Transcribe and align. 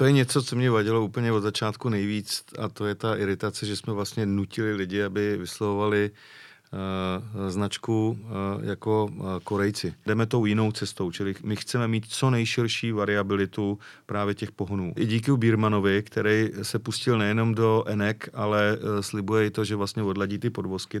To 0.00 0.04
je 0.04 0.12
něco, 0.12 0.42
co 0.42 0.56
mě 0.56 0.70
vadilo 0.70 1.04
úplně 1.04 1.32
od 1.32 1.40
začátku 1.40 1.88
nejvíc 1.88 2.44
a 2.58 2.68
to 2.68 2.86
je 2.86 2.94
ta 2.94 3.16
iritace, 3.16 3.66
že 3.66 3.76
jsme 3.76 3.92
vlastně 3.92 4.26
nutili 4.26 4.74
lidi, 4.74 5.02
aby 5.02 5.36
vyslovovali 5.36 6.10
uh, 6.10 7.48
značku 7.48 8.10
uh, 8.10 8.64
jako 8.64 9.04
uh, 9.04 9.26
Korejci. 9.44 9.94
Jdeme 10.06 10.26
tou 10.26 10.46
jinou 10.46 10.72
cestou, 10.72 11.10
čili 11.10 11.34
my 11.44 11.56
chceme 11.56 11.88
mít 11.88 12.06
co 12.08 12.30
nejširší 12.30 12.92
variabilitu 12.92 13.78
právě 14.06 14.34
těch 14.34 14.52
pohonů. 14.52 14.92
I 14.96 15.06
díky 15.06 15.32
Bírmanovi, 15.32 16.02
který 16.02 16.50
se 16.62 16.78
pustil 16.78 17.18
nejenom 17.18 17.54
do 17.54 17.84
enek, 17.86 18.28
ale 18.34 18.78
slibuje 19.00 19.46
i 19.46 19.50
to, 19.50 19.64
že 19.64 19.76
vlastně 19.76 20.02
odladí 20.02 20.38
ty 20.38 20.50
podvozky. 20.50 21.00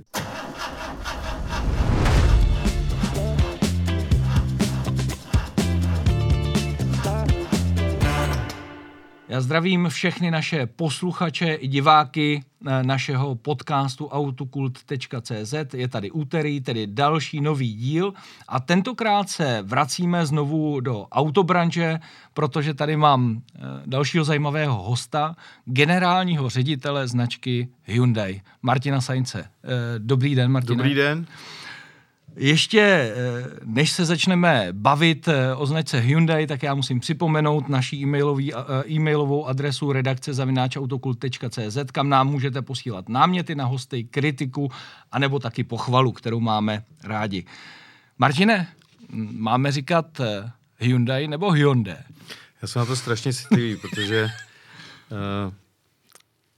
Já 9.30 9.40
zdravím 9.40 9.88
všechny 9.88 10.30
naše 10.30 10.66
posluchače 10.66 11.54
i 11.54 11.68
diváky 11.68 12.42
eh, 12.66 12.82
našeho 12.82 13.34
podcastu 13.34 14.08
autokult.cz. 14.08 15.54
Je 15.74 15.88
tady 15.88 16.10
úterý, 16.10 16.60
tedy 16.60 16.86
další 16.86 17.40
nový 17.40 17.74
díl 17.74 18.14
a 18.48 18.60
tentokrát 18.60 19.28
se 19.28 19.62
vracíme 19.62 20.26
znovu 20.26 20.80
do 20.80 21.06
autobranže, 21.12 21.98
protože 22.34 22.74
tady 22.74 22.96
mám 22.96 23.42
eh, 23.54 23.58
dalšího 23.86 24.24
zajímavého 24.24 24.82
hosta, 24.82 25.36
generálního 25.64 26.48
ředitele 26.48 27.08
značky 27.08 27.68
Hyundai, 27.84 28.40
Martina 28.62 29.00
Saince. 29.00 29.40
Eh, 29.40 29.48
dobrý 29.98 30.34
den, 30.34 30.52
Martina. 30.52 30.76
Dobrý 30.76 30.94
den. 30.94 31.26
Ještě 32.36 32.80
eh, 32.80 33.12
než 33.64 33.92
se 33.92 34.04
začneme 34.04 34.68
bavit 34.72 35.28
eh, 35.28 35.54
o 35.54 35.66
značce 35.66 35.98
Hyundai, 35.98 36.46
tak 36.46 36.62
já 36.62 36.74
musím 36.74 37.00
připomenout 37.00 37.68
naši 37.68 37.96
e-mailový, 37.96 38.54
eh, 38.54 38.56
e-mailovou 38.88 39.46
adresu 39.46 39.92
redakce 39.92 40.34
zavináčautokult.cz, 40.34 41.78
kam 41.92 42.08
nám 42.08 42.28
můžete 42.28 42.62
posílat 42.62 43.08
náměty 43.08 43.54
na 43.54 43.64
hosty, 43.64 44.04
kritiku, 44.04 44.70
anebo 45.12 45.38
taky 45.38 45.64
pochvalu, 45.64 46.12
kterou 46.12 46.40
máme 46.40 46.84
rádi. 47.04 47.44
Martine, 48.18 48.68
máme 49.32 49.72
říkat 49.72 50.20
Hyundai 50.78 51.28
nebo 51.28 51.50
Hyundai? 51.50 51.96
Já 52.62 52.68
jsem 52.68 52.80
na 52.80 52.86
to 52.86 52.96
strašně 52.96 53.32
citlivý, 53.32 53.76
protože 53.76 54.24
uh, 55.44 55.52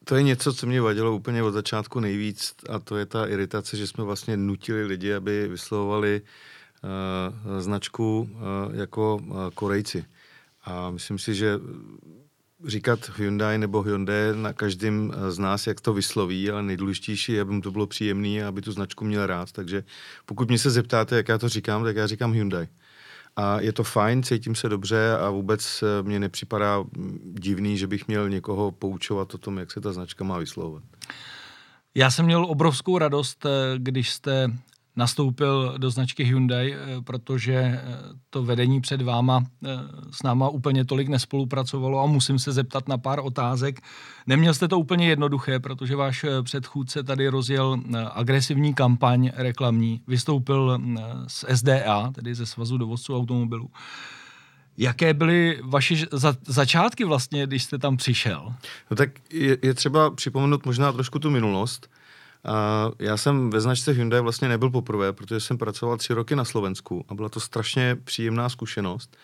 to 0.05 0.17
je 0.17 0.23
něco, 0.23 0.53
co 0.53 0.67
mě 0.67 0.81
vadilo 0.81 1.17
úplně 1.17 1.43
od 1.43 1.51
začátku 1.51 2.01
nejvíc 2.01 2.55
a 2.69 2.79
to 2.79 2.97
je 2.97 3.07
ta 3.07 3.27
iritace, 3.27 3.77
že 3.77 3.87
jsme 3.87 4.05
vlastně 4.05 4.37
nutili 4.37 4.85
lidi, 4.85 5.15
aby 5.15 5.49
vyslovovali 5.49 6.21
uh, 6.23 7.61
značku 7.61 8.21
uh, 8.21 8.75
jako 8.75 9.17
uh, 9.17 9.51
Korejci. 9.55 10.05
A 10.65 10.91
myslím 10.91 11.19
si, 11.19 11.35
že 11.35 11.61
říkat 12.67 13.11
Hyundai 13.17 13.59
nebo 13.59 13.83
Hyundai 13.83 14.37
na 14.37 14.53
každém 14.53 15.13
z 15.29 15.39
nás, 15.39 15.67
jak 15.67 15.81
to 15.81 15.93
vysloví, 15.93 16.51
ale 16.51 16.63
nejdůležitější 16.63 17.41
aby 17.41 17.53
mu 17.53 17.61
to 17.61 17.71
bylo 17.71 17.87
příjemné 17.87 18.45
a 18.45 18.49
aby 18.49 18.63
tu 18.63 18.73
značku 18.73 19.05
měl 19.05 19.27
rád. 19.27 19.53
Takže 19.53 19.85
pokud 20.27 20.49
mě 20.49 20.59
se 20.59 20.71
zeptáte, 20.71 21.17
jak 21.17 21.29
já 21.29 21.39
to 21.39 21.49
říkám, 21.49 21.85
tak 21.85 21.97
já 21.97 22.07
říkám 22.07 22.33
Hyundai 22.33 22.69
a 23.37 23.61
je 23.61 23.73
to 23.73 23.85
fajn, 23.85 24.23
cítím 24.23 24.55
se 24.55 24.69
dobře 24.69 25.17
a 25.17 25.31
vůbec 25.31 25.83
eh, 25.83 26.03
mě 26.03 26.21
nepřipadá 26.21 26.85
divný, 27.25 27.79
že 27.79 27.87
bych 27.87 28.09
měl 28.09 28.29
někoho 28.29 28.71
poučovat 28.71 29.35
o 29.35 29.39
tom, 29.39 29.59
jak 29.59 29.73
se 29.73 29.81
ta 29.81 29.93
značka 29.93 30.25
má 30.25 30.39
vyslovovat. 30.39 30.83
Já 31.95 32.11
jsem 32.11 32.25
měl 32.25 32.45
obrovskou 32.45 32.99
radost, 32.99 33.47
eh, 33.47 33.79
když 33.79 34.11
jste 34.11 34.53
nastoupil 34.97 35.75
do 35.79 35.91
značky 35.91 36.25
Hyundai, 36.25 36.75
eh, 36.75 37.03
protože 37.03 37.55
eh, 37.55 37.81
to 38.31 38.43
vedení 38.43 38.81
před 38.81 39.03
váma 39.03 39.45
eh, 39.65 39.69
s 40.11 40.23
náma 40.23 40.49
úplně 40.49 40.85
tolik 40.85 41.09
nespolupracovalo 41.09 42.01
a 42.01 42.07
musím 42.07 42.39
se 42.39 42.53
zeptat 42.53 42.89
na 42.89 42.99
pár 42.99 43.21
otázek. 43.21 43.81
Neměl 44.27 44.55
jste 44.55 44.69
to 44.69 44.79
úplně 44.79 45.09
jednoduché, 45.09 45.61
protože 45.61 45.97
váš 45.97 46.25
předchůdce 46.43 47.03
tady 47.03 47.29
rozjel 47.29 47.81
agresivní 48.13 48.75
kampaň 48.75 49.31
reklamní, 49.35 50.01
vystoupil 50.07 50.81
z 51.27 51.45
SDA, 51.55 52.13
tedy 52.15 52.35
ze 52.35 52.47
Svazu 52.47 52.79
dovozců 52.79 53.17
automobilů. 53.17 53.71
Jaké 54.79 55.15
byly 55.15 55.59
vaše 55.63 55.95
za, 56.13 56.37
začátky 56.47 57.05
vlastně, 57.05 57.47
když 57.47 57.65
jste 57.65 57.79
tam 57.79 57.97
přišel? 57.97 58.55
No 58.91 58.97
tak 58.97 59.11
je, 59.31 59.59
je 59.63 59.75
třeba 59.75 60.11
připomenout 60.11 60.67
možná 60.67 60.93
trošku 60.93 61.19
tu 61.19 61.31
minulost. 61.31 61.89
A 62.45 62.91
já 62.99 63.17
jsem 63.17 63.51
ve 63.51 63.61
značce 63.61 63.93
Hyundai 63.93 64.21
vlastně 64.21 64.49
nebyl 64.49 64.71
poprvé, 64.71 65.13
protože 65.13 65.41
jsem 65.41 65.59
pracoval 65.59 65.97
tři 65.97 66.15
roky 66.15 66.37
na 66.37 66.45
Slovensku 66.45 67.05
a 67.09 67.15
byla 67.15 67.29
to 67.29 67.41
strašně 67.41 67.97
příjemná 68.05 68.49
zkušenost. 68.49 69.17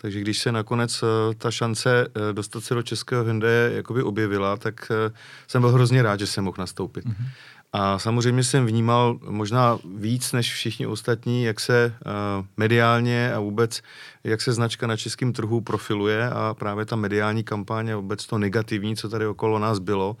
Takže 0.00 0.20
když 0.20 0.38
se 0.38 0.52
nakonec 0.52 1.02
uh, 1.02 1.08
ta 1.38 1.50
šance 1.50 2.06
uh, 2.06 2.32
dostat 2.32 2.64
se 2.64 2.74
do 2.74 2.82
českého 2.82 3.24
Hyundai 3.24 3.74
jakoby 3.74 4.02
objevila, 4.02 4.56
tak 4.56 4.90
uh, 4.90 5.16
jsem 5.46 5.62
byl 5.62 5.70
hrozně 5.70 6.02
rád, 6.02 6.20
že 6.20 6.26
jsem 6.26 6.44
mohl 6.44 6.56
nastoupit. 6.58 7.04
Mm-hmm. 7.04 7.26
A 7.72 7.98
samozřejmě 7.98 8.44
jsem 8.44 8.66
vnímal 8.66 9.18
možná 9.28 9.78
víc 9.96 10.32
než 10.32 10.52
všichni 10.52 10.86
ostatní, 10.86 11.44
jak 11.44 11.60
se 11.60 11.94
uh, 12.06 12.46
mediálně 12.56 13.34
a 13.34 13.40
vůbec, 13.40 13.82
jak 14.24 14.40
se 14.40 14.52
značka 14.52 14.86
na 14.86 14.96
českém 14.96 15.32
trhu 15.32 15.60
profiluje 15.60 16.30
a 16.30 16.54
právě 16.54 16.84
ta 16.84 16.96
mediální 16.96 17.44
kampaň 17.44 17.90
a 17.90 17.96
vůbec 17.96 18.26
to 18.26 18.38
negativní, 18.38 18.96
co 18.96 19.08
tady 19.08 19.26
okolo 19.26 19.58
nás 19.58 19.78
bylo, 19.78 20.16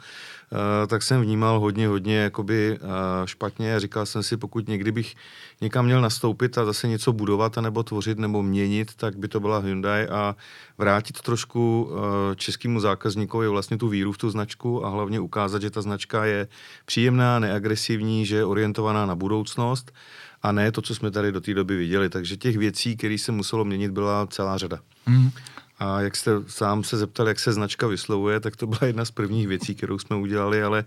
tak 0.86 1.02
jsem 1.02 1.22
vnímal 1.22 1.60
hodně, 1.60 1.88
hodně 1.88 2.16
jakoby 2.16 2.78
uh, 2.80 2.88
špatně 3.24 3.80
říkal 3.80 4.06
jsem 4.06 4.22
si, 4.22 4.36
pokud 4.36 4.68
někdy 4.68 4.92
bych 4.92 5.14
někam 5.60 5.84
měl 5.84 6.00
nastoupit 6.00 6.58
a 6.58 6.64
zase 6.64 6.88
něco 6.88 7.12
budovat, 7.12 7.56
nebo 7.56 7.82
tvořit, 7.82 8.18
nebo 8.18 8.42
měnit, 8.42 8.94
tak 8.94 9.16
by 9.16 9.28
to 9.28 9.40
byla 9.40 9.58
Hyundai 9.58 10.08
a 10.08 10.36
vrátit 10.78 11.20
trošku 11.20 11.90
uh, 11.90 11.98
českému 12.36 12.80
zákazníkovi 12.80 13.48
vlastně 13.48 13.76
tu 13.76 13.88
víru 13.88 14.12
v 14.12 14.18
tu 14.18 14.30
značku 14.30 14.86
a 14.86 14.88
hlavně 14.88 15.20
ukázat, 15.20 15.62
že 15.62 15.70
ta 15.70 15.82
značka 15.82 16.24
je 16.24 16.48
příjemná, 16.84 17.38
neagresivní, 17.38 18.26
že 18.26 18.36
je 18.36 18.44
orientovaná 18.44 19.06
na 19.06 19.14
budoucnost 19.14 19.92
a 20.42 20.52
ne 20.52 20.72
to, 20.72 20.82
co 20.82 20.94
jsme 20.94 21.10
tady 21.10 21.32
do 21.32 21.40
té 21.40 21.54
doby 21.54 21.76
viděli. 21.76 22.08
Takže 22.08 22.36
těch 22.36 22.56
věcí, 22.56 22.96
které 22.96 23.18
se 23.18 23.32
muselo 23.32 23.64
měnit, 23.64 23.90
byla 23.90 24.26
celá 24.26 24.58
řada. 24.58 24.78
Mm. 25.06 25.30
A 25.78 26.00
jak 26.00 26.16
jste 26.16 26.30
sám 26.46 26.84
se 26.84 26.96
zeptal, 26.96 27.28
jak 27.28 27.38
se 27.38 27.52
značka 27.52 27.86
vyslovuje, 27.86 28.40
tak 28.40 28.56
to 28.56 28.66
byla 28.66 28.80
jedna 28.86 29.04
z 29.04 29.10
prvních 29.10 29.48
věcí, 29.48 29.74
kterou 29.74 29.98
jsme 29.98 30.16
udělali, 30.16 30.62
ale 30.62 30.84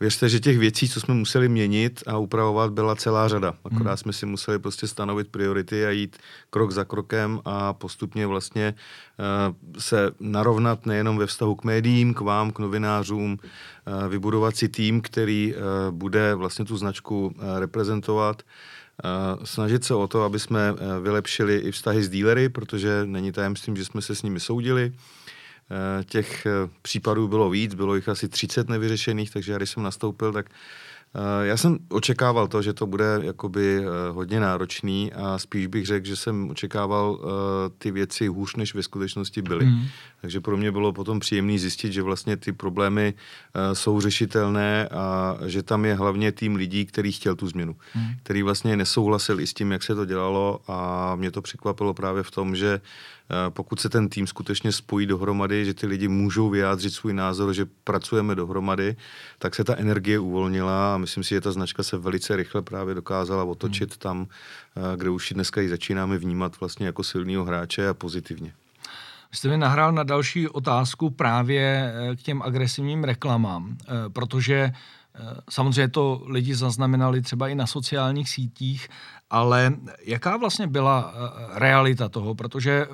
věřte, 0.00 0.28
že 0.28 0.40
těch 0.40 0.58
věcí, 0.58 0.88
co 0.88 1.00
jsme 1.00 1.14
museli 1.14 1.48
měnit 1.48 2.02
a 2.06 2.18
upravovat, 2.18 2.72
byla 2.72 2.96
celá 2.96 3.28
řada. 3.28 3.54
Akorát 3.64 3.90
hmm. 3.90 3.96
jsme 3.96 4.12
si 4.12 4.26
museli 4.26 4.58
prostě 4.58 4.86
stanovit 4.86 5.28
priority 5.28 5.86
a 5.86 5.90
jít 5.90 6.16
krok 6.50 6.70
za 6.70 6.84
krokem 6.84 7.40
a 7.44 7.72
postupně 7.72 8.26
vlastně 8.26 8.74
uh, 8.74 9.54
se 9.78 10.10
narovnat 10.20 10.86
nejenom 10.86 11.18
ve 11.18 11.26
vztahu 11.26 11.54
k 11.54 11.64
médiím, 11.64 12.14
k 12.14 12.20
vám, 12.20 12.50
k 12.50 12.58
novinářům, 12.58 13.38
uh, 13.38 14.08
vybudovat 14.08 14.56
si 14.56 14.68
tým, 14.68 15.00
který 15.00 15.54
uh, 15.54 15.60
bude 15.94 16.34
vlastně 16.34 16.64
tu 16.64 16.76
značku 16.76 17.26
uh, 17.26 17.58
reprezentovat, 17.58 18.42
Uh, 18.42 18.48
snažit 19.44 19.84
se 19.84 19.94
o 19.94 20.08
to, 20.08 20.22
aby 20.22 20.38
jsme 20.38 20.72
uh, 20.72 20.78
vylepšili 21.02 21.56
i 21.56 21.70
vztahy 21.70 22.02
s 22.02 22.08
dílery, 22.08 22.48
protože 22.48 23.02
není 23.04 23.32
tajemstvím, 23.32 23.76
že 23.76 23.84
jsme 23.84 24.02
se 24.02 24.14
s 24.14 24.22
nimi 24.22 24.40
soudili. 24.40 24.92
Eh, 25.70 26.04
těch 26.04 26.46
eh, 26.46 26.50
případů 26.82 27.28
bylo 27.28 27.50
víc, 27.50 27.74
bylo 27.74 27.94
jich 27.94 28.08
asi 28.08 28.28
30 28.28 28.68
nevyřešených, 28.68 29.30
takže 29.30 29.52
já 29.52 29.58
když 29.58 29.70
jsem 29.70 29.82
nastoupil, 29.82 30.32
tak 30.32 30.46
Eh, 30.50 30.54
já 31.42 31.56
jsem 31.56 31.78
očekával 31.88 32.48
to, 32.48 32.62
že 32.62 32.72
to 32.72 32.86
bude 32.86 33.04
jakoby 33.22 33.78
eh, 33.78 34.10
hodně 34.10 34.40
náročný 34.40 35.12
a 35.12 35.38
spíš 35.38 35.66
bych 35.66 35.86
řekl, 35.86 36.06
že 36.06 36.16
jsem 36.16 36.50
očekával 36.50 37.10
uh, 37.10 37.28
ty 37.78 37.90
věci 37.90 38.26
hůř, 38.26 38.56
než 38.56 38.74
ve 38.74 38.82
skutečnosti 38.82 39.42
byly. 39.42 39.66
Mm. 39.66 39.82
Takže 40.20 40.40
pro 40.40 40.56
mě 40.56 40.72
bylo 40.72 40.92
potom 40.92 41.20
příjemné 41.20 41.58
zjistit, 41.58 41.92
že 41.92 42.02
vlastně 42.02 42.36
ty 42.36 42.52
problémy 42.52 43.14
jsou 43.72 44.00
řešitelné 44.00 44.88
a 44.88 45.38
že 45.46 45.62
tam 45.62 45.84
je 45.84 45.94
hlavně 45.94 46.32
tým 46.32 46.56
lidí, 46.56 46.86
který 46.86 47.12
chtěl 47.12 47.36
tu 47.36 47.48
změnu, 47.48 47.76
mm. 47.94 48.06
který 48.22 48.42
vlastně 48.42 48.76
nesouhlasil 48.76 49.40
i 49.40 49.46
s 49.46 49.54
tím, 49.54 49.72
jak 49.72 49.82
se 49.82 49.94
to 49.94 50.04
dělalo 50.04 50.60
a 50.68 51.12
mě 51.16 51.30
to 51.30 51.42
překvapilo 51.42 51.94
právě 51.94 52.22
v 52.22 52.30
tom, 52.30 52.56
že 52.56 52.80
pokud 53.48 53.80
se 53.80 53.88
ten 53.88 54.08
tým 54.08 54.26
skutečně 54.26 54.72
spojí 54.72 55.06
dohromady, 55.06 55.64
že 55.64 55.74
ty 55.74 55.86
lidi 55.86 56.08
můžou 56.08 56.50
vyjádřit 56.50 56.90
svůj 56.90 57.12
názor, 57.12 57.54
že 57.54 57.66
pracujeme 57.84 58.34
dohromady, 58.34 58.96
tak 59.38 59.54
se 59.54 59.64
ta 59.64 59.76
energie 59.76 60.18
uvolnila 60.18 60.94
a 60.94 60.98
myslím 60.98 61.24
si, 61.24 61.34
že 61.34 61.40
ta 61.40 61.52
značka 61.52 61.82
se 61.82 61.98
velice 61.98 62.36
rychle 62.36 62.62
právě 62.62 62.94
dokázala 62.94 63.44
otočit 63.44 63.90
hmm. 63.90 63.98
tam, 63.98 64.26
eh, 64.76 64.96
kde 64.96 65.10
už 65.10 65.32
dneska 65.32 65.60
ji 65.60 65.68
začínáme 65.68 66.18
vnímat 66.18 66.60
vlastně 66.60 66.86
jako 66.86 67.02
silného 67.04 67.44
hráče 67.44 67.88
a 67.88 67.94
pozitivně. 67.94 68.52
Vy 69.30 69.36
jste 69.36 69.48
mi 69.48 69.56
nahrál 69.56 69.92
na 69.92 70.02
další 70.02 70.48
otázku 70.48 71.10
právě 71.10 71.94
eh, 71.94 72.16
k 72.16 72.22
těm 72.22 72.42
agresivním 72.42 73.04
reklamám, 73.04 73.76
eh, 73.80 73.92
protože 74.08 74.72
samozřejmě 75.50 75.88
to 75.88 76.22
lidi 76.26 76.54
zaznamenali 76.54 77.22
třeba 77.22 77.48
i 77.48 77.54
na 77.54 77.66
sociálních 77.66 78.28
sítích, 78.28 78.88
ale 79.30 79.72
jaká 80.04 80.36
vlastně 80.36 80.66
byla 80.66 81.14
realita 81.54 82.08
toho, 82.08 82.34
protože 82.34 82.86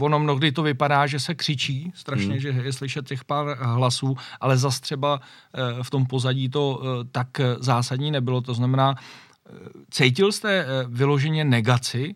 ono 0.00 0.18
mnohdy 0.18 0.52
to 0.52 0.62
vypadá, 0.62 1.06
že 1.06 1.20
se 1.20 1.34
křičí 1.34 1.92
strašně, 1.94 2.30
hmm. 2.30 2.40
že 2.40 2.48
je 2.48 2.72
slyšet 2.72 3.06
těch 3.06 3.24
pár 3.24 3.58
hlasů, 3.60 4.16
ale 4.40 4.56
zas 4.56 4.80
třeba 4.80 5.20
eh, 5.20 5.82
v 5.82 5.90
tom 5.90 6.06
pozadí 6.06 6.48
to 6.48 6.82
eh, 6.82 7.04
tak 7.12 7.28
zásadní 7.58 8.10
nebylo. 8.10 8.40
To 8.40 8.54
znamená, 8.54 8.94
eh, 8.94 9.52
cítil 9.90 10.32
jste 10.32 10.66
vyloženě 10.88 11.44
negaci 11.44 12.14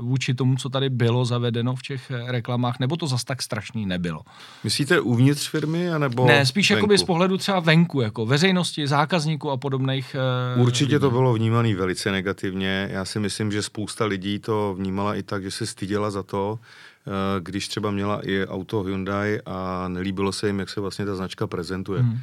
vůči 0.00 0.34
tomu, 0.34 0.56
co 0.56 0.68
tady 0.68 0.90
bylo 0.90 1.24
zavedeno 1.24 1.76
v 1.76 1.82
těch 1.82 2.10
reklamách, 2.26 2.78
nebo 2.80 2.96
to 2.96 3.06
zas 3.06 3.24
tak 3.24 3.42
strašný 3.42 3.86
nebylo? 3.86 4.20
Myslíte 4.64 5.00
uvnitř 5.00 5.48
firmy, 5.48 5.90
anebo 5.90 6.26
Ne, 6.26 6.46
spíš 6.46 6.70
jakoby 6.70 6.98
z 6.98 7.04
pohledu 7.04 7.36
třeba 7.38 7.60
venku, 7.60 8.00
jako 8.00 8.26
veřejnosti, 8.26 8.86
zákazníků 8.86 9.50
a 9.50 9.56
podobných. 9.56 10.16
Určitě 10.56 10.94
lidí. 10.94 11.00
to 11.00 11.10
bylo 11.10 11.34
vnímané 11.34 11.74
velice 11.74 12.12
negativně. 12.12 12.88
Já 12.92 13.04
si 13.04 13.20
myslím, 13.20 13.52
že 13.52 13.62
spousta 13.62 14.04
lidí 14.04 14.38
to 14.38 14.74
vnímala 14.78 15.14
i 15.14 15.22
tak, 15.22 15.42
že 15.42 15.50
se 15.50 15.66
styděla 15.66 16.10
za 16.10 16.22
to, 16.22 16.58
Eh, 17.06 17.40
když 17.40 17.68
třeba 17.68 17.90
měla 17.90 18.20
i 18.28 18.46
auto 18.46 18.82
Hyundai 18.82 19.40
a 19.46 19.88
nelíbilo 19.88 20.32
se 20.32 20.46
jim, 20.46 20.58
jak 20.58 20.68
se 20.68 20.80
vlastně 20.80 21.06
ta 21.06 21.14
značka 21.14 21.46
prezentuje. 21.46 22.02
Hmm. 22.02 22.18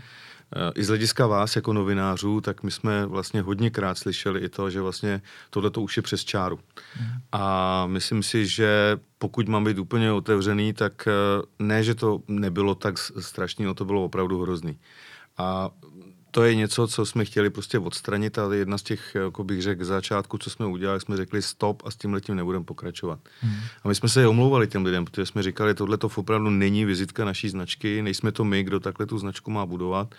I 0.75 0.83
z 0.83 0.87
hlediska 0.87 1.27
vás 1.27 1.55
jako 1.55 1.73
novinářů, 1.73 2.41
tak 2.41 2.63
my 2.63 2.71
jsme 2.71 3.05
vlastně 3.05 3.41
hodněkrát 3.41 3.97
slyšeli 3.97 4.39
i 4.39 4.49
to, 4.49 4.69
že 4.69 4.81
vlastně 4.81 5.21
tohle 5.49 5.69
to 5.69 5.81
už 5.81 5.97
je 5.97 6.03
přes 6.03 6.25
čáru. 6.25 6.59
Hmm. 6.93 7.09
A 7.31 7.87
myslím 7.87 8.23
si, 8.23 8.47
že 8.47 8.97
pokud 9.17 9.47
mám 9.47 9.63
být 9.63 9.79
úplně 9.79 10.11
otevřený, 10.11 10.73
tak 10.73 11.07
eh, 11.07 11.11
ne, 11.59 11.83
že 11.83 11.95
to 11.95 12.21
nebylo 12.27 12.75
tak 12.75 12.97
strašný, 12.97 13.65
no 13.65 13.73
to 13.73 13.85
bylo 13.85 14.03
opravdu 14.03 14.41
hrozný. 14.41 14.79
A 15.37 15.69
to 16.31 16.43
je 16.43 16.55
něco, 16.55 16.87
co 16.87 17.05
jsme 17.05 17.25
chtěli 17.25 17.49
prostě 17.49 17.79
odstranit 17.79 18.37
a 18.37 18.53
jedna 18.53 18.77
z 18.77 18.83
těch, 18.83 19.15
jako 19.15 19.43
bych 19.43 19.61
řekl, 19.61 19.85
začátku, 19.85 20.37
co 20.37 20.49
jsme 20.49 20.65
udělali, 20.65 20.99
jsme 20.99 21.17
řekli 21.17 21.41
stop 21.41 21.83
a 21.85 21.91
s 21.91 21.95
tím 21.95 22.13
letím 22.13 22.35
nebudeme 22.35 22.65
pokračovat. 22.65 23.19
Hmm. 23.41 23.55
A 23.83 23.87
my 23.87 23.95
jsme 23.95 24.09
se 24.09 24.27
omlouvali 24.27 24.67
těm 24.67 24.85
lidem, 24.85 25.05
protože 25.05 25.25
jsme 25.25 25.43
říkali, 25.43 25.73
tohle 25.73 25.97
to 25.97 26.09
opravdu 26.15 26.49
není 26.49 26.85
vizitka 26.85 27.25
naší 27.25 27.49
značky, 27.49 28.01
nejsme 28.01 28.31
to 28.31 28.43
my, 28.43 28.63
kdo 28.63 28.79
takhle 28.79 29.05
tu 29.05 29.17
značku 29.17 29.51
má 29.51 29.65
budovat 29.65 30.15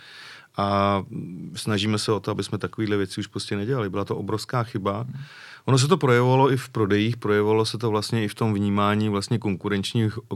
a 0.57 1.03
snažíme 1.55 1.99
se 1.99 2.13
o 2.13 2.21
to, 2.21 2.31
aby 2.31 2.45
jsme 2.45 2.59
takovéhle 2.59 2.97
věci 2.97 3.21
už 3.21 3.27
prostě 3.27 3.57
nedělali. 3.57 3.91
Byla 3.91 4.05
to 4.05 4.17
obrovská 4.17 4.63
chyba. 4.63 5.07
Ono 5.65 5.79
se 5.79 5.89
to 5.89 5.97
projevovalo 5.97 6.53
i 6.53 6.57
v 6.57 6.69
prodejích, 6.69 7.17
projevovalo 7.17 7.65
se 7.65 7.79
to 7.79 7.91
vlastně 7.91 8.25
i 8.25 8.29
v 8.29 8.35
tom 8.35 8.55
vnímání 8.55 9.09
vlastně 9.09 9.39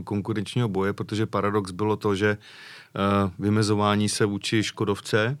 konkurenčního 0.03 0.67
boje, 0.67 0.93
protože 0.93 1.25
paradox 1.25 1.71
bylo 1.71 1.95
to, 1.95 2.15
že 2.15 2.37
uh, 2.37 3.31
vymezování 3.39 4.09
se 4.09 4.25
vůči 4.25 4.63
Škodovce 4.63 5.37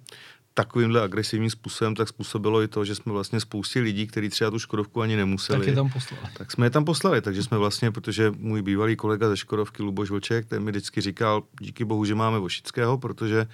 takovýmhle 0.53 1.01
agresivním 1.01 1.49
způsobem, 1.49 1.95
tak 1.95 2.07
způsobilo 2.07 2.61
i 2.61 2.67
to, 2.67 2.85
že 2.85 2.95
jsme 2.95 3.11
vlastně 3.11 3.39
spoustě 3.39 3.79
lidí, 3.79 4.07
kteří 4.07 4.29
třeba 4.29 4.51
tu 4.51 4.59
Škodovku 4.59 5.01
ani 5.01 5.15
nemuseli. 5.15 5.59
Tak 5.59 5.67
je 5.67 5.75
tam 5.75 5.89
poslali. 5.89 6.23
Tak 6.37 6.51
jsme 6.51 6.65
je 6.65 6.69
tam 6.69 6.85
poslali, 6.85 7.21
takže 7.21 7.43
jsme 7.43 7.57
vlastně, 7.57 7.91
protože 7.91 8.31
můj 8.37 8.61
bývalý 8.61 8.95
kolega 8.95 9.29
ze 9.29 9.37
Škodovky, 9.37 9.83
Luboš 9.83 10.09
Vlček, 10.09 10.45
ten 10.45 10.63
mi 10.63 10.71
vždycky 10.71 11.01
říkal, 11.01 11.43
díky 11.59 11.85
bohu, 11.85 12.05
že 12.05 12.15
máme 12.15 12.39
Vošického, 12.39 12.97
protože 12.97 13.47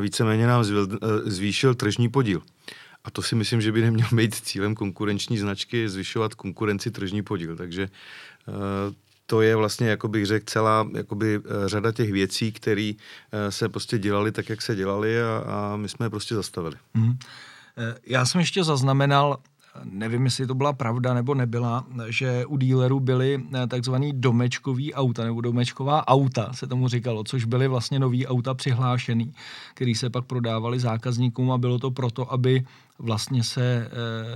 víceméně 0.00 0.46
nám 0.46 0.60
uh, 0.60 0.86
zvýšil 1.24 1.74
tržní 1.74 2.08
podíl. 2.08 2.42
A 3.04 3.10
to 3.10 3.22
si 3.22 3.34
myslím, 3.34 3.60
že 3.60 3.72
by 3.72 3.80
neměl 3.80 4.08
být 4.12 4.34
cílem 4.34 4.74
konkurenční 4.74 5.38
značky 5.38 5.88
zvyšovat 5.88 6.34
konkurenci 6.34 6.90
tržní 6.90 7.22
podíl. 7.22 7.56
Takže 7.56 7.88
uh, 8.48 8.54
to 9.26 9.42
je 9.42 9.56
vlastně, 9.56 9.88
jako 9.88 10.08
bych 10.08 10.26
řekl, 10.26 10.44
celá 10.48 10.88
jakoby, 10.96 11.40
eh, 11.44 11.68
řada 11.68 11.92
těch 11.92 12.12
věcí, 12.12 12.52
které 12.52 12.92
eh, 13.32 13.50
se 13.52 13.68
prostě 13.68 13.98
dělali 13.98 14.32
tak, 14.32 14.48
jak 14.48 14.62
se 14.62 14.74
dělali 14.74 15.22
a, 15.22 15.44
a 15.46 15.76
my 15.76 15.88
jsme 15.88 16.06
je 16.06 16.10
prostě 16.10 16.34
zastavili. 16.34 16.76
Mm. 16.94 17.18
Já 18.06 18.26
jsem 18.26 18.40
ještě 18.40 18.64
zaznamenal 18.64 19.38
nevím, 19.84 20.24
jestli 20.24 20.46
to 20.46 20.54
byla 20.54 20.72
pravda 20.72 21.14
nebo 21.14 21.34
nebyla, 21.34 21.86
že 22.08 22.46
u 22.46 22.56
dílerů 22.56 23.00
byly 23.00 23.42
eh, 23.54 23.66
takzvaný 23.66 24.12
domečkový 24.12 24.94
auta 24.94 25.24
nebo 25.24 25.40
domečková 25.40 26.08
auta, 26.08 26.52
se 26.52 26.66
tomu 26.66 26.88
říkalo, 26.88 27.24
což 27.24 27.44
byly 27.44 27.68
vlastně 27.68 27.98
nový 27.98 28.26
auta 28.26 28.54
přihlášený, 28.54 29.34
který 29.74 29.94
se 29.94 30.10
pak 30.10 30.24
prodávali 30.24 30.80
zákazníkům 30.80 31.52
a 31.52 31.58
bylo 31.58 31.78
to 31.78 31.90
proto, 31.90 32.32
aby 32.32 32.64
vlastně 32.98 33.44
se 33.44 33.62
e, 33.64 33.88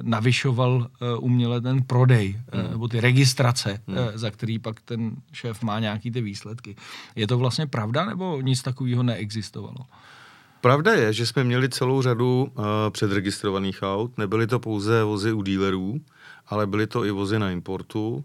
navyšoval 0.03 0.87
e, 0.87 1.17
uměle 1.17 1.61
ten 1.61 1.83
prodej, 1.83 2.41
e, 2.53 2.71
nebo 2.71 2.89
ty 2.89 3.01
registrace, 3.01 3.81
hmm. 3.87 3.97
za 4.15 4.31
který 4.31 4.59
pak 4.59 4.81
ten 4.81 5.17
šéf 5.33 5.63
má 5.63 5.81
nějaký 5.81 6.11
ty 6.11 6.21
výsledky. 6.21 6.77
Je 7.17 7.27
to 7.27 7.39
vlastně 7.39 7.67
pravda, 7.67 8.05
nebo 8.05 8.41
nic 8.41 8.63
takového 8.63 9.03
neexistovalo? 9.03 9.87
Pravda 10.67 10.93
je, 10.93 11.13
že 11.13 11.27
jsme 11.27 11.45
měli 11.45 11.69
celou 11.69 12.03
řadu 12.03 12.49
uh, 12.59 12.65
předregistrovaných 12.91 13.83
aut. 13.83 14.19
Nebyly 14.19 14.47
to 14.47 14.59
pouze 14.59 15.05
vozy 15.05 15.33
u 15.33 15.43
dílerů, 15.43 16.01
ale 16.47 16.67
byly 16.67 16.87
to 16.87 17.05
i 17.05 17.11
vozy 17.11 17.39
na 17.39 17.51
importu. 17.51 18.25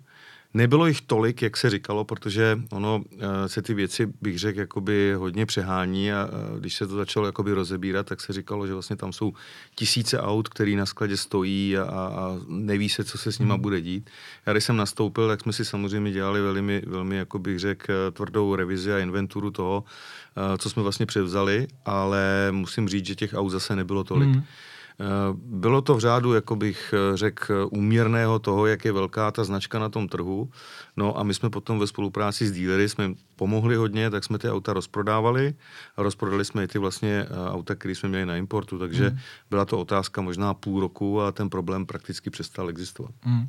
Nebylo 0.53 0.87
jich 0.87 1.01
tolik, 1.01 1.41
jak 1.41 1.57
se 1.57 1.69
říkalo, 1.69 2.05
protože 2.05 2.59
ono 2.71 3.03
eh, 3.19 3.49
se 3.49 3.61
ty 3.61 3.73
věci, 3.73 4.13
bych 4.21 4.39
řekl, 4.39 4.59
jakoby 4.59 5.13
hodně 5.17 5.45
přehání 5.45 6.13
a 6.13 6.29
když 6.59 6.75
se 6.75 6.87
to 6.87 6.95
začalo 6.95 7.25
jakoby 7.25 7.53
rozebírat, 7.53 8.05
tak 8.05 8.21
se 8.21 8.33
říkalo, 8.33 8.67
že 8.67 8.73
vlastně 8.73 8.95
tam 8.95 9.13
jsou 9.13 9.33
tisíce 9.75 10.19
aut, 10.19 10.49
které 10.49 10.71
na 10.71 10.85
skladě 10.85 11.17
stojí 11.17 11.77
a, 11.77 11.83
a 11.83 12.37
neví 12.47 12.89
se, 12.89 13.03
co 13.03 13.17
se 13.17 13.31
s 13.31 13.39
nima 13.39 13.53
hmm. 13.53 13.61
bude 13.61 13.81
dít. 13.81 14.09
Já 14.45 14.53
když 14.53 14.63
jsem 14.63 14.77
nastoupil, 14.77 15.27
tak 15.27 15.41
jsme 15.41 15.53
si 15.53 15.65
samozřejmě 15.65 16.11
dělali 16.11 16.41
velmi, 16.41 16.81
velmi 16.87 17.15
jako 17.15 17.39
bych 17.39 17.59
řekl, 17.59 17.93
tvrdou 18.11 18.55
revizi 18.55 18.93
a 18.93 18.99
inventuru 18.99 19.51
toho, 19.51 19.83
eh, 20.37 20.57
co 20.57 20.69
jsme 20.69 20.83
vlastně 20.83 21.05
převzali, 21.05 21.67
ale 21.85 22.47
musím 22.51 22.89
říct, 22.89 23.05
že 23.05 23.15
těch 23.15 23.33
aut 23.33 23.49
zase 23.49 23.75
nebylo 23.75 24.03
tolik. 24.03 24.29
Hmm. 24.29 24.43
Eh, 24.99 25.05
bylo 25.35 25.81
to 25.81 25.95
v 25.95 25.99
řádu, 25.99 26.33
jako 26.33 26.55
bych 26.55 26.93
eh, 26.93 27.17
řekl, 27.17 27.69
úměrného 27.71 28.39
toho, 28.39 28.67
jak 28.67 28.85
je 28.85 28.91
velká 28.91 29.31
ta 29.31 29.43
značka 29.43 29.79
na 29.79 29.89
tom 29.89 30.07
trhu. 30.07 30.49
No 30.97 31.19
a 31.19 31.23
my 31.23 31.33
jsme 31.33 31.49
potom 31.49 31.79
ve 31.79 31.87
spolupráci 31.87 32.47
s 32.47 32.51
dílery 32.51 32.89
jsme 32.89 33.03
jim 33.03 33.15
pomohli 33.35 33.75
hodně, 33.75 34.09
tak 34.09 34.23
jsme 34.23 34.37
ty 34.37 34.49
auta 34.49 34.73
rozprodávali 34.73 35.53
a 35.97 36.01
rozprodali 36.01 36.45
jsme 36.45 36.63
i 36.63 36.67
ty 36.67 36.79
vlastně 36.79 37.25
eh, 37.29 37.49
auta, 37.49 37.75
které 37.75 37.95
jsme 37.95 38.09
měli 38.09 38.25
na 38.25 38.37
importu, 38.37 38.79
takže 38.79 39.09
hmm. 39.09 39.19
byla 39.49 39.65
to 39.65 39.79
otázka 39.79 40.21
možná 40.21 40.53
půl 40.53 40.79
roku 40.81 41.21
a 41.21 41.31
ten 41.31 41.49
problém 41.49 41.85
prakticky 41.85 42.29
přestal 42.29 42.69
existovat. 42.69 43.11
Hmm. 43.21 43.47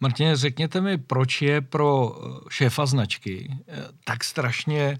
Martině, 0.00 0.36
řekněte 0.36 0.80
mi, 0.80 0.98
proč 0.98 1.42
je 1.42 1.60
pro 1.60 2.16
šéfa 2.50 2.86
značky 2.86 3.56
tak 4.04 4.24
strašně 4.24 4.98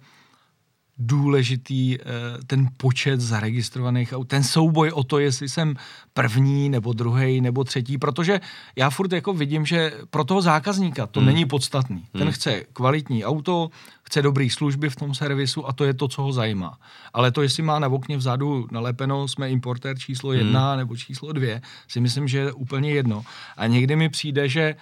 důležitý 0.98 1.98
eh, 2.00 2.04
ten 2.46 2.68
počet 2.76 3.20
zaregistrovaných 3.20 4.12
aut, 4.12 4.28
ten 4.28 4.42
souboj 4.42 4.90
o 4.90 5.04
to, 5.04 5.18
jestli 5.18 5.48
jsem 5.48 5.74
první, 6.14 6.68
nebo 6.68 6.92
druhý, 6.92 7.40
nebo 7.40 7.64
třetí, 7.64 7.98
protože 7.98 8.40
já 8.76 8.90
furt 8.90 9.12
jako 9.12 9.32
vidím, 9.32 9.66
že 9.66 9.92
pro 10.10 10.24
toho 10.24 10.42
zákazníka 10.42 11.06
to 11.06 11.20
hmm. 11.20 11.26
není 11.26 11.44
podstatný. 11.44 12.04
Ten 12.12 12.22
hmm. 12.22 12.32
chce 12.32 12.64
kvalitní 12.72 13.24
auto, 13.24 13.70
chce 14.02 14.22
dobrý 14.22 14.50
služby 14.50 14.90
v 14.90 14.96
tom 14.96 15.14
servisu 15.14 15.68
a 15.68 15.72
to 15.72 15.84
je 15.84 15.94
to, 15.94 16.08
co 16.08 16.22
ho 16.22 16.32
zajímá. 16.32 16.78
Ale 17.12 17.32
to, 17.32 17.42
jestli 17.42 17.62
má 17.62 17.78
na 17.78 17.88
okně 17.88 18.16
vzadu 18.16 18.66
nalepeno, 18.70 19.28
jsme 19.28 19.50
importér 19.50 19.98
číslo 19.98 20.30
hmm. 20.30 20.38
jedna 20.38 20.68
hmm. 20.68 20.78
nebo 20.78 20.96
číslo 20.96 21.32
dvě, 21.32 21.62
si 21.88 22.00
myslím, 22.00 22.28
že 22.28 22.38
je 22.38 22.52
úplně 22.52 22.90
jedno. 22.90 23.24
A 23.56 23.66
někdy 23.66 23.96
mi 23.96 24.08
přijde, 24.08 24.48
že 24.48 24.74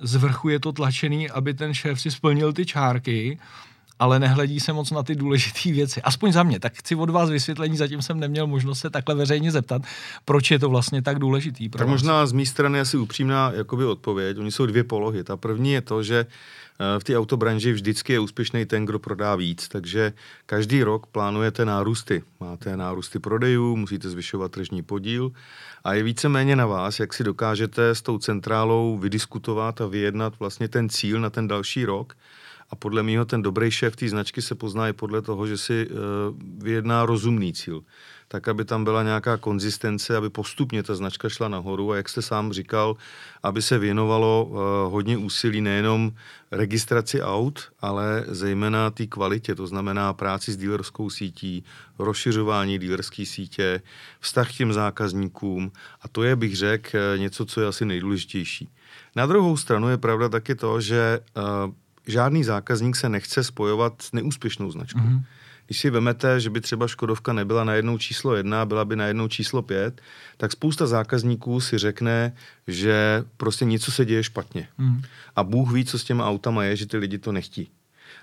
z 0.00 0.14
vrchu 0.14 0.48
je 0.48 0.60
to 0.60 0.72
tlačený, 0.72 1.30
aby 1.30 1.54
ten 1.54 1.74
šéf 1.74 2.00
si 2.00 2.10
splnil 2.10 2.52
ty 2.52 2.66
čárky, 2.66 3.38
ale 3.98 4.18
nehledí 4.18 4.60
se 4.60 4.72
moc 4.72 4.90
na 4.90 5.02
ty 5.02 5.14
důležité 5.14 5.72
věci. 5.72 6.02
Aspoň 6.02 6.32
za 6.32 6.42
mě. 6.42 6.60
Tak 6.60 6.74
chci 6.74 6.94
od 6.94 7.10
vás 7.10 7.30
vysvětlení, 7.30 7.76
zatím 7.76 8.02
jsem 8.02 8.20
neměl 8.20 8.46
možnost 8.46 8.80
se 8.80 8.90
takhle 8.90 9.14
veřejně 9.14 9.50
zeptat, 9.50 9.82
proč 10.24 10.50
je 10.50 10.58
to 10.58 10.68
vlastně 10.68 11.02
tak 11.02 11.18
důležitý. 11.18 11.68
Pro 11.68 11.78
tak 11.78 11.86
vás. 11.86 11.92
možná 11.92 12.26
z 12.26 12.32
mé 12.32 12.46
strany 12.46 12.80
asi 12.80 12.96
upřímná 12.96 13.52
jakoby 13.54 13.84
odpověď. 13.84 14.38
Oni 14.38 14.52
jsou 14.52 14.66
dvě 14.66 14.84
polohy. 14.84 15.24
Ta 15.24 15.36
první 15.36 15.72
je 15.72 15.80
to, 15.80 16.02
že 16.02 16.26
eh, 16.26 17.00
v 17.00 17.04
té 17.04 17.18
autobranži 17.18 17.72
vždycky 17.72 18.12
je 18.12 18.20
úspěšný 18.20 18.66
ten, 18.66 18.86
kdo 18.86 18.98
prodá 18.98 19.36
víc, 19.36 19.68
takže 19.68 20.12
každý 20.46 20.82
rok 20.82 21.06
plánujete 21.06 21.64
nárůsty. 21.64 22.22
Máte 22.40 22.76
nárůsty 22.76 23.18
prodejů, 23.18 23.76
musíte 23.76 24.10
zvyšovat 24.10 24.52
tržní 24.52 24.82
podíl 24.82 25.32
a 25.84 25.94
je 25.94 26.02
víceméně 26.02 26.56
na 26.56 26.66
vás, 26.66 27.00
jak 27.00 27.14
si 27.14 27.24
dokážete 27.24 27.88
s 27.88 28.02
tou 28.02 28.18
centrálou 28.18 28.98
vydiskutovat 28.98 29.80
a 29.80 29.86
vyjednat 29.86 30.38
vlastně 30.38 30.68
ten 30.68 30.88
cíl 30.88 31.20
na 31.20 31.30
ten 31.30 31.48
další 31.48 31.84
rok 31.84 32.16
a 32.70 32.76
podle 32.76 33.02
mého 33.02 33.24
ten 33.24 33.42
dobrý 33.42 33.70
šéf 33.70 33.96
té 33.96 34.08
značky 34.08 34.42
se 34.42 34.54
pozná 34.54 34.88
i 34.88 34.92
podle 34.92 35.22
toho, 35.22 35.46
že 35.46 35.58
si 35.58 35.86
uh, 35.86 35.96
vyjedná 36.62 37.06
rozumný 37.06 37.52
cíl. 37.52 37.82
Tak, 38.30 38.48
aby 38.48 38.64
tam 38.64 38.84
byla 38.84 39.02
nějaká 39.02 39.36
konzistence, 39.36 40.16
aby 40.16 40.30
postupně 40.30 40.82
ta 40.82 40.94
značka 40.94 41.28
šla 41.28 41.48
nahoru 41.48 41.92
a 41.92 41.96
jak 41.96 42.08
jste 42.08 42.22
sám 42.22 42.52
říkal, 42.52 42.96
aby 43.42 43.62
se 43.62 43.78
věnovalo 43.78 44.44
uh, 44.44 44.58
hodně 44.92 45.16
úsilí 45.16 45.60
nejenom 45.60 46.12
registraci 46.50 47.22
aut, 47.22 47.72
ale 47.80 48.24
zejména 48.28 48.90
té 48.90 49.06
kvalitě, 49.06 49.54
to 49.54 49.66
znamená 49.66 50.12
práci 50.12 50.52
s 50.52 50.56
dílerskou 50.56 51.10
sítí, 51.10 51.64
rozšiřování 51.98 52.78
dílerské 52.78 53.26
sítě, 53.26 53.82
vztah 54.20 54.52
k 54.52 54.56
těm 54.56 54.72
zákazníkům 54.72 55.72
a 56.02 56.08
to 56.08 56.22
je, 56.22 56.36
bych 56.36 56.56
řekl, 56.56 56.88
eh, 56.96 57.18
něco, 57.18 57.46
co 57.46 57.60
je 57.60 57.66
asi 57.66 57.84
nejdůležitější. 57.84 58.68
Na 59.16 59.26
druhou 59.26 59.56
stranu 59.56 59.88
je 59.88 59.96
pravda 59.96 60.28
taky 60.28 60.54
to, 60.54 60.80
že 60.80 61.20
žádný 62.08 62.44
zákazník 62.44 62.96
se 62.96 63.08
nechce 63.08 63.44
spojovat 63.44 64.02
s 64.02 64.12
neúspěšnou 64.12 64.70
značkou. 64.70 65.00
Mm-hmm. 65.00 65.22
Když 65.66 65.80
si 65.80 65.90
vemete, 65.90 66.40
že 66.40 66.50
by 66.50 66.60
třeba 66.60 66.88
Škodovka 66.88 67.32
nebyla 67.32 67.64
na 67.64 67.74
jednou 67.74 67.98
číslo 67.98 68.34
jedna, 68.34 68.66
byla 68.66 68.84
by 68.84 68.96
na 68.96 69.06
jednou 69.06 69.28
číslo 69.28 69.62
pět, 69.62 70.00
tak 70.36 70.52
spousta 70.52 70.86
zákazníků 70.86 71.60
si 71.60 71.78
řekne, 71.78 72.32
že 72.66 73.24
prostě 73.36 73.64
něco 73.64 73.92
se 73.92 74.04
děje 74.04 74.22
špatně. 74.22 74.68
Mm. 74.78 75.02
A 75.36 75.44
Bůh 75.44 75.72
ví, 75.72 75.84
co 75.84 75.98
s 75.98 76.04
těma 76.04 76.26
autama 76.26 76.64
je, 76.64 76.76
že 76.76 76.86
ty 76.86 76.96
lidi 76.96 77.18
to 77.18 77.32
nechtí. 77.32 77.70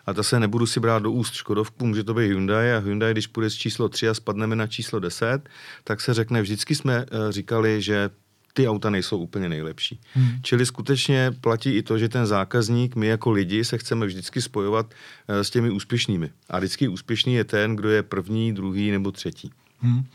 A 0.05 0.13
to 0.13 0.23
se 0.23 0.39
nebudu 0.39 0.65
si 0.65 0.79
brát 0.79 1.03
do 1.03 1.11
úst 1.11 1.33
Škodovku, 1.33 1.85
může 1.85 2.03
to 2.03 2.13
být 2.13 2.27
Hyundai 2.27 2.73
a 2.73 2.79
Hyundai, 2.79 3.11
když 3.11 3.27
půjde 3.27 3.49
z 3.49 3.53
číslo 3.53 3.89
3 3.89 4.09
a 4.09 4.13
spadneme 4.13 4.55
na 4.55 4.67
číslo 4.67 4.99
10, 4.99 5.49
tak 5.83 6.01
se 6.01 6.13
řekne, 6.13 6.41
vždycky 6.41 6.75
jsme 6.75 7.05
uh, 7.05 7.31
říkali, 7.31 7.81
že 7.81 8.09
ty 8.55 8.67
auta 8.67 8.89
nejsou 8.89 9.17
úplně 9.17 9.49
nejlepší. 9.49 9.99
Hmm. 10.13 10.29
Čili 10.41 10.65
skutečně 10.65 11.31
platí 11.41 11.69
i 11.71 11.83
to, 11.83 11.97
že 11.97 12.09
ten 12.09 12.25
zákazník, 12.25 12.95
my 12.95 13.07
jako 13.07 13.31
lidi 13.31 13.65
se 13.65 13.77
chceme 13.77 14.05
vždycky 14.05 14.41
spojovat 14.41 14.85
uh, 14.85 15.35
s 15.35 15.49
těmi 15.49 15.69
úspěšnými. 15.69 16.29
A 16.49 16.57
vždycky 16.57 16.87
úspěšný 16.87 17.33
je 17.33 17.43
ten, 17.43 17.75
kdo 17.75 17.89
je 17.89 18.03
první, 18.03 18.53
druhý 18.53 18.91
nebo 18.91 19.11
třetí. 19.11 19.51
Hmm. 19.79 20.05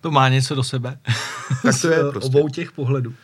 To 0.00 0.10
má 0.10 0.28
něco 0.28 0.54
do 0.54 0.62
sebe. 0.62 0.98
Tak 1.62 1.80
to 1.80 1.88
je 1.88 1.98
prostě. 2.10 2.26
obou 2.26 2.48
těch 2.48 2.72
pohledů. 2.72 3.14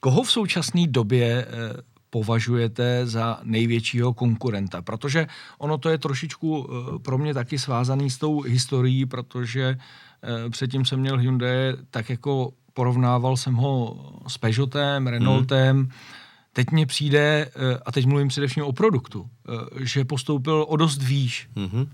Koho 0.00 0.22
v 0.22 0.32
současné 0.32 0.86
době 0.86 1.46
eh, 1.48 1.82
považujete 2.10 3.06
za 3.06 3.40
největšího 3.42 4.14
konkurenta? 4.14 4.82
Protože 4.82 5.26
ono 5.58 5.78
to 5.78 5.88
je 5.88 5.98
trošičku 5.98 6.66
eh, 6.66 6.98
pro 6.98 7.18
mě 7.18 7.34
taky 7.34 7.58
svázaný 7.58 8.10
s 8.10 8.18
tou 8.18 8.40
historií, 8.40 9.06
protože 9.06 9.76
eh, 9.76 10.50
předtím 10.50 10.84
jsem 10.84 11.00
měl 11.00 11.18
Hyundai 11.18 11.76
tak 11.90 12.10
jako 12.10 12.52
porovnával 12.74 13.36
jsem 13.36 13.54
ho 13.54 13.96
s 14.28 14.38
Peugeotem, 14.38 15.06
Renaultem, 15.06 15.76
hmm 15.76 15.90
Teď 16.54 16.70
mně 16.70 16.86
přijde, 16.86 17.50
eh, 17.56 17.78
a 17.86 17.92
teď 17.92 18.06
mluvím 18.06 18.28
především 18.28 18.64
o 18.64 18.72
produktu, 18.72 19.26
eh, 19.48 19.84
že 19.84 20.04
postoupil 20.04 20.66
o 20.68 20.76
dost 20.76 21.02
výš. 21.02 21.48
Mm-hmm. 21.56 21.88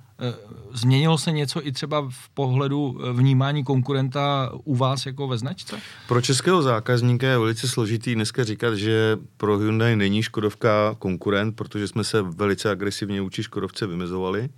Změnilo 0.72 1.18
se 1.18 1.32
něco 1.32 1.66
i 1.66 1.72
třeba 1.72 2.06
v 2.10 2.28
pohledu 2.28 3.00
vnímání 3.12 3.64
konkurenta 3.64 4.52
u 4.64 4.76
vás 4.76 5.06
jako 5.06 5.28
ve 5.28 5.38
značce? 5.38 5.76
Pro 6.08 6.20
českého 6.20 6.62
zákazníka 6.62 7.26
je 7.26 7.38
velice 7.38 7.68
složitý 7.68 8.14
dneska 8.14 8.44
říkat, 8.44 8.74
že 8.74 9.18
pro 9.36 9.58
Hyundai 9.58 9.96
není 9.96 10.22
Škodovka 10.22 10.96
konkurent, 10.98 11.56
protože 11.56 11.88
jsme 11.88 12.04
se 12.04 12.22
velice 12.22 12.70
agresivně 12.70 13.20
vůči 13.20 13.42
Škodovce 13.42 13.86
vymezovali. 13.86 14.48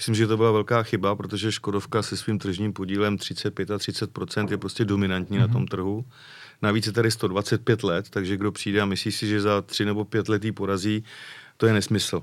Myslím, 0.00 0.14
že 0.14 0.26
to 0.26 0.36
byla 0.36 0.50
velká 0.50 0.82
chyba, 0.82 1.14
protože 1.16 1.52
Škodovka 1.52 2.02
se 2.02 2.16
svým 2.16 2.38
tržním 2.38 2.72
podílem 2.72 3.18
35 3.18 3.70
a 3.70 3.76
30% 3.76 4.50
je 4.50 4.58
prostě 4.58 4.84
dominantní 4.84 5.36
mm-hmm. 5.36 5.40
na 5.40 5.46
mhm. 5.46 5.52
tom 5.52 5.66
trhu. 5.66 6.04
Navíc 6.62 6.86
je 6.86 6.92
tady 6.92 7.10
125 7.10 7.82
let, 7.82 8.10
takže 8.10 8.36
kdo 8.36 8.52
přijde 8.52 8.80
a 8.80 8.84
myslí 8.84 9.12
si, 9.12 9.26
že 9.26 9.40
za 9.40 9.62
tři 9.62 9.84
nebo 9.84 10.04
pět 10.04 10.28
let 10.28 10.42
porazí, 10.54 11.04
to 11.56 11.66
je 11.66 11.72
nesmysl. 11.72 12.22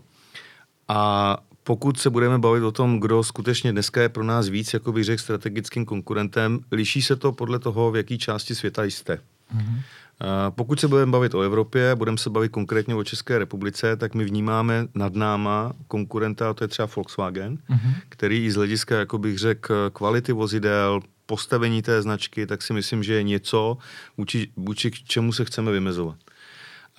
A 0.87 1.37
pokud 1.63 1.99
se 1.99 2.09
budeme 2.09 2.39
bavit 2.39 2.63
o 2.63 2.71
tom, 2.71 2.99
kdo 2.99 3.23
skutečně 3.23 3.71
dneska 3.71 4.01
je 4.01 4.09
pro 4.09 4.23
nás 4.23 4.47
víc, 4.49 4.73
jako 4.73 4.91
bych 4.91 5.03
řekl, 5.03 5.21
strategickým 5.21 5.85
konkurentem, 5.85 6.59
liší 6.71 7.01
se 7.01 7.15
to 7.15 7.31
podle 7.31 7.59
toho, 7.59 7.91
v 7.91 7.95
jaké 7.95 8.17
části 8.17 8.55
světa 8.55 8.83
jste. 8.83 9.15
Mm-hmm. 9.55 9.81
Pokud 10.49 10.79
se 10.79 10.87
budeme 10.87 11.11
bavit 11.11 11.35
o 11.35 11.41
Evropě, 11.41 11.95
budeme 11.95 12.17
se 12.17 12.29
bavit 12.29 12.51
konkrétně 12.51 12.95
o 12.95 13.03
České 13.03 13.39
republice, 13.39 13.97
tak 13.97 14.13
my 14.13 14.25
vnímáme 14.25 14.87
nad 14.95 15.15
náma 15.15 15.73
konkurenta, 15.87 16.53
to 16.53 16.63
je 16.63 16.67
třeba 16.67 16.87
Volkswagen, 16.95 17.57
mm-hmm. 17.57 17.93
který 18.09 18.45
i 18.45 18.51
z 18.51 18.55
hlediska, 18.55 18.99
jako 18.99 19.17
bych 19.17 19.37
řekl, 19.37 19.89
kvality 19.89 20.33
vozidel, 20.33 20.99
postavení 21.25 21.81
té 21.81 22.01
značky, 22.01 22.47
tak 22.47 22.61
si 22.61 22.73
myslím, 22.73 23.03
že 23.03 23.13
je 23.13 23.23
něco, 23.23 23.77
vůči, 24.17 24.47
vůči 24.55 24.91
čemu 24.91 25.33
se 25.33 25.45
chceme 25.45 25.71
vymezovat. 25.71 26.17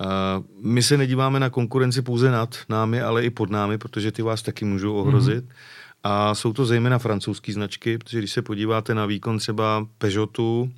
Uh, 0.01 0.45
my 0.63 0.83
se 0.83 0.97
nedíváme 0.97 1.41
na 1.41 1.51
konkurenci 1.51 2.03
pouze 2.03 2.31
nad 2.31 2.59
námi, 2.69 3.03
ale 3.03 3.25
i 3.25 3.31
pod 3.31 3.51
námi, 3.51 3.79
protože 3.79 4.13
ty 4.13 4.23
vás 4.23 4.43
taky 4.43 4.65
můžou 4.65 4.95
ohrozit. 4.95 5.45
Mm-hmm. 5.45 5.89
A 6.03 6.35
jsou 6.35 6.53
to 6.53 6.67
zejména 6.67 6.99
francouzské 6.99 7.53
značky, 7.53 7.99
protože 7.99 8.19
když 8.19 8.33
se 8.33 8.43
podíváte 8.43 8.95
na 8.95 9.07
výkon 9.07 9.39
třeba 9.39 9.87
Peugeotu, 9.99 10.71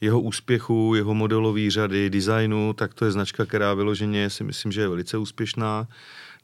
jeho 0.00 0.20
úspěchu, 0.20 0.92
jeho 0.96 1.14
modelové 1.14 1.70
řady, 1.70 2.10
designu, 2.10 2.72
tak 2.72 2.94
to 2.94 3.04
je 3.04 3.12
značka, 3.12 3.46
která 3.46 3.74
vyloženě 3.74 4.30
si 4.30 4.44
myslím, 4.44 4.72
že 4.72 4.80
je 4.80 4.88
velice 4.88 5.18
úspěšná. 5.18 5.86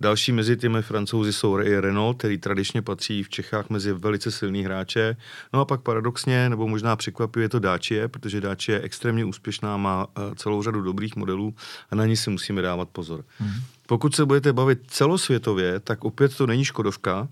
Další 0.00 0.32
mezi 0.32 0.56
těmi 0.56 0.82
francouzi 0.82 1.32
jsou 1.32 1.58
i 1.58 1.80
Renault, 1.80 2.18
který 2.18 2.38
tradičně 2.38 2.82
patří 2.82 3.22
v 3.22 3.28
Čechách 3.28 3.70
mezi 3.70 3.92
velice 3.92 4.30
silný 4.30 4.64
hráče. 4.64 5.16
No 5.52 5.60
a 5.60 5.64
pak 5.64 5.80
paradoxně, 5.80 6.48
nebo 6.48 6.68
možná 6.68 6.96
překvapivě 6.96 7.48
to 7.48 7.58
Dacia, 7.58 8.08
protože 8.08 8.40
Dacia 8.40 8.78
je 8.78 8.84
extrémně 8.84 9.24
úspěšná, 9.24 9.76
má 9.76 10.06
eh, 10.06 10.34
celou 10.34 10.62
řadu 10.62 10.82
dobrých 10.82 11.16
modelů 11.16 11.54
a 11.90 11.94
na 11.94 12.06
ní 12.06 12.16
si 12.16 12.30
musíme 12.30 12.62
dávat 12.62 12.88
pozor. 12.88 13.24
Hmm. 13.38 13.54
Pokud 13.86 14.14
se 14.14 14.26
budete 14.26 14.52
bavit 14.52 14.78
celosvětově, 14.86 15.80
tak 15.80 16.04
opět 16.04 16.36
to 16.36 16.46
není 16.46 16.64
Škodovka, 16.64 17.28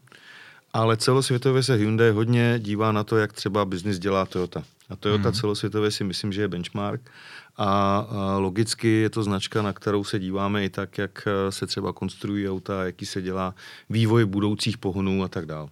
ale 0.72 0.96
celosvětově 0.96 1.62
se 1.62 1.74
Hyundai 1.74 2.10
hodně 2.10 2.54
dívá 2.58 2.92
na 2.92 3.04
to, 3.04 3.16
jak 3.16 3.32
třeba 3.32 3.64
biznis 3.64 3.98
dělá 3.98 4.26
Toyota. 4.26 4.64
A 4.88 4.96
Toyota 4.96 5.28
hmm. 5.28 5.32
celosvětově 5.32 5.90
si 5.90 6.04
myslím, 6.04 6.32
že 6.32 6.40
je 6.40 6.48
benchmark 6.48 7.00
a, 7.56 7.98
a 7.98 8.38
logicky 8.38 8.88
je 8.88 9.10
to 9.10 9.22
značka, 9.22 9.62
na 9.62 9.72
kterou 9.72 10.04
se 10.04 10.18
díváme 10.18 10.64
i 10.64 10.68
tak, 10.68 10.98
jak 10.98 11.26
eh, 11.26 11.52
se 11.52 11.66
třeba 11.66 11.92
konstruují 11.92 12.48
auta, 12.48 12.84
jaký 12.84 13.06
se 13.06 13.22
dělá 13.22 13.54
vývoj 13.90 14.24
budoucích 14.24 14.78
pohonů 14.78 15.24
a 15.24 15.28
tak 15.28 15.46
dále. 15.46 15.68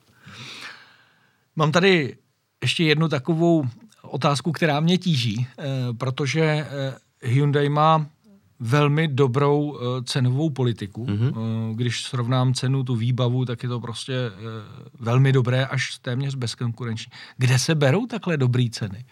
Mám 1.56 1.72
tady 1.72 2.16
ještě 2.62 2.84
jednu 2.84 3.08
takovou 3.08 3.64
otázku, 4.02 4.52
která 4.52 4.80
mě 4.80 4.98
tíží, 4.98 5.46
eh, 5.58 5.64
protože 5.98 6.42
eh, 6.42 6.66
Hyundai 7.22 7.68
má 7.68 8.06
velmi 8.60 9.08
dobrou 9.08 9.62
uh, 9.62 9.78
cenovou 10.04 10.50
politiku. 10.50 11.06
Mm-hmm. 11.06 11.74
Když 11.74 12.02
srovnám 12.02 12.54
cenu, 12.54 12.84
tu 12.84 12.96
výbavu, 12.96 13.44
tak 13.44 13.62
je 13.62 13.68
to 13.68 13.80
prostě 13.80 14.30
uh, 14.30 14.46
velmi 15.00 15.32
dobré, 15.32 15.66
až 15.66 15.98
téměř 15.98 16.34
bezkonkurenční. 16.34 17.12
Kde 17.36 17.58
se 17.58 17.74
berou 17.74 18.06
takhle 18.06 18.36
dobré 18.36 18.66
ceny? 18.72 19.04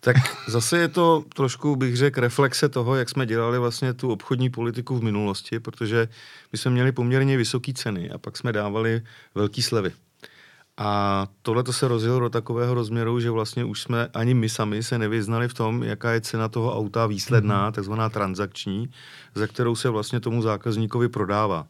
Tak 0.00 0.16
zase 0.48 0.78
je 0.78 0.88
to 0.88 1.24
trošku, 1.34 1.76
bych 1.76 1.96
řekl, 1.96 2.20
reflexe 2.20 2.68
toho, 2.68 2.96
jak 2.96 3.08
jsme 3.08 3.26
dělali 3.26 3.58
vlastně 3.58 3.94
tu 3.94 4.12
obchodní 4.12 4.50
politiku 4.50 4.98
v 4.98 5.02
minulosti, 5.02 5.60
protože 5.60 6.08
my 6.52 6.58
jsme 6.58 6.70
měli 6.70 6.92
poměrně 6.92 7.36
vysoké 7.36 7.72
ceny 7.72 8.10
a 8.10 8.18
pak 8.18 8.36
jsme 8.36 8.52
dávali 8.52 9.02
velké 9.34 9.62
slevy. 9.62 9.92
A 10.82 11.26
tohle 11.42 11.62
to 11.62 11.72
se 11.72 11.88
rozjelo 11.88 12.20
do 12.20 12.30
takového 12.30 12.74
rozměru, 12.74 13.20
že 13.20 13.30
vlastně 13.30 13.64
už 13.64 13.82
jsme 13.82 14.08
ani 14.14 14.34
my 14.34 14.48
sami 14.48 14.82
se 14.82 14.98
nevyznali 14.98 15.48
v 15.48 15.54
tom, 15.54 15.82
jaká 15.82 16.10
je 16.10 16.20
cena 16.20 16.48
toho 16.48 16.76
auta 16.76 17.06
výsledná, 17.06 17.68
mm-hmm. 17.68 17.74
takzvaná 17.74 18.08
transakční, 18.08 18.90
za 19.34 19.46
kterou 19.46 19.74
se 19.76 19.90
vlastně 19.90 20.20
tomu 20.20 20.42
zákazníkovi 20.42 21.08
prodává. 21.08 21.66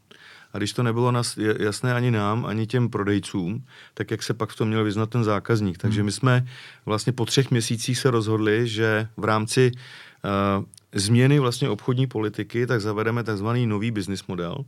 A 0.53 0.59
když 0.59 0.73
to 0.73 0.83
nebylo 0.83 1.13
jasné 1.59 1.95
ani 1.95 2.11
nám, 2.11 2.47
ani 2.47 2.67
těm 2.67 2.89
prodejcům, 2.89 3.65
tak 3.95 4.11
jak 4.11 4.23
se 4.23 4.35
pak 4.35 4.51
v 4.51 4.57
tom 4.57 4.69
měl 4.69 4.85
vyznat 4.85 5.11
ten 5.11 5.25
zákazník. 5.25 5.79
Takže 5.79 6.01
mhm. 6.01 6.07
my 6.07 6.13
jsme 6.13 6.47
vlastně 6.87 7.13
po 7.13 7.27
třech 7.27 7.51
měsících 7.51 7.99
se 7.99 8.11
rozhodli, 8.11 8.69
že 8.69 9.09
v 9.17 9.25
rámci 9.25 9.73
uh, 9.75 10.65
změny 10.95 11.39
vlastně 11.39 11.69
obchodní 11.69 12.07
politiky, 12.07 12.67
tak 12.67 12.81
zavedeme 12.81 13.25
takzvaný 13.25 13.67
nový 13.67 13.91
business 13.91 14.27
model, 14.27 14.65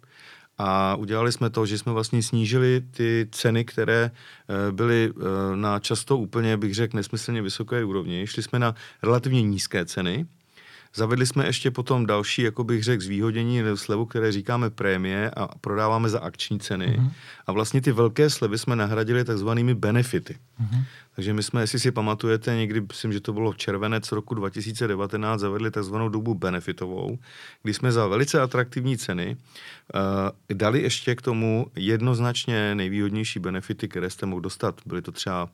a 0.59 0.97
udělali 0.97 1.33
jsme 1.33 1.51
to, 1.51 1.67
že 1.67 1.79
jsme 1.79 1.93
vlastně 1.93 2.23
snížili 2.23 2.81
ty 2.91 3.29
ceny, 3.31 3.65
které 3.65 4.11
eh, 4.11 4.73
byly 4.73 5.13
eh, 5.17 5.57
na 5.57 5.79
často 5.79 6.19
úplně, 6.19 6.57
bych 6.57 6.75
řekl, 6.75 6.97
nesmyslně 6.97 7.43
vysoké 7.43 7.85
úrovni. 7.85 8.27
Šli 8.27 8.43
jsme 8.43 8.59
na 8.59 8.75
relativně 9.03 9.43
nízké 9.43 9.85
ceny, 9.85 10.27
Zavedli 10.95 11.27
jsme 11.27 11.47
ještě 11.47 11.71
potom 11.71 12.07
další, 12.07 12.43
jako 12.43 12.65
bych 12.65 12.85
řekl, 12.85 13.03
zvýhodění 13.03 13.63
nebo 13.63 13.77
slevu, 13.77 14.07
které 14.07 14.33
říkáme 14.33 14.71
prémie 14.71 15.31
a 15.31 15.49
prodáváme 15.61 16.09
za 16.09 16.21
akční 16.21 16.61
ceny. 16.61 16.87
Mm-hmm. 16.87 17.11
A 17.47 17.53
vlastně 17.53 17.81
ty 17.81 17.93
velké 17.93 18.31
slevy 18.31 18.59
jsme 18.59 18.77
nahradili 18.77 19.25
takzvanými 19.25 19.75
benefity. 19.75 20.37
Mm-hmm. 20.63 20.85
Takže 21.15 21.35
my 21.35 21.43
jsme, 21.43 21.61
jestli 21.61 21.79
si 21.79 21.91
pamatujete, 21.93 22.57
někdy, 22.57 22.81
myslím, 22.81 23.13
že 23.13 23.21
to 23.21 23.33
bylo 23.33 23.53
v 23.53 23.57
červenec 23.57 24.13
roku 24.13 24.35
2019, 24.35 25.41
zavedli 25.41 25.71
takzvanou 25.71 26.09
dobu 26.09 26.35
benefitovou, 26.35 27.19
kdy 27.63 27.75
jsme 27.75 27.93
za 27.93 28.07
velice 28.07 28.41
atraktivní 28.41 28.99
ceny 28.99 29.37
uh, 29.95 30.57
dali 30.57 30.83
ještě 30.83 31.15
k 31.15 31.23
tomu 31.23 31.67
jednoznačně 31.77 32.75
nejvýhodnější 32.75 33.41
benefity, 33.41 33.89
které 33.89 34.11
jste 34.11 34.27
mohl 34.27 34.41
dostat. 34.41 34.81
Byly 34.87 35.03
to 35.03 35.13
třeba 35.13 35.49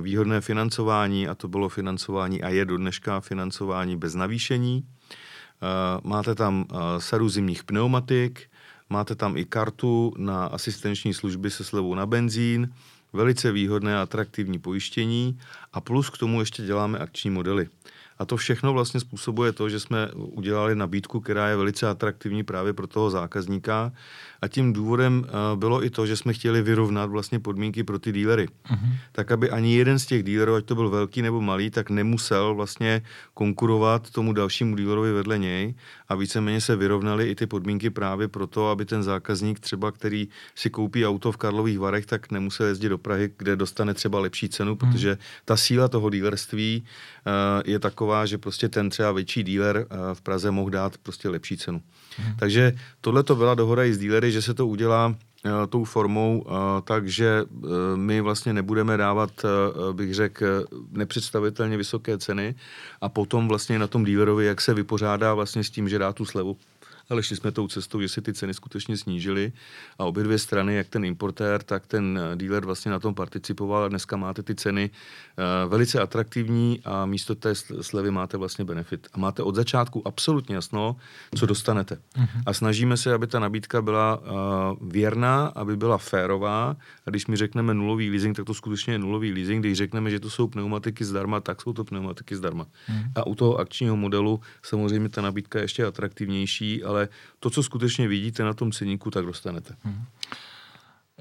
výhodné 0.00 0.40
financování 0.40 1.28
a 1.28 1.34
to 1.34 1.48
bylo 1.48 1.68
financování 1.68 2.42
a 2.42 2.48
je 2.48 2.64
do 2.64 2.76
dneška 2.76 3.20
financování 3.20 3.96
bez 3.96 4.14
navýšení. 4.14 4.84
Uh, 4.86 6.10
máte 6.10 6.34
tam 6.34 6.64
uh, 6.70 6.78
sadu 6.98 7.28
zimních 7.28 7.64
pneumatik, 7.64 8.50
máte 8.90 9.14
tam 9.14 9.36
i 9.36 9.44
kartu 9.44 10.14
na 10.16 10.46
asistenční 10.46 11.14
služby 11.14 11.50
se 11.50 11.64
slevou 11.64 11.94
na 11.94 12.06
benzín, 12.06 12.72
velice 13.12 13.52
výhodné 13.52 13.98
a 13.98 14.02
atraktivní 14.02 14.58
pojištění 14.58 15.38
a 15.72 15.80
plus 15.80 16.10
k 16.10 16.18
tomu 16.18 16.40
ještě 16.40 16.62
děláme 16.62 16.98
akční 16.98 17.30
modely. 17.30 17.68
A 18.18 18.24
to 18.24 18.36
všechno 18.36 18.72
vlastně 18.72 19.00
způsobuje 19.00 19.52
to, 19.52 19.68
že 19.68 19.80
jsme 19.80 20.08
udělali 20.14 20.74
nabídku, 20.74 21.20
která 21.20 21.48
je 21.48 21.56
velice 21.56 21.88
atraktivní 21.88 22.44
právě 22.44 22.72
pro 22.72 22.86
toho 22.86 23.10
zákazníka. 23.10 23.92
A 24.42 24.48
tím 24.48 24.72
důvodem 24.72 25.24
uh, 25.24 25.58
bylo 25.58 25.84
i 25.84 25.90
to, 25.90 26.06
že 26.06 26.16
jsme 26.16 26.32
chtěli 26.32 26.62
vyrovnat 26.62 27.10
vlastně 27.10 27.38
podmínky 27.40 27.84
pro 27.84 27.98
ty 27.98 28.12
dílery. 28.12 28.46
Uh-huh. 28.46 28.92
Tak, 29.12 29.32
aby 29.32 29.50
ani 29.50 29.76
jeden 29.76 29.98
z 29.98 30.06
těch 30.06 30.22
dílerů, 30.22 30.54
ať 30.54 30.64
to 30.64 30.74
byl 30.74 30.90
velký 30.90 31.22
nebo 31.22 31.40
malý, 31.40 31.70
tak 31.70 31.90
nemusel 31.90 32.54
vlastně 32.54 33.02
konkurovat 33.34 34.10
tomu 34.10 34.32
dalšímu 34.32 34.76
dílerovi 34.76 35.12
vedle 35.12 35.38
něj 35.38 35.74
a 36.08 36.14
víceméně 36.14 36.60
se 36.60 36.76
vyrovnali 36.76 37.30
i 37.30 37.34
ty 37.34 37.46
podmínky 37.46 37.90
právě 37.90 38.28
pro 38.28 38.46
to, 38.46 38.70
aby 38.70 38.84
ten 38.84 39.02
zákazník 39.02 39.60
třeba, 39.60 39.92
který 39.92 40.28
si 40.54 40.70
koupí 40.70 41.06
auto 41.06 41.32
v 41.32 41.36
Karlových 41.36 41.78
Varech, 41.78 42.06
tak 42.06 42.30
nemusel 42.30 42.66
jezdit 42.66 42.88
do 42.88 42.98
Prahy, 42.98 43.30
kde 43.38 43.56
dostane 43.56 43.94
třeba 43.94 44.20
lepší 44.20 44.48
cenu, 44.48 44.74
uh-huh. 44.74 44.78
protože 44.78 45.18
ta 45.44 45.56
síla 45.56 45.88
toho 45.88 46.10
dílerství 46.10 46.82
uh, 46.82 47.32
je 47.64 47.78
taková, 47.78 48.26
že 48.26 48.38
prostě 48.38 48.68
ten 48.68 48.90
třeba 48.90 49.12
větší 49.12 49.42
díler 49.42 49.76
uh, 49.76 50.14
v 50.14 50.20
Praze 50.20 50.50
mohl 50.50 50.70
dát 50.70 50.98
prostě 50.98 51.28
lepší 51.28 51.56
cenu. 51.56 51.82
Hmm. 52.16 52.36
Takže 52.38 52.72
tohle 53.00 53.22
to 53.22 53.36
byla 53.36 53.54
dohoda 53.54 53.84
i 53.84 53.94
s 53.94 53.98
dílery, 53.98 54.25
že 54.32 54.42
se 54.42 54.54
to 54.54 54.66
udělá 54.66 55.14
tou 55.68 55.84
formou, 55.84 56.44
takže 56.84 57.44
my 57.94 58.20
vlastně 58.20 58.52
nebudeme 58.52 58.96
dávat, 58.96 59.30
bych 59.92 60.14
řekl, 60.14 60.46
nepředstavitelně 60.90 61.76
vysoké 61.76 62.18
ceny 62.18 62.54
a 63.00 63.08
potom 63.08 63.48
vlastně 63.48 63.78
na 63.78 63.86
tom 63.86 64.04
dílerovi, 64.04 64.46
jak 64.46 64.60
se 64.60 64.74
vypořádá 64.74 65.34
vlastně 65.34 65.64
s 65.64 65.70
tím, 65.70 65.88
že 65.88 65.98
dá 65.98 66.12
tu 66.12 66.24
slevu 66.24 66.56
ale 67.10 67.22
šli 67.22 67.36
jsme 67.36 67.52
tou 67.52 67.68
cestou, 67.68 68.00
že 68.00 68.08
se 68.08 68.20
ty 68.20 68.32
ceny 68.34 68.54
skutečně 68.54 68.96
snížily 68.96 69.52
a 69.98 70.04
obě 70.04 70.24
dvě 70.24 70.38
strany, 70.38 70.74
jak 70.74 70.88
ten 70.88 71.04
importér, 71.04 71.62
tak 71.62 71.86
ten 71.86 72.20
eh, 72.32 72.36
dealer 72.36 72.64
vlastně 72.64 72.90
na 72.90 72.98
tom 72.98 73.14
participoval 73.14 73.84
a 73.84 73.88
dneska 73.88 74.16
máte 74.16 74.42
ty 74.42 74.54
ceny 74.54 74.90
uh, 74.90 75.70
velice 75.70 76.00
atraktivní 76.00 76.80
a 76.84 77.06
místo 77.06 77.34
té 77.34 77.54
slevy 77.80 78.10
máte 78.10 78.36
vlastně 78.36 78.64
benefit. 78.64 79.08
A 79.12 79.18
máte 79.18 79.42
od 79.42 79.54
začátku 79.54 80.02
absolutně 80.08 80.54
jasno, 80.54 80.96
co 81.34 81.46
dostanete. 81.46 81.94
Uh-huh. 81.94 82.42
A 82.46 82.52
snažíme 82.52 82.96
se, 82.96 83.14
aby 83.14 83.26
ta 83.26 83.38
nabídka 83.38 83.82
byla 83.82 84.16
uh, 84.16 84.88
věrná, 84.90 85.46
aby 85.46 85.76
byla 85.76 85.98
férová 85.98 86.76
a 87.06 87.10
když 87.10 87.26
mi 87.26 87.36
řekneme 87.36 87.74
nulový 87.74 88.10
leasing, 88.10 88.36
tak 88.36 88.46
to 88.46 88.54
skutečně 88.54 88.94
je 88.94 88.98
nulový 88.98 89.32
leasing. 89.32 89.64
Když 89.64 89.78
řekneme, 89.78 90.10
že 90.10 90.20
to 90.20 90.30
jsou 90.30 90.46
pneumatiky 90.46 91.04
zdarma, 91.04 91.40
tak 91.40 91.62
jsou 91.62 91.72
to 91.72 91.84
pneumatiky 91.84 92.36
zdarma. 92.36 92.64
Uh-huh. 92.64 93.10
A 93.14 93.26
u 93.26 93.34
toho 93.34 93.56
akčního 93.56 93.96
modelu 93.96 94.40
samozřejmě 94.62 95.08
ta 95.08 95.20
nabídka 95.20 95.58
je 95.58 95.64
ještě 95.64 95.84
atraktivnější, 95.84 96.84
ale 96.84 96.95
ale 96.96 97.08
to, 97.40 97.50
co 97.50 97.62
skutečně 97.62 98.08
vidíte 98.08 98.44
na 98.44 98.54
tom 98.54 98.72
ceníku, 98.72 99.10
tak 99.10 99.26
dostanete. 99.26 99.74
Hmm. 99.82 100.04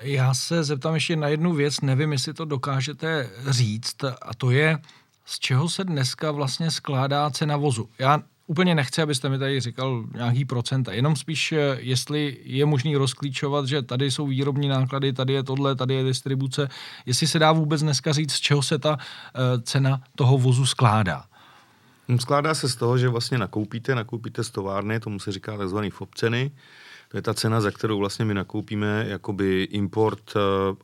Já 0.01 0.33
se 0.33 0.63
zeptám 0.63 0.93
ještě 0.93 1.15
na 1.15 1.27
jednu 1.27 1.53
věc, 1.53 1.81
nevím, 1.81 2.11
jestli 2.11 2.33
to 2.33 2.45
dokážete 2.45 3.29
říct, 3.49 4.03
a 4.03 4.33
to 4.37 4.51
je, 4.51 4.79
z 5.25 5.39
čeho 5.39 5.69
se 5.69 5.83
dneska 5.83 6.31
vlastně 6.31 6.71
skládá 6.71 7.29
cena 7.29 7.57
vozu. 7.57 7.89
Já 7.99 8.19
úplně 8.47 8.75
nechci, 8.75 9.01
abyste 9.01 9.29
mi 9.29 9.39
tady 9.39 9.59
říkal 9.59 10.05
nějaký 10.15 10.45
procenta, 10.45 10.93
jenom 10.93 11.15
spíš, 11.15 11.53
jestli 11.77 12.37
je 12.43 12.65
možný 12.65 12.95
rozklíčovat, 12.95 13.67
že 13.67 13.81
tady 13.81 14.11
jsou 14.11 14.27
výrobní 14.27 14.67
náklady, 14.67 15.13
tady 15.13 15.33
je 15.33 15.43
tohle, 15.43 15.75
tady 15.75 15.93
je 15.93 16.03
distribuce, 16.03 16.69
jestli 17.05 17.27
se 17.27 17.39
dá 17.39 17.51
vůbec 17.51 17.81
dneska 17.81 18.13
říct, 18.13 18.33
z 18.33 18.39
čeho 18.39 18.63
se 18.63 18.79
ta 18.79 18.91
uh, 18.91 19.61
cena 19.61 20.01
toho 20.15 20.37
vozu 20.37 20.65
skládá. 20.65 21.25
Hm, 22.07 22.19
skládá 22.19 22.53
se 22.53 22.69
z 22.69 22.75
toho, 22.75 22.97
že 22.97 23.09
vlastně 23.09 23.37
nakoupíte, 23.37 23.95
nakoupíte 23.95 24.43
z 24.43 24.49
továrny, 24.49 24.99
tomu 24.99 25.19
se 25.19 25.31
říká 25.31 25.57
tzv. 25.57 25.77
FOB 25.89 26.15
To 27.09 27.17
je 27.17 27.21
ta 27.21 27.33
cena, 27.33 27.61
za 27.61 27.71
kterou 27.71 27.99
vlastně 27.99 28.25
my 28.25 28.33
nakoupíme 28.33 29.05
jakoby 29.07 29.63
import 29.63 30.33
eh, 30.35 30.39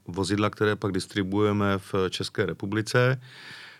vozidla, 0.08 0.50
které 0.50 0.75
pak 0.75 0.92
distribuujeme 0.92 1.78
v 1.78 1.94
České 2.10 2.46
republice. 2.46 3.22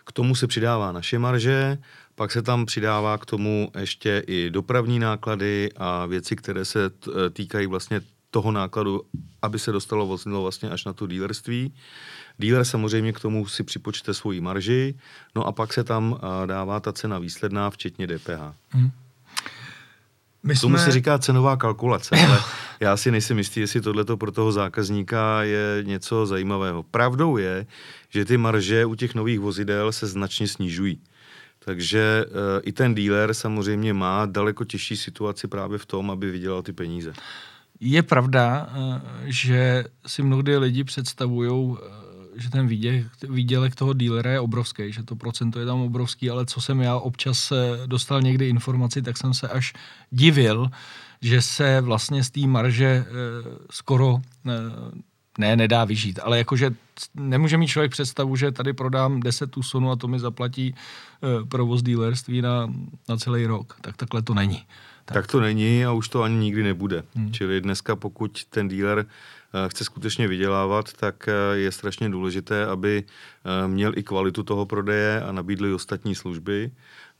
K 0.04 0.12
tomu 0.12 0.34
se 0.34 0.46
přidává 0.46 0.92
naše 0.92 1.18
marže, 1.18 1.78
pak 2.14 2.32
se 2.32 2.42
tam 2.42 2.66
přidává 2.66 3.18
k 3.18 3.26
tomu 3.26 3.70
ještě 3.78 4.22
i 4.26 4.50
dopravní 4.50 4.98
náklady 4.98 5.70
a 5.76 6.06
věci, 6.06 6.36
které 6.36 6.64
se 6.64 6.90
týkají 7.32 7.66
vlastně 7.66 8.00
toho 8.30 8.52
nákladu, 8.52 9.02
aby 9.42 9.58
se 9.58 9.72
dostalo 9.72 10.06
vozidlo 10.06 10.42
vlastně 10.42 10.70
až 10.70 10.84
na 10.84 10.92
to 10.92 11.06
dílerství. 11.06 11.74
Díler 12.38 12.64
samozřejmě 12.64 13.12
k 13.12 13.20
tomu 13.20 13.46
si 13.46 13.62
připočte 13.62 14.14
svoji 14.14 14.40
marži, 14.40 14.94
no 15.34 15.46
a 15.46 15.52
pak 15.52 15.72
se 15.72 15.84
tam 15.84 16.18
dává 16.46 16.80
ta 16.80 16.92
cena 16.92 17.18
výsledná, 17.18 17.70
včetně 17.70 18.06
DPH. 18.06 18.54
Hmm. 18.70 18.90
My 20.42 20.54
Tomu 20.54 20.76
jsme... 20.76 20.84
se 20.84 20.90
říká 20.90 21.18
cenová 21.18 21.56
kalkulace, 21.56 22.16
ale 22.26 22.40
já 22.80 22.96
si 22.96 23.10
nejsem 23.10 23.38
jistý, 23.38 23.60
jestli 23.60 23.80
tohleto 23.80 24.16
pro 24.16 24.32
toho 24.32 24.52
zákazníka 24.52 25.42
je 25.42 25.78
něco 25.82 26.26
zajímavého. 26.26 26.82
Pravdou 26.82 27.36
je, 27.36 27.66
že 28.08 28.24
ty 28.24 28.36
marže 28.36 28.84
u 28.84 28.94
těch 28.94 29.14
nových 29.14 29.40
vozidel 29.40 29.92
se 29.92 30.06
značně 30.06 30.48
snižují. 30.48 31.00
Takže 31.64 32.24
e, 32.26 32.60
i 32.60 32.72
ten 32.72 32.94
dealer 32.94 33.34
samozřejmě 33.34 33.94
má 33.94 34.26
daleko 34.26 34.64
těžší 34.64 34.96
situaci 34.96 35.48
právě 35.48 35.78
v 35.78 35.86
tom, 35.86 36.10
aby 36.10 36.30
vydělal 36.30 36.62
ty 36.62 36.72
peníze. 36.72 37.12
Je 37.80 38.02
pravda, 38.02 38.68
e, 38.74 39.00
že 39.24 39.84
si 40.06 40.22
mnohdy 40.22 40.58
lidi 40.58 40.84
představují 40.84 41.76
že 42.34 42.50
ten 42.50 42.66
výdělek, 42.66 43.06
výdělek 43.28 43.74
toho 43.74 43.94
dílera 43.94 44.30
je 44.30 44.40
obrovský, 44.40 44.92
že 44.92 45.02
to 45.02 45.16
procento 45.16 45.60
je 45.60 45.66
tam 45.66 45.80
obrovský, 45.80 46.30
ale 46.30 46.46
co 46.46 46.60
jsem 46.60 46.80
já 46.80 46.96
občas 46.96 47.52
dostal 47.86 48.22
někdy 48.22 48.48
informaci, 48.48 49.02
tak 49.02 49.16
jsem 49.16 49.34
se 49.34 49.48
až 49.48 49.72
divil, 50.10 50.70
že 51.22 51.42
se 51.42 51.80
vlastně 51.80 52.24
z 52.24 52.30
té 52.30 52.40
marže 52.40 52.86
e, 52.86 53.04
skoro 53.70 54.20
e, 54.46 54.52
ne, 55.38 55.56
nedá 55.56 55.84
vyžít, 55.84 56.20
ale 56.22 56.38
jakože 56.38 56.70
nemůže 57.14 57.56
mít 57.56 57.66
člověk 57.68 57.92
představu, 57.92 58.36
že 58.36 58.52
tady 58.52 58.72
prodám 58.72 59.20
10 59.20 59.50
tusonů 59.50 59.90
a 59.90 59.96
to 59.96 60.08
mi 60.08 60.18
zaplatí 60.18 60.74
e, 60.74 61.46
provoz 61.46 61.82
dílerství 61.82 62.42
na, 62.42 62.72
na 63.08 63.16
celý 63.16 63.46
rok. 63.46 63.76
Tak 63.80 63.96
takhle 63.96 64.22
to 64.22 64.34
není. 64.34 64.62
Tak. 65.04 65.14
tak 65.14 65.26
to 65.26 65.40
není 65.40 65.84
a 65.84 65.92
už 65.92 66.08
to 66.08 66.22
ani 66.22 66.36
nikdy 66.36 66.62
nebude. 66.62 67.02
Hmm. 67.14 67.32
Čili 67.32 67.60
dneska, 67.60 67.96
pokud 67.96 68.44
ten 68.44 68.68
díler 68.68 69.06
Eh, 69.06 69.06
chce 69.68 69.84
skutečně 69.84 70.28
vydělávat, 70.28 70.92
tak 70.92 71.28
eh, 71.28 71.32
je 71.56 71.72
strašně 71.72 72.08
důležité, 72.08 72.66
aby 72.66 73.04
eh, 73.04 73.68
měl 73.68 73.98
i 73.98 74.02
kvalitu 74.02 74.42
toho 74.42 74.66
prodeje 74.66 75.22
a 75.22 75.32
nabídl 75.32 75.66
i 75.66 75.72
ostatní 75.72 76.14
služby. 76.14 76.70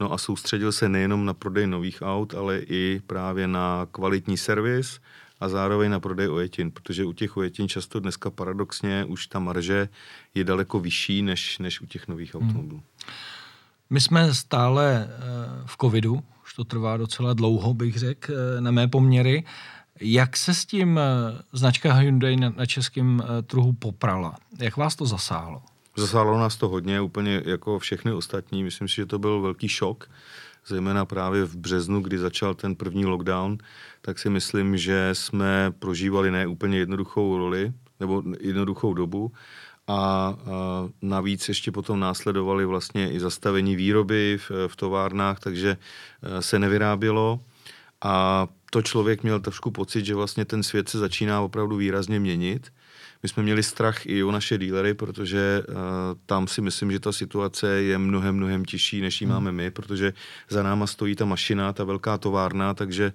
No 0.00 0.12
a 0.12 0.18
soustředil 0.18 0.72
se 0.72 0.88
nejenom 0.88 1.24
na 1.24 1.34
prodej 1.34 1.66
nových 1.66 2.02
aut, 2.02 2.34
ale 2.34 2.58
i 2.58 3.02
právě 3.06 3.48
na 3.48 3.86
kvalitní 3.92 4.36
servis 4.36 5.00
a 5.40 5.48
zároveň 5.48 5.90
na 5.90 6.00
prodej 6.00 6.28
ojetin, 6.28 6.70
protože 6.70 7.04
u 7.04 7.12
těch 7.12 7.36
ojetin 7.36 7.68
často 7.68 8.00
dneska 8.00 8.30
paradoxně 8.30 9.04
už 9.04 9.26
ta 9.26 9.38
marže 9.38 9.88
je 10.34 10.44
daleko 10.44 10.80
vyšší 10.80 11.22
než, 11.22 11.58
než 11.58 11.80
u 11.80 11.86
těch 11.86 12.08
nových 12.08 12.34
hmm. 12.34 12.42
automobilů. 12.42 12.82
My 13.90 14.00
jsme 14.00 14.34
stále 14.34 15.08
v 15.66 15.76
covidu, 15.80 16.22
už 16.44 16.54
to 16.54 16.64
trvá 16.64 16.96
docela 16.96 17.32
dlouho, 17.32 17.74
bych 17.74 17.98
řekl, 17.98 18.32
na 18.60 18.70
mé 18.70 18.88
poměry. 18.88 19.44
Jak 20.00 20.36
se 20.36 20.54
s 20.54 20.66
tím 20.66 20.98
eh, 20.98 21.02
značka 21.52 21.92
Hyundai 21.92 22.36
na, 22.36 22.50
na 22.56 22.66
českém 22.66 23.22
eh, 23.22 23.42
trhu 23.42 23.72
poprala? 23.72 24.36
Jak 24.58 24.76
vás 24.76 24.96
to 24.96 25.06
zasáhlo? 25.06 25.62
Zasáhlo 25.96 26.38
nás 26.38 26.56
to 26.56 26.68
hodně, 26.68 27.00
úplně 27.00 27.42
jako 27.44 27.78
všechny 27.78 28.12
ostatní. 28.12 28.64
Myslím 28.64 28.88
si, 28.88 28.94
že 28.94 29.06
to 29.06 29.18
byl 29.18 29.40
velký 29.40 29.68
šok, 29.68 30.10
zejména 30.66 31.04
právě 31.04 31.44
v 31.44 31.56
březnu, 31.56 32.00
kdy 32.00 32.18
začal 32.18 32.54
ten 32.54 32.74
první 32.74 33.06
lockdown, 33.06 33.58
tak 34.00 34.18
si 34.18 34.30
myslím, 34.30 34.76
že 34.76 35.10
jsme 35.12 35.72
prožívali 35.78 36.30
ne 36.30 36.46
úplně 36.46 36.78
jednoduchou 36.78 37.38
roli, 37.38 37.72
nebo 38.00 38.22
jednoduchou 38.40 38.94
dobu. 38.94 39.32
A, 39.86 39.94
a 39.94 40.36
navíc 41.02 41.48
ještě 41.48 41.72
potom 41.72 42.00
následovali 42.00 42.64
vlastně 42.64 43.12
i 43.12 43.20
zastavení 43.20 43.76
výroby 43.76 44.38
v, 44.48 44.68
v 44.68 44.76
továrnách, 44.76 45.40
takže 45.40 45.76
eh, 46.22 46.42
se 46.42 46.58
nevyrábělo. 46.58 47.40
A 48.04 48.48
to 48.72 48.82
člověk 48.82 49.22
měl 49.22 49.40
trošku 49.40 49.70
pocit, 49.70 50.04
že 50.04 50.14
vlastně 50.14 50.44
ten 50.44 50.62
svět 50.62 50.88
se 50.88 50.98
začíná 50.98 51.40
opravdu 51.40 51.76
výrazně 51.76 52.20
měnit. 52.20 52.72
My 53.22 53.28
jsme 53.28 53.42
měli 53.42 53.62
strach 53.62 54.06
i 54.06 54.24
o 54.24 54.30
naše 54.30 54.58
dílery, 54.58 54.94
protože 54.94 55.62
uh, 55.68 55.74
tam 56.26 56.48
si 56.48 56.60
myslím, 56.60 56.92
že 56.92 57.00
ta 57.00 57.12
situace 57.12 57.68
je 57.68 57.98
mnohem, 57.98 58.36
mnohem 58.36 58.64
těžší, 58.64 59.00
než 59.00 59.20
ji 59.20 59.26
hmm. 59.26 59.34
máme 59.34 59.52
my, 59.52 59.70
protože 59.70 60.12
za 60.48 60.62
náma 60.62 60.86
stojí 60.86 61.16
ta 61.16 61.24
mašina, 61.24 61.72
ta 61.72 61.84
velká 61.84 62.18
továrna, 62.18 62.74
takže 62.74 63.12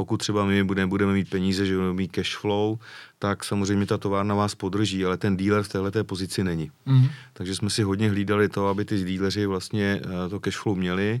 pokud 0.00 0.16
třeba 0.16 0.44
my 0.44 0.64
budeme, 0.64 0.86
budeme 0.86 1.12
mít 1.12 1.30
peníze, 1.30 1.66
že 1.66 1.74
budeme 1.74 1.92
mít 1.92 2.12
cash 2.12 2.36
flow, 2.36 2.78
tak 3.18 3.44
samozřejmě 3.44 3.86
ta 3.86 3.98
továrna 3.98 4.34
vás 4.34 4.54
podrží, 4.54 5.04
ale 5.04 5.16
ten 5.16 5.36
dealer 5.36 5.62
v 5.62 5.68
této 5.68 6.04
pozici 6.04 6.44
není. 6.44 6.70
Mm. 6.86 7.08
Takže 7.32 7.54
jsme 7.54 7.70
si 7.70 7.82
hodně 7.82 8.10
hlídali 8.10 8.48
to, 8.48 8.68
aby 8.68 8.84
ty 8.84 9.04
díleři 9.04 9.46
vlastně 9.46 10.00
eh, 10.04 10.28
to 10.28 10.40
cash 10.40 10.56
flow 10.56 10.76
měli. 10.76 11.20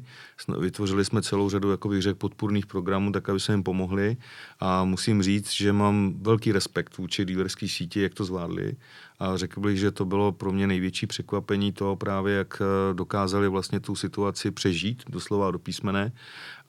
Vytvořili 0.60 1.04
jsme 1.04 1.22
celou 1.22 1.50
řadu, 1.50 1.70
jako 1.70 1.88
bych 1.88 2.02
řekl, 2.02 2.18
podpůrných 2.18 2.66
programů, 2.66 3.12
tak 3.12 3.28
aby 3.28 3.40
se 3.40 3.52
jim 3.52 3.62
pomohli. 3.62 4.16
A 4.60 4.84
musím 4.84 5.22
říct, 5.22 5.52
že 5.52 5.72
mám 5.72 6.14
velký 6.22 6.52
respekt 6.52 6.98
vůči 6.98 7.24
dílerské 7.24 7.68
síti, 7.68 8.00
jak 8.00 8.14
to 8.14 8.24
zvládli. 8.24 8.76
A 9.18 9.36
řekl 9.36 9.60
bych, 9.60 9.78
že 9.78 9.90
to 9.90 10.04
bylo 10.04 10.32
pro 10.32 10.52
mě 10.52 10.66
největší 10.66 11.06
překvapení 11.06 11.72
toho 11.72 11.96
právě, 11.96 12.34
jak 12.34 12.62
eh, 12.62 12.94
dokázali 12.94 13.48
vlastně 13.48 13.80
tu 13.80 13.94
situaci 13.94 14.50
přežít, 14.50 15.02
doslova 15.08 15.50
do 15.50 15.58
písmene 15.58 16.12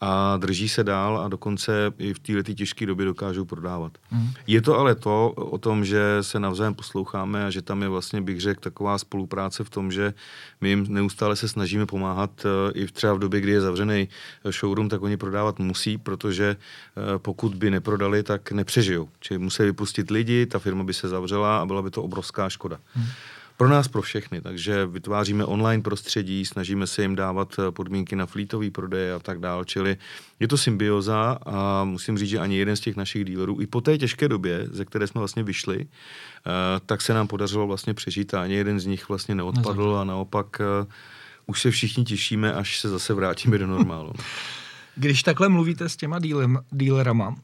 a 0.02 0.38
drží 0.38 0.70
se 0.70 0.84
dál 0.84 1.18
a 1.18 1.28
dokonce 1.28 1.92
i 1.98 2.14
v 2.14 2.20
této 2.20 2.54
těžké 2.54 2.86
době 2.86 3.06
dokážou 3.06 3.46
prodávat. 3.46 3.98
Mm. 4.12 4.30
Je 4.48 4.62
to 4.62 4.80
ale 4.80 4.96
to 4.96 5.32
o 5.32 5.58
tom, 5.58 5.86
že 5.86 6.18
se 6.22 6.40
navzájem 6.40 6.74
posloucháme 6.74 7.46
a 7.46 7.50
že 7.50 7.62
tam 7.62 7.82
je 7.82 7.88
vlastně, 7.88 8.22
bych 8.22 8.42
řekl, 8.42 8.62
taková 8.62 8.98
spolupráce 8.98 9.64
v 9.64 9.70
tom, 9.70 9.92
že 9.92 10.14
my 10.62 10.70
jim 10.70 10.86
neustále 10.90 11.36
se 11.36 11.48
snažíme 11.48 11.86
pomáhat 11.86 12.46
eh, 12.46 12.72
i 12.74 12.86
třeba 12.86 13.14
v 13.14 13.20
době, 13.20 13.42
kdy 13.42 13.52
je 13.52 13.62
zavřený 13.62 14.08
showroom, 14.50 14.90
tak 14.90 15.02
oni 15.02 15.18
prodávat 15.18 15.60
musí, 15.60 15.98
protože 15.98 16.56
eh, 16.56 17.20
pokud 17.20 17.56
by 17.56 17.72
neprodali, 17.72 18.24
tak 18.24 18.52
nepřežijou. 18.52 19.10
Čili 19.20 19.38
musí 19.38 19.64
vypustit 19.64 20.12
lidi, 20.12 20.46
ta 20.46 20.60
firma 20.60 20.84
by 20.84 20.94
se 20.94 21.10
zavřela 21.10 21.58
a 21.58 21.66
byla 21.66 21.82
by 21.82 21.92
to 21.92 22.04
obrovská 22.04 22.50
škoda. 22.50 22.80
Mm 22.96 23.06
pro 23.62 23.70
nás, 23.70 23.88
pro 23.88 24.02
všechny. 24.02 24.42
Takže 24.42 24.86
vytváříme 24.86 25.46
online 25.46 25.84
prostředí, 25.84 26.46
snažíme 26.46 26.88
se 26.88 27.02
jim 27.02 27.16
dávat 27.16 27.56
eh, 27.60 27.72
podmínky 27.72 28.16
na 28.16 28.26
flítový 28.26 28.72
prodej 28.72 29.14
a 29.14 29.20
tak 29.20 29.40
dál. 29.40 29.64
Čili 29.64 29.98
je 30.40 30.48
to 30.48 30.58
symbioza 30.58 31.38
a 31.46 31.84
musím 31.84 32.18
říct, 32.18 32.30
že 32.30 32.40
ani 32.40 32.58
jeden 32.58 32.76
z 32.76 32.80
těch 32.80 32.96
našich 32.96 33.26
dílerů, 33.26 33.62
i 33.62 33.68
po 33.68 33.82
té 33.82 33.98
těžké 33.98 34.28
době, 34.28 34.68
ze 34.72 34.86
které 34.86 35.08
jsme 35.08 35.20
vlastně 35.20 35.44
vyšli, 35.44 35.86
eh, 35.86 36.50
tak 36.86 37.02
se 37.02 37.14
nám 37.14 37.28
podařilo 37.28 37.68
vlastně 37.68 37.94
přežít 37.94 38.34
a 38.34 38.42
ani 38.42 38.56
jeden 38.56 38.80
z 38.80 38.86
nich 38.86 39.10
vlastně 39.10 39.36
neodpadl 39.36 39.98
a 40.02 40.04
naopak 40.04 40.62
eh, 40.62 40.88
už 41.46 41.62
se 41.62 41.72
všichni 41.72 42.04
těšíme, 42.04 42.54
až 42.54 42.80
se 42.80 42.90
zase 42.90 43.14
vrátíme 43.14 43.58
do 43.58 43.68
normálu. 43.68 44.14
Když 44.96 45.24
takhle 45.24 45.50
mluvíte 45.50 45.90
s 45.90 45.96
těma 45.96 46.20
dílerama, 46.72 47.36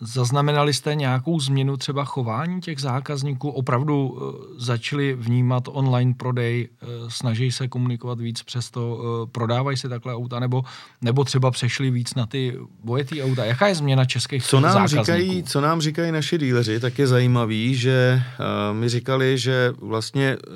Zaznamenali 0.00 0.74
jste 0.74 0.94
nějakou 0.94 1.40
změnu 1.40 1.76
třeba 1.76 2.04
chování 2.04 2.60
těch 2.60 2.80
zákazníků? 2.80 3.50
Opravdu 3.50 4.18
začali 4.58 5.14
vnímat 5.14 5.62
online 5.68 6.14
prodej, 6.16 6.68
snaží 7.08 7.52
se 7.52 7.68
komunikovat 7.68 8.20
víc 8.20 8.42
přes 8.42 8.70
to, 8.70 8.98
prodávají 9.32 9.76
si 9.76 9.88
takhle 9.88 10.14
auta, 10.14 10.40
nebo, 10.40 10.62
nebo 11.00 11.24
třeba 11.24 11.50
přešli 11.50 11.90
víc 11.90 12.14
na 12.14 12.26
ty 12.26 12.58
bojetý 12.84 13.22
auta? 13.22 13.44
Jaká 13.44 13.66
je 13.66 13.74
změna 13.74 14.04
českých 14.04 14.44
co 14.46 14.60
nám 14.60 14.72
zákazníků? 14.72 15.04
Říkají, 15.04 15.42
co 15.42 15.60
nám 15.60 15.80
říkají 15.80 16.12
naši 16.12 16.38
díleři, 16.38 16.80
tak 16.80 16.98
je 16.98 17.06
zajímavý, 17.06 17.74
že 17.74 18.22
uh, 18.70 18.76
mi 18.76 18.88
říkali, 18.88 19.38
že 19.38 19.72
vlastně 19.80 20.36
uh, 20.36 20.52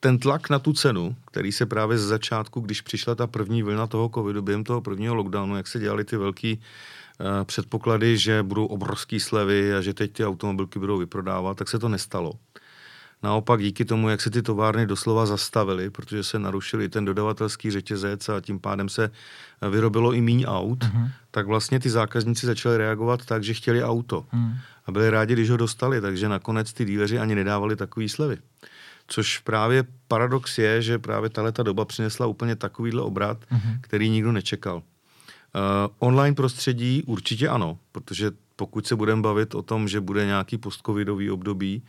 ten 0.00 0.18
tlak 0.18 0.50
na 0.50 0.58
tu 0.58 0.72
cenu, 0.72 1.16
který 1.26 1.52
se 1.52 1.66
právě 1.66 1.98
z 1.98 2.02
začátku, 2.02 2.60
když 2.60 2.80
přišla 2.80 3.14
ta 3.14 3.26
první 3.26 3.62
vlna 3.62 3.86
toho 3.86 4.10
covidu, 4.14 4.42
během 4.42 4.64
toho 4.64 4.80
prvního 4.80 5.14
lockdownu, 5.14 5.56
jak 5.56 5.66
se 5.68 5.78
dělali 5.78 6.04
ty 6.04 6.16
velký 6.16 6.60
předpoklady, 7.44 8.18
že 8.18 8.42
budou 8.42 8.66
obrovský 8.66 9.20
slevy 9.20 9.74
a 9.74 9.80
že 9.80 9.94
teď 9.94 10.12
ty 10.12 10.26
automobilky 10.26 10.78
budou 10.78 10.98
vyprodávat, 10.98 11.56
tak 11.56 11.68
se 11.68 11.78
to 11.78 11.88
nestalo. 11.88 12.32
Naopak 13.22 13.62
díky 13.62 13.84
tomu, 13.84 14.08
jak 14.08 14.20
se 14.20 14.30
ty 14.30 14.42
továrny 14.42 14.86
doslova 14.86 15.26
zastavily, 15.26 15.90
protože 15.90 16.24
se 16.24 16.38
narušili 16.38 16.88
ten 16.88 17.04
dodavatelský 17.04 17.70
řetězec 17.70 18.28
a 18.28 18.40
tím 18.40 18.60
pádem 18.60 18.88
se 18.88 19.10
vyrobilo 19.70 20.12
i 20.12 20.20
míň 20.20 20.44
aut, 20.48 20.84
uh-huh. 20.84 21.10
tak 21.30 21.46
vlastně 21.46 21.80
ty 21.80 21.90
zákazníci 21.90 22.46
začali 22.46 22.76
reagovat 22.76 23.24
tak, 23.24 23.44
že 23.44 23.54
chtěli 23.54 23.84
auto. 23.84 24.20
Uh-huh. 24.20 24.56
A 24.86 24.92
byli 24.92 25.10
rádi, 25.10 25.32
když 25.32 25.50
ho 25.50 25.56
dostali, 25.56 26.00
takže 26.00 26.28
nakonec 26.28 26.72
ty 26.72 26.84
díleři 26.84 27.18
ani 27.18 27.34
nedávali 27.34 27.76
takový 27.76 28.08
slevy. 28.08 28.36
Což 29.06 29.38
právě 29.38 29.84
paradox 30.08 30.58
je, 30.58 30.82
že 30.82 30.98
právě 30.98 31.30
tahle 31.30 31.52
ta 31.52 31.62
doba 31.62 31.84
přinesla 31.84 32.26
úplně 32.26 32.56
takovýhle 32.56 33.02
obrat, 33.02 33.38
uh-huh. 33.52 33.78
který 33.80 34.08
nikdo 34.08 34.32
nečekal. 34.32 34.82
Uh, 35.54 35.94
online 35.98 36.34
prostředí 36.34 37.02
určitě 37.06 37.48
ano, 37.48 37.78
protože 37.92 38.30
pokud 38.56 38.86
se 38.86 38.96
budeme 38.96 39.22
bavit 39.22 39.54
o 39.54 39.62
tom, 39.62 39.88
že 39.88 40.00
bude 40.00 40.26
nějaký 40.26 40.58
postcovidový 40.58 41.30
období, 41.30 41.82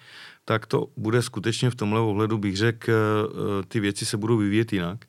tak 0.45 0.65
to 0.65 0.88
bude 0.97 1.21
skutečně 1.21 1.69
v 1.69 1.75
tomhle 1.75 1.99
ohledu, 1.99 2.38
bych 2.38 2.58
řekl, 2.58 2.91
uh, 2.91 3.38
ty 3.67 3.80
věci 3.80 4.06
se 4.06 4.17
budou 4.17 4.38
vyvíjet 4.38 4.73
jinak. 4.73 5.06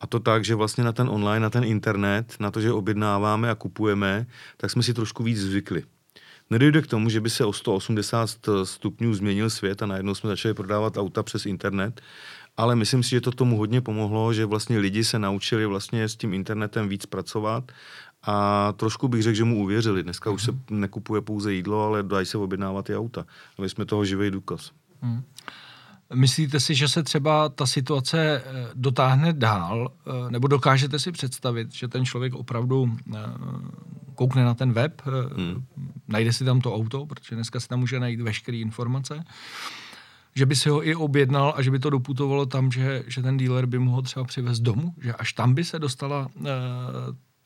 A 0.00 0.06
to 0.06 0.20
tak, 0.20 0.44
že 0.44 0.54
vlastně 0.54 0.84
na 0.84 0.92
ten 0.92 1.08
online, 1.08 1.40
na 1.40 1.50
ten 1.50 1.64
internet, 1.64 2.36
na 2.40 2.50
to, 2.50 2.60
že 2.60 2.72
objednáváme 2.72 3.50
a 3.50 3.54
kupujeme, 3.54 4.26
tak 4.56 4.70
jsme 4.70 4.82
si 4.82 4.94
trošku 4.94 5.22
víc 5.22 5.38
zvykli. 5.38 5.84
Nedojde 6.50 6.82
k 6.82 6.86
tomu, 6.86 7.10
že 7.10 7.20
by 7.20 7.30
se 7.30 7.44
o 7.44 7.52
180 7.52 8.30
stupňů 8.64 9.14
změnil 9.14 9.50
svět 9.50 9.82
a 9.82 9.86
najednou 9.86 10.14
jsme 10.14 10.28
začali 10.30 10.54
prodávat 10.54 10.96
auta 10.96 11.22
přes 11.22 11.46
internet, 11.46 12.00
ale 12.58 12.76
myslím 12.76 13.02
si, 13.02 13.10
že 13.10 13.20
to 13.20 13.30
tomu 13.30 13.56
hodně 13.56 13.80
pomohlo, 13.80 14.32
že 14.32 14.46
vlastně 14.46 14.78
lidi 14.78 15.04
se 15.04 15.18
naučili 15.18 15.66
vlastně 15.66 16.08
s 16.08 16.16
tím 16.16 16.34
internetem 16.34 16.88
víc 16.88 17.06
pracovat 17.06 17.72
a 18.22 18.72
trošku 18.72 19.08
bych 19.08 19.22
řekl, 19.22 19.36
že 19.36 19.44
mu 19.44 19.62
uvěřili. 19.62 20.02
Dneska 20.02 20.30
mm-hmm. 20.30 20.34
už 20.34 20.42
se 20.42 20.52
mhm. 20.52 20.60
nekupuje 20.70 21.20
pouze 21.20 21.54
jídlo, 21.54 21.84
ale 21.84 22.02
dají 22.02 22.26
se 22.26 22.38
objednávat 22.38 22.90
i 22.90 22.96
auta. 22.96 23.26
A 23.58 23.62
my 23.62 23.68
jsme 23.68 23.84
toho 23.84 24.04
živý 24.04 24.30
důkaz. 24.30 24.70
Mm. 25.02 25.22
Myslíte 26.14 26.60
si, 26.60 26.74
že 26.74 26.88
se 26.88 27.02
třeba 27.02 27.48
ta 27.48 27.66
situace 27.66 28.42
eh, 28.44 28.68
dotáhne 28.74 29.32
dál, 29.32 29.92
eh, 30.06 30.30
nebo 30.30 30.48
dokážete 30.48 30.98
si 30.98 31.12
představit, 31.12 31.74
že 31.74 31.88
ten 31.88 32.04
člověk 32.04 32.34
opravdu 32.34 32.96
eh, 33.14 33.18
koukne 34.14 34.44
na 34.44 34.54
ten 34.54 34.72
web, 34.72 35.02
hmm. 35.36 35.64
najde 36.08 36.32
si 36.32 36.44
tam 36.44 36.60
to 36.60 36.74
auto, 36.74 37.06
protože 37.06 37.34
dneska 37.34 37.60
se 37.60 37.68
tam 37.68 37.80
může 37.80 38.00
najít 38.00 38.20
veškeré 38.20 38.56
informace, 38.56 39.24
že 40.34 40.46
by 40.46 40.56
si 40.56 40.68
ho 40.68 40.86
i 40.86 40.94
objednal 40.94 41.54
a 41.56 41.62
že 41.62 41.70
by 41.70 41.78
to 41.78 41.90
doputovalo 41.90 42.46
tam, 42.46 42.72
že, 42.72 43.04
že 43.06 43.22
ten 43.22 43.36
dealer 43.36 43.66
by 43.66 43.78
mu 43.78 43.90
ho 43.90 44.02
třeba 44.02 44.24
přivez 44.24 44.60
domů, 44.60 44.94
že 45.00 45.12
až 45.12 45.32
tam 45.32 45.54
by 45.54 45.64
se 45.64 45.78
dostala 45.78 46.28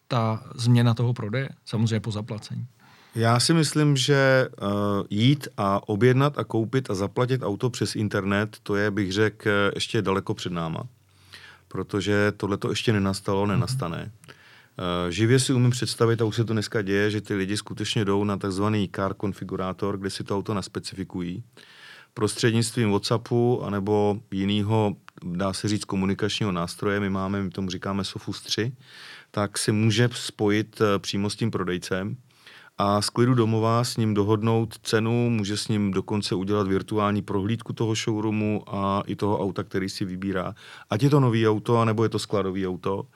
ta 0.09 0.42
změna 0.55 0.95
toho 0.95 1.14
prodeje, 1.14 1.49
samozřejmě 1.64 2.01
po 2.01 2.11
zaplacení. 2.11 2.66
Já 3.14 3.40
si 3.40 3.55
myslím, 3.55 3.97
že 3.97 4.49
uh, 4.62 4.68
jít 5.11 5.49
a 5.57 5.88
objednat 5.88 6.38
a 6.38 6.45
koupit 6.45 6.90
a 6.90 6.95
zaplatit 6.95 7.42
auto 7.42 7.71
přes 7.71 7.97
internet, 7.97 8.57
to 8.62 8.77
je, 8.77 8.90
bych 8.90 9.12
řekl, 9.12 9.51
ještě 9.75 10.03
daleko 10.03 10.35
před 10.35 10.53
náma. 10.53 10.85
Protože 11.68 12.33
tohle 12.37 12.57
to 12.57 12.71
ještě 12.71 12.92
nenastalo, 12.92 13.47
nenastane. 13.47 14.12
Uh, 14.23 15.11
živě 15.11 15.38
si 15.38 15.53
umím 15.53 15.71
představit, 15.71 16.23
a 16.23 16.25
už 16.25 16.37
se 16.37 16.45
to 16.45 16.53
dneska 16.53 16.83
děje, 16.83 17.11
že 17.11 17.21
ty 17.21 17.35
lidi 17.35 17.57
skutečně 17.57 18.05
jdou 18.05 18.25
na 18.25 18.37
takzvaný 18.37 18.90
car 18.97 19.14
konfigurátor, 19.14 19.99
kde 19.99 20.11
si 20.11 20.25
to 20.25 20.37
auto 20.37 20.55
naspecifikují. 20.55 21.42
Prostřednictvím 22.14 22.90
WhatsAppu 22.90 23.62
anebo 23.64 24.20
jiného, 24.31 24.96
dá 25.25 25.53
se 25.53 25.68
říct, 25.68 25.85
komunikačního 25.85 26.53
nástroje, 26.53 27.01
my 27.01 27.11
máme, 27.11 27.42
my 27.42 27.51
tomu 27.51 27.70
říkáme 27.70 28.05
Sofus 28.05 28.40
3, 28.40 28.72
tak 29.31 29.59
si 29.59 29.72
může 29.72 30.09
spojit 30.12 30.81
uh, 30.81 30.87
přímo 30.98 31.31
s 31.31 31.37
tím 31.37 31.51
prodejcem 31.51 32.16
a 32.79 33.03
z 33.03 33.11
klidu 33.11 33.35
domova 33.35 33.85
s 33.85 33.96
ním 33.96 34.14
dohodnout 34.14 34.79
cenu, 34.79 35.31
může 35.31 35.57
s 35.57 35.68
ním 35.68 35.90
dokonce 35.90 36.35
udělat 36.35 36.66
virtuální 36.66 37.22
prohlídku 37.22 37.72
toho 37.72 37.94
showroomu 37.94 38.64
a 38.66 39.03
i 39.07 39.16
toho 39.16 39.40
auta, 39.40 39.62
který 39.62 39.88
si 39.88 40.05
vybírá. 40.05 40.55
Ať 40.90 41.03
je 41.03 41.11
to 41.11 41.20
nový 41.20 41.48
auto, 41.48 41.79
anebo 41.79 42.03
je 42.03 42.09
to 42.09 42.18
skladový 42.18 42.68
auto. 42.68 43.07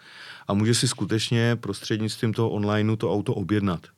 A 0.48 0.54
může 0.54 0.74
si 0.74 0.88
skutečně 0.88 1.56
prostřednictvím 1.56 2.32
toho 2.32 2.50
onlineu 2.50 2.96
to 2.96 3.12
auto 3.12 3.34
objednat. 3.34 3.95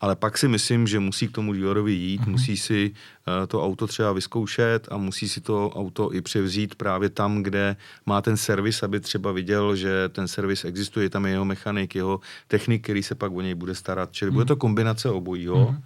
Ale 0.00 0.16
pak 0.16 0.38
si 0.38 0.48
myslím, 0.48 0.86
že 0.86 0.98
musí 0.98 1.28
k 1.28 1.32
tomu 1.32 1.52
dealerovi 1.52 1.92
jít, 1.92 2.20
mm-hmm. 2.20 2.30
musí 2.30 2.56
si 2.56 2.90
uh, 2.90 3.46
to 3.46 3.64
auto 3.64 3.86
třeba 3.86 4.12
vyzkoušet 4.12 4.88
a 4.90 4.96
musí 4.96 5.28
si 5.28 5.40
to 5.40 5.70
auto 5.70 6.14
i 6.14 6.20
převzít 6.20 6.74
právě 6.74 7.08
tam, 7.08 7.42
kde 7.42 7.76
má 8.06 8.22
ten 8.22 8.36
servis, 8.36 8.82
aby 8.82 9.00
třeba 9.00 9.32
viděl, 9.32 9.76
že 9.76 10.08
ten 10.08 10.28
servis 10.28 10.64
existuje, 10.64 11.10
tam 11.10 11.26
je 11.26 11.32
jeho 11.32 11.44
mechanik, 11.44 11.94
jeho 11.94 12.20
technik, 12.48 12.82
který 12.82 13.02
se 13.02 13.14
pak 13.14 13.32
o 13.32 13.40
něj 13.40 13.54
bude 13.54 13.74
starat. 13.74 14.12
Čili 14.12 14.30
mm-hmm. 14.30 14.34
bude 14.34 14.44
to 14.44 14.56
kombinace 14.56 15.10
obojího. 15.10 15.66
Mm-hmm. 15.66 15.82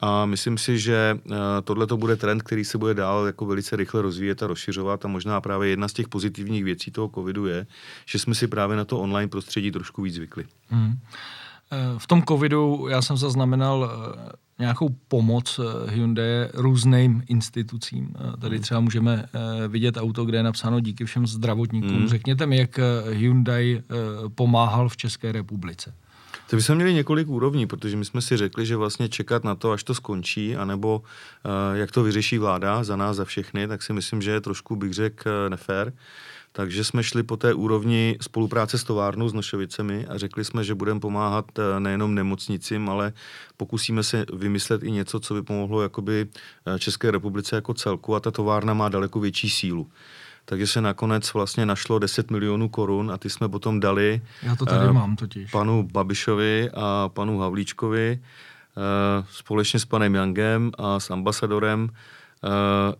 A 0.00 0.26
myslím 0.26 0.58
si, 0.58 0.78
že 0.78 1.18
uh, 1.24 1.34
tohle 1.64 1.86
to 1.86 1.96
bude 1.96 2.16
trend, 2.16 2.42
který 2.42 2.64
se 2.64 2.78
bude 2.78 2.94
dál 2.94 3.26
jako 3.26 3.46
velice 3.46 3.76
rychle 3.76 4.02
rozvíjet 4.02 4.42
a 4.42 4.46
rozšiřovat 4.46 5.04
a 5.04 5.08
možná 5.08 5.40
právě 5.40 5.68
jedna 5.68 5.88
z 5.88 5.92
těch 5.92 6.08
pozitivních 6.08 6.64
věcí 6.64 6.90
toho 6.90 7.10
covidu 7.14 7.46
je, 7.46 7.66
že 8.06 8.18
jsme 8.18 8.34
si 8.34 8.46
právě 8.46 8.76
na 8.76 8.84
to 8.84 8.98
online 8.98 9.28
prostředí 9.28 9.70
trošku 9.70 10.02
víc 10.02 10.14
zvykli. 10.14 10.44
Mm. 10.70 10.98
Eh, 11.72 11.98
v 11.98 12.06
tom 12.06 12.22
covidu 12.22 12.86
já 12.90 13.02
jsem 13.02 13.16
zaznamenal 13.16 13.90
eh, 13.90 14.32
nějakou 14.58 14.88
pomoc 15.08 15.60
eh, 15.60 15.90
Hyundai 15.90 16.48
různým 16.54 17.22
institucím. 17.26 18.14
Tady 18.40 18.56
hmm. 18.56 18.62
třeba 18.62 18.80
můžeme 18.80 19.26
vidět 19.68 19.96
auto, 19.96 20.24
kde 20.24 20.38
je 20.38 20.42
napsáno 20.42 20.80
díky 20.80 21.04
všem 21.04 21.26
zdravotníkům. 21.26 21.96
Hmm. 21.96 22.08
Řekněte 22.08 22.46
mi, 22.46 22.58
jak 22.58 22.80
Hyundai 23.10 23.82
pomáhal 24.34 24.88
v 24.88 24.96
České 24.96 25.32
republice. 25.32 25.94
To 26.50 26.56
bychom 26.56 26.74
měli 26.74 26.94
několik 26.94 27.28
úrovní, 27.28 27.66
protože 27.66 27.96
my 27.96 28.04
jsme 28.04 28.20
si 28.20 28.36
řekli, 28.36 28.66
že 28.66 28.76
vlastně 28.76 29.08
čekat 29.08 29.44
na 29.44 29.54
to, 29.54 29.70
až 29.72 29.84
to 29.84 29.94
skončí, 29.94 30.56
anebo 30.56 30.98
uh, 30.98 31.76
jak 31.76 31.90
to 31.90 32.02
vyřeší 32.02 32.38
vláda 32.38 32.84
za 32.84 32.96
nás, 32.96 33.16
za 33.16 33.24
všechny, 33.24 33.68
tak 33.68 33.82
si 33.82 33.92
myslím, 33.92 34.22
že 34.22 34.30
je 34.30 34.40
trošku, 34.40 34.76
bych 34.76 34.92
řekl, 34.92 35.30
nefér. 35.48 35.92
Takže 36.52 36.84
jsme 36.84 37.02
šli 37.02 37.22
po 37.22 37.36
té 37.36 37.54
úrovni 37.54 38.18
spolupráce 38.20 38.78
s 38.78 38.84
továrnou 38.84 39.28
s 39.28 39.32
Nošovicemi 39.32 40.06
a 40.06 40.18
řekli 40.18 40.44
jsme, 40.44 40.64
že 40.64 40.74
budeme 40.74 41.00
pomáhat 41.00 41.58
eh, 41.58 41.80
nejenom 41.80 42.14
nemocnicím, 42.14 42.88
ale 42.88 43.12
pokusíme 43.56 44.02
se 44.02 44.26
vymyslet 44.32 44.82
i 44.82 44.90
něco, 44.90 45.20
co 45.20 45.34
by 45.34 45.42
pomohlo 45.42 45.82
jakoby 45.82 46.26
eh, 46.66 46.78
České 46.78 47.10
republice 47.10 47.56
jako 47.56 47.74
celku 47.74 48.14
a 48.14 48.20
ta 48.20 48.30
továrna 48.30 48.74
má 48.74 48.88
daleko 48.88 49.20
větší 49.20 49.50
sílu. 49.50 49.90
Takže 50.44 50.66
se 50.66 50.80
nakonec 50.80 51.32
vlastně 51.34 51.66
našlo 51.66 51.98
10 51.98 52.30
milionů 52.30 52.68
korun 52.68 53.10
a 53.10 53.18
ty 53.18 53.30
jsme 53.30 53.48
potom 53.48 53.80
dali 53.80 54.22
Já 54.42 54.56
to 54.56 54.66
tady 54.66 54.86
uh, 54.86 54.92
mám 54.92 55.16
totiž. 55.16 55.50
panu 55.50 55.88
Babišovi 55.92 56.70
a 56.74 57.08
panu 57.08 57.38
Havlíčkovi 57.38 58.20
uh, 58.20 59.24
společně 59.30 59.80
s 59.80 59.84
panem 59.84 60.14
Jangem 60.14 60.72
a 60.78 61.00
s 61.00 61.10
ambasadorem 61.10 61.82
uh, 61.82 62.50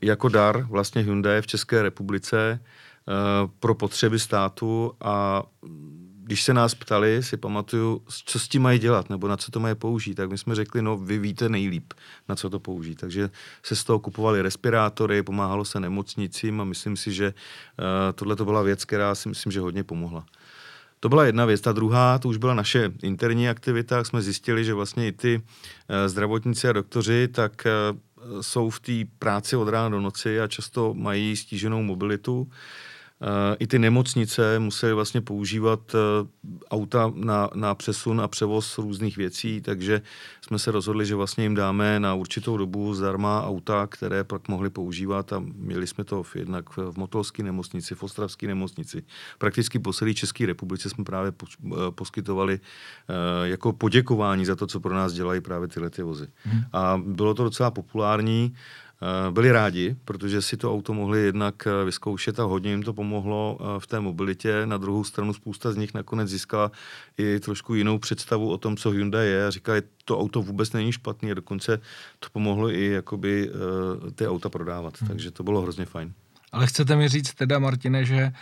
jako 0.01 0.29
dar 0.29 0.63
vlastně 0.63 1.03
Hyundai 1.03 1.43
v 1.43 1.47
České 1.47 1.83
republice 1.83 2.61
pro 3.61 3.75
potřeby 3.75 4.19
státu 4.19 4.93
a 5.01 5.43
když 6.25 6.43
se 6.43 6.55
nás 6.55 6.75
ptali, 6.75 7.23
si 7.23 7.37
pamatuju, 7.37 8.03
co 8.27 8.39
s 8.39 8.49
tím 8.49 8.63
mají 8.63 8.79
dělat, 8.79 9.11
nebo 9.11 9.29
na 9.29 9.37
co 9.37 9.51
to 9.51 9.61
mají 9.61 9.75
použít, 9.75 10.15
tak 10.15 10.31
my 10.31 10.39
jsme 10.39 10.55
řekli, 10.55 10.83
no 10.83 10.97
vy 10.97 11.19
víte 11.19 11.49
nejlíp, 11.49 11.93
na 12.29 12.37
co 12.37 12.51
to 12.51 12.61
použít. 12.61 12.95
Takže 12.95 13.31
se 13.63 13.77
z 13.77 13.85
toho 13.85 13.99
kupovali 13.99 14.43
respirátory, 14.43 15.23
pomáhalo 15.23 15.65
se 15.65 15.81
nemocnicím 15.81 16.61
a 16.61 16.65
myslím 16.65 16.97
si, 16.97 17.13
že 17.13 17.27
uh, 17.27 17.85
tohle 18.15 18.37
to 18.37 18.45
byla 18.45 18.63
věc, 18.63 18.85
která 18.85 19.15
si 19.15 19.29
myslím, 19.29 19.53
že 19.53 19.61
hodně 19.61 19.85
pomohla. 19.85 20.25
To 21.01 21.09
byla 21.09 21.25
jedna 21.25 21.45
věc. 21.45 21.61
Ta 21.61 21.73
druhá, 21.73 22.19
to 22.19 22.29
už 22.29 22.37
byla 22.37 22.55
naše 22.55 22.93
interní 23.03 23.49
aktivita, 23.49 24.05
jsme 24.05 24.23
zjistili, 24.23 24.65
že 24.65 24.75
vlastně 24.75 25.07
i 25.07 25.13
ty 25.13 25.37
uh, 25.37 25.43
zdravotníci 26.07 26.69
a 26.69 26.73
doktoři, 26.73 27.29
tak 27.29 27.67
uh, 27.67 28.41
jsou 28.41 28.71
v 28.71 28.81
té 28.81 28.93
práci 29.19 29.57
od 29.57 29.69
rána 29.69 29.89
do 29.89 30.01
noci 30.01 30.41
a 30.41 30.49
často 30.49 30.95
mají 30.95 31.37
stíženou 31.37 31.83
mobilitu. 31.83 32.49
I 33.59 33.67
ty 33.67 33.79
nemocnice 33.79 34.59
musely 34.59 34.93
vlastně 34.93 35.21
používat 35.21 35.95
auta 36.71 37.13
na, 37.15 37.51
na 37.55 37.75
přesun 37.75 38.21
a 38.21 38.29
převoz 38.29 38.79
různých 38.79 39.17
věcí, 39.17 39.61
takže 39.61 40.03
jsme 40.41 40.59
se 40.59 40.71
rozhodli, 40.71 41.07
že 41.07 41.15
vlastně 41.15 41.45
jim 41.45 41.55
dáme 41.55 42.01
na 42.01 42.15
určitou 42.15 42.57
dobu 42.57 42.95
zdarma 42.95 43.47
auta, 43.47 43.87
které 43.87 44.25
pak 44.25 44.49
mohli 44.49 44.71
používat 44.71 45.33
a 45.33 45.43
měli 45.55 45.87
jsme 45.87 46.05
to 46.05 46.23
v, 46.23 46.37
jednak 46.37 46.77
v 46.77 46.97
Motolské 46.97 47.43
nemocnici, 47.43 47.95
v 47.95 48.03
Ostravské 48.03 48.47
nemocnici. 48.47 49.03
Prakticky 49.39 49.79
po 49.79 49.93
celé 49.93 50.15
České 50.15 50.47
republice 50.47 50.91
jsme 50.91 51.05
právě 51.05 51.33
poskytovali 51.91 52.61
jako 53.43 53.73
poděkování 53.73 54.45
za 54.45 54.57
to, 54.57 54.67
co 54.67 54.81
pro 54.81 54.95
nás 54.95 55.13
dělají 55.13 55.41
právě 55.41 55.69
tyhle 55.69 55.91
ty 55.91 56.03
vozy. 56.03 56.27
Hmm. 56.43 56.63
A 56.73 57.03
bylo 57.07 57.35
to 57.35 57.45
docela 57.45 57.71
populární. 57.71 58.55
Eh, 59.03 59.31
byli 59.31 59.53
rádi, 59.53 59.97
protože 60.05 60.43
si 60.43 60.57
to 60.57 60.73
auto 60.73 60.95
mohli 60.95 61.23
jednak 61.23 61.67
eh, 61.67 61.85
vyzkoušet 61.85 62.41
a 62.41 62.45
hodně 62.45 62.71
jim 62.71 62.83
to 62.83 62.93
pomohlo 62.93 63.59
eh, 63.61 63.81
v 63.81 63.87
té 63.87 64.01
mobilitě. 64.01 64.67
Na 64.67 64.77
druhou 64.77 65.05
stranu 65.05 65.33
spousta 65.33 65.73
z 65.73 65.77
nich 65.77 65.95
nakonec 65.95 66.29
získala 66.29 66.71
i 67.19 67.41
trošku 67.41 67.75
jinou 67.75 67.99
představu 67.99 68.51
o 68.51 68.59
tom, 68.59 68.77
co 68.77 68.91
Hyundai 68.91 69.29
je 69.29 69.47
a 69.47 69.51
říkali, 69.51 69.83
to 70.05 70.19
auto 70.19 70.43
vůbec 70.43 70.73
není 70.73 70.93
špatný 70.93 71.31
a 71.31 71.35
dokonce 71.35 71.81
to 72.19 72.29
pomohlo 72.33 72.71
i 72.71 72.87
jakoby 72.87 73.51
ty 74.15 74.29
auta 74.29 74.49
prodávat. 74.49 75.01
Hmm. 75.01 75.09
Takže 75.09 75.31
to 75.31 75.43
bylo 75.43 75.61
hrozně 75.61 75.85
fajn. 75.85 76.13
Ale 76.53 76.67
chcete 76.67 76.97
mi 76.97 77.09
říct 77.09 77.35
teda, 77.35 77.59
Martine, 77.59 78.05
že 78.05 78.33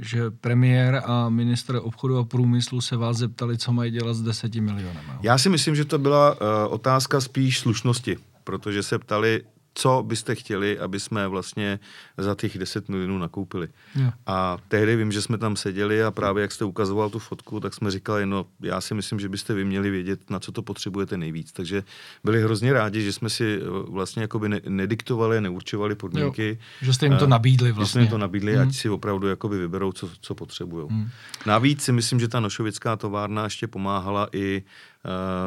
že 0.00 0.30
premiér 0.30 1.02
a 1.04 1.28
ministr 1.28 1.80
obchodu 1.82 2.18
a 2.18 2.24
průmyslu 2.24 2.80
se 2.80 2.96
vás 2.96 3.16
zeptali, 3.16 3.58
co 3.58 3.72
mají 3.72 3.90
dělat 3.90 4.14
s 4.14 4.22
deseti 4.22 4.60
milionem. 4.60 5.04
Já 5.22 5.38
si 5.38 5.48
myslím, 5.48 5.76
že 5.76 5.84
to 5.84 5.98
byla 5.98 6.32
uh, 6.32 6.38
otázka 6.72 7.20
spíš 7.20 7.58
slušnosti 7.58 8.16
protože 8.46 8.82
se 8.82 8.98
ptali, 8.98 9.42
co 9.74 10.02
byste 10.06 10.34
chtěli, 10.34 10.78
aby 10.78 11.00
jsme 11.00 11.28
vlastně 11.28 11.78
za 12.16 12.34
těch 12.34 12.58
10 12.58 12.88
milionů 12.88 13.18
nakoupili. 13.18 13.68
Jo. 13.94 14.10
A 14.26 14.58
tehdy 14.68 14.96
vím, 14.96 15.12
že 15.12 15.22
jsme 15.22 15.38
tam 15.38 15.56
seděli 15.56 16.04
a 16.04 16.10
právě 16.10 16.42
jak 16.42 16.52
jste 16.52 16.64
ukazoval 16.64 17.10
tu 17.10 17.18
fotku, 17.18 17.60
tak 17.60 17.74
jsme 17.74 17.90
říkali, 17.90 18.26
no 18.26 18.46
já 18.60 18.80
si 18.80 18.94
myslím, 18.94 19.20
že 19.20 19.28
byste 19.28 19.54
vy 19.54 19.64
měli 19.64 19.90
vědět, 19.90 20.30
na 20.30 20.40
co 20.40 20.52
to 20.52 20.62
potřebujete 20.62 21.16
nejvíc. 21.16 21.52
Takže 21.52 21.82
byli 22.24 22.42
hrozně 22.42 22.72
rádi, 22.72 23.02
že 23.02 23.12
jsme 23.12 23.30
si 23.30 23.58
eh, 23.60 23.64
vlastně 23.88 24.22
jakoby 24.22 24.48
ne- 24.48 24.60
nediktovali, 24.68 25.40
neurčovali 25.40 25.94
podmínky. 25.94 26.48
Jo. 26.48 26.56
Že 26.82 26.92
jste 26.92 27.06
jim 27.06 27.16
to 27.16 27.26
nabídli 27.26 27.72
vlastně. 27.72 27.88
Že 27.88 27.92
jsme 27.92 28.00
jim 28.00 28.10
to 28.10 28.18
nabídli, 28.18 28.56
hmm. 28.56 28.68
ať 28.68 28.74
si 28.74 28.88
opravdu 28.88 29.28
jakoby 29.28 29.58
vyberou, 29.58 29.92
co, 29.92 30.10
co 30.20 30.34
potřebují. 30.34 30.86
Hmm. 30.90 31.08
Navíc 31.46 31.82
si 31.82 31.92
myslím, 31.92 32.20
že 32.20 32.28
ta 32.28 32.40
nošovická 32.40 32.96
továrna 32.96 33.44
ještě 33.44 33.66
pomáhala 33.66 34.28
i 34.32 34.62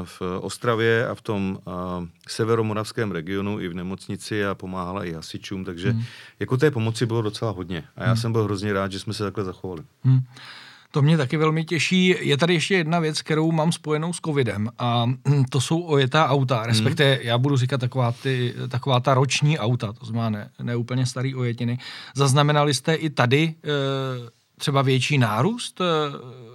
v 0.04 0.22
Ostravě 0.42 1.08
a 1.08 1.16
v 1.16 1.22
tom 1.22 1.60
eh, 1.60 1.72
severomoravském 2.28 3.12
regionu 3.12 3.60
i 3.60 3.68
v 3.68 3.74
nemocnici 3.74 4.46
a 4.46 4.56
pomáhala 4.56 5.06
i 5.06 5.14
hasičům, 5.14 5.66
takže 5.66 5.92
hmm. 5.92 6.04
jako 6.40 6.58
té 6.58 6.72
pomoci 6.72 7.06
bylo 7.06 7.22
docela 7.22 7.52
hodně. 7.52 7.84
A 7.96 8.04
já 8.04 8.08
hmm. 8.08 8.18
jsem 8.18 8.32
byl 8.32 8.44
hrozně 8.44 8.74
rád, 8.74 8.92
že 8.92 9.00
jsme 9.00 9.14
se 9.14 9.24
takhle 9.24 9.44
zachovali. 9.44 9.84
Hmm. 10.04 10.20
To 10.92 11.02
mě 11.02 11.18
taky 11.18 11.38
velmi 11.38 11.64
těší. 11.64 12.16
Je 12.20 12.38
tady 12.38 12.54
ještě 12.54 12.76
jedna 12.76 13.00
věc, 13.00 13.22
kterou 13.22 13.52
mám 13.52 13.72
spojenou 13.72 14.14
s 14.14 14.20
covidem 14.26 14.70
a 14.80 15.06
to 15.50 15.62
jsou 15.62 15.82
ojetá 15.82 16.28
auta, 16.28 16.58
hmm. 16.58 16.66
respektive 16.66 17.14
hmm. 17.14 17.22
já 17.24 17.38
budu 17.38 17.58
říkat 17.58 17.78
taková, 17.78 18.12
ty, 18.12 18.54
taková 18.70 19.00
ta 19.00 19.14
roční 19.14 19.60
auta, 19.60 19.94
to 19.94 20.06
znamená 20.06 20.30
ne, 20.30 20.50
ne 20.64 20.76
úplně 20.76 21.06
starý 21.06 21.36
ojetiny. 21.36 21.80
Zaznamenali 22.16 22.74
jste 22.74 22.94
i 22.94 23.10
tady 23.10 23.44
e, 23.44 23.70
třeba 24.60 24.82
větší 24.82 25.18
nárůst, 25.18 25.82
eh, 25.82 25.86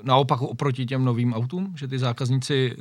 naopak 0.02 0.42
oproti 0.42 0.86
těm 0.86 1.04
novým 1.04 1.34
autům, 1.34 1.74
že 1.76 1.88
ty 1.88 1.98
zákazníci 1.98 2.76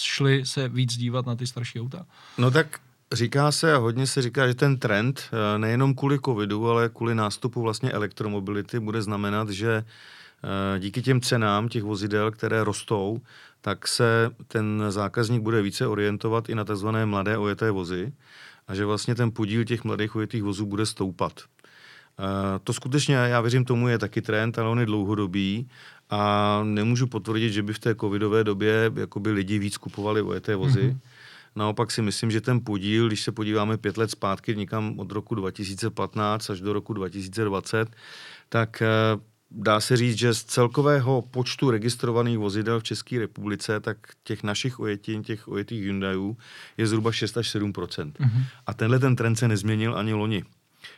šli 0.00 0.46
se 0.46 0.68
víc 0.68 0.96
dívat 0.96 1.26
na 1.26 1.36
ty 1.36 1.46
starší 1.46 1.80
auta? 1.80 2.06
No 2.38 2.50
tak 2.50 2.80
Říká 3.12 3.52
se 3.52 3.74
a 3.74 3.78
hodně 3.78 4.06
se 4.06 4.22
říká, 4.22 4.46
že 4.46 4.54
ten 4.54 4.78
trend 4.78 5.30
eh, 5.32 5.58
nejenom 5.58 5.94
kvůli 5.94 6.18
covidu, 6.24 6.70
ale 6.70 6.88
kvůli 6.88 7.14
nástupu 7.14 7.62
vlastně 7.62 7.90
elektromobility 7.90 8.80
bude 8.80 9.02
znamenat, 9.02 9.48
že 9.48 9.84
eh, 9.84 10.78
díky 10.80 11.02
těm 11.02 11.20
cenám 11.20 11.68
těch 11.68 11.82
vozidel, 11.82 12.30
které 12.30 12.64
rostou, 12.64 13.20
tak 13.60 13.88
se 13.88 14.30
ten 14.48 14.82
zákazník 14.88 15.42
bude 15.42 15.62
více 15.62 15.86
orientovat 15.86 16.48
i 16.48 16.54
na 16.54 16.64
tzv. 16.64 16.88
mladé 17.04 17.38
ojeté 17.38 17.70
vozy 17.70 18.12
a 18.68 18.74
že 18.74 18.84
vlastně 18.84 19.14
ten 19.14 19.30
podíl 19.30 19.64
těch 19.64 19.84
mladých 19.84 20.16
ojetých 20.16 20.42
vozů 20.42 20.66
bude 20.66 20.86
stoupat. 20.86 21.40
Eh, 22.18 22.58
to 22.64 22.72
skutečně, 22.72 23.14
já 23.14 23.40
věřím 23.40 23.64
tomu, 23.64 23.88
je 23.88 23.98
taky 23.98 24.22
trend, 24.22 24.58
ale 24.58 24.68
on 24.68 24.80
je 24.80 24.86
dlouhodobý 24.86 25.68
a 26.10 26.60
nemůžu 26.64 27.06
potvrdit, 27.06 27.52
že 27.52 27.62
by 27.62 27.72
v 27.72 27.78
té 27.78 27.94
covidové 27.94 28.44
době 28.44 28.92
jakoby 28.96 29.30
lidi 29.30 29.58
víc 29.58 29.76
kupovali 29.76 30.22
ojeté 30.22 30.56
vozy. 30.56 30.80
Mm-hmm. 30.80 30.98
Naopak 31.56 31.90
si 31.90 32.02
myslím, 32.02 32.30
že 32.30 32.40
ten 32.40 32.60
podíl, 32.64 33.06
když 33.06 33.22
se 33.22 33.32
podíváme 33.32 33.76
pět 33.76 33.96
let 33.96 34.10
zpátky, 34.10 34.56
někam 34.56 34.98
od 34.98 35.12
roku 35.12 35.34
2015 35.34 36.50
až 36.50 36.60
do 36.60 36.72
roku 36.72 36.92
2020, 36.92 37.88
tak 38.48 38.82
eh, 38.82 38.86
dá 39.50 39.80
se 39.80 39.96
říct, 39.96 40.18
že 40.18 40.34
z 40.34 40.44
celkového 40.44 41.22
počtu 41.22 41.70
registrovaných 41.70 42.38
vozidel 42.38 42.80
v 42.80 42.84
České 42.84 43.18
republice, 43.18 43.80
tak 43.80 43.96
těch 44.24 44.42
našich 44.42 44.80
ojetin, 44.80 45.22
těch 45.22 45.48
ojetých 45.48 45.82
Hyundaiů, 45.82 46.36
je 46.76 46.86
zhruba 46.86 47.12
6 47.12 47.36
až 47.36 47.48
7 47.48 47.72
mm-hmm. 47.72 48.44
A 48.66 48.74
tenhle 48.74 48.98
ten 48.98 49.16
trend 49.16 49.36
se 49.36 49.48
nezměnil 49.48 49.98
ani 49.98 50.14
loni. 50.14 50.44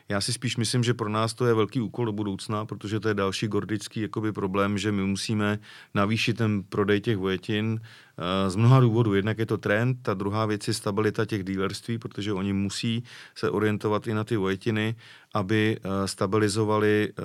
Já 0.08 0.20
si 0.20 0.32
spíš 0.32 0.56
myslím, 0.56 0.84
že 0.84 0.94
pro 0.94 1.08
nás 1.08 1.34
to 1.34 1.46
je 1.46 1.54
velký 1.54 1.80
úkol 1.80 2.04
do 2.04 2.12
budoucna, 2.12 2.66
protože 2.66 3.00
to 3.00 3.08
je 3.08 3.14
další 3.14 3.48
gordický 3.48 4.00
jakoby 4.00 4.32
problém, 4.32 4.78
že 4.78 4.92
my 4.92 5.02
musíme 5.02 5.58
navýšit 5.94 6.36
ten 6.36 6.62
prodej 6.62 7.00
těch 7.00 7.16
vojetin 7.16 7.80
uh, 7.80 8.50
z 8.50 8.56
mnoha 8.56 8.80
důvodů. 8.80 9.14
Jednak 9.14 9.38
je 9.38 9.46
to 9.46 9.58
trend, 9.58 9.98
ta 10.02 10.14
druhá 10.14 10.46
věc 10.46 10.68
je 10.68 10.74
stabilita 10.74 11.24
těch 11.24 11.44
dealerství, 11.44 11.98
protože 11.98 12.32
oni 12.32 12.52
musí 12.52 13.04
se 13.34 13.50
orientovat 13.50 14.06
i 14.06 14.14
na 14.14 14.24
ty 14.24 14.36
vojetiny, 14.36 14.96
aby 15.34 15.76
uh, 15.84 15.90
stabilizovali 16.06 17.12
uh, 17.18 17.24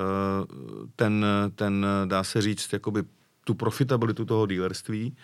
ten, 0.96 1.26
ten, 1.56 1.86
dá 2.06 2.24
se 2.24 2.42
říct, 2.42 2.74
jakoby 2.74 3.04
tu 3.44 3.54
profitabilitu 3.54 4.26
toho 4.26 4.48
dílerství. 4.48 5.16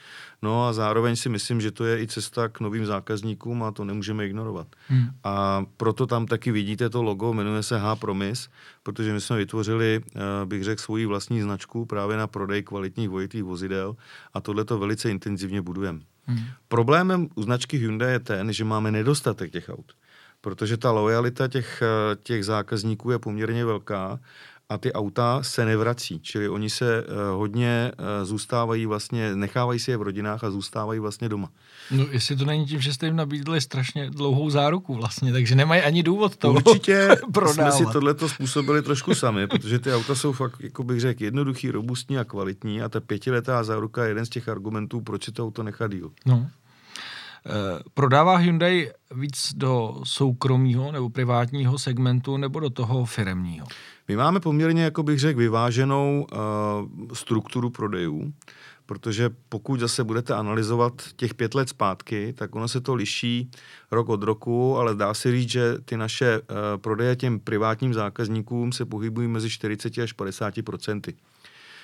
No 0.41 0.67
a 0.67 0.73
zároveň 0.73 1.15
si 1.15 1.29
myslím, 1.29 1.62
že 1.62 1.71
to 1.71 1.86
je 1.86 2.01
i 2.01 2.08
cesta 2.08 2.49
k 2.49 2.60
novým 2.60 2.86
zákazníkům 2.86 3.63
a 3.63 3.71
to 3.71 3.86
nemůžeme 3.86 4.25
ignorovat. 4.25 4.67
Hmm. 4.88 5.10
A 5.23 5.65
proto 5.77 6.08
tam 6.08 6.25
taky 6.25 6.51
vidíte 6.51 6.89
to 6.89 7.03
logo, 7.03 7.34
jmenuje 7.34 7.63
se 7.63 7.79
H 7.79 7.95
Promis, 7.95 8.49
protože 8.84 9.13
my 9.13 9.21
jsme 9.21 9.38
vytvořili, 9.38 10.01
eh, 10.15 10.19
bych 10.45 10.63
řekl, 10.63 10.82
svoji 10.82 11.05
vlastní 11.05 11.41
značku 11.41 11.86
právě 11.86 12.17
na 12.17 12.27
prodej 12.27 12.63
kvalitních 12.63 13.10
vojitých 13.10 13.43
vozidel 13.43 13.95
a 14.34 14.41
tohle 14.41 14.65
to 14.65 14.79
velice 14.79 15.12
intenzivně 15.12 15.62
budujeme. 15.62 15.99
Hmm. 16.25 16.39
Problémem 16.67 17.27
u 17.36 17.43
značky 17.43 17.77
Hyundai 17.77 18.12
je 18.12 18.19
ten, 18.19 18.53
že 18.53 18.63
máme 18.63 18.91
nedostatek 18.91 19.51
těch 19.51 19.69
aut 19.69 19.93
protože 20.41 20.77
ta 20.77 20.91
lojalita 20.91 21.47
těch, 21.47 21.82
eh, 21.82 22.15
těch 22.23 22.45
zákazníků 22.45 23.12
je 23.12 23.19
poměrně 23.19 23.65
velká 23.65 24.19
a 24.69 24.77
ty 24.77 24.93
auta 24.93 25.43
se 25.43 25.65
nevrací, 25.65 26.19
čili 26.19 26.49
oni 26.49 26.69
se 26.69 27.03
uh, 27.03 27.39
hodně 27.39 27.91
uh, 27.99 28.25
zůstávají 28.25 28.86
vlastně, 28.86 29.36
nechávají 29.36 29.79
si 29.79 29.91
je 29.91 29.97
v 29.97 30.01
rodinách 30.01 30.43
a 30.43 30.51
zůstávají 30.51 30.99
vlastně 30.99 31.29
doma. 31.29 31.49
No 31.91 32.05
jestli 32.12 32.36
to 32.36 32.45
není 32.45 32.65
tím, 32.65 32.82
že 32.82 32.93
jste 32.93 33.05
jim 33.05 33.15
nabídli 33.15 33.62
strašně 33.62 34.10
dlouhou 34.10 34.49
záruku 34.49 34.95
vlastně, 34.95 35.32
takže 35.32 35.55
nemají 35.55 35.82
ani 35.82 36.03
důvod 36.03 36.38
to 36.38 36.51
Určitě 36.53 37.10
jsme 37.51 37.71
si 37.71 37.86
tohleto 37.86 38.29
způsobili 38.29 38.82
trošku 38.82 39.15
sami, 39.15 39.47
protože 39.47 39.79
ty 39.79 39.93
auta 39.93 40.15
jsou 40.15 40.32
fakt, 40.32 40.62
jako 40.62 40.84
bych 40.84 40.99
řekl, 40.99 41.23
jednoduchý, 41.23 41.71
robustní 41.71 42.17
a 42.17 42.23
kvalitní 42.23 42.82
a 42.82 42.89
ta 42.89 42.99
pětiletá 42.99 43.63
záruka 43.63 44.03
je 44.03 44.10
jeden 44.10 44.25
z 44.25 44.29
těch 44.29 44.49
argumentů, 44.49 45.01
proč 45.01 45.25
si 45.25 45.32
to 45.32 45.45
auto 45.45 45.63
nechat 45.63 45.91
díl. 45.91 46.12
No. 46.25 46.47
Eh, 47.45 47.52
prodává 47.93 48.36
Hyundai 48.36 48.91
víc 49.12 49.54
do 49.56 50.02
soukromého 50.04 50.91
nebo 50.91 51.10
privátního 51.10 51.80
segmentu 51.80 52.38
nebo 52.38 52.60
do 52.60 52.69
toho 52.69 53.06
firemního? 53.06 53.67
My 54.08 54.15
máme 54.15 54.39
poměrně, 54.39 54.84
jako 54.84 55.04
bych 55.04 55.19
řekl, 55.19 55.39
vyváženou 55.39 56.28
uh, 56.32 56.39
strukturu 57.13 57.69
prodejů, 57.69 58.34
protože 58.86 59.30
pokud 59.49 59.80
zase 59.80 60.04
budete 60.04 60.34
analyzovat 60.34 60.93
těch 61.15 61.34
pět 61.34 61.56
let 61.56 61.69
zpátky, 61.69 62.34
tak 62.38 62.56
ono 62.56 62.67
se 62.67 62.82
to 62.82 62.95
liší 62.95 63.52
rok 63.91 64.10
od 64.10 64.23
roku, 64.23 64.78
ale 64.78 64.95
dá 64.95 65.13
se 65.13 65.32
říct, 65.32 65.49
že 65.49 65.75
ty 65.86 65.97
naše 65.97 66.39
uh, 66.39 66.45
prodeje 66.78 67.15
těm 67.15 67.39
privátním 67.39 67.93
zákazníkům 67.93 68.71
se 68.71 68.86
pohybují 68.86 69.28
mezi 69.28 69.49
40 69.49 69.97
až 69.97 70.13
50 70.13 70.54
procenty. 70.63 71.13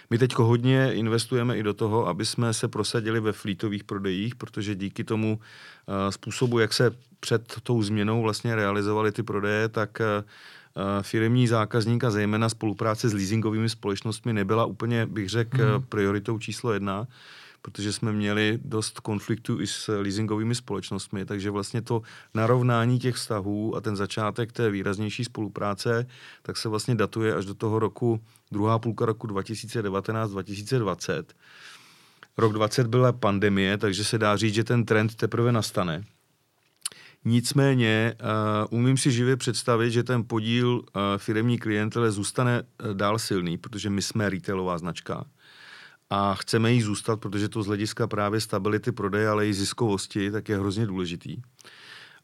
My 0.10 0.18
teď 0.18 0.36
hodně 0.36 0.94
investujeme 0.94 1.58
i 1.58 1.64
do 1.64 1.74
toho, 1.74 2.08
aby 2.08 2.26
jsme 2.26 2.54
se 2.54 2.68
prosadili 2.68 3.20
ve 3.20 3.32
flítových 3.32 3.84
prodejích, 3.84 4.36
protože 4.36 4.76
díky 4.76 5.04
tomu 5.04 5.40
uh, 5.40 5.94
způsobu, 6.10 6.60
jak 6.60 6.74
se 6.74 6.92
před 7.20 7.54
tou 7.64 7.84
změnou 7.84 8.22
vlastně 8.22 8.56
realizovaly 8.56 9.12
ty 9.12 9.24
prodeje, 9.24 9.70
tak 9.70 10.00
uh, 10.00 11.02
firmní 11.02 11.48
zákazník 11.48 12.04
a 12.04 12.12
zejména 12.12 12.50
spolupráce 12.50 13.10
s 13.10 13.14
leasingovými 13.14 13.70
společnostmi 13.70 14.34
nebyla 14.34 14.66
úplně, 14.66 15.06
bych 15.06 15.30
řekl, 15.30 15.80
mm. 15.80 15.86
prioritou 15.90 16.40
číslo 16.40 16.74
jedna 16.74 17.08
protože 17.66 17.94
jsme 17.94 18.14
měli 18.14 18.60
dost 18.64 19.00
konfliktů 19.00 19.62
i 19.62 19.68
s 19.68 19.88
leasingovými 19.88 20.56
společnostmi, 20.56 21.26
takže 21.26 21.50
vlastně 21.50 21.82
to 21.82 22.02
narovnání 22.34 23.00
těch 23.00 23.16
vztahů 23.16 23.76
a 23.76 23.82
ten 23.82 23.96
začátek 23.96 24.52
té 24.52 24.70
výraznější 24.70 25.24
spolupráce, 25.24 26.08
tak 26.42 26.58
se 26.58 26.70
vlastně 26.70 26.96
datuje 26.96 27.36
až 27.36 27.46
do 27.46 27.54
toho 27.54 27.80
roku, 27.80 28.20
druhá 28.52 28.80
půlka 28.80 29.06
roku 29.06 29.28
2019-2020. 29.28 31.24
Rok 32.38 32.54
20 32.54 32.88
byla 32.88 33.12
pandemie, 33.12 33.78
takže 33.78 34.04
se 34.04 34.18
dá 34.18 34.38
říct, 34.38 34.54
že 34.54 34.64
ten 34.64 34.86
trend 34.86 35.16
teprve 35.16 35.52
nastane. 35.52 36.04
Nicméně 37.26 38.14
uh, 38.22 38.80
umím 38.80 38.98
si 38.98 39.12
živě 39.12 39.38
představit, 39.38 39.92
že 39.92 40.04
ten 40.04 40.24
podíl 40.24 40.70
uh, 40.70 40.82
firemní 41.18 41.58
klientele 41.58 42.12
zůstane 42.12 42.62
uh, 42.62 42.94
dál 42.94 43.20
silný, 43.20 43.58
protože 43.58 43.90
my 43.90 44.02
jsme 44.02 44.30
retailová 44.30 44.78
značka 44.78 45.26
a 46.10 46.36
chceme 46.36 46.72
jí 46.72 46.82
zůstat, 46.82 47.20
protože 47.20 47.50
to 47.50 47.64
z 47.64 47.68
hlediska 47.68 48.08
právě 48.08 48.42
stability 48.42 48.92
prodeje, 48.92 49.30
ale 49.30 49.48
i 49.48 49.54
ziskovosti, 49.54 50.32
tak 50.32 50.50
je 50.50 50.60
hrozně 50.60 50.86
důležitý. 50.86 51.38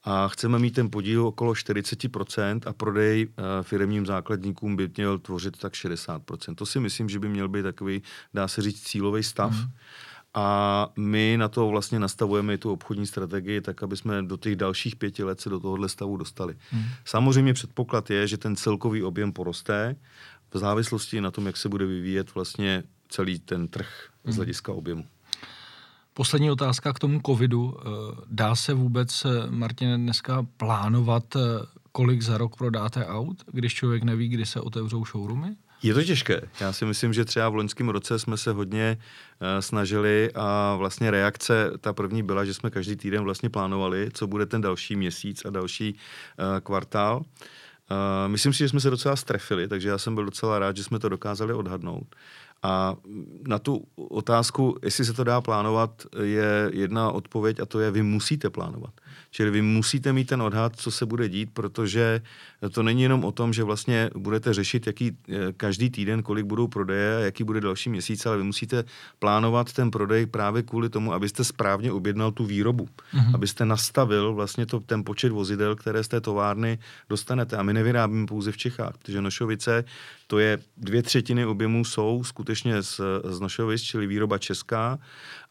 A 0.03 0.27
chceme 0.27 0.59
mít 0.59 0.71
ten 0.71 0.89
podíl 0.89 1.27
okolo 1.27 1.53
40% 1.53 2.59
a 2.65 2.73
prodej 2.73 3.27
uh, 3.27 3.43
firmním 3.61 4.05
základníkům 4.05 4.75
by 4.75 4.89
měl 4.97 5.19
tvořit 5.19 5.57
tak 5.57 5.73
60%. 5.73 6.55
To 6.55 6.65
si 6.65 6.79
myslím, 6.79 7.09
že 7.09 7.19
by 7.19 7.29
měl 7.29 7.49
být 7.49 7.63
takový, 7.63 8.01
dá 8.33 8.47
se 8.47 8.61
říct, 8.61 8.81
cílový 8.81 9.23
stav. 9.23 9.51
Mm. 9.51 9.71
A 10.33 10.89
my 10.97 11.35
na 11.37 11.47
to 11.47 11.67
vlastně 11.67 11.99
nastavujeme 11.99 12.53
i 12.53 12.57
tu 12.57 12.71
obchodní 12.71 13.07
strategii, 13.07 13.61
tak 13.61 13.83
aby 13.83 13.97
jsme 13.97 14.23
do 14.23 14.37
těch 14.37 14.55
dalších 14.55 14.95
pěti 14.95 15.23
let 15.23 15.41
se 15.41 15.49
do 15.49 15.59
tohohle 15.59 15.89
stavu 15.89 16.17
dostali. 16.17 16.55
Hmm. 16.69 16.83
Samozřejmě 17.05 17.53
předpoklad 17.53 18.09
je, 18.09 18.27
že 18.27 18.37
ten 18.37 18.55
celkový 18.55 19.03
objem 19.03 19.33
poroste 19.33 19.95
v 20.53 20.57
závislosti 20.57 21.21
na 21.21 21.31
tom, 21.31 21.45
jak 21.45 21.57
se 21.57 21.69
bude 21.69 21.85
vyvíjet 21.85 22.35
vlastně 22.35 22.83
celý 23.11 23.39
ten 23.39 23.67
trh 23.67 24.09
z 24.25 24.35
hlediska 24.35 24.71
objemu. 24.71 25.05
Poslední 26.13 26.51
otázka 26.51 26.93
k 26.93 26.99
tomu 26.99 27.21
covidu. 27.25 27.77
Eh, 27.77 27.85
dá 28.27 28.55
se 28.55 28.73
vůbec, 28.73 29.25
eh, 29.25 29.29
Martin, 29.49 29.95
dneska 29.95 30.45
plánovat, 30.57 31.35
eh, 31.35 31.39
kolik 31.91 32.21
za 32.21 32.37
rok 32.37 32.55
prodáte 32.55 33.05
aut, 33.05 33.43
když 33.51 33.73
člověk 33.73 34.03
neví, 34.03 34.27
kdy 34.27 34.45
se 34.45 34.59
otevřou 34.61 35.05
showroomy? 35.05 35.55
Je 35.83 35.93
to 35.93 36.03
těžké. 36.03 36.41
Já 36.59 36.73
si 36.73 36.85
myslím, 36.85 37.13
že 37.13 37.25
třeba 37.25 37.49
v 37.49 37.55
loňském 37.55 37.89
roce 37.89 38.19
jsme 38.19 38.37
se 38.37 38.51
hodně 38.51 38.97
uh, 38.97 39.47
snažili 39.59 40.31
a 40.35 40.75
vlastně 40.75 41.11
reakce, 41.11 41.71
ta 41.81 41.93
první 41.93 42.23
byla, 42.23 42.45
že 42.45 42.53
jsme 42.53 42.69
každý 42.69 42.95
týden 42.95 43.23
vlastně 43.23 43.49
plánovali, 43.49 44.09
co 44.13 44.27
bude 44.27 44.45
ten 44.45 44.61
další 44.61 44.95
měsíc 44.95 45.45
a 45.45 45.49
další 45.49 45.93
uh, 45.93 46.59
kvartál. 46.59 47.17
Uh, 47.17 47.25
myslím 48.27 48.53
si, 48.53 48.59
že 48.59 48.69
jsme 48.69 48.79
se 48.79 48.89
docela 48.89 49.15
strefili, 49.15 49.67
takže 49.67 49.89
já 49.89 49.97
jsem 49.97 50.15
byl 50.15 50.25
docela 50.25 50.59
rád, 50.59 50.77
že 50.77 50.83
jsme 50.83 50.99
to 50.99 51.09
dokázali 51.09 51.53
odhadnout. 51.53 52.15
A 52.63 52.95
na 53.47 53.59
tu 53.59 53.87
otázku, 53.95 54.77
jestli 54.83 55.05
se 55.05 55.13
to 55.13 55.23
dá 55.23 55.41
plánovat, 55.41 56.05
je 56.23 56.69
jedna 56.73 57.11
odpověď 57.11 57.59
a 57.59 57.65
to 57.65 57.79
je, 57.79 57.91
vy 57.91 58.03
musíte 58.03 58.49
plánovat. 58.49 58.93
Čili 59.31 59.51
vy 59.51 59.61
musíte 59.61 60.13
mít 60.13 60.27
ten 60.27 60.41
odhad, 60.41 60.75
co 60.75 60.91
se 60.91 61.05
bude 61.05 61.29
dít, 61.29 61.49
protože 61.53 62.21
to 62.71 62.83
není 62.83 63.01
jenom 63.01 63.25
o 63.25 63.31
tom, 63.31 63.53
že 63.53 63.63
vlastně 63.63 64.09
budete 64.15 64.53
řešit 64.53 64.87
jaký, 64.87 65.17
eh, 65.29 65.53
každý 65.57 65.89
týden, 65.89 66.23
kolik 66.23 66.45
budou 66.45 66.67
prodeje, 66.67 67.25
jaký 67.25 67.43
bude 67.43 67.61
další 67.61 67.89
měsíc, 67.89 68.25
ale 68.25 68.37
vy 68.37 68.43
musíte 68.43 68.83
plánovat 69.19 69.73
ten 69.73 69.91
prodej 69.91 70.25
právě 70.25 70.63
kvůli 70.63 70.89
tomu, 70.89 71.13
abyste 71.13 71.43
správně 71.43 71.91
objednal 71.91 72.31
tu 72.31 72.45
výrobu. 72.45 72.89
Mm-hmm. 73.13 73.35
Abyste 73.35 73.65
nastavil 73.65 74.33
vlastně 74.33 74.65
to, 74.65 74.79
ten 74.79 75.03
počet 75.03 75.31
vozidel, 75.31 75.75
které 75.75 76.03
z 76.03 76.07
té 76.07 76.21
továrny 76.21 76.79
dostanete. 77.09 77.57
A 77.57 77.63
my 77.63 77.73
nevyrábíme 77.73 78.27
pouze 78.27 78.51
v 78.51 78.57
Čechách, 78.57 78.97
protože 78.97 79.21
Nošovice, 79.21 79.83
to 80.27 80.39
je 80.39 80.59
dvě 80.77 81.03
třetiny 81.03 81.45
objemů 81.45 81.85
jsou 81.85 82.23
skutečně 82.23 82.83
z, 82.83 83.01
z 83.23 83.39
Nošovic, 83.39 83.81
čili 83.81 84.07
výroba 84.07 84.37
česká 84.37 84.99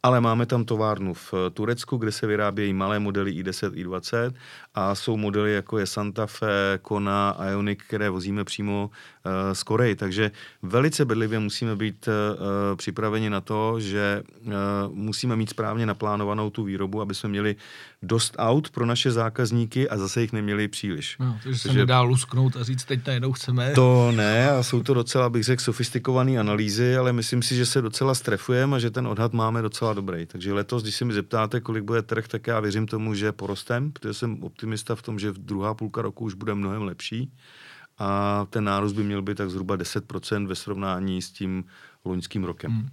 ale 0.02 0.20
máme 0.20 0.46
tam 0.46 0.64
továrnu 0.64 1.14
v 1.14 1.34
Turecku, 1.52 1.96
kde 1.96 2.12
se 2.12 2.26
vyrábějí 2.26 2.72
malé 2.72 2.98
modely 2.98 3.32
i10, 3.32 3.70
i20 3.70 4.32
a 4.74 4.94
jsou 4.94 5.16
modely 5.16 5.54
jako 5.54 5.78
je 5.78 5.86
Santa 5.86 6.26
Fe, 6.26 6.78
Kona, 6.82 7.36
Ioniq, 7.50 7.82
které 7.86 8.10
vozíme 8.10 8.44
přímo 8.44 8.90
z 9.52 9.62
Koreji. 9.62 9.96
Takže 9.96 10.30
velice 10.62 11.04
bedlivě 11.04 11.38
musíme 11.38 11.76
být 11.76 12.08
uh, 12.08 12.76
připraveni 12.76 13.30
na 13.30 13.40
to, 13.40 13.80
že 13.80 14.22
musíme 14.88 15.36
mít 15.36 15.50
správně 15.50 15.86
naplánovanou 15.86 16.50
tu 16.50 16.64
výrobu, 16.64 17.00
aby 17.00 17.14
jsme 17.14 17.28
měli 17.28 17.56
dost 18.02 18.34
aut 18.38 18.70
pro 18.70 18.86
naše 18.86 19.10
zákazníky 19.10 19.88
a 19.88 19.98
zase 19.98 20.20
jich 20.20 20.32
neměli 20.32 20.68
příliš. 20.68 21.16
No, 21.20 21.38
takže 21.44 21.58
se 21.58 21.72
nedá 21.72 22.00
lusknout 22.00 22.56
a 22.56 22.62
říct, 22.62 22.84
teď 22.84 23.06
najednou 23.06 23.32
chceme. 23.32 23.72
To 23.74 24.12
ne, 24.12 24.50
a 24.50 24.62
jsou 24.62 24.82
to 24.82 24.94
docela, 24.94 25.30
bych 25.30 25.44
řekl, 25.44 25.62
sofistikované 25.62 26.38
analýzy, 26.38 26.96
ale 26.96 27.12
myslím 27.12 27.42
si, 27.42 27.54
že 27.56 27.66
se 27.66 27.82
docela 27.82 28.14
strefujeme 28.14 28.76
a 28.76 28.78
že 28.78 28.90
ten 28.90 29.06
odhad 29.06 29.32
máme 29.32 29.62
docela 29.62 29.92
dobrý. 29.92 30.26
Takže 30.26 30.52
letos, 30.52 30.82
když 30.82 30.94
se 30.94 31.04
mi 31.04 31.12
zeptáte, 31.12 31.60
kolik 31.60 31.84
bude 31.84 32.02
trh, 32.02 32.28
tak 32.28 32.46
já 32.46 32.60
věřím 32.60 32.86
tomu, 32.86 33.14
že 33.14 33.32
porostem, 33.32 33.92
protože 33.92 34.14
jsem 34.14 34.42
optimista 34.42 34.94
v 34.94 35.02
tom, 35.02 35.18
že 35.18 35.30
v 35.30 35.38
druhá 35.38 35.74
půlka 35.74 36.02
roku 36.02 36.24
už 36.24 36.34
bude 36.34 36.54
mnohem 36.54 36.82
lepší 36.82 37.32
a 38.00 38.46
ten 38.50 38.64
nárůst 38.64 38.92
by 38.92 39.02
měl 39.02 39.22
být 39.22 39.36
tak 39.36 39.50
zhruba 39.50 39.76
10% 39.76 40.46
ve 40.46 40.54
srovnání 40.54 41.22
s 41.22 41.30
tím 41.30 41.64
loňským 42.04 42.44
rokem. 42.44 42.70
Hmm. 42.70 42.88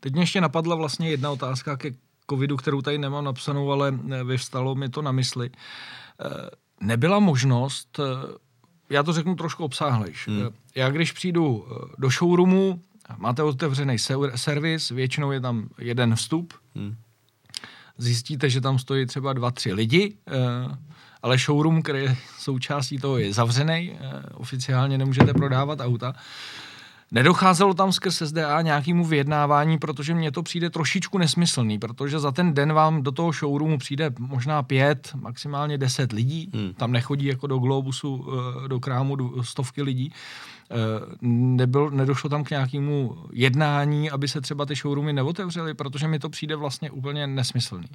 Teď 0.00 0.12
mě 0.12 0.22
ještě 0.22 0.40
napadla 0.40 0.76
vlastně 0.76 1.10
jedna 1.10 1.30
otázka 1.30 1.76
ke 1.76 1.90
covidu, 2.30 2.56
kterou 2.56 2.82
tady 2.82 2.98
nemám 2.98 3.24
napsanou, 3.24 3.72
ale 3.72 3.98
eh, 4.10 4.24
vyvstalo 4.24 4.74
mi 4.74 4.88
to 4.88 5.02
na 5.02 5.12
mysli. 5.12 5.50
Eh, 5.50 6.50
nebyla 6.80 7.18
možnost, 7.18 8.00
eh, 8.00 8.38
já 8.90 9.02
to 9.02 9.12
řeknu 9.12 9.34
trošku 9.34 9.64
obsáhlejš. 9.64 10.28
Hmm. 10.28 10.48
Já 10.74 10.90
když 10.90 11.12
přijdu 11.12 11.66
do 11.98 12.10
showroomu, 12.10 12.82
máte 13.16 13.42
otevřený 13.42 13.96
servis, 14.34 14.90
většinou 14.90 15.32
je 15.32 15.40
tam 15.40 15.68
jeden 15.78 16.14
vstup, 16.14 16.54
hmm. 16.74 16.96
zjistíte, 17.98 18.50
že 18.50 18.60
tam 18.60 18.78
stojí 18.78 19.06
třeba 19.06 19.32
dva, 19.32 19.50
tři 19.50 19.72
lidi, 19.72 20.16
ale 21.22 21.38
showroom, 21.38 21.82
který 21.82 21.98
je 21.98 22.16
součástí 22.38 22.98
toho, 22.98 23.18
je 23.18 23.32
zavřený, 23.32 23.98
oficiálně 24.34 24.98
nemůžete 24.98 25.34
prodávat 25.34 25.80
auta. 25.80 26.14
Nedocházelo 27.12 27.74
tam 27.74 27.92
skrz 27.92 28.22
SDA 28.22 28.62
nějakému 28.62 29.04
vyjednávání, 29.04 29.78
protože 29.78 30.14
mně 30.14 30.32
to 30.32 30.42
přijde 30.42 30.70
trošičku 30.70 31.18
nesmyslný, 31.18 31.78
protože 31.78 32.18
za 32.18 32.32
ten 32.32 32.54
den 32.54 32.72
vám 32.72 33.02
do 33.02 33.12
toho 33.12 33.32
showroomu 33.32 33.78
přijde 33.78 34.10
možná 34.18 34.62
pět, 34.62 35.10
maximálně 35.14 35.78
deset 35.78 36.12
lidí. 36.12 36.50
Hmm. 36.54 36.74
Tam 36.74 36.92
nechodí 36.92 37.26
jako 37.26 37.46
do 37.46 37.58
Globusu, 37.58 38.26
eh, 38.64 38.68
do 38.68 38.80
krámu 38.80 39.16
stovky 39.42 39.82
lidí. 39.82 40.12
Eh, 40.70 40.74
nebyl, 41.22 41.90
nedošlo 41.90 42.30
tam 42.30 42.44
k 42.44 42.50
nějakému 42.50 43.16
jednání, 43.32 44.10
aby 44.10 44.28
se 44.28 44.40
třeba 44.40 44.66
ty 44.66 44.74
showroomy 44.74 45.12
neotevřely, 45.12 45.74
protože 45.74 46.08
mi 46.08 46.18
to 46.18 46.28
přijde 46.28 46.56
vlastně 46.56 46.90
úplně 46.90 47.26
nesmyslný, 47.26 47.88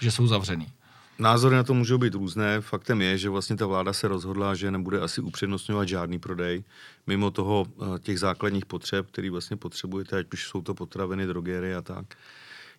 že 0.00 0.10
jsou 0.10 0.26
zavřený. 0.26 0.66
Názory 1.18 1.56
na 1.56 1.62
to 1.62 1.74
můžou 1.74 1.98
být 1.98 2.14
různé. 2.14 2.60
Faktem 2.60 3.02
je, 3.02 3.18
že 3.18 3.28
vlastně 3.28 3.56
ta 3.56 3.66
vláda 3.66 3.92
se 3.92 4.08
rozhodla, 4.08 4.54
že 4.54 4.70
nebude 4.70 5.00
asi 5.00 5.20
upřednostňovat 5.20 5.88
žádný 5.88 6.18
prodej, 6.18 6.64
mimo 7.06 7.30
toho 7.30 7.66
eh, 7.68 7.98
těch 7.98 8.18
základních 8.18 8.66
potřeb, 8.66 9.06
který 9.10 9.30
vlastně 9.30 9.56
potřebujete, 9.56 10.18
ať 10.18 10.26
už 10.32 10.48
jsou 10.48 10.62
to 10.62 10.74
potraviny, 10.74 11.26
drogery 11.26 11.74
a 11.74 11.82
tak. 11.82 12.06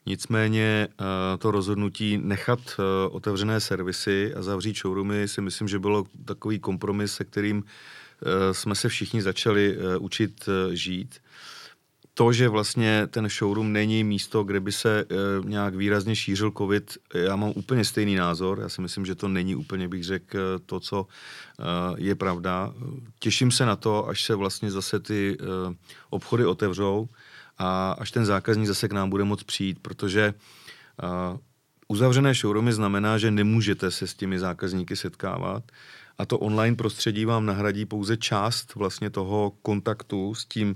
Nicméně 0.05 0.87
eh, 0.91 1.03
to 1.37 1.51
rozhodnutí 1.51 2.17
nechat 2.17 2.59
eh, 2.59 3.09
otevřené 3.09 3.59
servisy 3.59 4.33
a 4.35 4.41
zavřít 4.41 4.77
showroomy 4.77 5.27
si 5.27 5.41
myslím, 5.41 5.67
že 5.67 5.79
bylo 5.79 6.05
takový 6.25 6.59
kompromis, 6.59 7.13
se 7.13 7.23
kterým 7.23 7.63
jsme 8.51 8.75
se 8.75 8.89
všichni 8.89 9.21
začali 9.21 9.77
učit 9.99 10.49
žít 10.71 11.19
to, 12.13 12.33
že 12.33 12.49
vlastně 12.49 13.07
ten 13.07 13.29
showroom 13.29 13.73
není 13.73 14.03
místo, 14.03 14.43
kde 14.43 14.59
by 14.59 14.71
se 14.71 14.99
e, 14.99 15.05
nějak 15.49 15.75
výrazně 15.75 16.15
šířil 16.15 16.51
covid, 16.57 16.97
já 17.13 17.35
mám 17.35 17.53
úplně 17.55 17.85
stejný 17.85 18.15
názor. 18.15 18.59
Já 18.59 18.69
si 18.69 18.81
myslím, 18.81 19.05
že 19.05 19.15
to 19.15 19.27
není 19.27 19.55
úplně, 19.55 19.87
bych 19.87 20.03
řekl, 20.03 20.59
to, 20.65 20.79
co 20.79 21.07
e, 21.59 21.63
je 21.97 22.15
pravda. 22.15 22.73
Těším 23.19 23.51
se 23.51 23.65
na 23.65 23.75
to, 23.75 24.07
až 24.07 24.23
se 24.23 24.35
vlastně 24.35 24.71
zase 24.71 24.99
ty 24.99 25.37
e, 25.39 25.45
obchody 26.09 26.45
otevřou 26.45 27.09
a 27.57 27.91
až 27.91 28.11
ten 28.11 28.25
zákazník 28.25 28.67
zase 28.67 28.87
k 28.87 28.93
nám 28.93 29.09
bude 29.09 29.23
moct 29.23 29.43
přijít, 29.43 29.79
protože 29.81 30.21
e, 30.23 30.33
uzavřené 31.87 32.33
showroomy 32.33 32.73
znamená, 32.73 33.17
že 33.17 33.31
nemůžete 33.31 33.91
se 33.91 34.07
s 34.07 34.13
těmi 34.13 34.39
zákazníky 34.39 34.95
setkávat 34.95 35.63
a 36.17 36.25
to 36.25 36.39
online 36.39 36.75
prostředí 36.75 37.25
vám 37.25 37.45
nahradí 37.45 37.85
pouze 37.85 38.17
část 38.17 38.75
vlastně 38.75 39.09
toho 39.09 39.51
kontaktu 39.61 40.35
s 40.35 40.45
tím 40.45 40.75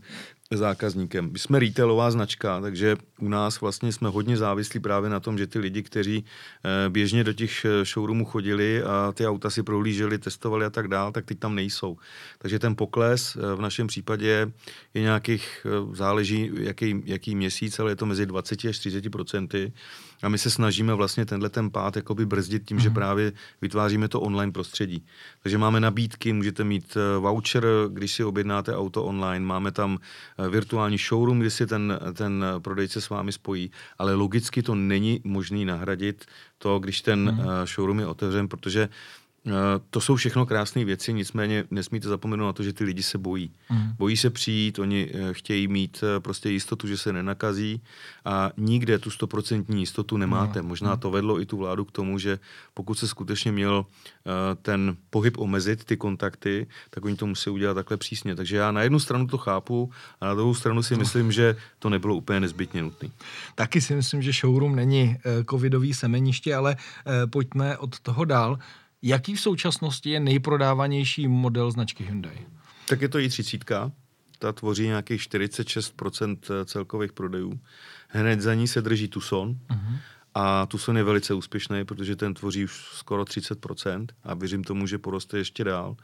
zákazníkem. 0.55 1.29
My 1.31 1.39
jsme 1.39 1.59
retailová 1.59 2.11
značka, 2.11 2.61
takže 2.61 2.97
u 3.19 3.29
nás 3.29 3.61
vlastně 3.61 3.91
jsme 3.91 4.09
hodně 4.09 4.37
závislí 4.37 4.79
právě 4.79 5.09
na 5.09 5.19
tom, 5.19 5.37
že 5.37 5.47
ty 5.47 5.59
lidi, 5.59 5.83
kteří 5.83 6.25
eh, 6.63 6.89
běžně 6.89 7.23
do 7.23 7.33
těch 7.33 7.65
eh, 7.65 7.85
showroomů 7.85 8.25
chodili 8.25 8.83
a 8.83 9.11
ty 9.11 9.27
auta 9.27 9.49
si 9.49 9.63
prohlíželi, 9.63 10.17
testovali 10.17 10.65
a 10.65 10.69
tak 10.69 10.87
dál, 10.87 11.11
tak 11.11 11.25
teď 11.25 11.39
tam 11.39 11.55
nejsou. 11.55 11.97
Takže 12.37 12.59
ten 12.59 12.75
pokles 12.75 13.35
eh, 13.35 13.55
v 13.55 13.61
našem 13.61 13.87
případě 13.87 14.51
je 14.93 15.01
nějakých, 15.01 15.65
záleží 15.93 16.51
jaký, 16.53 17.01
jaký 17.05 17.35
měsíc, 17.35 17.79
ale 17.79 17.91
je 17.91 17.95
to 17.95 18.05
mezi 18.05 18.25
20 18.25 18.65
až 18.65 18.79
30 18.79 19.09
procenty. 19.09 19.73
A 20.23 20.29
my 20.29 20.37
se 20.37 20.49
snažíme 20.49 20.93
vlastně 20.93 21.25
tenhle 21.25 21.49
ten 21.49 21.69
pád 21.69 21.95
jakoby 21.95 22.25
brzdit 22.25 22.65
tím, 22.65 22.77
mm-hmm. 22.77 22.81
že 22.81 22.89
mhm. 22.89 22.95
právě 22.95 23.31
vytváříme 23.61 24.07
to 24.07 24.21
online 24.21 24.51
prostředí. 24.51 25.05
Takže 25.43 25.57
máme 25.57 25.79
nabídky, 25.79 26.33
můžete 26.33 26.63
mít 26.63 26.97
voucher, 27.19 27.65
když 27.89 28.11
si 28.11 28.23
objednáte 28.23 28.75
auto 28.75 29.03
online, 29.03 29.45
máme 29.45 29.71
tam 29.71 29.97
virtuální 30.49 30.97
showroom, 30.97 31.39
kdy 31.39 31.51
si 31.51 31.67
ten, 31.67 31.99
ten 32.13 32.45
prodejce 32.59 33.01
s 33.07 33.09
vámi 33.09 33.31
spojí, 33.31 33.71
ale 33.97 34.13
logicky 34.13 34.59
to 34.63 34.75
není 34.75 35.21
možné 35.23 35.65
nahradit 35.65 36.25
to, 36.57 36.79
když 36.79 37.01
ten 37.01 37.29
hmm. 37.29 37.65
showroom 37.65 37.99
je 37.99 38.07
otevřen, 38.07 38.47
protože 38.47 38.89
to 39.89 40.01
jsou 40.01 40.15
všechno 40.15 40.45
krásné 40.45 40.85
věci, 40.85 41.13
nicméně 41.13 41.63
nesmíte 41.71 42.07
zapomenout 42.07 42.45
na 42.45 42.53
to, 42.53 42.63
že 42.63 42.73
ty 42.73 42.83
lidi 42.83 43.03
se 43.03 43.17
bojí. 43.17 43.51
Mm. 43.69 43.93
Bojí 43.97 44.17
se 44.17 44.29
přijít, 44.29 44.79
oni 44.79 45.11
eh, 45.13 45.33
chtějí 45.33 45.67
mít 45.67 46.03
eh, 46.03 46.19
prostě 46.19 46.49
jistotu, 46.49 46.87
že 46.87 46.97
se 46.97 47.13
nenakazí 47.13 47.81
a 48.25 48.51
nikde 48.57 48.99
tu 48.99 49.09
stoprocentní 49.09 49.79
jistotu 49.79 50.17
nemáte. 50.17 50.61
Mm. 50.61 50.67
Možná 50.67 50.97
to 50.97 51.11
vedlo 51.11 51.41
i 51.41 51.45
tu 51.45 51.57
vládu 51.57 51.85
k 51.85 51.91
tomu, 51.91 52.19
že 52.19 52.39
pokud 52.73 52.99
se 52.99 53.07
skutečně 53.07 53.51
měl 53.51 53.85
ten 54.61 54.97
pohyb 55.09 55.37
omezit, 55.37 55.85
ty 55.85 55.97
kontakty, 55.97 56.67
tak 56.89 57.05
oni 57.05 57.15
to 57.15 57.27
musí 57.27 57.49
udělat 57.49 57.73
takhle 57.73 57.97
přísně. 57.97 58.35
Takže 58.35 58.57
já 58.57 58.71
na 58.71 58.81
jednu 58.81 58.99
stranu 58.99 59.27
to 59.27 59.37
chápu 59.37 59.91
a 60.21 60.25
na 60.25 60.35
druhou 60.35 60.53
stranu 60.53 60.83
si 60.83 60.95
myslím, 60.95 61.31
že 61.31 61.55
to 61.79 61.89
nebylo 61.89 62.15
úplně 62.15 62.39
nezbytně 62.39 62.81
nutné. 62.81 63.09
Taky 63.55 63.81
si 63.81 63.95
myslím, 63.95 64.21
že 64.21 64.31
showroom 64.31 64.75
není 64.75 65.17
covidový 65.49 65.93
semeniště, 65.93 66.55
ale 66.55 66.75
pojďme 67.29 67.77
od 67.77 67.99
toho 67.99 68.25
dál. 68.25 68.59
Jaký 69.01 69.35
v 69.35 69.41
současnosti 69.41 70.09
je 70.09 70.19
nejprodávanější 70.19 71.27
model 71.27 71.71
značky 71.71 72.03
Hyundai? 72.03 72.45
Tak 72.87 73.01
je 73.01 73.09
to 73.09 73.17
i30. 73.17 73.91
Ta 74.39 74.53
tvoří 74.53 74.83
nějakých 74.83 75.21
46% 75.21 76.37
celkových 76.65 77.13
prodejů. 77.13 77.59
Hned 78.07 78.41
za 78.41 78.53
ní 78.53 78.67
se 78.67 78.81
drží 78.81 79.07
Tucson. 79.07 79.49
Uh-huh. 79.69 79.99
A 80.33 80.65
Tucson 80.65 80.97
je 80.97 81.03
velice 81.03 81.33
úspěšný, 81.33 81.85
protože 81.85 82.15
ten 82.15 82.33
tvoří 82.33 82.63
už 82.63 82.85
skoro 82.93 83.23
30% 83.23 84.07
a 84.23 84.33
věřím 84.33 84.63
tomu, 84.63 84.87
že 84.87 84.97
poroste 84.97 85.37
ještě 85.37 85.63
dál. 85.63 85.95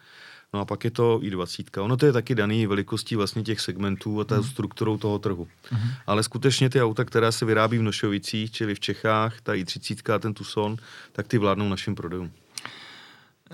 No 0.53 0.59
a 0.59 0.65
pak 0.65 0.83
je 0.83 0.91
to 0.91 1.19
i20. 1.19 1.83
Ono 1.83 1.97
to 1.97 2.05
je 2.05 2.11
taky 2.11 2.35
daný 2.35 2.67
velikostí 2.67 3.15
vlastně 3.15 3.43
těch 3.43 3.61
segmentů 3.61 4.19
a 4.19 4.23
ta 4.23 4.39
uh-huh. 4.39 4.49
strukturou 4.51 4.97
toho 4.97 5.19
trhu. 5.19 5.47
Uh-huh. 5.71 5.89
Ale 6.07 6.23
skutečně 6.23 6.69
ty 6.69 6.81
auta, 6.81 7.05
která 7.05 7.31
se 7.31 7.45
vyrábí 7.45 7.77
v 7.77 7.81
Nošovicích, 7.81 8.51
čili 8.51 8.75
v 8.75 8.79
Čechách, 8.79 9.41
ta 9.41 9.53
i30 9.53 10.13
a 10.13 10.19
ten 10.19 10.33
Tucson, 10.33 10.77
tak 11.11 11.27
ty 11.27 11.37
vládnou 11.37 11.69
našim 11.69 11.95
prodejům. 11.95 12.31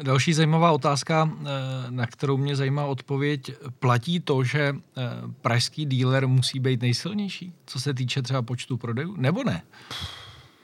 Další 0.04 0.34
zajímavá 0.34 0.72
otázka, 0.72 1.32
eh, 1.32 1.46
na 1.90 2.08
kterou 2.08 2.38
mě 2.38 2.56
zajímá 2.56 2.86
odpověď. 2.86 3.52
Platí 3.80 4.20
to, 4.20 4.44
že 4.44 4.76
eh, 4.76 5.02
pražský 5.42 5.86
díler 5.86 6.28
musí 6.28 6.60
být 6.60 6.82
nejsilnější, 6.82 7.54
co 7.66 7.80
se 7.80 7.94
týče 7.94 8.22
třeba 8.22 8.42
počtu 8.42 8.78
prodejů, 8.78 9.16
nebo 9.18 9.44
ne? 9.44 9.62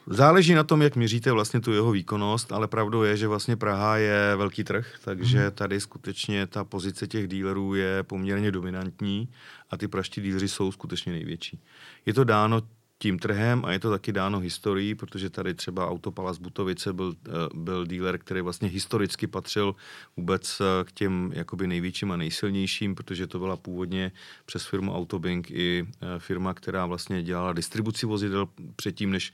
Záleží 0.08 0.54
na 0.54 0.64
tom, 0.64 0.82
jak 0.82 0.96
měříte 0.96 1.32
vlastně 1.32 1.60
tu 1.60 1.74
jeho 1.74 1.92
výkonnost, 1.92 2.52
ale 2.52 2.68
pravdou 2.68 3.04
je, 3.04 3.18
že 3.18 3.28
vlastně 3.28 3.56
Praha 3.56 3.98
je 3.98 4.36
velký 4.36 4.64
trh, 4.64 4.88
takže 5.04 5.44
mhm. 5.44 5.52
tady 5.52 5.82
skutečně 5.82 6.48
ta 6.48 6.64
pozice 6.64 7.08
těch 7.08 7.28
dílerů 7.28 7.76
je 7.76 8.04
poměrně 8.04 8.52
dominantní 8.52 9.30
a 9.70 9.78
ty 9.78 9.88
praští 9.88 10.22
díleři 10.22 10.48
jsou 10.48 10.72
skutečně 10.72 11.12
největší. 11.12 11.60
Je 12.06 12.14
to 12.14 12.24
dáno 12.24 12.62
tím 13.06 13.20
trhem 13.20 13.66
a 13.66 13.72
je 13.72 13.80
to 13.80 13.90
taky 13.90 14.12
dáno 14.12 14.40
historií, 14.40 14.96
protože 14.96 15.30
tady 15.30 15.54
třeba 15.54 15.90
Autopalas 15.90 16.38
Butovice 16.38 16.94
byl, 16.94 17.14
eh, 17.28 17.30
byl 17.54 17.86
dealer, 17.86 18.18
který 18.18 18.42
vlastně 18.42 18.68
historicky 18.68 19.28
patřil 19.28 19.76
vůbec 20.18 20.62
eh, 20.62 20.84
k 20.84 20.92
těm 20.92 21.32
jakoby 21.36 21.68
největším 21.68 22.12
a 22.12 22.18
nejsilnějším, 22.18 22.96
protože 22.96 23.28
to 23.28 23.40
byla 23.40 23.58
původně 23.58 24.12
přes 24.46 24.66
firmu 24.66 24.96
Autobink 24.96 25.52
i 25.52 25.86
eh, 25.86 26.20
firma, 26.20 26.54
která 26.54 26.86
vlastně 26.86 27.24
dělala 27.24 27.54
distribuci 27.54 28.06
vozidel 28.06 28.50
předtím, 28.76 29.12
než 29.12 29.34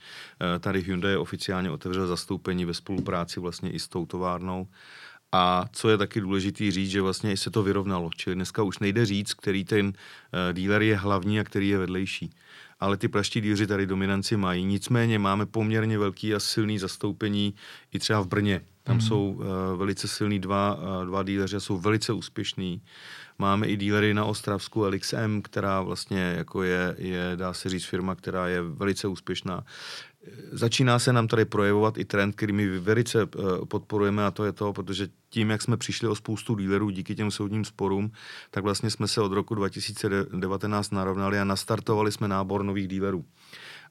tady 0.60 0.82
Hyundai 0.82 1.16
oficiálně 1.16 1.72
otevřel 1.72 2.08
zastoupení 2.08 2.66
ve 2.66 2.74
spolupráci 2.74 3.40
vlastně 3.40 3.72
i 3.72 3.80
s 3.80 3.88
tou 3.88 4.06
továrnou. 4.06 4.68
A 5.32 5.66
co 5.72 5.90
je 5.90 5.98
taky 5.98 6.22
důležité 6.22 6.72
říct, 6.72 6.92
že 6.92 7.02
vlastně 7.02 7.38
se 7.38 7.52
to 7.52 7.64
vyrovnalo. 7.64 8.10
Čili 8.16 8.36
dneska 8.36 8.64
už 8.64 8.80
nejde 8.80 9.06
říct, 9.06 9.34
který 9.34 9.64
ten 9.64 9.94
dealer 10.52 10.82
je 10.82 10.98
hlavní 10.98 11.40
a 11.40 11.44
který 11.44 11.70
je 11.70 11.78
vedlejší 11.78 12.32
ale 12.82 12.98
ty 12.98 13.08
praští 13.08 13.42
díři 13.42 13.68
tady 13.68 13.86
dominanci 13.86 14.38
mají. 14.38 14.66
Nicméně 14.66 15.20
máme 15.20 15.46
poměrně 15.46 15.98
velký 15.98 16.36
a 16.36 16.40
silný 16.40 16.80
zastoupení 16.80 17.54
i 17.94 18.00
třeba 18.00 18.22
v 18.22 18.28
Brně. 18.28 18.62
Tam 18.84 18.96
mm. 18.96 19.02
jsou 19.02 19.32
uh, 19.32 19.46
velice 19.76 20.08
silní 20.08 20.40
dva, 20.40 20.76
uh, 20.76 21.06
dva 21.06 21.24
díleři 21.24 21.56
a 21.56 21.60
jsou 21.60 21.78
velice 21.78 22.14
úspěšní. 22.14 22.82
Máme 23.42 23.68
i 23.68 23.78
dílery 23.78 24.14
na 24.14 24.26
Ostravsku 24.26 24.86
LXM, 24.86 25.42
která 25.42 25.82
vlastně 25.82 26.34
jako 26.38 26.64
je, 26.64 26.96
je, 26.98 27.32
dá 27.36 27.54
se 27.54 27.70
říct, 27.70 27.86
firma, 27.86 28.16
která 28.16 28.48
je 28.48 28.62
velice 28.62 29.08
úspěšná. 29.08 29.64
Začíná 30.52 31.00
se 31.00 31.14
nám 31.14 31.28
tady 31.28 31.46
projevovat 31.46 31.98
i 31.98 32.06
trend, 32.06 32.36
který 32.36 32.54
my 32.54 32.80
velice 32.80 33.22
eh, 33.22 33.66
podporujeme 33.66 34.26
a 34.26 34.32
to 34.32 34.46
je 34.46 34.52
to, 34.52 34.74
protože 34.74 35.08
tím, 35.30 35.50
jak 35.50 35.62
jsme 35.62 35.78
přišli 35.78 36.08
o 36.08 36.16
spoustu 36.16 36.56
dílerů 36.56 36.90
díky 36.90 37.16
těm 37.16 37.32
soudním 37.32 37.66
sporům, 37.66 38.12
tak 38.52 38.64
vlastně 38.64 38.90
jsme 38.90 39.08
se 39.08 39.22
od 39.22 39.32
roku 39.32 39.56
2019 39.56 40.92
narovnali 40.92 41.40
a 41.40 41.44
nastartovali 41.44 42.12
jsme 42.12 42.28
nábor 42.28 42.64
nových 42.64 42.88
dílerů. 42.88 43.26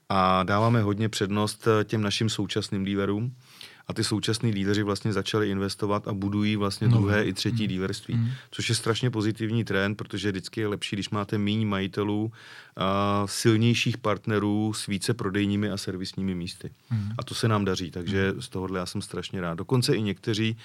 A 0.09 0.43
dáváme 0.43 0.81
hodně 0.81 1.09
přednost 1.09 1.67
eh, 1.67 1.83
těm 1.83 2.01
našim 2.01 2.29
současným 2.29 2.85
dílerům 2.85 3.35
a 3.91 3.93
ty 3.93 4.03
současní 4.03 4.51
lídři 4.51 4.83
vlastně 4.83 5.13
začali 5.13 5.49
investovat 5.49 6.07
a 6.07 6.13
budují 6.13 6.55
vlastně 6.55 6.87
no. 6.87 6.97
druhé 6.97 7.25
i 7.25 7.33
třetí 7.33 7.63
mm. 7.63 7.69
dílerství, 7.69 8.15
mm. 8.15 8.29
což 8.51 8.69
je 8.69 8.75
strašně 8.75 9.11
pozitivní 9.11 9.63
trend, 9.63 9.95
protože 9.95 10.31
vždycky 10.31 10.61
je 10.61 10.67
lepší, 10.67 10.95
když 10.95 11.09
máte 11.09 11.37
méně 11.37 11.65
majitelů, 11.65 12.31
a 12.77 13.23
silnějších 13.27 13.97
partnerů 13.97 14.73
s 14.73 14.87
více 14.87 15.13
prodejními 15.13 15.69
a 15.69 15.77
servisními 15.77 16.35
místy. 16.35 16.71
Mm. 16.89 17.11
A 17.17 17.23
to 17.23 17.35
se 17.35 17.47
nám 17.47 17.65
daří, 17.65 17.91
takže 17.91 18.31
mm. 18.31 18.41
z 18.41 18.49
tohohle 18.49 18.79
já 18.79 18.85
jsem 18.85 19.01
strašně 19.01 19.41
rád. 19.41 19.53
Dokonce 19.57 19.95
i 19.95 20.01
někteří 20.01 20.57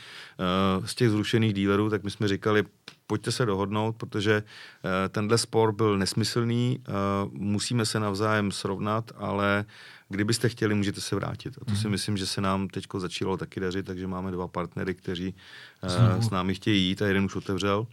uh, 0.78 0.86
z 0.86 0.94
těch 0.94 1.10
zrušených 1.10 1.54
dílerů, 1.54 1.90
tak 1.90 2.04
my 2.04 2.10
jsme 2.10 2.28
říkali, 2.28 2.64
pojďte 3.06 3.32
se 3.32 3.46
dohodnout, 3.46 3.96
protože 3.96 4.42
uh, 4.42 4.90
tenhle 5.08 5.38
spor 5.38 5.72
byl 5.72 5.98
nesmyslný, 5.98 6.78
uh, 6.78 7.32
musíme 7.32 7.86
se 7.86 8.00
navzájem 8.00 8.52
srovnat, 8.52 9.12
ale 9.16 9.64
uh, 9.66 9.95
Kdybyste 10.08 10.48
chtěli, 10.48 10.74
můžete 10.74 11.00
se 11.00 11.16
vrátit. 11.16 11.58
A 11.62 11.64
to 11.64 11.70
mm. 11.70 11.76
si 11.76 11.82
mhm. 11.82 11.90
myslím, 11.90 12.16
že 12.16 12.26
se 12.26 12.40
nám 12.40 12.68
teď 12.68 12.84
začalo 12.98 13.36
taky 13.36 13.60
dařit, 13.60 13.86
takže 13.86 14.06
máme 14.06 14.30
dva 14.30 14.48
partnery, 14.48 14.94
kteří 14.94 15.34
uh, 15.82 16.20
s 16.20 16.30
námi 16.30 16.54
chtějí 16.54 16.88
jít 16.88 17.02
a 17.02 17.06
jeden 17.06 17.24
už 17.24 17.36
otevřel. 17.36 17.86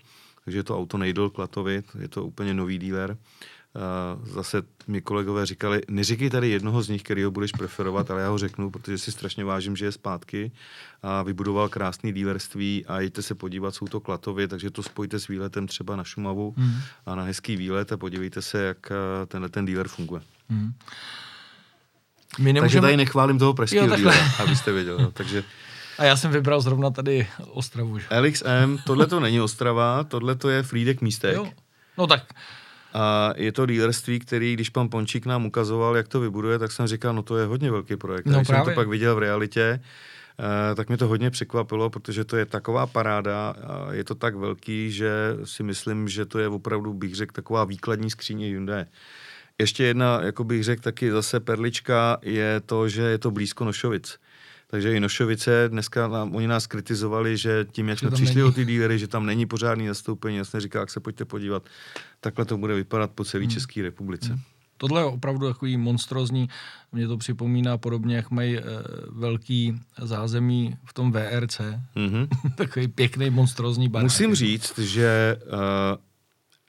Takže 0.46 0.60
je 0.60 0.64
to 0.64 0.78
auto 0.78 0.98
Nejdl 0.98 1.30
Klatovi, 1.30 1.84
je 2.00 2.08
to 2.08 2.26
úplně 2.26 2.54
nový 2.54 2.78
díler. 2.78 3.18
Uh, 3.76 4.28
zase 4.28 4.64
mi 4.88 5.02
kolegové 5.02 5.46
říkali, 5.46 5.82
neříkej 5.90 6.30
tady 6.30 6.50
jednoho 6.50 6.82
z 6.82 6.90
nich, 6.90 7.04
který 7.04 7.24
ho 7.24 7.32
budeš 7.32 7.52
preferovat, 7.52 8.12
ale 8.12 8.22
já 8.22 8.30
ho 8.30 8.38
řeknu, 8.38 8.72
protože 8.72 8.98
si 8.98 9.12
strašně 9.12 9.46
vážím, 9.46 9.76
že 9.76 9.86
je 9.86 9.92
zpátky 9.92 10.52
a 11.02 11.24
vybudoval 11.24 11.70
krásný 11.70 12.14
dílerství 12.14 12.86
a 12.86 13.00
jděte 13.00 13.22
se 13.22 13.36
podívat, 13.36 13.76
jsou 13.76 13.88
to 13.88 14.00
Klatovy, 14.00 14.48
takže 14.48 14.72
to 14.72 14.84
spojte 14.84 15.20
s 15.20 15.28
výletem 15.28 15.68
třeba 15.68 15.96
na 15.96 16.04
Šumavu 16.04 16.54
mm. 16.58 16.74
a 17.06 17.16
na 17.16 17.24
hezký 17.24 17.56
výlet 17.56 17.92
a 17.92 17.98
podívejte 17.98 18.42
se, 18.42 18.64
jak 18.64 18.92
eh, 18.92 19.26
tenhle 19.26 19.50
ten 19.50 19.66
díler 19.66 19.88
funguje. 19.88 20.22
Mm. 20.50 20.74
My 22.40 22.54
nemůžeme... 22.54 22.62
Takže 22.62 22.82
tady 22.82 22.98
nechválím 22.98 23.40
toho 23.40 23.54
pražského 23.54 23.96
díla, 23.96 24.14
abyste 24.40 24.72
věděl. 24.72 24.98
No. 24.98 25.12
Takže... 25.12 25.44
A 25.98 26.04
já 26.04 26.18
jsem 26.18 26.32
vybral 26.32 26.62
zrovna 26.62 26.90
tady 26.90 27.28
Ostravu. 27.52 28.00
Že? 28.00 28.06
LXM, 28.20 28.78
tohle 28.86 29.08
to 29.08 29.20
není 29.20 29.42
Ostrava, 29.42 30.04
tohle 30.04 30.36
to 30.36 30.50
je 30.50 30.64
Flídek 30.64 31.02
místek. 31.02 31.36
Jo. 31.36 31.48
No 31.98 32.08
tak. 32.08 32.24
A 32.94 33.34
je 33.36 33.52
to 33.52 33.66
dílerství, 33.66 34.20
který, 34.20 34.54
když 34.54 34.70
pan 34.70 34.90
Pončík 34.90 35.26
nám 35.26 35.46
ukazoval, 35.46 35.98
jak 35.98 36.08
to 36.08 36.20
vybuduje, 36.20 36.60
tak 36.60 36.72
jsem 36.72 36.88
říkal, 36.88 37.14
no 37.14 37.24
to 37.24 37.38
je 37.38 37.46
hodně 37.46 37.72
velký 37.72 37.96
projekt. 37.96 38.26
No, 38.26 38.38
když 38.38 38.48
právě. 38.48 38.66
jsem 38.66 38.74
to 38.74 38.80
pak 38.80 38.88
viděl 38.88 39.16
v 39.16 39.20
realitě, 39.20 39.80
Uh, 40.40 40.76
tak 40.76 40.88
mě 40.88 40.98
to 40.98 41.08
hodně 41.08 41.30
překvapilo, 41.30 41.90
protože 41.90 42.26
to 42.26 42.38
je 42.38 42.46
taková 42.46 42.88
paráda 42.88 43.50
a 43.50 43.94
je 43.94 44.04
to 44.04 44.16
tak 44.16 44.36
velký, 44.36 44.92
že 44.92 45.12
si 45.44 45.64
myslím, 45.64 46.08
že 46.08 46.26
to 46.26 46.40
je 46.40 46.48
opravdu, 46.48 46.94
bych 46.94 47.16
řekl, 47.16 47.34
taková 47.34 47.66
výkladní 47.66 48.10
skříně 48.10 48.46
Hyundai. 48.46 48.86
Ještě 49.60 49.84
jedna, 49.84 50.22
jako 50.22 50.44
bych 50.44 50.64
řekl, 50.64 50.82
taky 50.82 51.12
zase 51.12 51.40
perlička 51.40 52.18
je 52.22 52.62
to, 52.66 52.90
že 52.90 53.02
je 53.02 53.18
to 53.18 53.32
blízko 53.32 53.66
Nošovic. 53.66 54.20
Takže 54.68 54.94
i 54.94 55.00
Nošovice, 55.00 55.66
dneska 55.70 56.08
nám, 56.08 56.36
oni 56.36 56.48
nás 56.48 56.68
kritizovali, 56.68 57.38
že 57.38 57.66
tím, 57.72 57.90
jak 57.90 58.00
jsme 58.00 58.12
přišli 58.12 58.36
není. 58.36 58.48
o 58.48 58.52
ty 58.52 58.66
dílery, 58.66 59.00
že 59.00 59.08
tam 59.08 59.26
není 59.26 59.46
pořádný 59.46 59.88
zastoupení, 59.88 60.38
jasně 60.38 60.60
říká, 60.60 60.80
jak 60.80 60.90
se 60.90 61.00
pojďte 61.00 61.26
podívat, 61.26 61.64
takhle 62.20 62.46
to 62.46 62.58
bude 62.58 62.76
vypadat 62.76 63.12
po 63.12 63.24
celé 63.26 63.44
hmm. 63.44 63.52
České 63.52 63.82
republice. 63.82 64.30
Hmm. 64.30 64.42
Tohle 64.78 65.02
je 65.02 65.06
opravdu 65.06 65.48
takový 65.48 65.78
monstrozní, 65.78 66.50
mě 66.92 67.08
to 67.08 67.18
připomíná 67.18 67.78
podobně, 67.78 68.16
jak 68.16 68.32
mají 68.32 68.58
e, 68.58 68.64
velký 69.10 69.82
zázemí 70.02 70.78
v 70.86 70.94
tom 70.94 71.12
VRC. 71.12 71.62
Mm-hmm. 71.96 72.28
takový 72.56 72.88
pěkný, 72.88 73.30
monstrozní 73.30 73.90
barák. 73.90 74.04
Musím 74.04 74.36
říct, 74.36 74.80
že 74.80 75.38
e, 75.38 75.40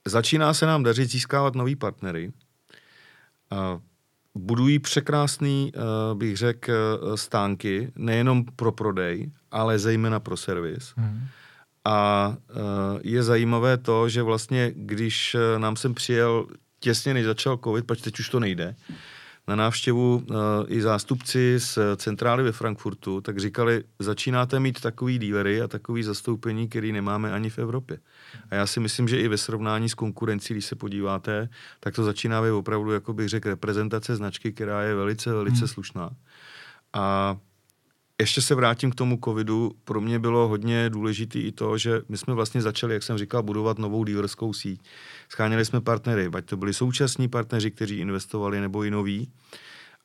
začíná 0.07 0.55
se 0.55 0.67
nám 0.67 0.83
dařit 0.83 1.11
získávat 1.11 1.55
nový 1.55 1.77
partnery, 1.77 2.33
budují 4.35 4.79
překrásný, 4.79 5.73
uh, 5.77 6.19
bych 6.19 6.37
řekl, 6.37 6.73
uh, 6.73 7.15
stánky, 7.15 7.93
nejenom 7.97 8.45
pro 8.45 8.73
prodej, 8.73 9.31
ale 9.51 9.79
zejména 9.79 10.21
pro 10.21 10.37
servis. 10.37 10.93
Hmm. 10.97 11.27
A 11.87 12.37
je 13.03 13.23
zajímavé 13.23 13.77
to, 13.77 14.09
že 14.09 14.23
vlastně, 14.23 14.73
když 14.77 15.37
nám 15.59 15.77
sem 15.77 15.95
přijel 15.95 16.47
těsně, 16.81 17.15
než 17.15 17.27
začal 17.27 17.59
covid, 17.65 17.87
pač 17.87 18.01
teď 18.01 18.19
už 18.19 18.29
to 18.29 18.41
nejde, 18.41 18.75
na 19.49 19.57
návštěvu 19.57 20.17
uh, 20.17 20.37
i 20.69 20.83
zástupci 20.83 21.55
z 21.59 21.79
centrály 21.97 22.43
ve 22.43 22.53
Frankfurtu, 22.53 23.21
tak 23.21 23.39
říkali, 23.39 23.85
začínáte 23.99 24.61
mít 24.61 24.81
takový 24.81 25.19
dílery 25.19 25.63
a 25.63 25.69
takový 25.69 26.03
zastoupení, 26.03 26.69
který 26.69 26.93
nemáme 26.93 27.33
ani 27.33 27.51
v 27.51 27.59
Evropě. 27.59 27.99
A 28.51 28.55
já 28.55 28.67
si 28.67 28.81
myslím, 28.81 29.09
že 29.09 29.21
i 29.21 29.29
ve 29.29 29.39
srovnání 29.39 29.89
s 29.89 29.95
konkurencí, 29.95 30.55
když 30.55 30.65
se 30.65 30.77
podíváte, 30.77 31.49
tak 31.81 31.95
to 31.95 32.05
začíná 32.05 32.43
být 32.43 32.51
opravdu, 32.51 32.91
jako 32.93 33.13
bych 33.13 33.29
řekl, 33.29 33.49
reprezentace 33.49 34.17
značky, 34.17 34.53
která 34.53 34.83
je 34.83 34.95
velice, 34.95 35.33
velice 35.33 35.59
hmm. 35.59 35.69
slušná. 35.69 36.11
A 36.93 37.37
ještě 38.25 38.43
se 38.43 38.55
vrátím 38.55 38.91
k 38.91 38.95
tomu 38.95 39.19
covidu. 39.25 39.73
Pro 39.85 40.01
mě 40.01 40.19
bylo 40.19 40.49
hodně 40.49 40.91
důležité 40.91 41.39
i 41.39 41.53
to, 41.53 41.79
že 41.79 42.03
my 42.09 42.17
jsme 42.17 42.35
vlastně 42.35 42.63
začali, 42.63 42.95
jak 42.95 43.03
jsem 43.03 43.19
říkal, 43.19 43.43
budovat 43.43 43.79
novou 43.79 44.05
dílerskou 44.05 44.53
síť. 44.53 44.81
Scháněli 45.29 45.65
jsme 45.65 45.81
partnery, 45.81 46.31
ať 46.35 46.45
to 46.45 46.57
byli 46.57 46.75
současní 46.75 47.29
partneři, 47.29 47.71
kteří 47.71 47.99
investovali, 47.99 48.61
nebo 48.61 48.85
i 48.85 48.91
noví. 48.91 49.29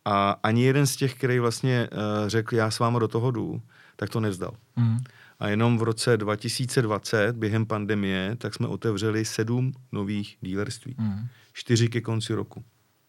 A 0.06 0.36
ani 0.44 0.64
jeden 0.64 0.88
z 0.88 0.96
těch, 0.96 1.14
který 1.16 1.40
vlastně 1.40 1.90
uh, 1.92 2.28
řekl, 2.28 2.56
já 2.56 2.72
s 2.72 2.80
váma 2.80 3.00
do 3.00 3.08
toho 3.08 3.32
jdu, 3.32 3.62
tak 3.96 4.10
to 4.10 4.20
nevzdal. 4.20 4.52
Mm. 4.76 4.98
A 5.40 5.48
jenom 5.48 5.78
v 5.78 5.84
roce 5.84 6.18
2020, 6.18 7.36
během 7.36 7.66
pandemie, 7.66 8.36
tak 8.36 8.54
jsme 8.54 8.68
otevřeli 8.68 9.26
sedm 9.26 9.72
nových 9.92 10.38
dílerství. 10.42 10.96
Mm. 10.98 11.28
Čtyři 11.54 11.88
ke 11.88 12.02
konci 12.02 12.34
roku. 12.34 12.64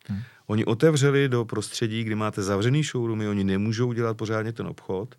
Hmm. 0.09 0.23
Oni 0.47 0.65
otevřeli 0.65 1.29
do 1.29 1.45
prostředí, 1.45 2.05
kdy 2.05 2.15
máte 2.15 2.43
zavřený 2.43 2.83
showroomy, 2.83 3.29
oni 3.29 3.45
nemůžou 3.45 3.93
dělat 3.93 4.17
pořádně 4.17 4.53
ten 4.53 4.67
obchod 4.67 5.15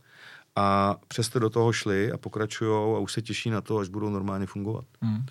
a 0.55 0.95
přesto 1.07 1.39
do 1.39 1.49
toho 1.49 1.73
šli 1.73 2.11
a 2.11 2.17
pokračují 2.17 2.95
a 2.95 2.99
už 2.99 3.13
se 3.13 3.21
těší 3.21 3.49
na 3.49 3.61
to, 3.61 3.77
až 3.77 3.87
budou 3.87 4.09
normálně 4.09 4.45
fungovat. 4.45 4.85
Hmm. 5.01 5.25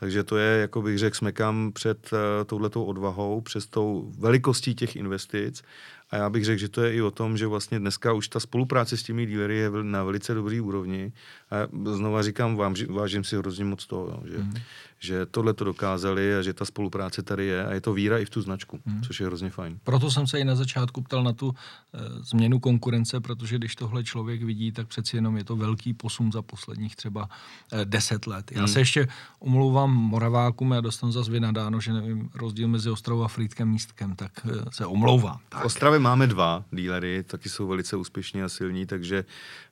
Takže 0.00 0.24
to 0.24 0.36
je, 0.36 0.60
jako 0.60 0.82
bych 0.82 0.98
řekl, 0.98 1.16
smekám 1.16 1.72
před 1.72 2.10
uh, 2.12 2.18
touhletou 2.46 2.84
odvahou, 2.84 3.40
přes 3.40 3.66
tou 3.66 4.12
velikostí 4.18 4.74
těch 4.74 4.96
investic 4.96 5.62
a 6.10 6.16
já 6.16 6.30
bych 6.30 6.44
řekl, 6.44 6.60
že 6.60 6.68
to 6.68 6.82
je 6.82 6.94
i 6.94 7.02
o 7.02 7.10
tom, 7.10 7.36
že 7.36 7.46
vlastně 7.46 7.78
dneska 7.78 8.12
už 8.12 8.28
ta 8.28 8.40
spolupráce 8.40 8.96
s 8.96 9.02
těmi 9.02 9.26
dílery 9.26 9.56
je 9.56 9.70
na 9.82 10.04
velice 10.04 10.34
dobrý 10.34 10.60
úrovni. 10.60 11.12
A 11.50 11.56
znova 11.94 12.22
říkám, 12.22 12.56
vám, 12.56 12.74
vážím 12.88 13.24
si 13.24 13.36
hrozně 13.36 13.64
moc 13.64 13.86
toho, 13.86 14.22
že, 14.24 14.38
mm. 14.38 14.54
že 14.98 15.26
tohle 15.26 15.54
to 15.54 15.64
dokázali 15.64 16.34
a 16.36 16.42
že 16.42 16.52
ta 16.52 16.64
spolupráce 16.64 17.22
tady 17.22 17.46
je 17.46 17.66
a 17.66 17.72
je 17.72 17.80
to 17.80 17.92
víra 17.92 18.18
i 18.18 18.24
v 18.24 18.30
tu 18.30 18.42
značku, 18.42 18.80
mm. 18.86 19.02
což 19.02 19.20
je 19.20 19.26
hrozně 19.26 19.50
fajn. 19.50 19.78
Proto 19.84 20.10
jsem 20.10 20.26
se 20.26 20.38
i 20.38 20.44
na 20.44 20.54
začátku 20.54 21.02
ptal 21.02 21.22
na 21.24 21.32
tu 21.32 21.54
e, 21.94 21.98
změnu 22.22 22.60
konkurence, 22.60 23.20
protože 23.20 23.58
když 23.58 23.76
tohle 23.76 24.04
člověk 24.04 24.42
vidí, 24.42 24.72
tak 24.72 24.88
přeci 24.88 25.16
jenom 25.16 25.36
je 25.36 25.44
to 25.44 25.56
velký 25.56 25.94
posun 25.94 26.32
za 26.32 26.42
posledních 26.42 26.96
třeba 26.96 27.28
e, 27.72 27.84
deset 27.84 28.26
let. 28.26 28.52
Já 28.52 28.62
mm. 28.62 28.68
se 28.68 28.80
ještě 28.80 29.08
omlouvám 29.38 29.90
Moravákům, 29.90 30.72
já 30.72 30.80
dostanu 30.80 31.12
zase 31.12 31.30
vynadáno, 31.30 31.80
že 31.80 31.92
nevím 31.92 32.30
rozdíl 32.34 32.68
mezi 32.68 32.90
Ostrovou 32.90 33.22
a 33.22 33.28
Frýdkem 33.28 33.68
místkem, 33.68 34.16
tak 34.16 34.32
e, 34.46 34.70
se 34.70 34.86
omlouvám. 34.86 35.38
Tak. 35.48 35.62
V 35.62 35.64
Ostravě 35.64 35.98
máme 35.98 36.26
dva 36.26 36.64
dílery, 36.70 37.22
taky 37.22 37.48
jsou 37.48 37.66
velice 37.66 37.96
úspěšní 37.96 38.42
a 38.42 38.48
silní, 38.48 38.86
takže 38.86 39.24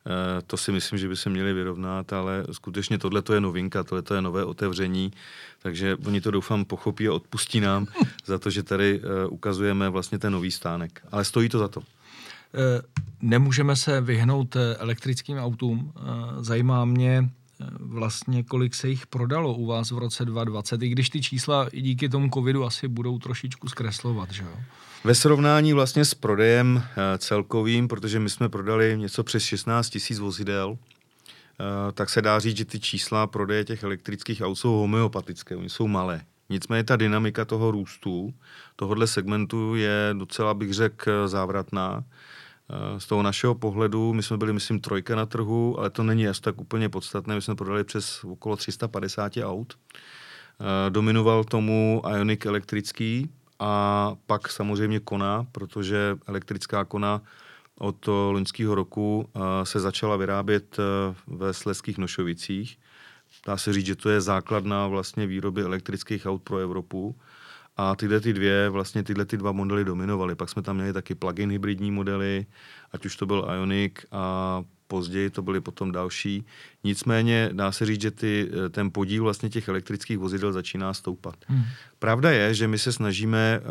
uh, 0.05 0.11
to 0.47 0.57
si 0.57 0.71
myslím, 0.71 0.99
že 0.99 1.07
by 1.07 1.15
se 1.15 1.29
měli 1.29 1.53
vyrovnat, 1.69 2.13
ale 2.13 2.43
skutečně 2.51 2.97
tohle 2.97 3.21
to 3.21 3.33
je 3.33 3.41
novinka, 3.41 3.83
tohle 3.83 4.01
to 4.01 4.15
je 4.15 4.21
nové 4.21 4.45
otevření, 4.45 5.11
takže 5.61 5.95
oni 6.05 6.21
to 6.21 6.31
doufám 6.31 6.65
pochopí 6.65 7.07
a 7.07 7.13
odpustí 7.13 7.59
nám 7.59 7.87
za 8.25 8.39
to, 8.39 8.49
že 8.49 8.63
tady 8.63 8.99
uh, 8.99 9.33
ukazujeme 9.33 9.89
vlastně 9.89 10.19
ten 10.19 10.33
nový 10.33 10.51
stánek. 10.51 11.01
Ale 11.11 11.25
stojí 11.25 11.49
to 11.49 11.59
za 11.59 11.67
to. 11.67 11.81
Eh, 12.53 12.81
nemůžeme 13.21 13.75
se 13.75 14.01
vyhnout 14.01 14.57
elektrickým 14.77 15.37
autům. 15.37 15.93
Zajímá 16.39 16.85
mě, 16.85 17.29
vlastně, 17.79 18.43
kolik 18.43 18.75
se 18.75 18.89
jich 18.89 19.07
prodalo 19.07 19.53
u 19.53 19.65
vás 19.65 19.91
v 19.91 19.97
roce 19.97 20.25
2020, 20.25 20.81
i 20.81 20.89
když 20.89 21.09
ty 21.09 21.21
čísla 21.21 21.67
i 21.71 21.81
díky 21.81 22.09
tomu 22.09 22.29
covidu 22.33 22.65
asi 22.65 22.87
budou 22.87 23.19
trošičku 23.19 23.69
zkreslovat, 23.69 24.31
že 24.31 24.43
jo? 24.43 24.57
Ve 25.03 25.15
srovnání 25.15 25.73
vlastně 25.73 26.05
s 26.05 26.13
prodejem 26.13 26.83
eh, 26.83 27.17
celkovým, 27.17 27.87
protože 27.87 28.19
my 28.19 28.29
jsme 28.29 28.49
prodali 28.49 28.97
něco 28.97 29.23
přes 29.23 29.43
16 29.43 29.89
tisíc 29.89 30.19
vozidel, 30.19 30.77
eh, 30.77 30.98
tak 31.93 32.09
se 32.09 32.21
dá 32.21 32.39
říct, 32.39 32.57
že 32.57 32.65
ty 32.65 32.79
čísla 32.79 33.27
prodeje 33.27 33.65
těch 33.65 33.83
elektrických 33.83 34.41
aut 34.41 34.55
jsou 34.55 34.71
homeopatické, 34.71 35.55
oni 35.55 35.69
jsou 35.69 35.87
malé. 35.87 36.21
Nicméně 36.49 36.83
ta 36.83 36.95
dynamika 36.95 37.45
toho 37.45 37.71
růstu, 37.71 38.33
tohohle 38.75 39.07
segmentu 39.07 39.75
je 39.75 40.09
docela, 40.13 40.53
bych 40.53 40.73
řekl, 40.73 41.27
závratná. 41.27 42.03
Eh, 42.69 42.99
z 42.99 43.05
toho 43.05 43.23
našeho 43.23 43.55
pohledu, 43.55 44.13
my 44.13 44.23
jsme 44.23 44.37
byli, 44.37 44.53
myslím, 44.53 44.79
trojka 44.79 45.15
na 45.15 45.25
trhu, 45.25 45.79
ale 45.79 45.89
to 45.89 46.03
není 46.03 46.27
až 46.27 46.39
tak 46.39 46.61
úplně 46.61 46.89
podstatné. 46.89 47.35
My 47.35 47.41
jsme 47.41 47.55
prodali 47.55 47.83
přes 47.83 48.23
okolo 48.23 48.55
350 48.55 49.37
aut. 49.43 49.77
Dominoval 50.89 51.43
tomu 51.43 52.01
Ionic 52.15 52.45
elektrický, 52.45 53.29
a 53.59 54.15
pak 54.25 54.49
samozřejmě 54.51 54.99
kona, 54.99 55.47
protože 55.51 56.17
elektrická 56.27 56.85
kona 56.85 57.21
od 57.79 58.07
loňského 58.07 58.75
roku 58.75 59.29
uh, 59.33 59.41
se 59.63 59.79
začala 59.79 60.17
vyrábět 60.17 60.77
uh, 60.79 61.37
ve 61.39 61.53
Sleských 61.53 61.97
Nošovicích. 61.97 62.77
Dá 63.47 63.57
se 63.57 63.73
říct, 63.73 63.85
že 63.85 63.95
to 63.95 64.09
je 64.09 64.21
základna 64.21 64.87
vlastně 64.87 65.27
výroby 65.27 65.61
elektrických 65.61 66.25
aut 66.25 66.41
pro 66.41 66.57
Evropu. 66.57 67.15
A 67.77 67.95
tyhle 67.95 68.19
ty 68.19 68.33
dvě, 68.33 68.69
vlastně 68.69 69.03
tyhle 69.03 69.25
ty 69.25 69.37
dva 69.37 69.51
modely 69.51 69.85
dominovaly. 69.85 70.35
Pak 70.35 70.49
jsme 70.49 70.61
tam 70.61 70.75
měli 70.75 70.93
taky 70.93 71.15
plug-in 71.15 71.51
hybridní 71.51 71.91
modely, 71.91 72.45
ať 72.91 73.05
už 73.05 73.15
to 73.15 73.25
byl 73.25 73.47
Ionic 73.55 73.93
a 74.11 74.63
později 74.87 75.29
to 75.29 75.41
byly 75.41 75.61
potom 75.61 75.91
další. 75.91 76.45
Nicméně 76.83 77.49
dá 77.53 77.71
se 77.71 77.85
říct, 77.85 78.01
že 78.01 78.11
ty, 78.11 78.49
eh, 78.51 78.69
ten 78.69 78.91
podíl 78.91 79.23
vlastně 79.23 79.49
těch 79.49 79.67
elektrických 79.67 80.17
vozidel 80.17 80.53
začíná 80.53 80.93
stoupat. 80.93 81.35
Hmm. 81.47 81.63
Pravda 81.99 82.31
je, 82.31 82.53
že 82.53 82.67
my 82.67 82.77
se 82.79 82.91
snažíme 82.91 83.59
uh, 83.59 83.67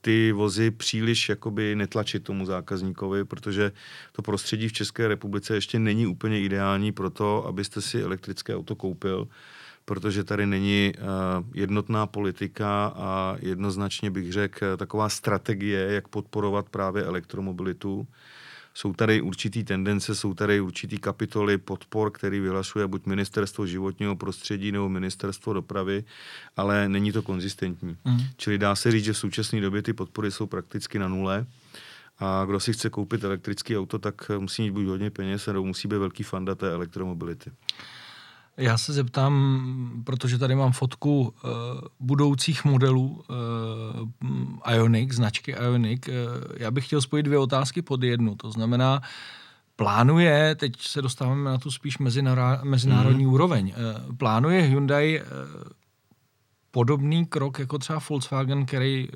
ty 0.00 0.32
vozy 0.32 0.70
příliš 0.70 1.28
jakoby 1.28 1.76
netlačit 1.76 2.24
tomu 2.24 2.46
zákazníkovi, 2.46 3.24
protože 3.24 3.72
to 4.12 4.22
prostředí 4.22 4.68
v 4.68 4.72
České 4.72 5.08
republice 5.08 5.54
ještě 5.54 5.78
není 5.78 6.06
úplně 6.06 6.40
ideální 6.40 6.92
pro 6.92 7.10
to, 7.10 7.46
abyste 7.46 7.80
si 7.80 8.02
elektrické 8.02 8.56
auto 8.56 8.76
koupil, 8.76 9.28
protože 9.84 10.24
tady 10.24 10.46
není 10.46 10.92
uh, 10.98 11.04
jednotná 11.54 12.06
politika 12.06 12.92
a 12.96 13.36
jednoznačně 13.40 14.10
bych 14.10 14.32
řekl 14.32 14.76
taková 14.76 15.08
strategie, 15.08 15.92
jak 15.92 16.08
podporovat 16.08 16.68
právě 16.68 17.04
elektromobilitu 17.04 18.06
jsou 18.78 18.92
tady 18.92 19.20
určitý 19.20 19.64
tendence, 19.64 20.14
jsou 20.14 20.34
tady 20.34 20.60
určitý 20.60 20.98
kapitoly 20.98 21.58
podpor, 21.58 22.10
který 22.10 22.40
vyhlašuje 22.40 22.86
buď 22.86 23.06
ministerstvo 23.06 23.66
životního 23.66 24.16
prostředí 24.16 24.72
nebo 24.72 24.88
ministerstvo 24.88 25.52
dopravy, 25.52 26.04
ale 26.56 26.88
není 26.88 27.12
to 27.12 27.22
konzistentní. 27.22 27.96
Mm. 28.04 28.18
Čili 28.36 28.58
dá 28.58 28.74
se 28.74 28.90
říct, 28.90 29.04
že 29.04 29.12
v 29.12 29.18
současné 29.18 29.60
době 29.60 29.82
ty 29.82 29.92
podpory 29.92 30.30
jsou 30.30 30.46
prakticky 30.46 30.98
na 30.98 31.08
nule. 31.08 31.46
A 32.18 32.44
kdo 32.44 32.60
si 32.60 32.72
chce 32.72 32.90
koupit 32.90 33.24
elektrický 33.24 33.78
auto, 33.78 33.98
tak 33.98 34.30
musí 34.38 34.62
mít 34.62 34.70
buď 34.70 34.86
hodně 34.86 35.10
peněz, 35.10 35.46
nebo 35.46 35.64
musí 35.64 35.88
být 35.88 35.98
velký 35.98 36.22
fanda 36.22 36.54
té 36.54 36.72
elektromobility. 36.72 37.50
Já 38.58 38.78
se 38.78 38.92
zeptám, 38.92 40.02
protože 40.04 40.38
tady 40.38 40.54
mám 40.54 40.72
fotku 40.72 41.20
uh, 41.20 41.50
budoucích 42.00 42.64
modelů 42.64 43.24
uh, 43.28 44.74
Ionic, 44.74 45.12
značky 45.12 45.52
Ionic. 45.52 46.08
Uh, 46.08 46.14
já 46.56 46.70
bych 46.70 46.86
chtěl 46.86 47.00
spojit 47.00 47.22
dvě 47.22 47.38
otázky 47.38 47.82
pod 47.82 48.02
jednu. 48.02 48.34
To 48.34 48.50
znamená, 48.50 49.00
plánuje, 49.76 50.54
teď 50.54 50.72
se 50.80 51.02
dostáváme 51.02 51.50
na 51.50 51.58
tu 51.58 51.70
spíš 51.70 51.98
mezinara, 51.98 52.60
mezinárodní 52.64 53.26
mm. 53.26 53.32
úroveň, 53.32 53.74
uh, 54.08 54.16
plánuje 54.16 54.62
Hyundai 54.62 55.20
uh, 55.20 55.26
podobný 56.70 57.26
krok 57.26 57.58
jako 57.58 57.78
třeba 57.78 58.00
Volkswagen, 58.08 58.66
který 58.66 59.08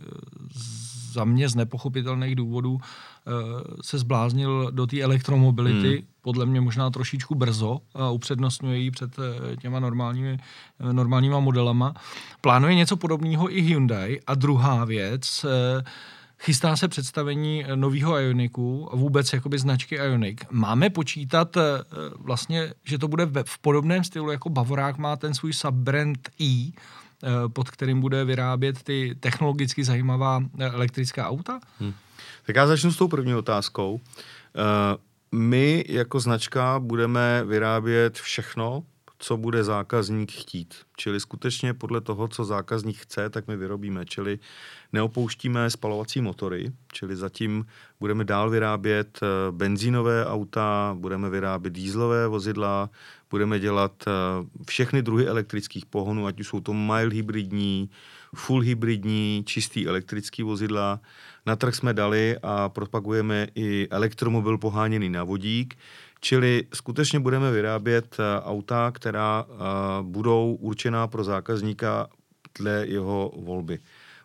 za 1.12 1.24
mě 1.24 1.48
z 1.48 1.54
nepochopitelných 1.54 2.36
důvodů 2.36 2.80
Eh, 3.26 3.64
se 3.82 3.98
zbláznil 3.98 4.70
do 4.70 4.86
té 4.86 5.00
elektromobility, 5.00 5.96
hmm. 5.96 6.06
Podle 6.22 6.46
mě 6.46 6.60
možná 6.60 6.90
trošičku 6.90 7.34
brzo 7.34 7.78
a 7.94 8.10
upřednostňuje 8.10 8.78
ji 8.78 8.90
před 8.90 9.10
eh, 9.18 9.56
těma 9.56 9.80
normálními, 9.80 10.38
eh, 10.80 10.92
normálníma 10.92 11.40
modelama. 11.40 11.94
Plánuje 12.40 12.74
něco 12.74 12.96
podobného 12.96 13.56
i 13.56 13.60
Hyundai. 13.60 14.20
A 14.26 14.34
druhá 14.34 14.84
věc, 14.84 15.46
chystá 16.38 16.76
se 16.76 16.88
představení 16.88 17.64
nového 17.74 18.18
Ioniku 18.18 18.90
vůbec 18.92 19.32
jakoby 19.32 19.58
značky 19.58 19.94
Ionic. 19.94 20.38
Máme 20.50 20.90
počítat 20.90 21.56
vlastně, 22.18 22.74
že 22.84 22.98
to 22.98 23.08
bude 23.08 23.28
v 23.46 23.58
podobném 23.58 24.04
stylu, 24.04 24.30
jako 24.30 24.48
Bavorák 24.48 24.98
má 24.98 25.16
ten 25.16 25.34
svůj 25.34 25.52
subbrand 25.52 26.28
E, 27.22 27.48
pod 27.48 27.70
kterým 27.70 28.00
bude 28.00 28.24
vyrábět 28.24 28.82
ty 28.82 29.16
technologicky 29.20 29.84
zajímavá 29.84 30.40
elektrická 30.58 31.28
auta? 31.28 31.60
Hmm. 31.80 31.94
Tak 32.46 32.56
já 32.56 32.66
začnu 32.66 32.92
s 32.92 32.96
tou 32.96 33.08
první 33.08 33.34
otázkou. 33.34 34.00
Eh, 34.56 34.96
my 35.32 35.84
jako 35.88 36.20
značka 36.20 36.78
budeme 36.78 37.44
vyrábět 37.44 38.18
všechno, 38.18 38.84
co 39.18 39.36
bude 39.36 39.64
zákazník 39.64 40.32
chtít. 40.32 40.74
Čili 40.96 41.20
skutečně 41.20 41.74
podle 41.74 42.00
toho, 42.00 42.28
co 42.28 42.44
zákazník 42.44 42.96
chce, 42.96 43.30
tak 43.30 43.48
my 43.48 43.56
vyrobíme. 43.56 44.04
Čili 44.06 44.38
neopouštíme 44.92 45.70
spalovací 45.70 46.20
motory, 46.20 46.72
čili 46.92 47.16
zatím 47.16 47.66
budeme 48.00 48.24
dál 48.24 48.50
vyrábět 48.50 49.20
eh, 49.22 49.26
benzínové 49.52 50.26
auta, 50.26 50.96
budeme 50.98 51.30
vyrábět 51.30 51.70
dýzlové 51.70 52.28
vozidla, 52.28 52.90
budeme 53.30 53.58
dělat 53.58 54.04
eh, 54.06 54.10
všechny 54.68 55.02
druhy 55.02 55.26
elektrických 55.26 55.86
pohonů, 55.86 56.26
ať 56.26 56.40
už 56.40 56.48
jsou 56.48 56.60
to 56.60 56.72
mild 56.72 57.12
hybridní, 57.12 57.90
full 58.34 58.60
hybridní, 58.60 59.42
čistý 59.46 59.86
elektrický 59.86 60.42
vozidla. 60.42 61.00
Na 61.46 61.56
trh 61.56 61.74
jsme 61.74 61.94
dali 61.94 62.36
a 62.42 62.68
propagujeme 62.68 63.46
i 63.54 63.88
elektromobil 63.90 64.58
poháněný 64.58 65.08
na 65.08 65.24
vodík, 65.24 65.74
čili 66.20 66.64
skutečně 66.74 67.20
budeme 67.20 67.50
vyrábět 67.50 68.16
eh, 68.18 68.42
auta, 68.42 68.90
která 68.94 69.46
eh, 69.48 69.54
budou 70.02 70.54
určená 70.60 71.06
pro 71.06 71.24
zákazníka 71.24 72.08
dle 72.58 72.84
jeho 72.88 73.32
volby. 73.36 73.78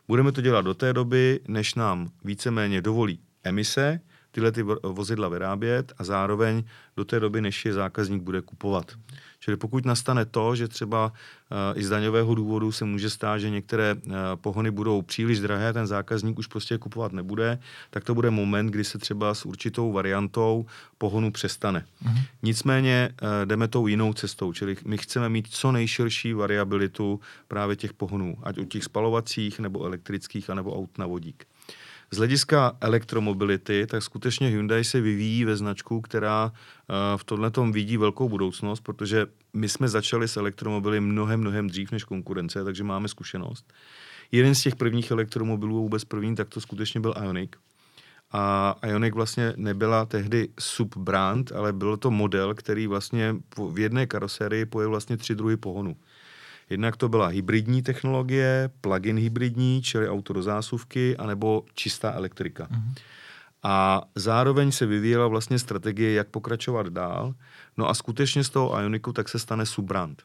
Budeme 0.07 0.31
to 0.31 0.41
dělat 0.41 0.61
do 0.61 0.73
té 0.73 0.93
doby, 0.93 1.39
než 1.47 1.75
nám 1.75 2.09
víceméně 2.23 2.81
dovolí 2.81 3.19
emise, 3.43 3.99
tyhle 4.37 4.51
ty 4.51 4.63
vozidla 4.83 5.29
vyrábět 5.29 5.93
a 5.97 6.03
zároveň 6.03 6.63
do 6.97 7.05
té 7.05 7.19
doby, 7.19 7.41
než 7.41 7.65
je 7.65 7.73
zákazník 7.73 8.21
bude 8.21 8.41
kupovat. 8.41 8.91
Čili 9.39 9.57
pokud 9.57 9.85
nastane 9.85 10.25
to, 10.25 10.55
že 10.55 10.67
třeba 10.67 11.07
uh, 11.07 11.79
i 11.79 11.83
z 11.83 11.89
daňového 11.89 12.35
důvodu 12.35 12.71
se 12.71 12.85
může 12.85 13.09
stát, 13.09 13.37
že 13.37 13.49
některé 13.49 13.93
uh, 13.93 14.13
pohony 14.35 14.71
budou 14.71 15.01
příliš 15.01 15.39
drahé, 15.39 15.73
ten 15.73 15.87
zákazník 15.87 16.39
už 16.39 16.47
prostě 16.47 16.77
kupovat 16.77 17.11
nebude, 17.11 17.59
tak 17.89 18.03
to 18.03 18.15
bude 18.15 18.29
moment, 18.29 18.67
kdy 18.67 18.83
se 18.83 18.97
třeba 18.97 19.33
s 19.33 19.45
určitou 19.45 19.91
variantou 19.91 20.65
pohonu 20.97 21.31
přestane. 21.31 21.85
Mm-hmm. 22.05 22.21
Nicméně 22.43 23.09
uh, 23.09 23.27
jdeme 23.45 23.67
tou 23.67 23.87
jinou 23.87 24.13
cestou, 24.13 24.53
čili 24.53 24.77
my 24.85 24.97
chceme 24.97 25.29
mít 25.29 25.47
co 25.49 25.71
nejširší 25.71 26.33
variabilitu 26.33 27.19
právě 27.47 27.75
těch 27.75 27.93
pohonů, 27.93 28.37
ať 28.43 28.57
u 28.57 28.65
těch 28.65 28.83
spalovacích, 28.83 29.59
nebo 29.59 29.85
elektrických, 29.85 30.49
anebo 30.49 30.75
aut 30.77 30.97
na 30.97 31.05
vodík. 31.05 31.47
Z 32.11 32.17
hlediska 32.17 32.77
elektromobility, 32.81 33.87
tak 33.87 34.03
skutečně 34.03 34.47
Hyundai 34.47 34.83
se 34.83 35.01
vyvíjí 35.01 35.45
ve 35.45 35.57
značku, 35.57 36.01
která 36.01 36.51
v 37.17 37.23
tomhle 37.23 37.51
vidí 37.71 37.97
velkou 37.97 38.29
budoucnost, 38.29 38.79
protože 38.79 39.27
my 39.53 39.69
jsme 39.69 39.87
začali 39.87 40.27
s 40.27 40.37
elektromobily 40.37 40.99
mnohem, 40.99 41.39
mnohem 41.39 41.67
dřív 41.67 41.91
než 41.91 42.03
konkurence, 42.03 42.63
takže 42.63 42.83
máme 42.83 43.07
zkušenost. 43.07 43.73
Jeden 44.31 44.55
z 44.55 44.61
těch 44.61 44.75
prvních 44.75 45.11
elektromobilů, 45.11 45.81
vůbec 45.81 46.03
první, 46.03 46.35
tak 46.35 46.49
to 46.49 46.61
skutečně 46.61 46.99
byl 46.99 47.13
Ioniq. 47.23 47.57
A 48.31 48.75
Ioniq 48.87 49.13
vlastně 49.13 49.53
nebyla 49.55 50.05
tehdy 50.05 50.49
subbrand, 50.59 51.51
ale 51.51 51.73
byl 51.73 51.97
to 51.97 52.11
model, 52.11 52.55
který 52.55 52.87
vlastně 52.87 53.35
v 53.73 53.79
jedné 53.79 54.07
karosérii 54.07 54.65
pojel 54.65 54.89
vlastně 54.89 55.17
tři 55.17 55.35
druhy 55.35 55.57
pohonu. 55.57 55.97
Jednak 56.69 56.97
to 56.97 57.09
byla 57.09 57.27
hybridní 57.27 57.81
technologie, 57.81 58.69
plug-in 58.81 59.17
hybridní, 59.17 59.81
čili 59.81 60.09
auto 60.09 60.33
do 60.33 60.43
zásuvky, 60.43 61.17
anebo 61.17 61.63
čistá 61.73 62.11
elektrika. 62.11 62.67
Mm-hmm. 62.67 62.93
A 63.63 64.01
zároveň 64.15 64.71
se 64.71 64.85
vyvíjela 64.85 65.27
vlastně 65.27 65.59
strategie, 65.59 66.13
jak 66.13 66.27
pokračovat 66.27 66.87
dál. 66.87 67.33
No 67.77 67.89
a 67.89 67.93
skutečně 67.93 68.43
z 68.43 68.49
toho 68.49 68.79
Ioniku 68.79 69.13
tak 69.13 69.29
se 69.29 69.39
stane 69.39 69.65
subbrand. 69.65 70.23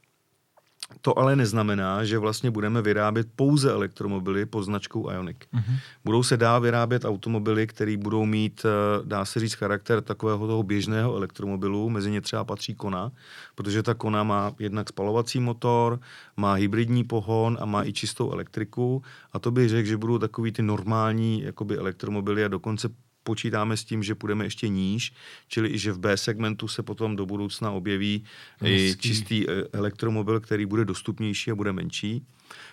To 1.01 1.19
ale 1.19 1.37
neznamená, 1.37 2.05
že 2.05 2.19
vlastně 2.19 2.51
budeme 2.51 2.83
vyrábět 2.83 3.29
pouze 3.37 3.71
elektromobily 3.73 4.47
pod 4.47 4.63
značkou 4.63 5.11
Ionic. 5.11 5.37
Mm-hmm. 5.55 5.79
Budou 6.05 6.23
se 6.23 6.37
dál 6.37 6.61
vyrábět 6.61 7.05
automobily, 7.05 7.67
které 7.67 7.97
budou 7.97 8.25
mít, 8.25 8.67
eh, 8.67 9.03
dá 9.05 9.25
se 9.25 9.41
říct, 9.41 9.55
charakter 9.55 10.01
takového 10.01 10.47
toho 10.47 10.63
běžného 10.63 11.17
elektromobilu, 11.17 11.91
mezi 11.91 12.11
ně 12.11 12.21
třeba 12.21 12.45
patří 12.45 12.75
Kona, 12.75 13.13
protože 13.55 13.83
ta 13.83 13.95
Kona 13.95 14.23
má 14.23 14.53
jednak 14.59 14.89
spalovací 14.89 15.41
motor, 15.41 16.01
má 16.37 16.53
hybridní 16.53 17.05
pohon 17.05 17.59
a 17.61 17.65
má 17.65 17.85
i 17.85 17.93
čistou 17.93 18.33
elektriku 18.33 19.03
a 19.33 19.39
to 19.39 19.51
bych 19.51 19.69
řekl, 19.69 19.89
že 19.89 19.97
budou 19.97 20.19
takový 20.19 20.53
ty 20.53 20.63
normální 20.63 21.43
jakoby 21.43 21.77
elektromobily 21.77 22.45
a 22.45 22.49
dokonce 22.49 22.89
počítáme 23.23 23.77
s 23.77 23.85
tím, 23.85 24.03
že 24.03 24.15
půjdeme 24.15 24.45
ještě 24.45 24.69
níž, 24.69 25.13
čili 25.49 25.69
i 25.69 25.79
že 25.79 25.93
v 25.93 25.99
B 25.99 26.17
segmentu 26.17 26.69
se 26.69 26.83
potom 26.83 27.17
do 27.17 27.27
budoucna 27.27 27.71
objeví 27.71 28.25
Hezký. 28.61 28.89
i 28.89 28.97
čistý 28.97 29.49
e, 29.49 29.53
elektromobil, 29.73 30.41
který 30.41 30.67
bude 30.67 30.85
dostupnější 30.85 31.51
a 31.51 31.55
bude 31.55 31.73
menší. 31.73 32.27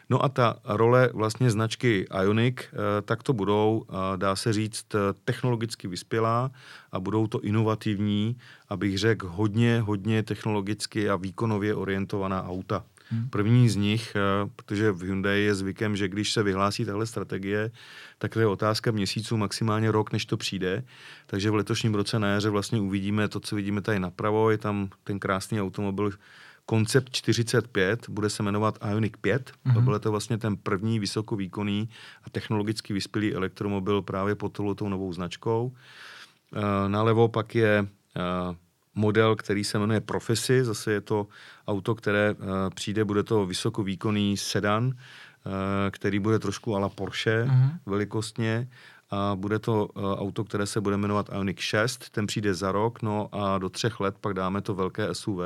No 0.09 0.23
a 0.23 0.29
ta 0.29 0.59
role 0.65 1.09
vlastně 1.13 1.51
značky 1.51 2.07
Ionic, 2.23 2.55
e, 2.59 3.01
tak 3.01 3.23
to 3.23 3.33
budou, 3.33 3.85
dá 4.15 4.35
se 4.35 4.53
říct, 4.53 4.85
technologicky 5.25 5.87
vyspělá 5.87 6.51
a 6.91 6.99
budou 6.99 7.27
to 7.27 7.41
inovativní, 7.41 8.37
abych 8.69 8.97
řekl, 8.97 9.27
hodně, 9.27 9.81
hodně 9.81 10.23
technologicky 10.23 11.09
a 11.09 11.15
výkonově 11.15 11.75
orientovaná 11.75 12.47
auta. 12.47 12.83
Hmm. 13.11 13.29
První 13.29 13.69
z 13.69 13.75
nich, 13.75 14.13
eh, 14.15 14.49
protože 14.55 14.91
v 14.91 15.01
Hyundai 15.01 15.41
je 15.41 15.55
zvykem, 15.55 15.95
že 15.95 16.07
když 16.07 16.33
se 16.33 16.43
vyhlásí 16.43 16.85
tahle 16.85 17.05
strategie, 17.05 17.71
tak 18.17 18.33
to 18.33 18.39
je 18.39 18.47
otázka 18.47 18.91
měsíců, 18.91 19.37
maximálně 19.37 19.91
rok, 19.91 20.11
než 20.11 20.25
to 20.25 20.37
přijde. 20.37 20.83
Takže 21.25 21.51
v 21.51 21.55
letošním 21.55 21.95
roce 21.95 22.19
na 22.19 22.27
jaře 22.27 22.49
vlastně 22.49 22.79
uvidíme 22.79 23.27
to, 23.27 23.39
co 23.39 23.55
vidíme 23.55 23.81
tady 23.81 23.99
napravo. 23.99 24.51
Je 24.51 24.57
tam 24.57 24.89
ten 25.03 25.19
krásný 25.19 25.61
automobil 25.61 26.11
Koncept 26.65 27.09
45, 27.11 28.09
bude 28.09 28.29
se 28.29 28.43
jmenovat 28.43 28.77
Ioniq 28.89 29.17
5. 29.17 29.51
Mm-hmm. 29.51 29.73
To 29.73 29.81
byl 29.81 29.99
to 29.99 30.11
vlastně 30.11 30.37
ten 30.37 30.57
první 30.57 30.99
vysokovýkonný 30.99 31.89
a 32.23 32.29
technologicky 32.29 32.93
vyspělý 32.93 33.33
elektromobil 33.33 34.01
právě 34.01 34.35
pod 34.35 34.49
touto 34.49 34.89
novou 34.89 35.13
značkou. 35.13 35.65
Uh, 35.65 36.61
nalevo 36.87 37.27
pak 37.27 37.55
je 37.55 37.81
uh, 37.81 38.55
model, 38.95 39.35
který 39.35 39.63
se 39.63 39.79
jmenuje 39.79 40.01
Profesy. 40.01 40.63
Zase 40.63 40.91
je 40.91 41.01
to 41.01 41.27
auto, 41.67 41.95
které 41.95 42.31
uh, 42.33 42.47
přijde, 42.75 43.05
bude 43.05 43.23
to 43.23 43.45
vysokovýkonný 43.45 44.37
sedan, 44.37 44.85
uh, 44.85 44.93
který 45.91 46.19
bude 46.19 46.39
trošku 46.39 46.75
ala 46.75 46.89
Porsche 46.89 47.43
mm-hmm. 47.43 47.71
velikostně 47.85 48.67
a 49.11 49.35
bude 49.35 49.59
to 49.59 49.85
uh, 49.85 50.03
auto, 50.03 50.43
které 50.43 50.65
se 50.65 50.81
bude 50.81 50.97
jmenovat 50.97 51.29
Ioniq 51.29 51.59
6, 51.59 52.09
ten 52.09 52.27
přijde 52.27 52.53
za 52.53 52.71
rok, 52.71 53.01
no 53.01 53.29
a 53.31 53.57
do 53.57 53.69
třech 53.69 53.99
let 53.99 54.15
pak 54.21 54.33
dáme 54.33 54.61
to 54.61 54.75
velké 54.75 55.15
SUV, 55.15 55.39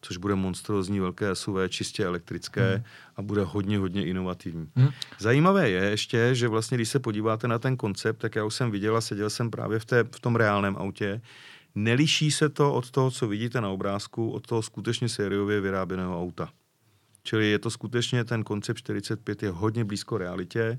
což 0.00 0.16
bude 0.16 0.34
monstrózní 0.34 1.00
velké 1.00 1.34
SUV, 1.34 1.56
čistě 1.68 2.04
elektrické 2.04 2.76
mm. 2.76 2.84
a 3.16 3.22
bude 3.22 3.42
hodně, 3.42 3.78
hodně 3.78 4.06
inovativní. 4.06 4.68
Mm. 4.76 4.88
Zajímavé 5.18 5.70
je 5.70 5.84
ještě, 5.84 6.34
že 6.34 6.48
vlastně, 6.48 6.76
když 6.76 6.88
se 6.88 6.98
podíváte 6.98 7.48
na 7.48 7.58
ten 7.58 7.76
koncept, 7.76 8.18
tak 8.18 8.36
já 8.36 8.44
už 8.44 8.54
jsem 8.54 8.70
viděl 8.70 8.96
a 8.96 9.00
seděl 9.00 9.30
jsem 9.30 9.50
právě 9.50 9.78
v, 9.78 9.84
té, 9.84 10.04
v 10.04 10.20
tom 10.20 10.36
reálném 10.36 10.76
autě, 10.76 11.20
Neliší 11.74 12.30
se 12.30 12.48
to 12.48 12.74
od 12.74 12.90
toho, 12.90 13.10
co 13.10 13.28
vidíte 13.28 13.60
na 13.60 13.68
obrázku, 13.68 14.30
od 14.30 14.46
toho 14.46 14.62
skutečně 14.62 15.08
sériově 15.08 15.60
vyráběného 15.60 16.22
auta. 16.22 16.48
Čili 17.22 17.50
je 17.50 17.58
to 17.58 17.70
skutečně, 17.70 18.24
ten 18.24 18.44
koncept 18.44 18.78
45 18.78 19.42
je 19.42 19.50
hodně 19.50 19.84
blízko 19.84 20.18
realitě. 20.18 20.78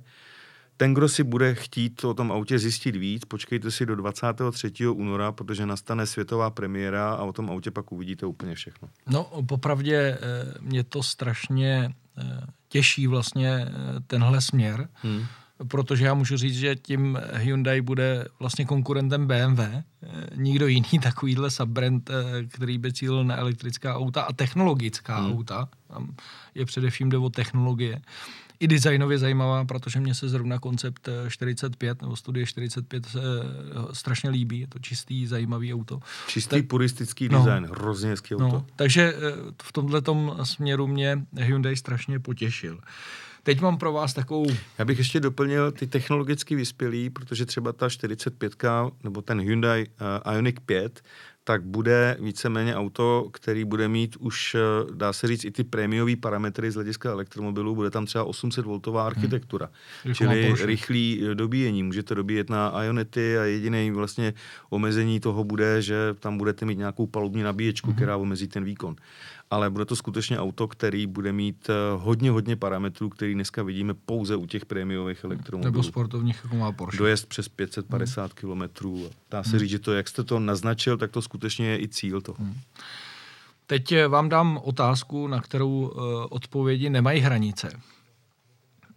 Ten, 0.78 0.94
kdo 0.94 1.10
si 1.10 1.24
bude 1.24 1.56
chtít 1.56 2.04
o 2.04 2.14
tom 2.14 2.32
autě 2.32 2.60
zjistit 2.60 2.96
víc, 2.96 3.26
počkejte 3.26 3.72
si 3.72 3.86
do 3.86 3.96
23. 3.96 4.88
února, 4.88 5.32
protože 5.32 5.66
nastane 5.66 6.06
světová 6.06 6.50
premiéra 6.50 7.14
a 7.14 7.24
o 7.24 7.34
tom 7.34 7.50
autě 7.50 7.72
pak 7.72 7.92
uvidíte 7.92 8.26
úplně 8.26 8.56
všechno. 8.56 8.90
No, 9.08 9.44
popravdě 9.48 9.98
eh, 9.98 10.18
mě 10.62 10.84
to 10.84 11.04
strašně 11.04 11.96
eh, 12.18 12.24
těší 12.70 13.08
vlastně 13.08 13.68
eh, 13.68 13.72
tenhle 14.08 14.42
směr. 14.42 14.90
Hmm 14.94 15.26
protože 15.68 16.06
já 16.06 16.14
můžu 16.14 16.38
říct, 16.38 16.56
že 16.56 16.76
tím 16.76 17.20
Hyundai 17.34 17.82
bude 17.82 18.26
vlastně 18.40 18.66
konkurentem 18.66 19.28
BMW. 19.28 19.60
Nikdo 20.36 20.68
jiný 20.68 21.00
takovýhle 21.04 21.52
subbrand, 21.52 22.12
který 22.48 22.78
by 22.78 22.94
cílil 22.94 23.24
na 23.24 23.36
elektrická 23.36 23.96
auta 23.96 24.22
a 24.22 24.34
technologická 24.34 25.20
hmm. 25.20 25.32
auta, 25.32 25.70
tam 25.88 26.16
je 26.56 26.66
především 26.66 27.10
jde 27.10 27.18
o 27.18 27.30
technologie, 27.30 28.02
i 28.60 28.68
designově 28.68 29.18
zajímavá, 29.18 29.66
protože 29.66 30.00
mě 30.00 30.16
se 30.16 30.30
zrovna 30.30 30.60
koncept 30.60 31.10
45 31.30 32.02
nebo 32.02 32.16
studie 32.16 32.46
45 32.46 33.06
se 33.06 33.20
eh, 33.20 33.96
strašně 33.96 34.30
líbí. 34.30 34.60
Je 34.60 34.68
to 34.68 34.80
čistý, 34.80 35.28
zajímavý 35.28 35.74
auto. 35.74 36.00
Čistý 36.28 36.56
tak, 36.56 36.68
puristický 36.68 37.30
no, 37.30 37.40
design, 37.40 37.66
hrozně 37.66 38.10
hezký 38.10 38.36
no, 38.40 38.48
auto. 38.48 38.66
Takže 38.76 39.14
eh, 39.16 39.32
v 39.64 39.72
tomto 39.72 40.46
směru 40.46 40.88
mě 40.88 41.26
Hyundai 41.36 41.76
strašně 41.76 42.20
potěšil. 42.20 42.80
Teď 43.50 43.62
mám 43.62 43.78
pro 43.78 43.94
vás 43.94 44.14
takovou... 44.14 44.46
Já 44.78 44.86
bych 44.86 44.98
ještě 44.98 45.20
doplnil 45.20 45.72
ty 45.72 45.88
technologicky 45.88 46.56
vyspělý, 46.56 47.10
protože 47.10 47.46
třeba 47.46 47.74
ta 47.74 47.90
45 47.90 48.54
nebo 49.04 49.22
ten 49.22 49.42
Hyundai 49.42 49.86
uh, 50.26 50.34
Ioniq 50.34 50.60
5 50.60 51.02
tak 51.50 51.64
bude 51.64 52.18
víceméně 52.20 52.76
auto, 52.76 53.30
který 53.34 53.66
bude 53.66 53.88
mít 53.88 54.16
už, 54.20 54.56
eh, 54.56 54.60
dá 54.94 55.14
se 55.14 55.28
říct, 55.28 55.46
i 55.46 55.52
ty 55.52 55.64
prémiové 55.64 56.16
parametry 56.16 56.72
z 56.72 56.76
hlediska 56.76 57.10
elektromobilů. 57.10 57.76
Bude 57.76 57.90
tam 57.90 58.06
třeba 58.06 58.24
800 58.24 58.66
voltová 58.66 59.02
hmm. 59.02 59.08
architektura, 59.08 59.70
hmm. 60.04 60.14
čili 60.14 60.56
rychlý 60.62 61.22
eh, 61.24 61.36
dobíjení. 61.36 61.84
Můžete 61.84 62.16
dobíjet 62.16 62.50
na 62.50 62.84
Ionety 62.84 63.38
a 63.38 63.44
jediné 63.44 63.92
vlastně 63.92 64.34
omezení 64.70 65.20
toho 65.20 65.44
bude, 65.44 65.82
že 65.82 65.96
tam 66.20 66.38
budete 66.38 66.66
mít 66.66 66.78
nějakou 66.78 67.08
palubní 67.08 67.44
nabíječku, 67.44 67.88
hmm. 67.88 67.96
která 67.96 68.18
omezí 68.18 68.48
ten 68.48 68.64
výkon 68.64 68.96
ale 69.52 69.70
bude 69.70 69.86
to 69.86 69.96
skutečně 69.96 70.40
auto, 70.40 70.68
který 70.68 71.08
bude 71.08 71.34
mít 71.34 71.70
eh, 71.70 71.74
hodně, 71.98 72.32
hodně 72.32 72.56
parametrů, 72.56 73.10
který 73.10 73.34
dneska 73.34 73.64
vidíme 73.64 73.94
pouze 73.94 74.36
u 74.36 74.46
těch 74.46 74.66
prémiových 74.66 75.24
elektromobilů. 75.24 75.72
Nebo 75.72 75.84
sportovních, 75.84 76.42
jako 76.44 76.56
má 76.56 76.72
Porsche. 76.72 76.98
Dojezd 76.98 77.26
přes 77.26 77.48
550 77.48 78.44
hmm. 78.44 78.70
km. 78.70 78.90
Dá 79.32 79.44
se 79.44 79.50
hmm. 79.50 79.60
říct, 79.60 79.70
že 79.70 79.80
to, 79.80 79.94
jak 79.94 80.08
jste 80.08 80.24
to 80.24 80.40
naznačil, 80.40 80.98
tak 80.98 81.12
to 81.12 81.22
skutečně 81.22 81.68
je 81.68 81.82
i 81.82 81.88
cíl 81.88 82.22
toho. 82.22 82.38
Hmm. 82.40 82.56
Teď 83.68 83.92
eh, 83.92 84.08
vám 84.08 84.30
dám 84.30 84.60
otázku, 84.64 85.28
na 85.28 85.42
kterou 85.42 85.70
uh, 85.70 85.92
odpovědi 86.30 86.90
nemají 86.90 87.22
hranice. 87.22 87.70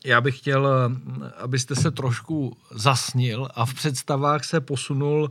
Já 0.05 0.21
bych 0.21 0.39
chtěl, 0.39 0.69
abyste 1.37 1.75
se 1.75 1.91
trošku 1.91 2.57
zasnil 2.71 3.49
a 3.55 3.67
v 3.67 3.75
představách 3.75 4.45
se 4.45 4.61
posunul 4.61 5.31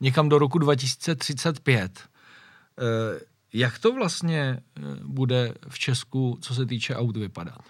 někam 0.00 0.28
do 0.28 0.38
roku 0.38 0.58
2035. 0.58 2.00
Jak 3.52 3.78
to 3.78 3.92
vlastně 3.92 4.40
eh, 4.40 4.80
bude 5.04 5.54
v 5.68 5.78
Česku, 5.78 6.38
co 6.40 6.54
se 6.54 6.66
týče 6.66 6.96
aut, 6.96 7.16
vypadat? 7.16 7.60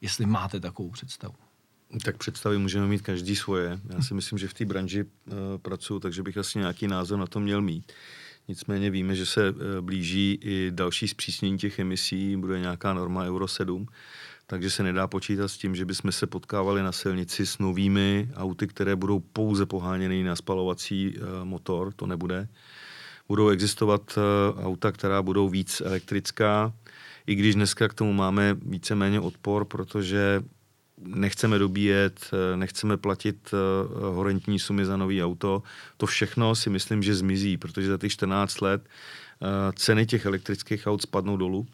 Jestli 0.00 0.26
máte 0.26 0.60
takovou 0.60 0.90
představu. 0.90 1.34
Tak 2.04 2.16
představy 2.16 2.58
můžeme 2.58 2.86
mít 2.86 3.02
každý 3.02 3.36
svoje. 3.36 3.80
Já 3.88 4.02
si 4.02 4.14
myslím, 4.14 4.38
že 4.38 4.48
v 4.48 4.54
té 4.54 4.64
branži 4.64 5.04
uh, 5.04 5.32
pracuji, 5.62 6.00
takže 6.00 6.22
bych 6.22 6.38
asi 6.38 6.58
nějaký 6.58 6.86
názor 6.86 7.18
na 7.18 7.26
to 7.26 7.40
měl 7.40 7.62
mít. 7.62 7.92
Nicméně 8.48 8.90
víme, 8.90 9.14
že 9.14 9.26
se 9.26 9.50
uh, 9.50 9.56
blíží 9.80 10.38
i 10.42 10.70
další 10.70 11.08
zpřísnění 11.08 11.58
těch 11.58 11.78
emisí, 11.78 12.36
bude 12.36 12.60
nějaká 12.60 12.92
norma 12.94 13.24
Euro 13.24 13.48
7. 13.48 13.86
takže 14.46 14.70
se 14.70 14.82
nedá 14.82 15.06
počítat 15.06 15.48
s 15.48 15.58
tím, 15.58 15.76
že 15.76 15.84
bychom 15.84 16.12
se 16.12 16.26
potkávali 16.26 16.82
na 16.82 16.92
silnici 16.92 17.46
s 17.46 17.58
novými 17.58 18.30
auty, 18.34 18.66
které 18.66 18.96
budou 18.96 19.20
pouze 19.20 19.66
poháněny 19.66 20.24
na 20.24 20.36
spalovací 20.36 21.14
motor, 21.44 21.92
to 21.92 22.06
nebude. 22.06 22.48
Budou 23.28 23.48
existovat 23.48 24.18
auta, 24.62 24.92
která 24.92 25.22
budou 25.22 25.48
víc 25.48 25.82
elektrická, 25.84 26.72
i 27.26 27.34
když 27.34 27.54
dneska 27.54 27.88
k 27.88 27.94
tomu 27.94 28.12
máme 28.12 28.56
víceméně 28.62 29.20
odpor, 29.20 29.64
protože 29.64 30.42
nechceme 30.98 31.58
dobíjet, 31.58 32.30
nechceme 32.56 32.96
platit 32.96 33.54
horentní 34.14 34.58
sumy 34.58 34.84
za 34.84 34.96
nový 34.96 35.24
auto. 35.24 35.62
To 35.96 36.06
všechno 36.06 36.54
si 36.54 36.70
myslím, 36.70 37.02
že 37.02 37.14
zmizí, 37.14 37.56
protože 37.56 37.88
za 37.88 37.98
těch 37.98 38.12
14 38.12 38.60
let 38.60 38.88
ceny 39.74 40.06
těch 40.06 40.26
elektrických 40.26 40.86
aut 40.86 41.02
spadnou 41.02 41.36
dolů 41.36 41.66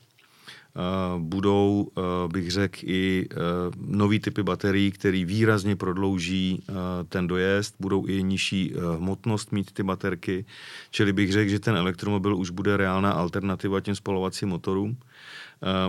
budou, 1.18 1.88
bych 2.32 2.50
řekl, 2.50 2.78
i 2.82 3.28
nový 3.76 4.20
typy 4.20 4.42
baterií, 4.42 4.90
které 4.90 5.24
výrazně 5.24 5.76
prodlouží 5.76 6.64
ten 7.08 7.26
dojezd, 7.26 7.74
budou 7.80 8.06
i 8.06 8.22
nižší 8.22 8.74
hmotnost 8.98 9.52
mít 9.52 9.72
ty 9.72 9.82
baterky, 9.82 10.44
čili 10.90 11.12
bych 11.12 11.32
řekl, 11.32 11.50
že 11.50 11.60
ten 11.60 11.76
elektromobil 11.76 12.36
už 12.36 12.50
bude 12.50 12.76
reálná 12.76 13.12
alternativa 13.12 13.80
těm 13.80 13.94
spalovacím 13.94 14.48
motorům. 14.48 14.96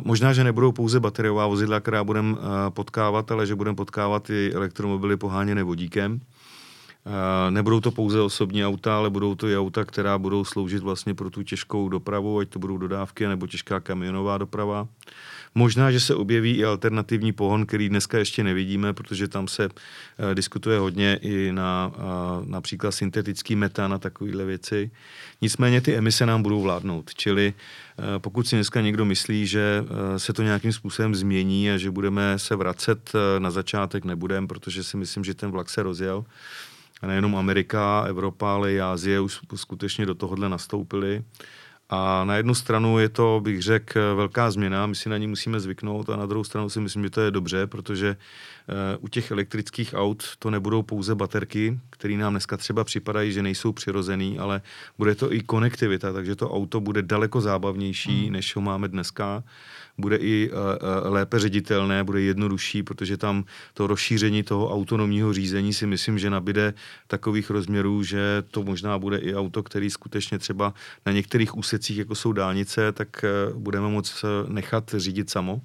Možná, 0.03 0.33
že 0.33 0.43
nebudou 0.43 0.71
pouze 0.71 0.99
bateriová 0.99 1.47
vozidla, 1.47 1.79
která 1.79 2.03
budeme 2.03 2.37
potkávat, 2.69 3.31
ale 3.31 3.47
že 3.47 3.55
budeme 3.55 3.75
potkávat 3.75 4.29
i 4.29 4.51
elektromobily 4.53 5.17
poháněné 5.17 5.63
vodíkem. 5.63 6.19
Nebudou 7.49 7.79
to 7.79 7.91
pouze 7.91 8.21
osobní 8.21 8.65
auta, 8.65 8.97
ale 8.97 9.09
budou 9.09 9.35
to 9.35 9.47
i 9.47 9.57
auta, 9.57 9.85
která 9.85 10.17
budou 10.17 10.45
sloužit 10.45 10.83
vlastně 10.83 11.13
pro 11.13 11.29
tu 11.29 11.43
těžkou 11.43 11.89
dopravu, 11.89 12.39
ať 12.39 12.49
to 12.49 12.59
budou 12.59 12.77
dodávky 12.77 13.27
nebo 13.27 13.47
těžká 13.47 13.79
kamionová 13.79 14.37
doprava. 14.37 14.87
Možná, 15.55 15.91
že 15.91 15.99
se 15.99 16.15
objeví 16.15 16.51
i 16.51 16.65
alternativní 16.65 17.31
pohon, 17.31 17.65
který 17.65 17.89
dneska 17.89 18.17
ještě 18.17 18.43
nevidíme, 18.43 18.93
protože 18.93 19.27
tam 19.27 19.47
se 19.47 19.65
uh, 19.65 19.71
diskutuje 20.33 20.79
hodně 20.79 21.19
i 21.21 21.51
na 21.51 21.91
uh, 21.95 22.47
například 22.47 22.91
syntetický 22.91 23.55
metan 23.55 23.93
a 23.93 23.97
takovéhle 23.97 24.45
věci. 24.45 24.91
Nicméně 25.41 25.81
ty 25.81 25.95
emise 25.95 26.25
nám 26.25 26.43
budou 26.43 26.61
vládnout, 26.61 27.13
čili 27.15 27.53
pokud 28.17 28.47
si 28.47 28.55
dneska 28.55 28.81
někdo 28.81 29.05
myslí, 29.05 29.47
že 29.47 29.85
se 30.17 30.33
to 30.33 30.43
nějakým 30.43 30.73
způsobem 30.73 31.15
změní 31.15 31.71
a 31.71 31.77
že 31.77 31.91
budeme 31.91 32.39
se 32.39 32.55
vracet 32.55 33.11
na 33.39 33.51
začátek, 33.51 34.05
nebudeme, 34.05 34.47
protože 34.47 34.83
si 34.83 34.97
myslím, 34.97 35.23
že 35.23 35.33
ten 35.33 35.51
vlak 35.51 35.69
se 35.69 35.83
rozjel 35.83 36.25
nejenom 37.07 37.35
Amerika, 37.35 38.03
Evropa, 38.07 38.53
ale 38.53 38.73
i 38.73 38.81
Ázie 38.81 39.19
už 39.19 39.39
skutečně 39.55 40.05
do 40.05 40.15
tohohle 40.15 40.49
nastoupili. 40.49 41.23
A 41.89 42.23
na 42.23 42.35
jednu 42.35 42.55
stranu 42.55 42.99
je 42.99 43.09
to, 43.09 43.41
bych 43.43 43.61
řekl, 43.61 44.15
velká 44.15 44.51
změna, 44.51 44.87
my 44.87 44.95
si 44.95 45.09
na 45.09 45.17
ní 45.17 45.27
musíme 45.27 45.59
zvyknout 45.59 46.09
a 46.09 46.15
na 46.15 46.25
druhou 46.25 46.43
stranu 46.43 46.69
si 46.69 46.79
myslím, 46.79 47.03
že 47.03 47.09
to 47.09 47.21
je 47.21 47.31
dobře, 47.31 47.67
protože 47.67 48.15
u 48.99 49.07
těch 49.07 49.31
elektrických 49.31 49.93
aut 49.93 50.23
to 50.39 50.49
nebudou 50.49 50.83
pouze 50.83 51.15
baterky, 51.15 51.79
které 51.89 52.17
nám 52.17 52.33
dneska 52.33 52.57
třeba 52.57 52.83
připadají, 52.83 53.31
že 53.31 53.43
nejsou 53.43 53.71
přirozený, 53.71 54.39
ale 54.39 54.61
bude 54.97 55.15
to 55.15 55.33
i 55.33 55.41
konektivita, 55.41 56.13
takže 56.13 56.35
to 56.35 56.51
auto 56.51 56.79
bude 56.79 57.01
daleko 57.01 57.41
zábavnější, 57.41 58.25
mm. 58.25 58.33
než 58.33 58.55
ho 58.55 58.61
máme 58.61 58.87
dneska 58.87 59.43
bude 59.97 60.15
i 60.15 60.49
uh, 60.51 60.57
uh, 60.57 61.13
lépe 61.13 61.39
ředitelné, 61.39 62.03
bude 62.03 62.21
jednodušší, 62.21 62.83
protože 62.83 63.17
tam 63.17 63.43
to 63.73 63.87
rozšíření 63.87 64.43
toho 64.43 64.73
autonomního 64.73 65.33
řízení 65.33 65.73
si 65.73 65.87
myslím, 65.87 66.19
že 66.19 66.29
nabide 66.29 66.73
takových 67.07 67.49
rozměrů, 67.49 68.03
že 68.03 68.43
to 68.51 68.63
možná 68.63 68.99
bude 68.99 69.17
i 69.17 69.35
auto, 69.35 69.63
který 69.63 69.89
skutečně 69.89 70.39
třeba 70.39 70.73
na 71.05 71.11
některých 71.11 71.57
úsecích, 71.57 71.97
jako 71.97 72.15
jsou 72.15 72.31
dálnice, 72.33 72.91
tak 72.91 73.25
budeme 73.53 73.87
moct 73.87 74.25
nechat 74.47 74.95
řídit 74.97 75.29
samo. 75.29 75.61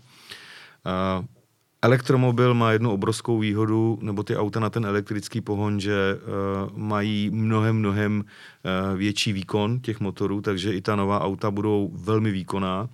Elektromobil 1.83 2.55
má 2.55 2.73
jednu 2.73 2.91
obrovskou 2.91 3.39
výhodu, 3.39 3.99
nebo 4.03 4.23
ty 4.23 4.37
auta 4.37 4.61
na 4.61 4.71
ten 4.71 4.87
elektrický 4.87 5.41
pohon, 5.41 5.81
že 5.81 6.19
uh, 6.19 6.79
mají 6.79 7.31
mnohem, 7.31 7.77
mnohem 7.77 8.25
uh, 8.25 8.99
větší 8.99 9.33
výkon 9.33 9.81
těch 9.81 10.01
motorů, 10.01 10.41
takže 10.41 10.73
i 10.73 10.81
ta 10.81 10.97
nová 10.97 11.21
auta 11.21 11.51
budou 11.51 11.91
velmi 11.95 12.31
výkonná. 12.31 12.89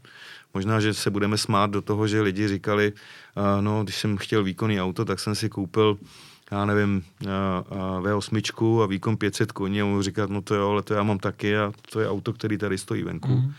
Možná, 0.55 0.81
že 0.81 0.95
se 0.95 1.11
budeme 1.11 1.39
smát 1.39 1.71
do 1.71 1.83
toho, 1.83 2.09
že 2.09 2.21
lidi 2.21 2.49
říkali, 2.49 2.93
uh, 2.93 3.63
no, 3.63 3.85
když 3.85 3.97
jsem 3.97 4.17
chtěl 4.17 4.45
výkonný 4.45 4.81
auto, 4.81 5.05
tak 5.05 5.21
jsem 5.21 5.35
si 5.35 5.49
koupil 5.49 5.99
já 6.51 6.65
nevím, 6.65 7.05
V8 8.01 8.83
a 8.83 8.87
výkon 8.87 9.17
500 9.17 9.53
koní 9.53 9.83
a 9.83 9.85
mohu 9.85 10.03
říkat, 10.03 10.31
no 10.31 10.43
to 10.43 10.55
jo, 10.55 10.71
ale 10.71 10.83
to 10.83 10.95
já 10.95 11.03
mám 11.03 11.19
taky 11.19 11.57
a 11.57 11.73
to 11.93 12.01
je 12.01 12.09
auto, 12.09 12.33
který 12.33 12.59
tady 12.59 12.79
stojí 12.79 13.03
venku. 13.03 13.29
Mm. 13.29 13.53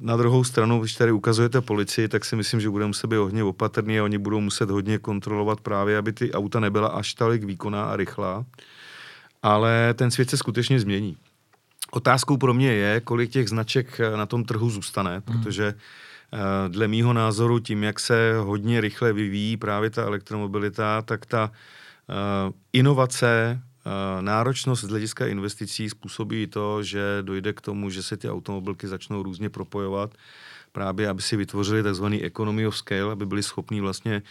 Na 0.00 0.16
druhou 0.16 0.44
stranu, 0.44 0.80
když 0.80 0.94
tady 0.94 1.12
ukazujete 1.12 1.60
policii, 1.60 2.08
tak 2.08 2.24
si 2.24 2.36
myslím, 2.36 2.60
že 2.60 2.70
budeme 2.70 2.86
muset 2.86 3.06
být 3.06 3.16
hodně 3.16 3.44
opatrný 3.44 3.98
a 3.98 4.04
oni 4.04 4.18
budou 4.18 4.40
muset 4.40 4.70
hodně 4.70 4.98
kontrolovat 4.98 5.60
právě, 5.60 5.98
aby 5.98 6.12
ty 6.12 6.32
auta 6.32 6.60
nebyla 6.60 6.88
až 6.88 7.14
tolik 7.14 7.44
výkonná 7.44 7.84
a 7.84 7.96
rychlá. 7.96 8.44
Ale 9.42 9.94
ten 9.94 10.10
svět 10.10 10.30
se 10.30 10.36
skutečně 10.36 10.80
změní. 10.80 11.16
Otázkou 11.90 12.36
pro 12.36 12.54
mě 12.54 12.72
je, 12.72 13.00
kolik 13.00 13.30
těch 13.30 13.48
značek 13.48 14.00
eh, 14.00 14.16
na 14.16 14.26
tom 14.26 14.44
trhu 14.44 14.70
zůstane, 14.70 15.12
hmm. 15.12 15.22
protože 15.22 15.74
eh, 15.74 16.68
dle 16.68 16.88
mýho 16.88 17.12
názoru 17.12 17.58
tím, 17.58 17.82
jak 17.82 18.00
se 18.00 18.34
hodně 18.38 18.80
rychle 18.80 19.12
vyvíjí 19.12 19.56
právě 19.56 19.90
ta 19.90 20.02
elektromobilita, 20.02 21.02
tak 21.02 21.26
ta 21.26 21.50
eh, 22.10 22.52
inovace, 22.72 23.60
náročnost 24.20 24.84
z 24.84 24.88
hlediska 24.88 25.26
investicí 25.26 25.90
způsobí 25.90 26.46
to, 26.46 26.82
že 26.82 27.18
dojde 27.22 27.52
k 27.52 27.60
tomu, 27.60 27.90
že 27.90 28.02
se 28.02 28.16
ty 28.16 28.30
automobilky 28.30 28.88
začnou 28.88 29.22
různě 29.22 29.50
propojovat 29.50 30.14
právě, 30.72 31.08
aby 31.08 31.22
si 31.22 31.36
vytvořili 31.36 31.82
takzvaný 31.82 32.24
economy 32.24 32.66
of 32.66 32.76
scale, 32.76 33.12
aby 33.12 33.26
byli 33.26 33.42
schopní 33.42 33.80
vlastně 33.80 34.22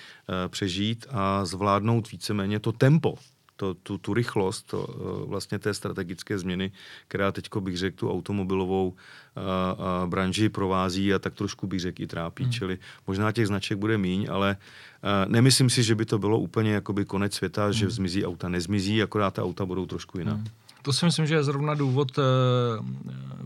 přežít 0.47 1.05
a 1.09 1.45
zvládnout 1.45 2.11
víceméně 2.11 2.59
to 2.59 2.71
tempo, 2.71 3.15
to, 3.55 3.73
tu, 3.73 3.97
tu 3.97 4.13
rychlost 4.13 4.61
to, 4.61 4.87
eh, 4.89 5.29
vlastně 5.29 5.59
té 5.59 5.73
strategické 5.73 6.39
změny, 6.39 6.71
která 7.07 7.31
teď 7.31 7.49
bych 7.59 7.77
řekl 7.77 7.97
tu 7.97 8.11
automobilovou 8.11 8.93
a, 9.35 9.39
eh, 9.39 10.03
a 10.03 10.07
branži 10.07 10.49
provází 10.49 11.13
a 11.13 11.19
tak 11.19 11.33
trošku 11.33 11.67
bych 11.67 11.79
řekl 11.79 12.01
i 12.01 12.07
trápí. 12.07 12.43
Hmm. 12.43 12.53
Čili 12.53 12.77
možná 13.07 13.31
těch 13.31 13.47
značek 13.47 13.77
bude 13.77 13.97
míň, 13.97 14.27
ale 14.31 14.57
a, 15.03 15.23
eh, 15.23 15.29
nemyslím 15.29 15.69
si, 15.69 15.83
že 15.83 15.95
by 15.95 16.05
to 16.05 16.19
bylo 16.19 16.39
úplně 16.39 16.73
jakoby 16.73 17.05
konec 17.05 17.33
světa, 17.33 17.63
hmm. 17.63 17.73
že 17.73 17.89
zmizí 17.89 18.25
auta. 18.25 18.49
Nezmizí, 18.49 19.03
akorát 19.03 19.33
ta 19.33 19.43
auta 19.43 19.65
budou 19.65 19.85
trošku 19.85 20.19
jiná. 20.19 20.33
Hmm. 20.33 20.45
To 20.81 20.93
si 20.93 21.05
myslím, 21.05 21.25
že 21.25 21.35
je 21.35 21.43
zrovna 21.43 21.73
důvod 21.73 22.17
uh, 22.17 22.23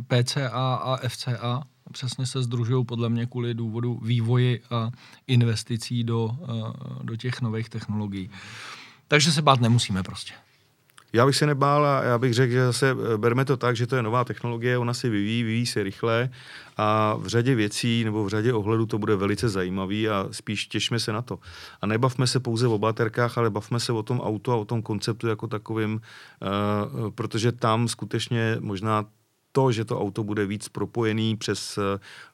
PCA 0.08 0.74
a 0.74 0.98
FCA. 1.08 1.64
Přesně 1.92 2.26
se 2.26 2.44
združují 2.44 2.86
podle 2.86 3.10
mě 3.10 3.26
kvůli 3.26 3.54
důvodu 3.54 4.00
vývoji 4.04 4.62
a 4.70 4.92
investicí 5.28 6.04
do, 6.04 6.38
do 7.04 7.16
těch 7.16 7.42
nových 7.42 7.70
technologií. 7.70 8.30
Takže 9.08 9.32
se 9.32 9.42
bát 9.42 9.62
nemusíme 9.62 10.04
prostě. 10.04 10.34
Já 11.14 11.26
bych 11.26 11.36
se 11.36 11.46
nebál 11.46 11.86
a 11.86 12.04
já 12.04 12.18
bych 12.18 12.34
řekl, 12.34 12.54
že 12.54 12.66
zase 12.66 12.92
eh, 12.92 13.18
berme 13.18 13.46
to 13.46 13.58
tak, 13.58 13.76
že 13.76 13.88
to 13.88 13.96
je 13.96 14.04
nová 14.04 14.24
technologie, 14.24 14.78
ona 14.78 14.94
se 14.94 15.10
vyvíjí, 15.10 15.44
vyvíjí 15.44 15.66
se 15.66 15.84
rychle 15.84 16.30
a 16.78 17.16
v 17.16 17.28
řadě 17.28 17.56
věcí 17.56 18.04
nebo 18.04 18.24
v 18.24 18.30
řadě 18.30 18.54
ohledů 18.54 18.86
to 18.86 18.98
bude 18.98 19.16
velice 19.16 19.50
zajímavý 19.50 20.10
a 20.10 20.28
spíš 20.32 20.68
těšme 20.68 21.00
se 21.00 21.14
na 21.14 21.22
to. 21.22 21.40
A 21.82 21.88
nebavme 21.88 22.28
se 22.28 22.40
pouze 22.40 22.68
o 22.68 22.78
baterkách, 22.78 23.38
ale 23.38 23.50
bavme 23.50 23.80
se 23.80 23.92
o 23.92 24.04
tom 24.04 24.22
auto 24.22 24.52
a 24.52 24.56
o 24.56 24.66
tom 24.66 24.82
konceptu 24.82 25.28
jako 25.28 25.48
takovým, 25.48 25.94
uh, 25.94 27.10
protože 27.10 27.52
tam 27.52 27.88
skutečně 27.88 28.58
možná 28.60 29.06
to, 29.52 29.72
že 29.72 29.86
to 29.86 30.02
auto 30.02 30.24
bude 30.24 30.46
víc 30.46 30.70
propojený 30.70 31.36
přes 31.38 31.80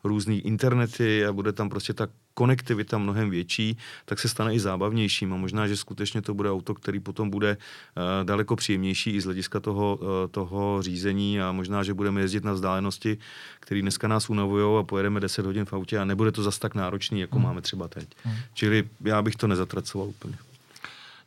různý 0.03 0.39
internety 0.39 1.26
a 1.26 1.34
bude 1.34 1.51
tam 1.51 1.69
prostě 1.69 1.93
ta 1.93 2.07
konektivita 2.34 2.97
mnohem 2.97 3.29
větší, 3.29 3.77
tak 4.05 4.19
se 4.19 4.29
stane 4.29 4.53
i 4.53 4.59
zábavnějším 4.59 5.34
a 5.34 5.38
možná, 5.38 5.67
že 5.67 5.77
skutečně 5.77 6.21
to 6.21 6.34
bude 6.34 6.51
auto, 6.51 6.73
který 6.75 6.99
potom 6.99 7.29
bude 7.29 7.57
uh, 7.57 8.03
daleko 8.25 8.55
příjemnější 8.55 9.11
i 9.11 9.21
z 9.21 9.25
hlediska 9.25 9.59
toho, 9.59 9.95
uh, 10.01 10.07
toho 10.31 10.81
řízení 10.81 11.41
a 11.41 11.51
možná, 11.51 11.84
že 11.84 11.93
budeme 11.93 12.21
jezdit 12.21 12.43
na 12.43 12.53
vzdálenosti, 12.53 13.17
které 13.59 13.81
dneska 13.81 14.07
nás 14.07 14.29
unavují 14.29 14.79
a 14.79 14.84
pojedeme 14.84 15.19
10 15.19 15.45
hodin 15.45 15.65
v 15.65 15.73
autě 15.73 15.99
a 15.99 16.05
nebude 16.05 16.31
to 16.31 16.43
zas 16.43 16.59
tak 16.59 16.75
náročný, 16.75 17.19
jako 17.19 17.36
hmm. 17.36 17.45
máme 17.45 17.61
třeba 17.61 17.88
teď. 17.88 18.07
Hmm. 18.23 18.36
Čili 18.53 18.89
já 19.01 19.21
bych 19.21 19.36
to 19.36 19.47
nezatracoval 19.47 20.07
úplně. 20.07 20.38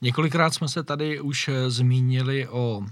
Několikrát 0.00 0.54
jsme 0.54 0.68
se 0.68 0.82
tady 0.82 1.20
už 1.20 1.48
eh, 1.48 1.70
zmínili 1.70 2.48
o 2.48 2.82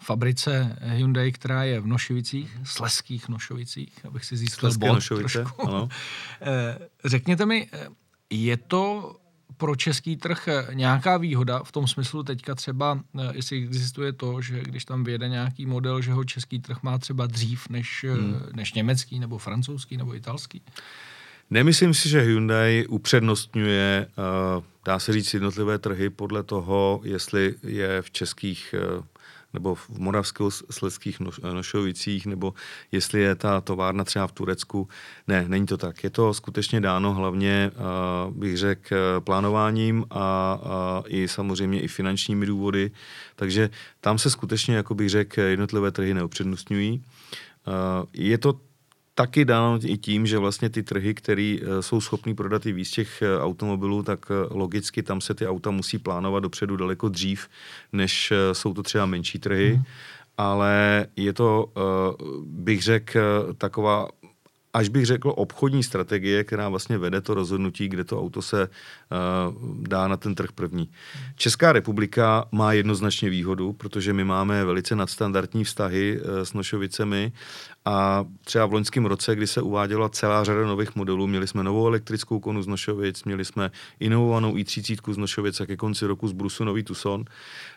fabrice 0.00 0.78
Hyundai, 0.82 1.32
která 1.32 1.64
je 1.64 1.80
v 1.80 1.86
Nošovicích, 1.86 2.58
Sleských 2.64 3.28
Nošovicích, 3.28 4.04
abych 4.04 4.24
si 4.24 4.36
získal 4.36 4.70
bod 4.78 4.94
Nošovice, 4.94 5.44
ano. 5.66 5.88
Eh, 6.40 6.78
řekněte 7.04 7.46
mi, 7.46 7.70
je 8.30 8.56
to 8.56 9.16
pro 9.56 9.76
český 9.76 10.16
trh 10.16 10.48
nějaká 10.72 11.16
výhoda 11.16 11.62
v 11.62 11.72
tom 11.72 11.86
smyslu 11.86 12.22
teďka 12.22 12.54
třeba, 12.54 13.00
jestli 13.32 13.64
existuje 13.64 14.12
to, 14.12 14.42
že 14.42 14.60
když 14.60 14.84
tam 14.84 15.04
vyjede 15.04 15.28
nějaký 15.28 15.66
model, 15.66 16.00
že 16.00 16.12
ho 16.12 16.24
český 16.24 16.58
trh 16.58 16.82
má 16.82 16.98
třeba 16.98 17.26
dřív 17.26 17.68
než, 17.68 18.06
hmm. 18.08 18.40
než 18.54 18.72
německý 18.72 19.18
nebo 19.18 19.38
francouzský 19.38 19.96
nebo 19.96 20.14
italský? 20.14 20.62
Nemyslím 21.50 21.94
si, 21.94 22.08
že 22.08 22.20
Hyundai 22.20 22.86
upřednostňuje, 22.88 24.06
dá 24.84 24.98
se 24.98 25.12
říct, 25.12 25.34
jednotlivé 25.34 25.78
trhy 25.78 26.10
podle 26.10 26.42
toho, 26.42 27.00
jestli 27.04 27.54
je 27.62 28.02
v 28.02 28.10
českých 28.10 28.74
nebo 29.52 29.74
v 29.74 29.90
moravsko-sledských 29.90 31.20
Nošovicích, 31.52 32.26
nebo 32.26 32.54
jestli 32.92 33.20
je 33.20 33.34
ta 33.34 33.60
továrna 33.60 34.04
třeba 34.04 34.26
v 34.26 34.32
Turecku. 34.32 34.88
Ne, 35.28 35.44
není 35.48 35.66
to 35.66 35.76
tak. 35.76 36.04
Je 36.04 36.10
to 36.10 36.34
skutečně 36.34 36.80
dáno 36.80 37.14
hlavně, 37.14 37.70
bych 38.30 38.56
řekl, 38.56 38.96
plánováním 39.20 40.04
a, 40.10 40.58
a 40.62 41.02
i 41.06 41.28
samozřejmě 41.28 41.80
i 41.80 41.88
finančními 41.88 42.46
důvody. 42.46 42.90
Takže 43.36 43.70
tam 44.00 44.18
se 44.18 44.30
skutečně, 44.30 44.76
jako 44.76 44.94
bych 44.94 45.08
řekl, 45.08 45.40
jednotlivé 45.40 45.90
trhy 45.90 46.14
neupřednostňují. 46.14 47.04
Je 48.12 48.38
to 48.38 48.60
taky 49.18 49.44
dáno 49.44 49.78
i 49.84 49.98
tím, 49.98 50.26
že 50.26 50.38
vlastně 50.38 50.70
ty 50.70 50.82
trhy, 50.82 51.14
které 51.14 51.56
eh, 51.58 51.82
jsou 51.82 52.00
schopný 52.00 52.34
prodat 52.34 52.66
i 52.66 52.72
víc 52.72 52.90
těch 52.90 53.22
eh, 53.22 53.40
automobilů, 53.40 54.02
tak 54.02 54.26
eh, 54.30 54.54
logicky 54.54 55.02
tam 55.02 55.20
se 55.20 55.34
ty 55.34 55.46
auta 55.46 55.70
musí 55.70 55.98
plánovat 55.98 56.42
dopředu 56.42 56.76
daleko 56.76 57.08
dřív, 57.08 57.48
než 57.92 58.32
jsou 58.52 58.74
to 58.74 58.82
třeba 58.82 59.06
menší 59.06 59.38
trhy. 59.38 59.74
Mm. 59.76 59.82
Ale 60.38 61.06
je 61.16 61.32
to, 61.32 61.72
bych 62.46 62.82
řekl, 62.82 63.18
taková 63.58 64.08
až 64.72 64.88
bych 64.88 65.06
řekl, 65.06 65.32
obchodní 65.36 65.82
strategie, 65.82 66.44
která 66.44 66.68
vlastně 66.68 66.98
vede 66.98 67.20
to 67.20 67.34
rozhodnutí, 67.34 67.88
kde 67.88 68.04
to 68.04 68.20
auto 68.20 68.42
se 68.42 68.68
uh, 68.68 69.88
dá 69.88 70.08
na 70.08 70.16
ten 70.16 70.34
trh 70.34 70.52
první. 70.52 70.90
Česká 71.36 71.72
republika 71.72 72.44
má 72.52 72.72
jednoznačně 72.72 73.30
výhodu, 73.30 73.72
protože 73.72 74.12
my 74.12 74.24
máme 74.24 74.64
velice 74.64 74.96
nadstandardní 74.96 75.64
vztahy 75.64 76.20
uh, 76.20 76.40
s 76.40 76.52
Nošovicemi 76.52 77.32
a 77.84 78.24
třeba 78.44 78.66
v 78.66 78.72
loňském 78.72 79.06
roce, 79.06 79.36
kdy 79.36 79.46
se 79.46 79.62
uváděla 79.62 80.08
celá 80.08 80.44
řada 80.44 80.66
nových 80.66 80.96
modelů, 80.96 81.26
měli 81.26 81.46
jsme 81.46 81.64
novou 81.64 81.86
elektrickou 81.86 82.40
konu 82.40 82.62
z 82.62 82.66
Nošovic, 82.66 83.24
měli 83.24 83.44
jsme 83.44 83.70
inovovanou 84.00 84.54
i30 84.54 85.12
z 85.12 85.16
Nošovic 85.16 85.60
a 85.60 85.66
ke 85.66 85.76
konci 85.76 86.06
roku 86.06 86.28
z 86.28 86.32
Brusu 86.32 86.64
nový 86.64 86.82
Tucson, 86.82 87.24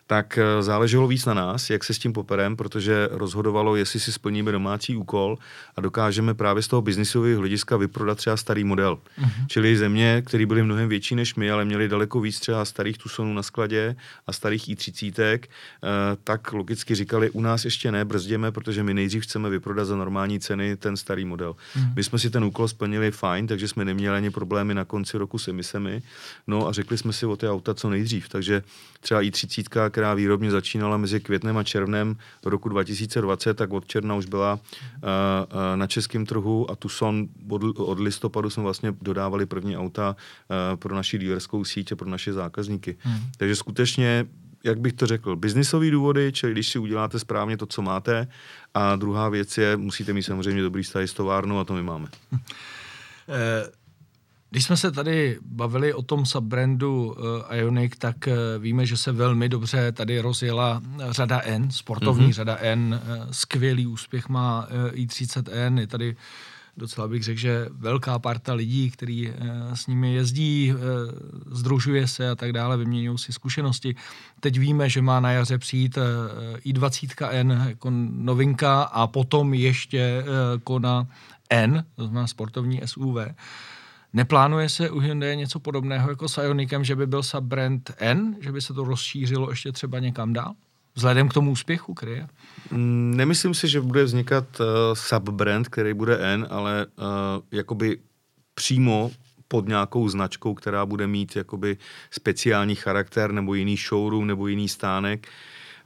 tak 0.07 0.37
eh, 0.37 0.63
záleželo 0.63 1.07
víc 1.07 1.25
na 1.25 1.33
nás, 1.33 1.69
jak 1.69 1.83
se 1.83 1.93
s 1.93 1.99
tím 1.99 2.13
poperem, 2.13 2.55
protože 2.55 3.09
rozhodovalo, 3.11 3.75
jestli 3.75 3.99
si 3.99 4.11
splníme 4.11 4.51
domácí 4.51 4.95
úkol 4.95 5.37
a 5.75 5.81
dokážeme 5.81 6.33
právě 6.33 6.63
z 6.63 6.67
toho 6.67 6.81
biznisového 6.81 7.39
hlediska 7.39 7.77
vyprodat 7.77 8.17
třeba 8.17 8.37
starý 8.37 8.63
model. 8.63 8.97
Uh-huh. 9.21 9.47
Čili 9.47 9.77
země, 9.77 10.23
které 10.25 10.45
byly 10.45 10.63
mnohem 10.63 10.89
větší 10.89 11.15
než 11.15 11.35
my, 11.35 11.51
ale 11.51 11.65
měly 11.65 11.87
daleko 11.87 12.21
víc 12.21 12.39
třeba 12.39 12.65
starých 12.65 12.97
Tucsonů 12.97 13.33
na 13.33 13.43
skladě 13.43 13.95
a 14.27 14.33
starých 14.33 14.69
i30, 14.69 15.39
eh, 15.39 15.87
tak 16.23 16.53
logicky 16.53 16.95
říkali, 16.95 17.29
u 17.29 17.41
nás 17.41 17.65
ještě 17.65 17.91
ne, 17.91 18.05
brzděme, 18.05 18.51
protože 18.51 18.83
my 18.83 18.93
nejdřív 18.93 19.23
chceme 19.23 19.49
vyprodat 19.49 19.85
za 19.85 19.95
normální 19.95 20.39
ceny 20.39 20.77
ten 20.77 20.97
starý 20.97 21.25
model. 21.25 21.51
Uh-huh. 21.51 21.95
My 21.95 22.03
jsme 22.03 22.19
si 22.19 22.29
ten 22.29 22.43
úkol 22.43 22.67
splnili 22.67 23.11
fajn, 23.11 23.47
takže 23.47 23.67
jsme 23.67 23.85
neměli 23.85 24.17
ani 24.17 24.29
problémy 24.29 24.73
na 24.73 24.85
konci 24.85 25.17
roku 25.17 25.37
s 25.37 25.47
emisemi. 25.47 26.01
No 26.47 26.67
a 26.67 26.71
řekli 26.71 26.97
jsme 26.97 27.13
si 27.13 27.25
o 27.25 27.35
ty 27.35 27.49
auta 27.49 27.73
co 27.73 27.89
nejdřív. 27.89 28.29
Takže 28.29 28.63
třeba 29.01 29.21
i30, 29.21 29.89
která 29.89 30.13
výrobně 30.13 30.51
začínala 30.51 30.97
mezi 30.97 31.19
květnem 31.19 31.57
a 31.57 31.63
červnem 31.63 32.15
roku 32.45 32.69
2020, 32.69 33.53
tak 33.53 33.73
od 33.73 33.87
června 33.87 34.15
už 34.15 34.25
byla 34.25 34.53
uh, 34.53 34.59
uh, 34.59 35.57
na 35.75 35.87
českém 35.87 36.25
trhu 36.25 36.71
a 36.71 36.75
Tucson 36.75 37.27
od, 37.49 37.79
od 37.79 37.99
listopadu 37.99 38.49
jsme 38.49 38.63
vlastně 38.63 38.93
dodávali 39.01 39.45
první 39.45 39.77
auta 39.77 40.15
uh, 40.15 40.79
pro 40.79 40.95
naši 40.95 41.17
dílerskou 41.17 41.63
síť 41.63 41.91
a 41.91 41.95
pro 41.95 42.09
naše 42.09 42.33
zákazníky. 42.33 42.97
Hmm. 42.99 43.19
Takže 43.37 43.55
skutečně 43.55 44.25
jak 44.63 44.79
bych 44.79 44.93
to 44.93 45.07
řekl, 45.07 45.35
biznisové 45.35 45.91
důvody, 45.91 46.31
čili 46.33 46.51
když 46.51 46.69
si 46.69 46.79
uděláte 46.79 47.19
správně 47.19 47.57
to, 47.57 47.65
co 47.65 47.81
máte. 47.81 48.27
A 48.73 48.95
druhá 48.95 49.29
věc 49.29 49.57
je, 49.57 49.77
musíte 49.77 50.13
mít 50.13 50.23
samozřejmě 50.23 50.61
dobrý 50.61 50.83
vztah 50.83 51.03
s 51.03 51.13
továrnou 51.13 51.59
a 51.59 51.63
to 51.63 51.73
my 51.73 51.83
máme. 51.83 52.07
Když 54.53 54.65
jsme 54.65 54.77
se 54.77 54.91
tady 54.91 55.39
bavili 55.45 55.93
o 55.93 56.01
tom 56.01 56.25
subbrandu 56.25 57.05
uh, 57.05 57.15
Ionic, 57.57 57.93
tak 57.97 58.15
uh, 58.27 58.33
víme, 58.63 58.85
že 58.85 58.97
se 58.97 59.11
velmi 59.11 59.49
dobře 59.49 59.91
tady 59.91 60.19
rozjela 60.19 60.81
řada 61.09 61.41
N, 61.43 61.71
sportovní 61.71 62.27
mm-hmm. 62.27 62.33
řada 62.33 62.57
N, 62.59 63.01
uh, 63.03 63.31
skvělý 63.31 63.87
úspěch 63.87 64.29
má 64.29 64.67
uh, 64.67 64.91
i30N, 64.91 65.79
je 65.79 65.87
tady 65.87 66.15
docela 66.77 67.07
bych 67.07 67.23
řekl, 67.23 67.39
že 67.39 67.67
velká 67.71 68.19
parta 68.19 68.53
lidí, 68.53 68.91
který 68.91 69.29
uh, 69.29 69.35
s 69.73 69.87
nimi 69.87 70.13
jezdí, 70.13 70.73
uh, 70.73 70.79
združuje 71.51 72.07
se 72.07 72.29
a 72.29 72.35
tak 72.35 72.53
dále, 72.53 72.77
vyměňují 72.77 73.17
si 73.17 73.33
zkušenosti. 73.33 73.95
Teď 74.39 74.59
víme, 74.59 74.89
že 74.89 75.01
má 75.01 75.19
na 75.19 75.31
jaře 75.31 75.57
přijít 75.57 75.97
uh, 75.97 76.03
i20N 76.57 77.67
jako 77.67 77.89
novinka 78.11 78.81
a 78.83 79.07
potom 79.07 79.53
ještě 79.53 80.23
uh, 80.23 80.59
Kona 80.63 81.07
N, 81.49 81.85
to 81.95 82.03
znamená 82.03 82.27
sportovní 82.27 82.81
SUV. 82.85 83.17
Neplánuje 84.13 84.69
se 84.69 84.89
u 84.89 84.99
Hyundai 84.99 85.37
něco 85.37 85.59
podobného 85.59 86.09
jako 86.09 86.29
s 86.29 86.41
Ionicem, 86.41 86.83
že 86.83 86.95
by 86.95 87.07
byl 87.07 87.23
subbrand 87.23 87.91
N, 87.97 88.35
že 88.39 88.51
by 88.51 88.61
se 88.61 88.73
to 88.73 88.83
rozšířilo 88.83 89.49
ještě 89.49 89.71
třeba 89.71 89.99
někam 89.99 90.33
dál? 90.33 90.53
Vzhledem 90.95 91.29
k 91.29 91.33
tomu 91.33 91.51
úspěchu, 91.51 91.93
který 91.93 92.11
je? 92.11 92.27
Mm, 92.71 93.13
nemyslím 93.15 93.53
si, 93.53 93.67
že 93.67 93.81
bude 93.81 94.03
vznikat 94.03 94.59
uh, 94.59 94.65
subbrand, 94.93 95.67
který 95.67 95.93
bude 95.93 96.17
N, 96.17 96.47
ale 96.49 96.85
uh, 96.85 97.05
jakoby 97.51 97.97
přímo 98.53 99.11
pod 99.47 99.67
nějakou 99.67 100.09
značkou, 100.09 100.53
která 100.53 100.85
bude 100.85 101.07
mít 101.07 101.35
jakoby 101.35 101.77
speciální 102.11 102.75
charakter 102.75 103.31
nebo 103.31 103.53
jiný 103.53 103.77
showroom 103.77 104.27
nebo 104.27 104.47
jiný 104.47 104.69
stánek. 104.69 105.27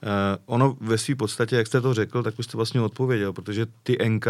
Uh, 0.03 0.09
ono 0.45 0.77
ve 0.81 0.97
své 0.97 1.15
podstatě, 1.15 1.55
jak 1.55 1.67
jste 1.67 1.81
to 1.81 1.93
řekl, 1.93 2.23
tak 2.23 2.39
už 2.39 2.45
jste 2.45 2.57
vlastně 2.57 2.81
odpověděl, 2.81 3.33
protože 3.33 3.65
ty 3.83 4.09
NK 4.09 4.27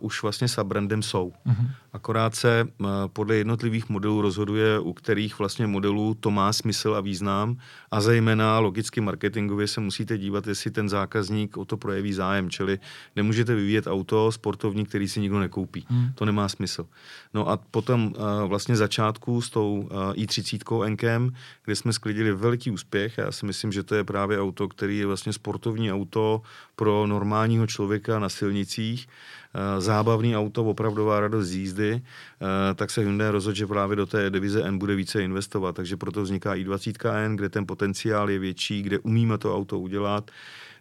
už 0.00 0.22
vlastně 0.22 0.48
subbrandem 0.48 1.02
jsou. 1.02 1.32
Uh-huh. 1.46 1.70
Akorát 1.92 2.34
se 2.34 2.68
uh, 2.78 2.88
podle 3.12 3.36
jednotlivých 3.36 3.88
modelů 3.88 4.22
rozhoduje, 4.22 4.78
u 4.78 4.92
kterých 4.92 5.38
vlastně 5.38 5.66
modelů 5.66 6.14
to 6.20 6.30
má 6.30 6.52
smysl 6.52 6.94
a 6.94 7.00
význam 7.00 7.56
a 7.90 8.00
zejména 8.00 8.58
logicky 8.58 9.00
marketingově 9.00 9.66
se 9.66 9.80
musíte 9.80 10.18
dívat, 10.18 10.46
jestli 10.46 10.70
ten 10.70 10.88
zákazník 10.88 11.56
o 11.56 11.64
to 11.64 11.76
projeví 11.76 12.12
zájem, 12.12 12.50
čili 12.50 12.78
nemůžete 13.16 13.54
vyvíjet 13.54 13.86
auto 13.86 14.32
sportovní, 14.32 14.86
který 14.86 15.08
si 15.08 15.20
nikdo 15.20 15.40
nekoupí. 15.40 15.86
Uh-huh. 15.90 16.12
To 16.14 16.24
nemá 16.24 16.48
smysl. 16.48 16.86
No 17.34 17.48
a 17.48 17.56
potom 17.56 18.06
uh, 18.06 18.48
vlastně 18.48 18.76
začátku 18.76 19.42
s 19.42 19.50
tou 19.50 19.80
uh, 19.80 19.88
i30 20.12 20.88
NKM, 20.88 21.34
kde 21.64 21.76
jsme 21.76 21.92
sklidili 21.92 22.32
velký 22.32 22.70
úspěch 22.70 23.18
já 23.18 23.32
si 23.32 23.46
myslím, 23.46 23.72
že 23.72 23.82
to 23.82 23.94
je 23.94 24.04
právě 24.04 24.40
auto, 24.40 24.68
který 24.68 24.98
je 24.98 25.06
vlastně 25.06 25.32
sportovní 25.32 25.92
auto 25.92 26.42
pro 26.76 27.06
normálního 27.06 27.66
člověka 27.66 28.18
na 28.18 28.28
silnicích, 28.28 29.08
Eh, 29.08 29.39
zábavný 29.78 30.36
auto, 30.36 30.64
opravdová 30.64 31.20
radost 31.20 31.46
z 31.46 31.54
jízdy, 31.54 32.02
eh, 32.02 32.74
tak 32.74 32.90
se 32.90 33.00
Hyundai 33.00 33.30
rozhodl, 33.30 33.56
že 33.56 33.66
právě 33.66 33.96
do 33.96 34.06
té 34.06 34.30
divize 34.30 34.62
N 34.62 34.78
bude 34.78 34.94
více 34.94 35.22
investovat. 35.22 35.76
Takže 35.76 35.96
proto 35.96 36.22
vzniká 36.22 36.54
i20 36.54 37.10
N, 37.10 37.36
kde 37.36 37.48
ten 37.48 37.66
potenciál 37.66 38.30
je 38.30 38.38
větší, 38.38 38.82
kde 38.82 38.98
umíme 38.98 39.38
to 39.38 39.56
auto 39.56 39.78
udělat. 39.78 40.30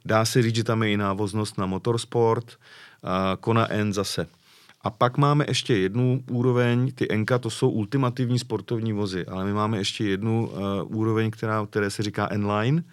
Dá 0.05 0.25
se 0.25 0.41
říct, 0.41 0.55
že 0.55 0.63
tam 0.63 0.83
je 0.83 0.91
i 0.91 0.97
návoznost 0.97 1.57
na 1.57 1.65
motorsport, 1.65 2.57
Kona 3.39 3.71
N 3.71 3.93
zase 3.93 4.27
a 4.81 4.89
pak 4.89 5.17
máme 5.17 5.45
ještě 5.47 5.77
jednu 5.77 6.23
úroveň, 6.29 6.91
ty 6.91 7.07
NK 7.17 7.31
to 7.39 7.49
jsou 7.49 7.69
ultimativní 7.69 8.39
sportovní 8.39 8.93
vozy, 8.93 9.25
ale 9.25 9.45
my 9.45 9.53
máme 9.53 9.77
ještě 9.77 10.03
jednu 10.03 10.49
uh, 10.49 10.97
úroveň, 10.97 11.31
která, 11.31 11.65
které 11.65 11.91
se 11.91 12.03
říká 12.03 12.27
N-Line, 12.31 12.83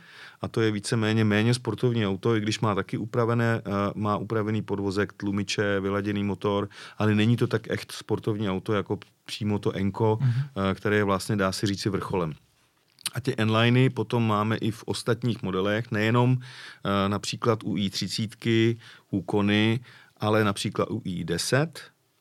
a 0.41 0.49
to 0.49 0.61
je 0.61 0.71
víceméně 0.71 1.25
méně 1.25 1.55
sportovní 1.55 2.07
auto, 2.07 2.37
i 2.37 2.41
když 2.41 2.61
má 2.61 2.75
taky 2.75 2.97
upravené, 2.97 3.63
uh, 3.67 3.73
má 3.95 4.17
upravený 4.17 4.63
podvozek, 4.63 5.13
tlumiče, 5.13 5.81
vyladěný 5.81 6.25
motor, 6.25 6.69
ale 6.99 7.15
není 7.15 7.37
to 7.37 7.47
tak 7.47 7.71
echt 7.71 7.93
sportovní 7.93 8.51
auto, 8.51 8.73
jako 8.73 8.99
přímo 9.25 9.59
to 9.59 9.73
Enko, 9.73 10.19
mm-hmm. 10.21 10.75
které 10.75 10.97
je 10.97 11.05
vlastně, 11.05 11.37
dá 11.37 11.53
se 11.53 11.67
říci, 11.67 11.89
vrcholem. 11.89 12.33
A 13.15 13.21
ty 13.21 13.35
N-liney 13.37 13.91
potom 13.91 14.27
máme 14.27 14.57
i 14.57 14.71
v 14.71 14.83
ostatních 14.87 15.43
modelech, 15.43 15.91
nejenom 15.91 16.33
uh, 16.33 16.39
například 17.09 17.65
u 17.65 17.77
i30, 17.77 18.77
u 19.11 19.23
Kony, 19.23 19.81
ale 20.17 20.45
například 20.45 20.91
u 20.91 20.99
i10, 20.99 21.69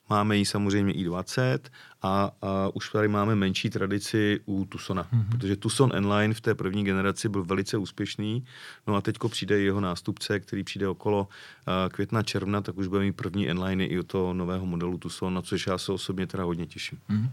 máme 0.10 0.38
ji 0.38 0.46
samozřejmě 0.46 0.94
i20 0.94 1.60
a, 2.02 2.32
a 2.42 2.70
už 2.74 2.90
tady 2.90 3.08
máme 3.08 3.36
menší 3.36 3.70
tradici 3.70 4.40
u 4.46 4.66
Tucsona, 4.66 5.04
mm-hmm. 5.04 5.30
protože 5.30 5.56
Tucson 5.56 5.92
N-Line 5.94 6.34
v 6.34 6.42
té 6.42 6.56
první 6.56 6.84
generaci 6.84 7.30
byl 7.30 7.44
velice 7.44 7.78
úspěšný, 7.78 8.46
no 8.88 8.96
a 8.96 9.02
teďko 9.02 9.30
přijde 9.30 9.60
jeho 9.60 9.82
nástupce, 9.82 10.40
který 10.40 10.64
přijde 10.64 10.88
okolo 10.88 11.22
uh, 11.22 11.90
května, 11.90 12.24
června, 12.24 12.62
tak 12.62 12.78
už 12.78 12.88
bude 12.88 13.02
mít 13.02 13.12
první 13.12 13.50
N-Line 13.50 13.86
i 13.86 14.00
u 14.00 14.04
toho 14.04 14.34
nového 14.34 14.66
modelu 14.66 14.98
Tucson, 14.98 15.34
na 15.34 15.42
což 15.42 15.68
já 15.68 15.78
se 15.78 15.92
osobně 15.92 16.28
teda 16.28 16.44
hodně 16.44 16.66
těším. 16.66 17.00
Mm-hmm. 17.10 17.30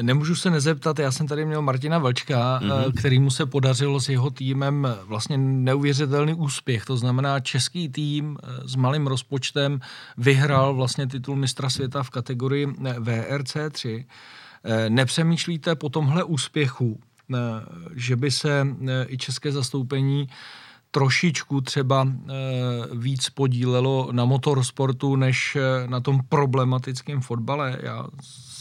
Nemůžu 0.00 0.36
se 0.36 0.50
nezeptat, 0.50 0.98
já 0.98 1.12
jsem 1.12 1.26
tady 1.26 1.44
měl 1.44 1.62
Martina 1.62 1.98
Vlčka, 1.98 2.60
mm-hmm. 2.60 2.92
který 2.98 3.18
mu 3.18 3.30
se 3.30 3.46
podařilo 3.46 4.00
s 4.00 4.08
jeho 4.08 4.30
týmem 4.30 4.88
vlastně 5.04 5.38
neuvěřitelný 5.38 6.34
úspěch. 6.34 6.84
To 6.84 6.96
znamená, 6.96 7.40
český 7.40 7.88
tým 7.88 8.38
eh, 8.42 8.68
s 8.68 8.74
malým 8.76 9.06
rozpočtem 9.06 9.80
vyhrál 10.16 10.74
vlastně 10.74 11.06
titul 11.06 11.36
mistra 11.36 11.70
světa 11.70 12.02
v 12.02 12.10
kategorii 12.10 12.66
eh, 12.66 12.94
VRC3. 13.00 14.04
Nepřemýšlíte 14.88 15.74
po 15.74 15.88
tomhle 15.88 16.24
úspěchu, 16.24 17.00
že 17.94 18.16
by 18.16 18.30
se 18.30 18.66
i 19.06 19.18
české 19.18 19.52
zastoupení 19.52 20.28
trošičku 20.90 21.60
třeba 21.60 22.08
víc 22.92 23.30
podílelo 23.30 24.08
na 24.12 24.24
motorsportu, 24.24 25.16
než 25.16 25.56
na 25.86 26.00
tom 26.00 26.20
problematickém 26.28 27.20
fotbale. 27.20 27.78
Já 27.82 28.06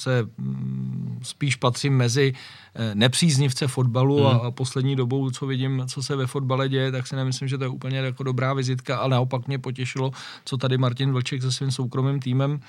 se 0.01 0.27
mm, 0.37 1.19
spíš 1.23 1.55
patřím 1.55 1.97
mezi 1.97 2.33
eh, 2.75 2.95
nepříznivce 2.95 3.67
fotbalu 3.67 4.27
hmm. 4.27 4.39
a 4.43 4.51
poslední 4.51 4.95
dobou, 4.95 5.31
co 5.31 5.45
vidím, 5.45 5.83
co 5.87 6.03
se 6.03 6.15
ve 6.15 6.27
fotbale 6.27 6.69
děje, 6.69 6.91
tak 6.91 7.07
si 7.07 7.15
nemyslím, 7.15 7.47
že 7.47 7.57
to 7.57 7.63
je 7.63 7.69
úplně 7.69 7.97
jako 7.97 8.23
dobrá 8.23 8.53
vizitka, 8.53 8.97
ale 8.97 9.11
naopak 9.11 9.47
mě 9.47 9.59
potěšilo, 9.59 10.11
co 10.45 10.57
tady 10.57 10.77
Martin 10.77 11.11
Vlček 11.11 11.41
se 11.41 11.51
svým 11.51 11.71
soukromým 11.71 12.19
týmem 12.19 12.59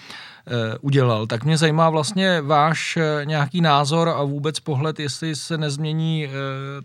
eh, 0.46 0.78
udělal. 0.80 1.26
Tak 1.26 1.44
mě 1.44 1.58
zajímá 1.58 1.90
vlastně 1.90 2.40
váš 2.40 2.96
eh, 2.96 3.24
nějaký 3.24 3.60
názor 3.60 4.08
a 4.08 4.22
vůbec 4.22 4.60
pohled, 4.60 5.00
jestli 5.00 5.36
se 5.36 5.58
nezmění 5.58 6.28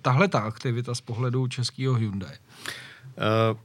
tahle 0.02 0.28
ta 0.28 0.40
aktivita 0.40 0.96
z 0.96 1.02
pohledu 1.02 1.48
českého 1.48 1.94
Hyundai. 1.94 2.38
Uh, 3.18 3.58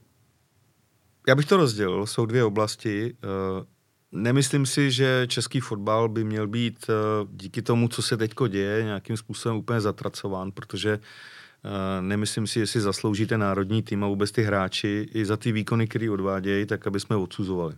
já 1.28 1.34
bych 1.34 1.46
to 1.46 1.56
rozdělil, 1.56 2.06
jsou 2.06 2.26
dvě 2.26 2.44
oblasti. 2.44 3.14
Uh, 3.58 3.64
Nemyslím 4.12 4.66
si, 4.66 4.90
že 4.90 5.26
český 5.28 5.60
fotbal 5.60 6.08
by 6.08 6.24
měl 6.24 6.46
být 6.46 6.86
eh, 6.88 6.92
díky 7.32 7.62
tomu, 7.62 7.88
co 7.88 8.02
se 8.02 8.16
teď 8.16 8.32
děje, 8.48 8.84
nějakým 8.84 9.16
způsobem 9.16 9.58
úplně 9.58 9.80
zatracován, 9.80 10.52
protože 10.52 10.92
eh, 10.98 12.02
nemyslím 12.02 12.46
si, 12.46 12.60
jestli 12.60 12.80
zaslouží 12.80 13.26
ten 13.26 13.40
národní 13.40 13.82
tým 13.82 14.04
a 14.04 14.06
vůbec 14.06 14.30
ty 14.32 14.42
hráči 14.42 15.08
i 15.14 15.24
za 15.24 15.36
ty 15.36 15.52
výkony, 15.52 15.88
které 15.88 16.10
odvádějí, 16.10 16.66
tak 16.66 16.86
aby 16.86 17.00
jsme 17.00 17.16
odsuzovali. 17.16 17.74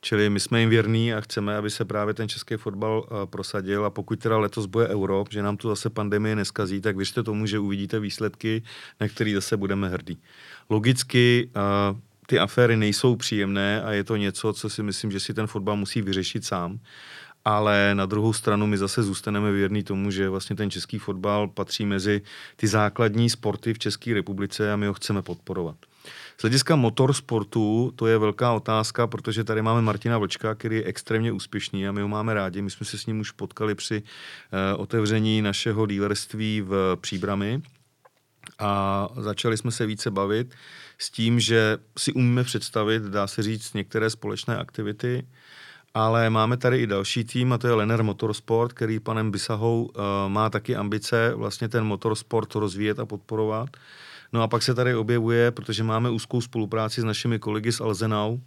Čili 0.00 0.30
my 0.30 0.40
jsme 0.40 0.60
jim 0.60 0.70
věrní 0.70 1.14
a 1.14 1.20
chceme, 1.20 1.56
aby 1.56 1.70
se 1.70 1.84
právě 1.84 2.14
ten 2.14 2.28
český 2.28 2.54
fotbal 2.56 3.06
eh, 3.06 3.26
prosadil 3.26 3.84
a 3.84 3.90
pokud 3.90 4.18
teda 4.18 4.38
letos 4.38 4.66
bude 4.66 4.88
euro, 4.88 5.24
že 5.30 5.42
nám 5.42 5.56
tu 5.56 5.68
zase 5.68 5.90
pandemie 5.90 6.36
neskazí, 6.36 6.80
tak 6.80 6.96
věřte 6.96 7.22
tomu, 7.22 7.46
že 7.46 7.58
uvidíte 7.58 8.00
výsledky, 8.00 8.62
na 9.00 9.08
které 9.08 9.34
zase 9.34 9.56
budeme 9.56 9.88
hrdí. 9.88 10.18
Logicky 10.70 11.50
ty 12.26 12.38
aféry 12.38 12.76
nejsou 12.76 13.16
příjemné 13.16 13.82
a 13.82 13.92
je 13.92 14.04
to 14.04 14.16
něco, 14.16 14.52
co 14.52 14.70
si 14.70 14.82
myslím, 14.82 15.10
že 15.10 15.20
si 15.20 15.34
ten 15.34 15.46
fotbal 15.46 15.76
musí 15.76 16.02
vyřešit 16.02 16.44
sám. 16.44 16.78
Ale 17.44 17.90
na 17.94 18.06
druhou 18.06 18.32
stranu 18.32 18.66
my 18.66 18.78
zase 18.78 19.02
zůstaneme 19.02 19.52
věrní 19.52 19.82
tomu, 19.82 20.10
že 20.10 20.28
vlastně 20.28 20.56
ten 20.56 20.70
český 20.70 20.98
fotbal 20.98 21.48
patří 21.48 21.86
mezi 21.86 22.22
ty 22.56 22.66
základní 22.66 23.30
sporty 23.30 23.74
v 23.74 23.78
České 23.78 24.14
republice 24.14 24.72
a 24.72 24.76
my 24.76 24.86
ho 24.86 24.94
chceme 24.94 25.22
podporovat. 25.22 25.76
Z 26.38 26.42
hlediska 26.42 26.76
motorsportu 26.76 27.92
to 27.96 28.06
je 28.06 28.18
velká 28.18 28.52
otázka, 28.52 29.06
protože 29.06 29.44
tady 29.44 29.62
máme 29.62 29.82
Martina 29.82 30.18
Vlčka, 30.18 30.54
který 30.54 30.76
je 30.76 30.84
extrémně 30.84 31.32
úspěšný 31.32 31.88
a 31.88 31.92
my 31.92 32.02
ho 32.02 32.08
máme 32.08 32.34
rádi. 32.34 32.62
My 32.62 32.70
jsme 32.70 32.86
se 32.86 32.98
s 32.98 33.06
ním 33.06 33.20
už 33.20 33.30
potkali 33.30 33.74
při 33.74 34.02
uh, 34.02 34.80
otevření 34.80 35.42
našeho 35.42 35.86
dílerství 35.86 36.60
v 36.60 36.96
Příbrami 37.00 37.62
a 38.58 39.08
začali 39.16 39.56
jsme 39.56 39.70
se 39.70 39.86
více 39.86 40.10
bavit 40.10 40.54
s 40.98 41.10
tím, 41.10 41.40
že 41.40 41.78
si 41.98 42.12
umíme 42.12 42.44
představit, 42.44 43.02
dá 43.02 43.26
se 43.26 43.42
říct, 43.42 43.74
některé 43.74 44.10
společné 44.10 44.56
aktivity, 44.56 45.26
ale 45.94 46.30
máme 46.30 46.56
tady 46.56 46.78
i 46.82 46.86
další 46.86 47.24
tým 47.24 47.52
a 47.52 47.58
to 47.58 47.66
je 47.66 47.72
Lenner 47.74 48.02
Motorsport, 48.02 48.72
který 48.72 49.00
panem 49.00 49.30
Bisahou 49.30 49.84
uh, 49.84 50.02
má 50.28 50.50
taky 50.50 50.76
ambice 50.76 51.32
vlastně 51.34 51.68
ten 51.68 51.84
motorsport 51.84 52.54
rozvíjet 52.54 52.98
a 52.98 53.06
podporovat. 53.06 53.68
No 54.32 54.42
a 54.42 54.48
pak 54.48 54.62
se 54.62 54.74
tady 54.74 54.94
objevuje, 54.94 55.50
protože 55.50 55.82
máme 55.82 56.10
úzkou 56.10 56.40
spolupráci 56.40 57.00
s 57.00 57.04
našimi 57.04 57.38
kolegy 57.38 57.72
z 57.72 57.80
Alzenau, 57.80 58.38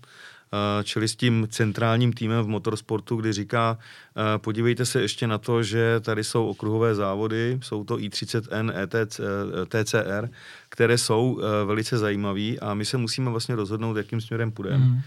čili 0.84 1.08
s 1.08 1.16
tím 1.16 1.48
centrálním 1.50 2.14
týmem 2.14 2.44
v 2.44 2.48
motorsportu, 2.48 3.16
kdy 3.16 3.34
říká, 3.34 3.78
eh, 3.78 4.38
podívejte 4.38 4.86
se 4.86 5.02
ještě 5.02 5.28
na 5.28 5.38
to, 5.38 5.64
že 5.64 6.00
tady 6.00 6.24
jsou 6.24 6.48
okruhové 6.48 6.96
závody, 6.96 7.60
jsou 7.64 7.84
to 7.84 7.98
i30N, 7.98 8.72
ETC, 8.76 9.22
TCR, 9.68 10.30
které 10.70 10.98
jsou 10.98 11.40
eh, 11.40 11.66
velice 11.66 11.98
zajímavé 11.98 12.56
a 12.62 12.74
my 12.74 12.86
se 12.86 12.98
musíme 12.98 13.32
vlastně 13.32 13.56
rozhodnout, 13.56 13.98
jakým 13.98 14.22
směrem 14.22 14.52
půjdeme. 14.52 14.86
Mm 14.86 15.02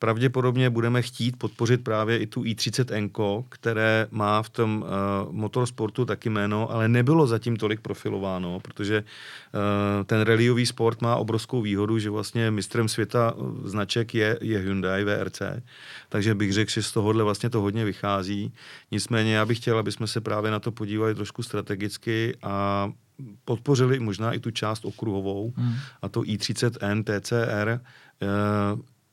pravděpodobně 0.00 0.70
budeme 0.70 1.02
chtít 1.02 1.36
podpořit 1.36 1.84
právě 1.84 2.18
i 2.18 2.26
tu 2.26 2.42
i30N, 2.42 3.44
které 3.48 4.06
má 4.10 4.42
v 4.42 4.48
tom 4.48 4.84
uh, 4.84 5.32
motorsportu 5.32 6.04
taky 6.04 6.30
jméno, 6.30 6.70
ale 6.70 6.88
nebylo 6.88 7.26
zatím 7.26 7.56
tolik 7.56 7.80
profilováno, 7.80 8.60
protože 8.60 9.04
uh, 9.04 10.04
ten 10.04 10.20
rallyový 10.20 10.66
sport 10.66 11.02
má 11.02 11.16
obrovskou 11.16 11.62
výhodu, 11.62 11.98
že 11.98 12.10
vlastně 12.10 12.50
mistrem 12.50 12.88
světa 12.88 13.34
eh, 13.36 13.68
značek 13.68 14.14
je, 14.14 14.38
je 14.40 14.58
Hyundai 14.58 15.04
VRC, 15.04 15.42
takže 16.08 16.34
bych 16.34 16.52
řekl, 16.52 16.70
že 16.70 16.82
z 16.82 16.92
tohohle 16.92 17.24
vlastně 17.24 17.50
to 17.50 17.60
hodně 17.60 17.84
vychází. 17.84 18.52
Nicméně 18.90 19.34
já 19.34 19.46
bych 19.46 19.58
chtěl, 19.58 19.78
aby 19.78 19.92
jsme 19.92 20.06
se 20.06 20.20
právě 20.20 20.50
na 20.50 20.60
to 20.60 20.72
podívali 20.72 21.14
trošku 21.14 21.42
strategicky 21.42 22.36
a 22.42 22.88
podpořili 23.44 24.00
možná 24.00 24.32
i 24.32 24.40
tu 24.40 24.50
část 24.50 24.84
okruhovou, 24.84 25.52
hmm. 25.56 25.74
a 26.02 26.08
to 26.08 26.20
i30N, 26.20 27.04
TCR, 27.04 27.80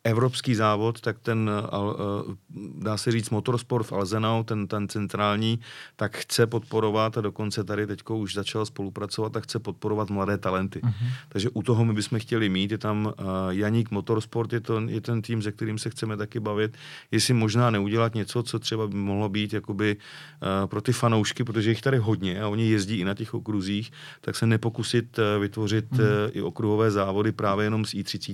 evropský 0.08 0.56
závod, 0.56 1.02
tak 1.02 1.20
ten, 1.20 1.50
eh, 1.50 1.68
eh, 1.68 2.36
dá 2.80 2.98
se 2.98 3.12
říct, 3.12 3.30
motorsport 3.30 3.88
v 3.88 3.94
Alzenau, 3.94 4.44
ten, 4.44 4.68
ten 4.68 4.88
centrální, 4.88 5.60
tak 5.96 6.18
chce 6.18 6.48
podporovat 6.48 7.18
a 7.18 7.22
dokonce 7.22 7.64
tady 7.64 7.88
teď 7.88 8.02
už 8.10 8.34
začal 8.34 8.66
spolupracovat 8.66 9.38
a 9.38 9.40
chce 9.40 9.60
podporovat 9.60 10.10
mladé 10.10 10.38
talenty. 10.38 10.80
Uh-huh. 10.80 10.94
Takže 11.30 11.50
u 11.50 11.64
toho 11.64 11.86
my 11.86 11.94
bychom 11.94 12.20
chtěli 12.20 12.50
mít, 12.50 12.72
je 12.72 12.78
tam 12.78 13.06
uh, 13.06 13.14
Janík 13.50 13.92
Motorsport, 13.92 14.54
je, 14.54 14.60
to, 14.60 14.82
je 14.88 15.02
ten 15.02 15.22
tým, 15.22 15.42
se 15.42 15.52
kterým 15.52 15.78
se 15.78 15.90
chceme 15.90 16.18
taky 16.18 16.40
bavit, 16.40 16.78
jestli 17.12 17.34
možná 17.34 17.70
neudělat 17.70 18.16
něco, 18.16 18.44
co 18.44 18.60
třeba 18.60 18.88
by 18.88 18.96
mohlo 18.96 19.30
být 19.30 19.54
jakoby 19.54 19.98
uh, 19.98 20.68
pro 20.68 20.82
ty 20.82 20.94
fanoušky, 20.94 21.44
protože 21.44 21.70
jich 21.70 21.82
tady 21.82 21.98
hodně 21.98 22.42
a 22.42 22.48
oni 22.48 22.70
jezdí 22.70 23.00
i 23.00 23.06
na 23.06 23.14
těch 23.14 23.34
okruzích, 23.34 23.92
tak 24.22 24.36
se 24.36 24.46
nepokusit 24.46 25.20
vytvořit 25.40 25.92
uh-huh. 25.92 26.02
uh, 26.02 26.32
i 26.32 26.42
okruhové 26.42 26.92
závody 26.92 27.32
právě 27.32 27.66
jenom 27.66 27.86
s 27.86 27.94
i30 27.94 28.34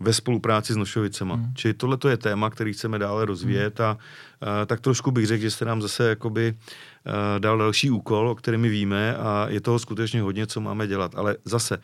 ve 0.00 0.12
spolupráci 0.12 0.72
s 0.72 0.76
Nošovicema. 0.76 1.34
Hmm. 1.34 1.54
Čili 1.54 1.74
tohle 1.74 1.98
je 2.08 2.16
téma, 2.16 2.50
který 2.50 2.72
chceme 2.72 2.98
dále 2.98 3.24
rozvíjet 3.24 3.78
hmm. 3.78 3.88
a, 3.88 3.98
a 4.62 4.66
tak 4.66 4.80
trošku 4.80 5.10
bych 5.10 5.26
řekl, 5.26 5.42
že 5.42 5.50
jste 5.50 5.64
nám 5.64 5.82
zase 5.82 6.08
jakoby 6.08 6.54
a, 6.54 7.38
dal 7.38 7.58
další 7.58 7.90
úkol, 7.90 8.28
o 8.28 8.34
kterém 8.34 8.60
my 8.60 8.68
víme 8.68 9.16
a 9.16 9.46
je 9.48 9.60
toho 9.60 9.78
skutečně 9.78 10.22
hodně, 10.22 10.46
co 10.46 10.60
máme 10.60 10.86
dělat. 10.86 11.14
Ale 11.14 11.36
zase, 11.44 11.78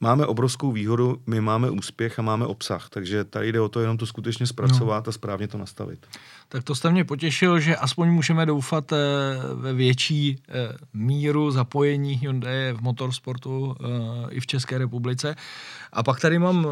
máme 0.00 0.26
obrovskou 0.26 0.72
výhodu, 0.72 1.22
my 1.26 1.40
máme 1.40 1.70
úspěch 1.70 2.18
a 2.18 2.22
máme 2.22 2.46
obsah, 2.46 2.88
takže 2.88 3.24
tady 3.24 3.52
jde 3.52 3.60
o 3.60 3.68
to 3.68 3.80
jenom 3.80 3.96
to 3.96 4.06
skutečně 4.06 4.46
zpracovat 4.46 5.06
no. 5.06 5.10
a 5.10 5.12
správně 5.12 5.48
to 5.48 5.58
nastavit. 5.58 6.06
Tak 6.48 6.64
to 6.64 6.74
jste 6.74 6.90
mě 6.90 7.04
potěšil, 7.04 7.60
že 7.60 7.76
aspoň 7.76 8.08
můžeme 8.08 8.46
doufat 8.46 8.92
eh, 8.92 8.96
ve 9.54 9.72
větší 9.72 10.36
eh, 10.48 10.52
míru 10.92 11.50
zapojení 11.50 12.14
Hyundai 12.14 12.72
v 12.72 12.80
motorsportu 12.80 13.76
eh, 13.80 13.84
i 14.30 14.40
v 14.40 14.46
České 14.46 14.78
republice. 14.78 15.36
A 15.92 16.02
pak 16.02 16.20
tady 16.20 16.38
mám 16.38 16.66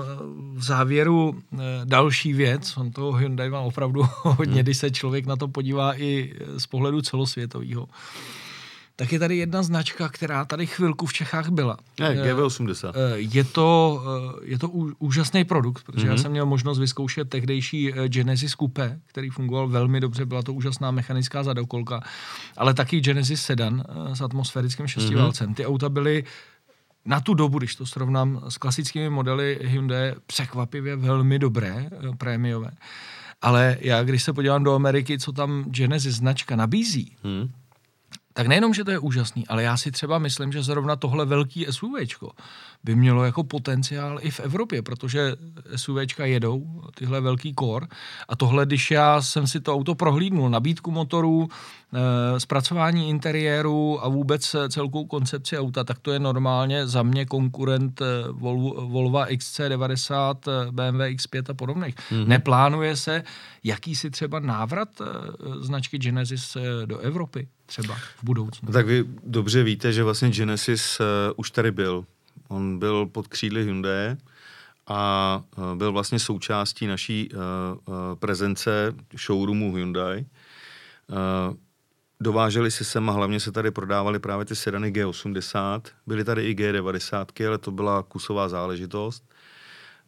v 0.55 0.63
závěru 0.63 1.43
další 1.85 2.33
věc. 2.33 2.77
On 2.77 2.91
toho 2.91 3.13
Hyundai 3.13 3.51
má 3.51 3.61
opravdu 3.61 4.03
hodně, 4.23 4.55
hmm. 4.55 4.63
když 4.63 4.77
se 4.77 4.91
člověk 4.91 5.27
na 5.27 5.37
to 5.37 5.49
podívá 5.49 6.01
i 6.01 6.35
z 6.59 6.67
pohledu 6.67 7.03
celosvětového 7.03 7.89
tak 8.97 9.13
je 9.13 9.19
tady 9.19 9.37
jedna 9.37 9.63
značka, 9.63 10.09
která 10.09 10.45
tady 10.45 10.67
chvilku 10.67 11.07
v 11.07 11.13
Čechách 11.13 11.49
byla. 11.49 11.77
Je, 12.01 12.35
GV80. 12.35 12.93
Eh, 12.95 13.15
je 13.17 13.45
to, 13.45 14.03
eh, 14.41 14.41
je 14.43 14.59
to 14.59 14.69
úžasný 14.99 15.45
produkt, 15.45 15.85
protože 15.85 16.05
mm-hmm. 16.05 16.09
já 16.09 16.15
mhm. 16.15 16.23
jsem 16.23 16.31
měl 16.31 16.47
možnost 16.47 16.79
vyzkoušet 16.79 17.29
tehdejší 17.29 17.93
eh, 17.93 18.09
Genesis 18.09 18.53
Coupe, 18.53 19.01
který 19.07 19.31
fungoval 19.31 19.69
velmi 19.69 20.01
dobře, 20.01 20.27
byla 20.27 20.43
to 20.43 20.53
úžasná 20.53 20.91
mechanická 20.91 21.43
zadokolka, 21.43 22.01
ale 22.57 22.75
taky 22.75 23.01
Genesis 23.01 23.43
Sedan 23.43 23.85
s 24.13 24.21
atmosférickým 24.21 24.87
šestiválcem. 24.87 25.51
Mm-hmm. 25.51 25.55
Ty 25.55 25.67
auta 25.67 25.89
byly 25.89 26.25
na 27.05 27.21
tu 27.21 27.35
dobu, 27.35 27.59
když 27.59 27.77
to 27.77 27.87
srovnám 27.87 28.41
s 28.49 28.59
klasickými 28.59 29.11
modely 29.11 29.59
Hyundai, 29.63 30.15
překvapivě 30.27 30.97
velmi 30.97 31.39
dobré, 31.39 31.91
prémiové. 32.19 32.71
Ale 33.43 33.77
já, 33.81 34.03
když 34.03 34.23
se 34.23 34.33
podívám 34.33 34.65
do 34.65 34.75
Ameriky, 34.75 35.19
co 35.19 35.33
tam 35.33 35.65
Genesis 35.65 36.15
značka 36.15 36.57
nabízí, 36.57 37.17
hmm 37.23 37.51
tak 38.37 38.47
nejenom, 38.47 38.75
že 38.75 38.85
to 38.85 38.91
je 38.91 38.99
úžasný, 38.99 39.49
ale 39.49 39.63
já 39.63 39.77
si 39.77 39.91
třeba 39.91 40.19
myslím, 40.19 40.53
že 40.53 40.63
zrovna 40.63 40.97
tohle 40.97 41.25
velký 41.25 41.67
SUVčko 41.71 42.31
by 42.85 42.95
mělo 42.95 43.25
jako 43.25 43.45
potenciál 43.45 44.19
i 44.21 44.31
v 44.31 44.41
Evropě, 44.41 44.83
protože 44.83 45.33
SUVčka 45.77 46.27
jedou, 46.27 46.83
tyhle 46.95 47.21
velký 47.21 47.55
kor 47.55 47.89
a 48.29 48.37
tohle, 48.37 48.67
když 48.67 48.91
já 48.91 49.23
jsem 49.23 49.47
si 49.47 49.61
to 49.61 49.75
auto 49.75 49.95
prohlídnul, 49.95 50.51
nabídku 50.51 50.91
motorů, 50.91 51.49
e, 51.49 52.41
zpracování 52.41 53.09
interiéru 53.09 54.05
a 54.05 54.09
vůbec 54.09 54.57
celkou 54.69 55.05
koncepci 55.05 55.59
auta, 55.59 55.85
tak 55.85 55.99
to 55.99 56.13
je 56.13 56.19
normálně 56.19 56.87
za 56.87 57.03
mě 57.03 57.27
konkurent 57.27 58.01
eh, 58.01 58.05
Volvo, 58.33 58.87
Volvo 58.87 59.19
XC90, 59.19 60.37
BMW 60.71 61.01
X5 61.01 61.43
a 61.49 61.55
podobných. 61.55 61.95
Mm-hmm. 61.95 62.27
Neplánuje 62.27 62.97
se 62.97 63.23
jakýsi 63.65 64.11
třeba 64.11 64.41
návrat 64.41 64.89
e, 65.01 65.05
značky 65.65 65.99
Genesis 65.99 66.57
do 66.87 66.99
Evropy 66.99 67.49
třeba 67.67 67.95
v 67.95 68.25
budoucnu. 68.25 68.73
Tak 68.73 68.87
vy 68.87 69.05
dobře 69.25 69.63
víte, 69.63 69.93
že 69.93 70.05
vlastně 70.05 70.31
Genesis 70.31 71.01
uh, 71.01 71.07
už 71.37 71.51
tady 71.51 71.71
byl 71.71 72.05
On 72.49 72.79
byl 72.79 73.07
pod 73.07 73.29
křídly 73.29 73.65
Hyundai 73.65 74.17
a 74.87 75.43
e, 75.73 75.77
byl 75.77 75.93
vlastně 75.93 76.19
součástí 76.19 76.87
naší 76.87 77.29
uh, 77.33 77.41
uh, 77.41 77.95
prezence 78.19 78.95
showroomu 79.17 79.75
Hyundai. 79.75 80.27
Uh, 81.09 81.57
dováželi 82.21 82.71
se 82.71 82.85
sem 82.85 83.11
a 83.11 83.13
hlavně 83.13 83.41
se 83.41 83.53
tady 83.53 83.71
prodávaly 83.71 84.19
právě 84.19 84.45
ty 84.45 84.57
sedany 84.57 84.93
G80. 84.93 85.81
Byly 86.07 86.25
tady 86.25 86.51
i 86.51 86.55
G90, 86.55 87.47
ale 87.49 87.59
to 87.59 87.71
byla 87.71 88.03
kusová 88.03 88.49
záležitost. 88.49 89.25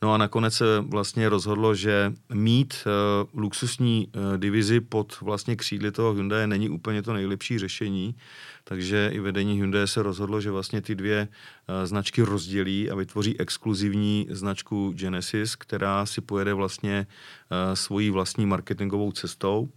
No 0.03 0.15
a 0.15 0.17
nakonec 0.17 0.55
se 0.55 0.65
vlastně 0.81 1.29
rozhodlo, 1.29 1.75
že 1.75 2.13
mít 2.35 2.75
uh, 2.87 3.41
luxusní 3.41 4.07
uh, 4.07 4.39
divizi 4.39 4.81
pod 4.81 5.21
vlastně 5.21 5.57
křídly 5.57 5.93
toho 5.93 6.13
Hyundai 6.13 6.47
není 6.47 6.69
úplně 6.69 7.03
to 7.03 7.13
nejlepší 7.13 7.59
řešení, 7.59 8.15
takže 8.65 9.11
i 9.13 9.21
vedení 9.21 9.57
Hyundai 9.57 9.89
se 9.89 10.03
rozhodlo, 10.03 10.41
že 10.41 10.51
vlastně 10.51 10.81
ty 10.81 10.95
dvě 10.95 11.29
uh, 11.29 11.87
značky 11.87 12.23
rozdělí 12.23 12.91
a 12.91 12.95
vytvoří 12.95 13.41
exkluzivní 13.41 14.27
značku 14.31 14.93
Genesis, 14.97 15.57
která 15.57 16.07
si 16.07 16.21
pojede 16.21 16.55
vlastně 16.55 17.07
uh, 17.07 17.75
svojí 17.75 18.11
vlastní 18.11 18.47
marketingovou 18.47 19.13
cestou. 19.13 19.69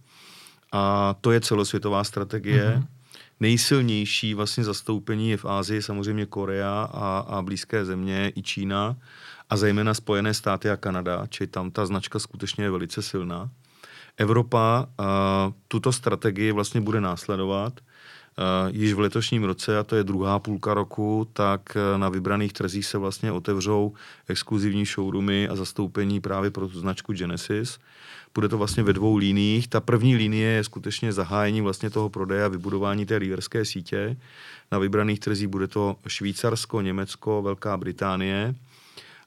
A 0.72 1.14
to 1.20 1.30
je 1.30 1.40
celosvětová 1.40 2.04
strategie. 2.04 2.74
Mm-hmm 2.78 3.02
nejsilnější 3.40 4.34
vlastně 4.34 4.64
zastoupení 4.64 5.30
je 5.30 5.36
v 5.36 5.44
Ázii, 5.44 5.82
samozřejmě 5.82 6.26
Korea 6.26 6.88
a, 6.92 7.18
a 7.18 7.42
blízké 7.42 7.84
země, 7.84 8.32
i 8.36 8.42
Čína 8.42 8.96
a 9.52 9.56
zejména 9.56 9.94
Spojené 9.94 10.34
státy 10.34 10.70
a 10.70 10.76
Kanada, 10.76 11.26
čili 11.28 11.46
tam 11.46 11.70
ta 11.70 11.86
značka 11.86 12.18
skutečně 12.18 12.64
je 12.64 12.70
velice 12.70 13.02
silná. 13.02 13.50
Evropa 14.16 14.86
uh, 14.86 15.06
tuto 15.68 15.92
strategii 15.92 16.52
vlastně 16.52 16.80
bude 16.80 17.00
následovat. 17.00 17.72
Uh, 17.80 18.76
již 18.76 18.92
v 18.92 19.00
letošním 19.00 19.44
roce, 19.44 19.78
a 19.78 19.82
to 19.82 19.96
je 19.96 20.04
druhá 20.04 20.38
půlka 20.38 20.74
roku, 20.74 21.28
tak 21.32 21.76
uh, 21.76 22.00
na 22.00 22.08
vybraných 22.08 22.52
trzích 22.52 22.86
se 22.86 22.98
vlastně 22.98 23.32
otevřou 23.32 23.92
exkluzivní 24.28 24.84
showroomy 24.84 25.48
a 25.48 25.56
zastoupení 25.56 26.20
právě 26.20 26.50
pro 26.50 26.68
tu 26.68 26.80
značku 26.80 27.12
Genesis. 27.12 27.78
Bude 28.34 28.48
to 28.48 28.58
vlastně 28.58 28.82
ve 28.82 28.92
dvou 28.92 29.16
líních. 29.16 29.68
Ta 29.68 29.80
první 29.80 30.16
linie 30.16 30.48
je 30.48 30.64
skutečně 30.64 31.12
zahájení 31.12 31.60
vlastně 31.60 31.90
toho 31.90 32.08
prodeje 32.08 32.44
a 32.44 32.48
vybudování 32.48 33.06
té 33.06 33.16
líderské 33.16 33.64
sítě. 33.64 34.16
Na 34.72 34.78
vybraných 34.78 35.20
trzích 35.20 35.48
bude 35.48 35.68
to 35.68 35.96
Švýcarsko, 36.08 36.80
Německo, 36.80 37.42
Velká 37.42 37.76
Británie 37.76 38.54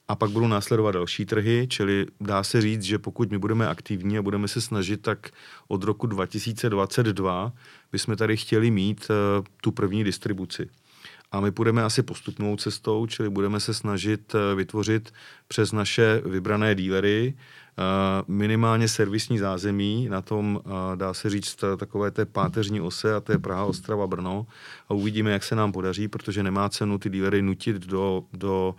a 0.08 0.16
pak 0.16 0.30
budou 0.30 0.48
následovat 0.48 0.92
další 0.92 1.26
trhy, 1.26 1.68
čili 1.70 2.06
dá 2.22 2.44
se 2.44 2.62
říct, 2.62 2.84
že 2.84 3.00
pokud 3.00 3.32
my 3.32 3.38
budeme 3.38 3.68
aktivní 3.68 4.18
a 4.18 4.22
budeme 4.22 4.48
se 4.48 4.62
snažit, 4.62 5.02
tak 5.02 5.30
od 5.68 5.84
roku 5.84 6.08
2022 6.08 7.54
bychom 7.92 8.16
tady 8.16 8.38
chtěli 8.38 8.72
mít 8.72 9.08
uh, 9.10 9.46
tu 9.62 9.72
první 9.72 10.04
distribuci. 10.04 10.70
A 11.32 11.40
my 11.40 11.52
půjdeme 11.52 11.84
asi 11.84 12.04
postupnou 12.04 12.58
cestou, 12.58 13.06
čili 13.06 13.30
budeme 13.30 13.60
se 13.60 13.74
snažit 13.74 14.36
uh, 14.36 14.58
vytvořit 14.58 15.14
přes 15.48 15.72
naše 15.72 16.22
vybrané 16.26 16.76
dílery 16.76 17.34
Eh, 17.78 18.24
minimálně 18.28 18.88
servisní 18.88 19.38
zázemí, 19.38 20.08
na 20.10 20.22
tom 20.22 20.62
eh, 20.66 20.96
dá 20.96 21.14
se 21.14 21.30
říct 21.30 21.64
takové 21.78 22.12
té 22.12 22.26
páteřní 22.26 22.82
ose 22.82 23.16
a 23.16 23.20
to 23.20 23.32
je 23.32 23.40
Praha, 23.40 23.66
Ostrava, 23.66 24.08
Brno 24.08 24.46
a 24.90 24.94
uvidíme, 24.94 25.32
jak 25.32 25.44
se 25.44 25.56
nám 25.56 25.72
podaří, 25.72 26.08
protože 26.08 26.44
nemá 26.44 26.70
cenu 26.70 26.98
ty 26.98 27.10
dílery 27.10 27.42
nutit 27.42 27.76
do, 27.76 28.24
do 28.34 28.76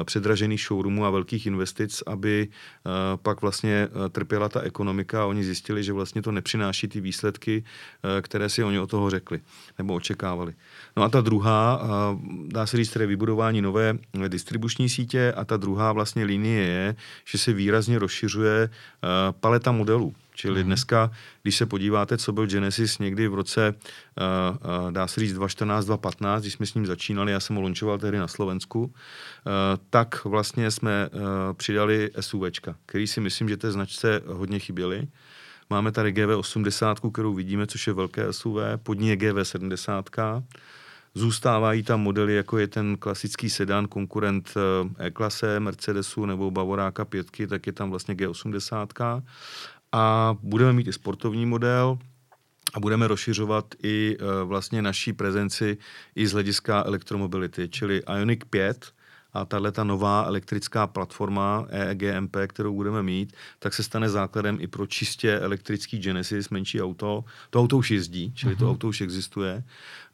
eh, 0.00 0.04
předražených 0.04 0.60
showroomů 0.60 1.04
a 1.04 1.10
velkých 1.10 1.46
investic, 1.46 2.02
aby 2.06 2.48
pak 3.22 3.42
vlastně 3.42 3.88
trpěla 4.12 4.48
ta 4.48 4.60
ekonomika 4.60 5.22
a 5.22 5.26
oni 5.26 5.44
zjistili, 5.44 5.84
že 5.84 5.92
vlastně 5.92 6.22
to 6.22 6.32
nepřináší 6.32 6.88
ty 6.88 7.00
výsledky, 7.00 7.64
které 8.22 8.48
si 8.48 8.64
oni 8.64 8.78
od 8.78 8.90
toho 8.90 9.10
řekli 9.10 9.40
nebo 9.78 9.94
očekávali. 9.94 10.54
No 10.96 11.02
a 11.02 11.08
ta 11.08 11.20
druhá, 11.20 11.82
dá 12.46 12.66
se 12.66 12.76
říct, 12.76 12.90
tedy 12.90 13.06
vybudování 13.06 13.62
nové 13.62 13.98
distribuční 14.28 14.88
sítě 14.88 15.32
a 15.36 15.44
ta 15.44 15.56
druhá 15.56 15.92
vlastně 15.92 16.24
linie 16.24 16.66
je, 16.66 16.96
že 17.24 17.38
se 17.38 17.52
výrazně 17.52 17.98
rozšiřuje 17.98 18.70
paleta 19.40 19.72
modelů. 19.72 20.14
Čili 20.40 20.64
dneska, 20.64 21.10
když 21.42 21.56
se 21.56 21.66
podíváte, 21.66 22.18
co 22.18 22.32
byl 22.32 22.46
Genesis 22.46 22.98
někdy 22.98 23.28
v 23.28 23.34
roce, 23.34 23.74
uh, 23.74 24.84
uh, 24.84 24.92
dá 24.92 25.06
se 25.06 25.20
říct 25.20 25.32
2014, 25.32 25.84
2015, 25.84 26.42
když 26.42 26.52
jsme 26.52 26.66
s 26.66 26.74
ním 26.74 26.86
začínali, 26.86 27.32
já 27.32 27.40
jsem 27.40 27.56
ho 27.56 27.62
lončoval 27.62 27.98
tehdy 27.98 28.18
na 28.18 28.28
Slovensku, 28.28 28.84
uh, 28.84 28.92
tak 29.90 30.24
vlastně 30.24 30.70
jsme 30.70 31.08
přidali 31.56 32.10
SUVčka, 32.20 32.74
který 32.86 33.06
si 33.06 33.20
myslím, 33.20 33.48
že 33.48 33.56
té 33.56 33.72
značce 33.72 34.22
hodně 34.26 34.58
chyběly. 34.58 35.08
Máme 35.70 35.92
tady 35.92 36.12
GV80, 36.12 37.12
kterou 37.12 37.34
vidíme, 37.34 37.66
což 37.66 37.86
je 37.86 37.92
velké 37.92 38.32
SUV, 38.32 38.56
pod 38.82 38.94
ní 38.94 39.08
je 39.08 39.16
GV70, 39.16 40.42
Zůstávají 41.14 41.82
tam 41.82 42.00
modely, 42.00 42.34
jako 42.34 42.58
je 42.58 42.68
ten 42.68 42.96
klasický 42.96 43.50
sedan, 43.50 43.88
konkurent 43.88 44.54
E-klase, 44.98 45.60
Mercedesu 45.60 46.26
nebo 46.26 46.50
Bavoráka 46.50 47.04
5, 47.04 47.26
tak 47.48 47.66
je 47.66 47.72
tam 47.72 47.90
vlastně 47.90 48.14
G80 48.14 49.22
a 49.92 50.36
budeme 50.42 50.72
mít 50.72 50.88
i 50.88 50.92
sportovní 50.92 51.46
model 51.46 51.98
a 52.74 52.80
budeme 52.80 53.08
rozšiřovat 53.08 53.74
i 53.82 54.16
uh, 54.16 54.48
vlastně 54.48 54.82
naší 54.82 55.12
prezenci 55.12 55.78
i 56.14 56.26
z 56.26 56.32
hlediska 56.32 56.82
elektromobility, 56.86 57.68
čili 57.68 58.02
Ionic 58.16 58.40
5, 58.50 58.92
a 59.32 59.44
tahle 59.44 59.72
ta 59.72 59.84
nová 59.84 60.24
elektrická 60.24 60.86
platforma 60.86 61.66
EEGMP, 61.70 62.36
kterou 62.46 62.74
budeme 62.74 63.02
mít, 63.02 63.32
tak 63.58 63.74
se 63.74 63.82
stane 63.82 64.08
základem 64.08 64.58
i 64.60 64.66
pro 64.66 64.86
čistě 64.86 65.38
elektrický 65.38 65.98
Genesis, 65.98 66.48
menší 66.48 66.82
auto. 66.82 67.24
To 67.50 67.60
auto 67.60 67.76
už 67.76 67.90
jezdí, 67.90 68.32
čili 68.34 68.54
uh-huh. 68.54 68.58
to 68.58 68.64
mhm. 68.64 68.72
auto 68.72 68.88
už 68.88 69.00
existuje. 69.00 69.64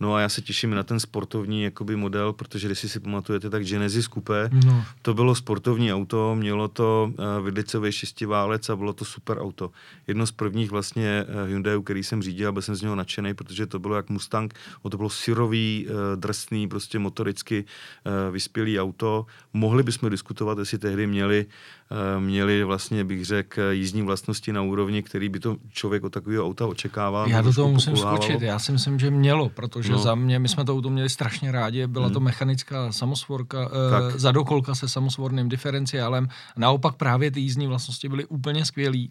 No 0.00 0.14
a 0.14 0.20
já 0.20 0.28
se 0.28 0.42
těším 0.42 0.70
na 0.70 0.82
ten 0.82 1.00
sportovní 1.00 1.62
jakoby 1.62 1.96
model, 1.96 2.32
protože 2.32 2.68
když 2.68 2.78
si 2.78 3.00
pamatujete, 3.00 3.50
tak 3.50 3.64
Genesis 3.64 4.08
Coupe, 4.08 4.50
no. 4.66 4.84
to 5.02 5.14
bylo 5.14 5.34
sportovní 5.34 5.92
auto, 5.92 6.34
mělo 6.34 6.68
to 6.68 7.12
uh, 7.18 7.44
vidlicový 7.44 7.92
šestiválec 7.92 8.68
a 8.68 8.76
bylo 8.76 8.92
to 8.92 9.04
super 9.04 9.38
auto. 9.38 9.70
Jedno 10.06 10.26
z 10.26 10.32
prvních 10.32 10.70
vlastně 10.70 11.24
uh, 11.28 11.48
Hyundai, 11.48 11.82
který 11.84 12.04
jsem 12.04 12.22
řídil, 12.22 12.52
byl 12.52 12.62
jsem 12.62 12.74
z 12.74 12.82
něho 12.82 12.94
nadšený, 12.94 13.34
protože 13.34 13.66
to 13.66 13.78
bylo 13.78 13.96
jak 13.96 14.10
Mustang, 14.10 14.54
o 14.82 14.90
to 14.90 14.96
bylo 14.96 15.10
syrový, 15.10 15.86
uh, 15.88 16.20
drsný, 16.20 16.68
prostě 16.68 16.98
motoricky 16.98 17.64
uh, 17.64 18.32
vyspělý 18.32 18.80
auto. 18.80 19.26
Mohli 19.52 19.82
bychom 19.82 20.10
diskutovat, 20.10 20.58
jestli 20.58 20.78
tehdy 20.78 21.06
měli 21.06 21.46
Eh, 21.46 21.75
měli 22.18 22.64
vlastně, 22.64 23.04
bych 23.04 23.24
řekl, 23.24 23.62
jízdní 23.70 24.02
vlastnosti 24.02 24.52
na 24.52 24.62
úrovni, 24.62 25.02
který 25.02 25.28
by 25.28 25.40
to 25.40 25.56
člověk 25.70 26.04
od 26.04 26.12
takového 26.12 26.46
auta 26.46 26.66
očekával. 26.66 27.28
Já 27.28 27.42
do 27.42 27.52
toho 27.52 27.68
musím 27.68 27.96
skočit. 27.96 28.42
Já 28.42 28.58
si 28.58 28.72
myslím, 28.72 28.98
že 28.98 29.10
mělo, 29.10 29.48
protože 29.48 29.92
no. 29.92 29.98
za 29.98 30.14
mě, 30.14 30.38
my 30.38 30.48
jsme 30.48 30.64
to 30.64 30.74
auto 30.74 30.90
měli 30.90 31.08
strašně 31.08 31.52
rádi, 31.52 31.86
byla 31.86 32.04
hmm. 32.04 32.14
to 32.14 32.20
mechanická 32.20 32.92
samosvorka, 32.92 33.70
eh, 34.14 34.18
zadokolka 34.18 34.74
se 34.74 34.88
samosvorným 34.88 35.48
diferenciálem. 35.48 36.28
Naopak 36.56 36.94
právě 36.94 37.30
ty 37.30 37.40
jízdní 37.40 37.66
vlastnosti 37.66 38.08
byly 38.08 38.24
úplně 38.24 38.64
skvělý 38.64 39.10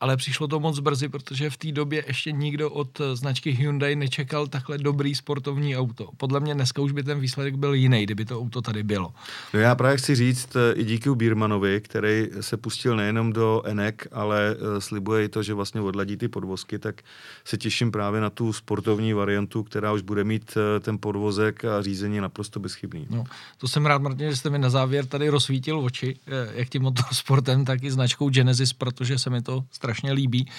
ale 0.00 0.16
přišlo 0.16 0.48
to 0.48 0.60
moc 0.60 0.78
brzy, 0.78 1.08
protože 1.08 1.50
v 1.50 1.56
té 1.56 1.72
době 1.72 2.04
ještě 2.06 2.32
nikdo 2.32 2.70
od 2.70 3.00
značky 3.14 3.50
Hyundai 3.50 3.96
nečekal 3.96 4.46
takhle 4.46 4.78
dobrý 4.78 5.14
sportovní 5.14 5.76
auto. 5.76 6.08
Podle 6.16 6.40
mě 6.40 6.54
dneska 6.54 6.82
už 6.82 6.92
by 6.92 7.02
ten 7.02 7.20
výsledek 7.20 7.54
byl 7.54 7.74
jiný, 7.74 8.02
kdyby 8.02 8.24
to 8.24 8.40
auto 8.40 8.62
tady 8.62 8.82
bylo. 8.82 9.14
No 9.54 9.60
já 9.60 9.74
právě 9.74 9.96
chci 9.96 10.14
říct 10.14 10.56
eh, 10.56 10.72
i 10.74 10.84
díky 10.84 11.10
Bírmanovi, 11.10 11.80
který 11.80 12.28
se 12.40 12.56
pustil 12.56 12.96
nejenom 12.96 13.32
do 13.32 13.62
Enek, 13.64 14.06
ale 14.12 14.56
eh, 14.56 14.80
slibuje 14.80 15.24
i 15.24 15.28
to, 15.28 15.42
že 15.42 15.54
vlastně 15.54 15.80
odladí 15.80 16.16
ty 16.16 16.28
podvozky, 16.28 16.78
tak 16.78 17.02
se 17.44 17.56
těším 17.56 17.92
právě 17.92 18.20
na 18.20 18.30
tu 18.30 18.52
sportovní 18.52 19.12
variantu, 19.12 19.62
která 19.62 19.92
už 19.92 20.02
bude 20.02 20.24
mít 20.24 20.56
eh, 20.56 20.80
ten 20.80 20.98
podvozek 20.98 21.64
a 21.64 21.82
řízení 21.82 22.20
naprosto 22.20 22.60
bezchybný. 22.60 23.06
No, 23.10 23.24
to 23.58 23.68
jsem 23.68 23.86
rád, 23.86 24.02
Martin, 24.02 24.30
že 24.30 24.36
jste 24.36 24.50
mi 24.50 24.58
na 24.58 24.70
závěr 24.70 25.06
tady 25.06 25.28
rozsvítil 25.28 25.78
oči, 25.78 26.16
jak 26.54 26.68
tím 26.68 26.82
motorsportem, 26.82 27.64
tak 27.64 27.82
i 27.82 27.90
značkou 27.90 28.28
Genesis, 28.30 28.72
protože 28.72 29.18
se 29.18 29.30
mi 29.30 29.42
to 29.42 29.64
strašně 29.84 30.12
líbí. 30.12 30.50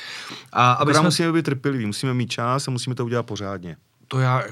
A 0.54 0.72
aby 0.72 0.94
jsme... 0.94 1.04
musíme 1.04 1.32
být 1.32 1.46
trpěliví, 1.46 1.86
musíme 1.86 2.14
mít 2.14 2.28
čas 2.32 2.68
a 2.68 2.72
musíme 2.72 2.96
to 2.96 3.06
udělat 3.06 3.24
pořádně. 3.24 3.78
To 4.08 4.20
já 4.20 4.44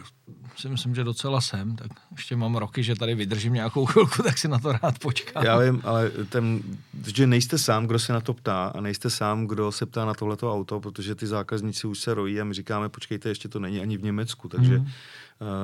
si 0.55 0.69
myslím, 0.69 0.95
že 0.95 1.03
docela 1.03 1.41
jsem, 1.41 1.75
tak 1.75 1.91
ještě 2.11 2.35
mám 2.35 2.55
roky, 2.55 2.83
že 2.83 2.95
tady 2.95 3.15
vydržím 3.15 3.53
nějakou 3.53 3.85
chvilku, 3.85 4.23
tak 4.23 4.37
si 4.37 4.47
na 4.47 4.59
to 4.59 4.71
rád 4.71 4.99
počkám. 4.99 5.45
Já 5.45 5.57
vím, 5.57 5.81
ale 5.83 6.11
ten, 6.29 6.61
že 7.15 7.27
nejste 7.27 7.57
sám, 7.57 7.87
kdo 7.87 7.99
se 7.99 8.13
na 8.13 8.21
to 8.21 8.33
ptá 8.33 8.65
a 8.65 8.81
nejste 8.81 9.09
sám, 9.09 9.47
kdo 9.47 9.71
se 9.71 9.85
ptá 9.85 10.05
na 10.05 10.13
tohleto 10.13 10.53
auto, 10.53 10.79
protože 10.79 11.15
ty 11.15 11.27
zákazníci 11.27 11.87
už 11.87 11.99
se 11.99 12.13
rojí 12.13 12.41
a 12.41 12.43
my 12.43 12.53
říkáme, 12.53 12.89
počkejte, 12.89 13.29
ještě 13.29 13.49
to 13.49 13.59
není 13.59 13.79
ani 13.79 13.97
v 13.97 14.03
Německu, 14.03 14.49
takže 14.49 14.77
mm 14.77 14.87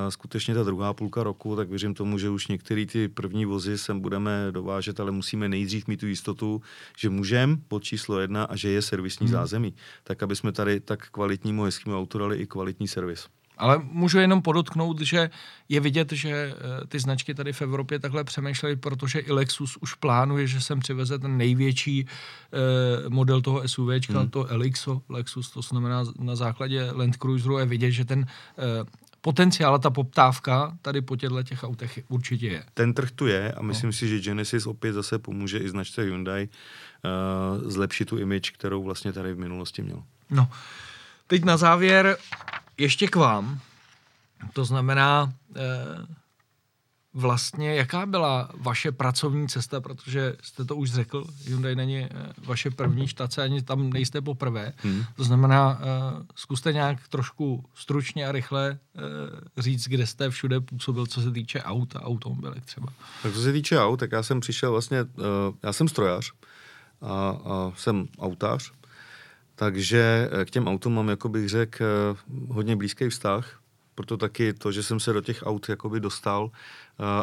skutečně 0.10 0.54
ta 0.54 0.64
druhá 0.64 0.94
půlka 0.94 1.24
roku, 1.24 1.56
tak 1.56 1.70
věřím 1.70 1.94
tomu, 1.94 2.18
že 2.18 2.30
už 2.30 2.48
některé 2.48 2.86
ty 2.86 3.08
první 3.08 3.46
vozy 3.46 3.78
sem 3.78 4.00
budeme 4.00 4.48
dovážet, 4.52 5.00
ale 5.00 5.12
musíme 5.12 5.50
nejdřív 5.50 5.88
mít 5.88 6.00
tu 6.00 6.08
jistotu, 6.08 6.62
že 6.98 7.10
můžeme 7.10 7.58
pod 7.68 7.84
číslo 7.84 8.20
jedna 8.20 8.44
a 8.44 8.56
že 8.56 8.70
je 8.70 8.82
servisní 8.82 9.28
hmm. 9.28 9.34
zázemí, 9.34 9.74
tak 10.04 10.24
aby 10.24 10.36
jsme 10.36 10.52
tady 10.52 10.80
tak 10.80 11.10
kvalitnímu 11.10 11.64
hezkému 11.64 11.98
autu 11.98 12.18
dali 12.18 12.38
i 12.38 12.48
kvalitní 12.48 12.88
servis. 12.88 13.28
Ale 13.60 13.82
můžu 13.92 14.20
jenom 14.20 14.42
podotknout, 14.42 15.02
že 15.02 15.30
je 15.70 15.80
vidět, 15.80 16.12
že 16.12 16.30
eh, 16.30 16.88
ty 16.88 17.00
značky 17.00 17.34
tady 17.34 17.54
v 17.54 17.62
Evropě 17.62 18.00
takhle 18.00 18.24
přemýšlely, 18.24 18.76
protože 18.76 19.20
i 19.20 19.32
Lexus 19.32 19.78
už 19.78 19.94
plánuje, 19.94 20.48
že 20.48 20.62
sem 20.62 20.80
přiveze 20.80 21.20
ten 21.20 21.38
největší 21.38 22.06
eh, 22.06 23.10
model 23.10 23.42
toho 23.42 23.68
SUV, 23.68 23.90
hmm. 24.10 24.30
to 24.30 24.46
Elixo 24.46 25.02
Lexus, 25.10 25.52
to 25.52 25.62
znamená 25.62 26.04
na 26.20 26.36
základě 26.36 26.92
Land 26.92 27.16
Cruiseru 27.16 27.58
je 27.58 27.66
vidět, 27.66 27.92
že 27.92 28.06
ten 28.06 28.26
eh, 28.58 28.86
potenciál 29.22 29.76
a 29.76 29.78
ta 29.78 29.90
poptávka 29.90 30.78
tady 30.82 31.02
po 31.02 31.16
těchto 31.16 31.44
těch 31.44 31.64
autech 31.64 32.00
určitě 32.08 32.48
je. 32.48 32.64
Ten 32.74 32.94
trh 32.94 33.12
tu 33.12 33.28
je 33.28 33.52
a 33.52 33.62
myslím 33.62 33.88
no. 33.88 33.94
si, 33.94 34.08
že 34.08 34.20
Genesis 34.20 34.68
opět 34.68 34.94
zase 34.94 35.20
pomůže 35.20 35.58
i 35.58 35.70
značce 35.70 36.02
Hyundai 36.02 36.48
uh, 36.48 37.70
zlepšit 37.70 38.06
tu 38.06 38.18
image, 38.18 38.52
kterou 38.52 38.84
vlastně 38.84 39.14
tady 39.14 39.34
v 39.34 39.40
minulosti 39.40 39.82
měl. 39.82 40.04
No, 40.30 40.50
teď 41.28 41.44
na 41.44 41.58
závěr 41.58 42.18
ještě 42.80 43.08
k 43.08 43.16
vám. 43.16 43.60
To 44.54 44.66
znamená, 44.66 45.34
uh, 45.50 45.60
vlastně, 47.14 47.76
jaká 47.76 48.06
byla 48.06 48.50
vaše 48.58 48.92
pracovní 48.92 49.48
cesta, 49.48 49.82
protože 49.82 50.36
jste 50.42 50.66
to 50.66 50.76
už 50.76 50.92
řekl, 50.92 51.26
Hyundai 51.46 51.76
není 51.76 52.00
eh, 52.00 52.10
vaše 52.46 52.72
první 52.72 53.08
štace, 53.08 53.44
ani 53.44 53.62
tam 53.62 53.90
nejste 53.90 54.22
poprvé. 54.22 54.74
Hmm. 54.78 55.04
To 55.16 55.24
znamená, 55.24 55.80
uh, 55.80 56.22
zkuste 56.36 56.74
nějak 56.74 57.08
trošku 57.08 57.66
stručně 57.76 58.28
a 58.28 58.32
rychle 58.32 58.80
říct, 59.58 59.88
kde 59.88 60.08
jste 60.08 60.30
všude 60.30 60.60
působil, 60.60 61.06
co 61.06 61.22
se 61.22 61.32
týče 61.32 61.64
aut 61.64 61.96
a 61.96 62.02
automobilek 62.02 62.66
třeba. 62.66 62.88
Tak 63.24 63.34
co 63.34 63.42
se 63.42 63.54
týče 63.54 63.80
aut, 63.80 64.00
tak 64.00 64.12
já 64.12 64.24
jsem 64.24 64.40
přišel 64.40 64.72
vlastně, 64.72 64.98
já 65.64 65.74
jsem 65.74 65.88
strojař 65.88 66.32
a, 67.02 67.30
a 67.30 67.72
jsem 67.76 68.08
autář, 68.20 68.72
takže 69.60 70.30
k 70.46 70.50
těm 70.50 70.68
autům 70.68 70.94
mám, 70.94 71.10
jako 71.10 71.30
bych 71.30 71.50
řekl, 71.50 71.86
hodně 72.50 72.76
blízký 72.76 73.10
vztah 73.10 73.60
proto 73.96 74.18
taky 74.18 74.54
to, 74.54 74.72
že 74.72 74.84
jsem 74.84 75.00
se 75.00 75.14
do 75.14 75.22
těch 75.22 75.44
aut 75.46 75.70
jakoby 75.70 76.00
dostal, 76.00 76.44
uh, 76.44 76.50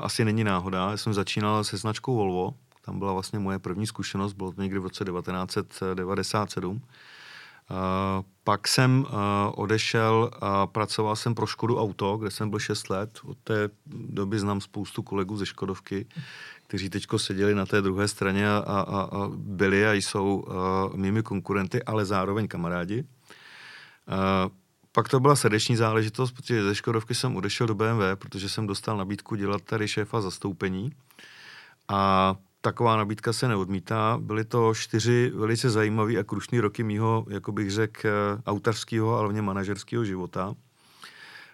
asi 0.03 0.25
není 0.25 0.45
náhoda. 0.45 0.91
Já 0.91 0.97
jsem 0.97 1.15
začínal 1.15 1.65
se 1.65 1.77
značkou 1.77 2.17
Volvo, 2.17 2.55
tam 2.85 2.99
byla 2.99 3.13
vlastně 3.13 3.39
moje 3.39 3.59
první 3.59 3.87
zkušenost, 3.87 4.33
bylo 4.33 4.53
to 4.53 4.63
někdy 4.63 4.79
v 4.79 4.83
roce 4.83 5.05
1997. 5.05 6.83
Uh, 7.71 7.77
pak 8.45 8.69
jsem 8.69 9.01
uh, 9.01 9.17
odešel 9.55 10.31
a 10.41 10.67
pracoval 10.67 11.17
jsem 11.17 11.35
pro 11.35 11.47
Škodu 11.47 11.81
Auto, 11.81 12.17
kde 12.17 12.31
jsem 12.31 12.51
byl 12.51 12.59
6 12.59 12.91
let. 12.91 13.19
Od 13.25 13.39
té 13.45 13.69
doby 13.87 14.39
znám 14.39 14.61
spoustu 14.61 15.03
kolegů 15.03 15.37
ze 15.37 15.47
Škodovky, 15.47 16.07
kteří 16.67 16.91
teď 16.91 17.07
seděli 17.17 17.55
na 17.55 17.67
té 17.67 17.83
druhé 17.83 18.09
straně 18.09 18.51
a, 18.51 18.59
a, 18.59 18.81
a 19.03 19.29
byli 19.37 19.87
a 19.87 19.93
jsou 19.93 20.37
uh, 20.37 20.97
mými 20.97 21.23
konkurenty, 21.23 21.83
ale 21.83 22.05
zároveň 22.05 22.49
kamarádi. 22.49 23.05
Pak 24.93 25.09
to 25.09 25.21
byla 25.21 25.37
srdeční 25.37 25.77
záležitost, 25.77 26.33
protože 26.33 26.65
ze 26.65 26.75
Škodovky 26.75 27.15
jsem 27.15 27.37
odešel 27.37 27.67
do 27.67 27.75
BMW, 27.75 28.03
protože 28.15 28.49
jsem 28.49 28.67
dostal 28.67 28.97
nabídku 28.97 29.35
dělat 29.35 29.63
tady 29.63 29.89
šéfa 29.89 30.21
zastoupení. 30.21 30.93
A 31.89 32.35
taková 32.67 32.97
nabídka 32.97 33.33
se 33.33 33.49
neodmítá. 33.49 34.19
Byly 34.21 34.45
to 34.45 34.75
čtyři 34.75 35.33
velice 35.35 35.71
zajímavé 35.71 36.17
a 36.19 36.25
krušné 36.25 36.61
roky 36.61 36.83
mýho, 36.83 37.27
jako 37.29 37.53
bych 37.53 37.71
řekl, 37.71 38.09
autorského, 38.47 39.13
ale 39.13 39.21
hlavně 39.21 39.43
manažerského 39.43 40.05
života. 40.05 40.55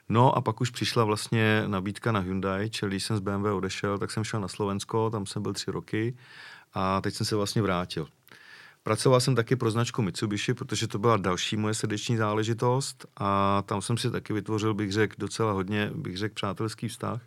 No 0.09 0.36
a 0.36 0.40
pak 0.40 0.60
už 0.60 0.70
přišla 0.70 1.05
vlastně 1.05 1.64
nabídka 1.66 2.12
na 2.12 2.20
Hyundai, 2.20 2.70
čili 2.70 2.90
když 2.90 3.05
jsem 3.05 3.16
z 3.16 3.20
BMW 3.20 3.47
odešel, 3.47 3.98
tak 3.98 4.10
jsem 4.10 4.24
šel 4.24 4.40
na 4.40 4.48
Slovensko, 4.48 5.10
tam 5.10 5.26
jsem 5.26 5.43
byl 5.43 5.52
tři 5.52 5.70
roky 5.70 6.16
a 6.74 7.01
teď 7.01 7.14
jsem 7.14 7.26
se 7.26 7.36
vlastně 7.36 7.62
vrátil. 7.62 8.09
Pracoval 8.82 9.20
jsem 9.20 9.34
taky 9.34 9.56
pro 9.56 9.70
značku 9.70 10.02
Mitsubishi, 10.02 10.55
protože 10.55 10.86
to 10.89 10.98
byla 10.98 11.16
další 11.16 11.56
moje 11.56 11.74
srdeční 11.74 12.16
záležitost 12.16 13.06
a 13.16 13.62
tam 13.66 13.82
jsem 13.82 13.97
si 13.98 14.10
taky 14.10 14.32
vytvořil, 14.32 14.74
bych 14.74 14.93
řekl, 14.93 15.14
docela 15.18 15.52
hodně, 15.52 15.90
bych 15.94 16.16
řekl, 16.16 16.34
přátelský 16.34 16.89
vztah. 16.89 17.20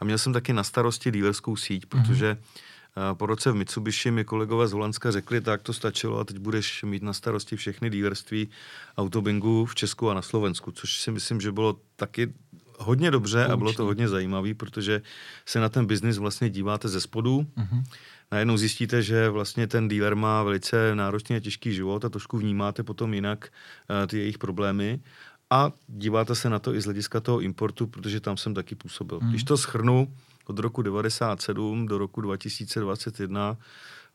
A 0.00 0.04
měl 0.04 0.18
jsem 0.18 0.32
taky 0.32 0.52
na 0.52 0.64
starosti 0.64 1.10
dílerskou 1.10 1.56
síť, 1.56 1.82
mhm. 1.82 1.88
protože 1.90 2.32
mm-hmm. 2.32 2.67
Po 3.14 3.26
roce 3.26 3.52
v 3.52 3.54
Mitsubishi 3.54 4.10
mi 4.10 4.24
kolegové 4.24 4.68
z 4.68 4.72
Holandska 4.72 5.10
řekli, 5.10 5.40
tak 5.40 5.62
to 5.62 5.72
stačilo 5.72 6.18
a 6.18 6.24
teď 6.24 6.38
budeš 6.38 6.82
mít 6.82 7.02
na 7.02 7.12
starosti 7.12 7.56
všechny 7.56 7.90
dílerství 7.90 8.48
Autobingu 8.96 9.64
v 9.64 9.74
Česku 9.74 10.10
a 10.10 10.14
na 10.14 10.22
Slovensku, 10.22 10.72
což 10.72 11.00
si 11.00 11.10
myslím, 11.10 11.40
že 11.40 11.52
bylo 11.52 11.76
taky 11.96 12.32
hodně 12.78 13.10
dobře 13.10 13.46
a 13.46 13.56
bylo 13.56 13.72
to 13.72 13.84
hodně 13.84 14.08
zajímavé, 14.08 14.54
protože 14.54 15.02
se 15.46 15.60
na 15.60 15.68
ten 15.68 15.86
biznis 15.86 16.18
vlastně 16.18 16.50
díváte 16.50 16.88
ze 16.88 17.00
spodu. 17.00 17.46
Mm-hmm 17.56 17.84
najednou 18.32 18.56
zjistíte, 18.56 19.02
že 19.02 19.28
vlastně 19.28 19.66
ten 19.66 19.88
dealer 19.88 20.16
má 20.16 20.42
velice 20.42 20.94
náročný 20.94 21.36
a 21.36 21.40
těžký 21.40 21.74
život 21.74 22.04
a 22.04 22.08
trošku 22.08 22.38
vnímáte 22.38 22.82
potom 22.82 23.14
jinak 23.14 23.48
uh, 23.90 24.06
ty 24.06 24.18
jejich 24.18 24.38
problémy 24.38 25.00
a 25.50 25.72
díváte 25.88 26.34
se 26.34 26.50
na 26.50 26.58
to 26.58 26.74
i 26.74 26.80
z 26.80 26.84
hlediska 26.84 27.20
toho 27.20 27.40
importu, 27.40 27.86
protože 27.86 28.20
tam 28.20 28.36
jsem 28.36 28.54
taky 28.54 28.74
působil. 28.74 29.18
Hmm. 29.18 29.30
Když 29.30 29.44
to 29.44 29.56
schrnu, 29.56 30.12
od 30.48 30.58
roku 30.58 30.82
97 30.82 31.86
do 31.86 31.98
roku 31.98 32.20
2021 32.20 33.56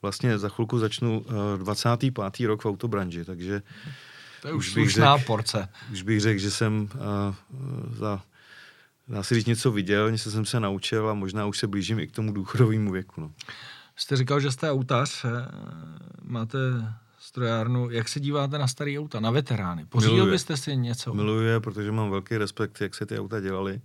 vlastně 0.02 0.38
za 0.38 0.48
chvilku 0.48 0.78
začnu 0.78 1.20
uh, 1.20 1.34
eh, 1.54 1.58
25. 1.58 2.46
rok 2.46 2.64
v 2.64 2.66
autobranži, 2.66 3.24
takže 3.24 3.62
to 4.42 4.48
je 4.48 4.54
už 4.54 4.72
slušná 4.72 5.16
řek, 5.16 5.26
porce. 5.26 5.68
Už 5.92 6.02
bych 6.02 6.20
řekl, 6.20 6.40
že 6.40 6.50
jsem 6.50 6.88
uh, 6.94 7.34
za 7.94 8.22
dá 9.08 9.22
se 9.22 9.34
říct, 9.34 9.46
něco 9.46 9.72
viděl, 9.72 10.10
něco 10.10 10.30
jsem 10.30 10.44
se 10.44 10.60
naučil 10.60 11.10
a 11.10 11.14
možná 11.14 11.46
už 11.46 11.58
se 11.58 11.66
blížím 11.66 11.98
i 11.98 12.06
k 12.06 12.12
tomu 12.12 12.32
důchodovému 12.32 12.92
věku. 12.92 13.20
No. 13.20 13.32
Jste 13.96 14.16
říkal, 14.16 14.40
že 14.40 14.52
jste 14.52 14.70
autař, 14.70 15.24
eh, 15.24 15.28
máte 16.22 16.58
strojárnu. 17.18 17.90
Jak 17.90 18.08
se 18.08 18.20
díváte 18.20 18.58
na 18.58 18.68
staré 18.68 18.98
auta, 18.98 19.20
na 19.20 19.30
veterány? 19.30 19.86
Pořídil 19.86 20.30
byste 20.30 20.56
si 20.56 20.76
něco? 20.76 21.14
Miluji, 21.14 21.60
protože 21.60 21.92
mám 21.92 22.10
velký 22.10 22.36
respekt, 22.36 22.80
jak 22.80 22.94
se 22.94 23.06
ty 23.06 23.18
auta 23.18 23.40
dělaly. 23.40 23.80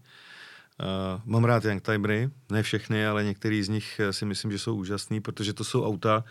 Uh, 0.79 1.21
mám 1.25 1.43
rád 1.43 1.65
Youngtimery, 1.65 2.29
ne 2.51 2.63
všechny, 2.63 3.07
ale 3.07 3.23
některý 3.23 3.63
z 3.63 3.69
nich 3.69 4.01
si 4.11 4.25
myslím, 4.25 4.51
že 4.51 4.59
jsou 4.59 4.75
úžasný, 4.75 5.21
protože 5.21 5.53
to 5.53 5.63
jsou 5.63 5.85
auta 5.85 6.23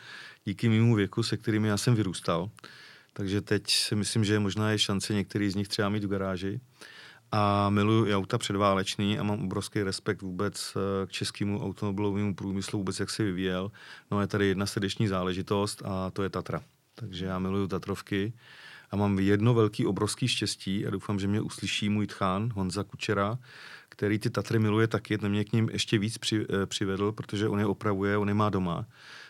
díky 0.45 0.69
mému 0.69 0.95
věku, 0.95 1.23
se 1.23 1.37
kterými 1.37 1.69
já 1.69 1.77
jsem 1.77 1.95
vyrůstal. 1.95 2.51
Takže 3.13 3.41
teď 3.41 3.71
si 3.71 3.97
myslím, 3.97 4.25
že 4.25 4.39
možná 4.39 4.71
je 4.71 4.79
šance 4.79 5.15
některý 5.15 5.51
z 5.51 5.55
nich 5.55 5.69
třeba 5.69 5.89
mít 5.89 6.05
v 6.05 6.09
garáži. 6.09 6.61
A 7.33 7.71
miluju 7.71 8.07
i 8.07 8.15
auta 8.15 8.39
předválečný 8.39 9.19
a 9.19 9.23
mám 9.23 9.45
obrovský 9.45 9.83
respekt 9.83 10.23
vůbec 10.23 10.77
eh, 10.77 11.07
k 11.07 11.11
českému 11.13 11.65
automobilovému 11.65 12.35
průmyslu, 12.35 12.79
vůbec 12.79 13.01
jak 13.01 13.11
se 13.11 13.25
vyvíjel. 13.25 13.71
No 14.11 14.21
je 14.21 14.27
tady 14.27 14.47
jedna 14.47 14.67
srdeční 14.67 15.09
záležitost 15.09 15.83
a 15.85 16.11
to 16.11 16.23
je 16.23 16.31
Tatra. 16.31 16.63
Takže 16.95 17.27
já 17.27 17.39
miluju 17.39 17.67
Tatrovky 17.67 18.33
a 18.91 18.97
mám 18.97 19.19
jedno 19.19 19.55
velký 19.55 19.87
obrovský 19.87 20.29
štěstí 20.29 20.87
a 20.87 20.91
doufám, 20.91 21.19
že 21.19 21.29
mě 21.29 21.41
uslyší 21.41 21.89
můj 21.89 22.07
tchán 22.07 22.51
Honza 22.55 22.85
Kučera, 22.85 23.39
který 23.89 24.19
ty 24.19 24.31
Tatry 24.31 24.59
miluje 24.59 24.87
taky, 24.87 25.19
ten 25.19 25.33
mě 25.33 25.45
k 25.45 25.53
ním 25.53 25.69
ještě 25.73 25.99
víc 25.99 26.19
při, 26.19 26.47
eh, 26.63 26.67
přivedl, 26.67 27.13
protože 27.13 27.49
on 27.49 27.59
je 27.59 27.67
opravuje, 27.67 28.17
on 28.17 28.29
je 28.29 28.35
má 28.35 28.51
doma. 28.51 28.87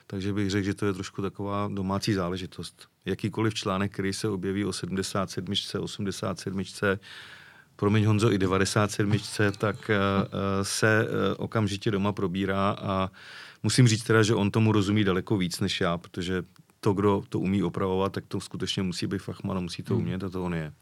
Takže 0.07 0.33
bych 0.33 0.51
řekl, 0.51 0.65
že 0.65 0.75
to 0.75 0.87
je 0.87 0.93
trošku 0.93 1.23
taková 1.23 1.69
domácí 1.73 2.13
záležitost. 2.13 2.89
Jakýkoliv 3.05 3.55
článek, 3.55 3.93
který 3.93 4.13
se 4.13 4.29
objeví 4.29 4.65
o 4.65 4.73
77, 4.73 5.81
87, 5.81 6.65
promiň 7.77 8.05
Honzo, 8.05 8.33
i 8.33 8.39
97, 8.39 9.13
tak 9.59 9.77
uh, 9.91 10.63
se 10.63 11.09
uh, 11.09 11.45
okamžitě 11.45 11.91
doma 11.91 12.13
probírá 12.13 12.71
a 12.71 13.11
musím 13.63 13.89
říct 13.89 14.03
teda, 14.03 14.23
že 14.23 14.35
on 14.35 14.51
tomu 14.51 14.73
rozumí 14.73 15.05
daleko 15.05 15.37
víc 15.37 15.61
než 15.61 15.81
já, 15.81 15.99
protože 15.99 16.43
to, 16.81 16.93
kdo 16.93 17.23
to 17.29 17.41
umí 17.41 17.63
opravovat, 17.63 18.13
tak 18.13 18.25
to 18.29 18.41
skutečně 18.41 18.83
musí 18.83 19.07
být 19.07 19.23
fachman 19.23 19.57
a 19.57 19.61
musí 19.61 19.83
to 19.83 19.95
hmm. 19.95 20.03
umět 20.03 20.25
a 20.25 20.29
to 20.29 20.45
on 20.45 20.55
je. 20.55 20.73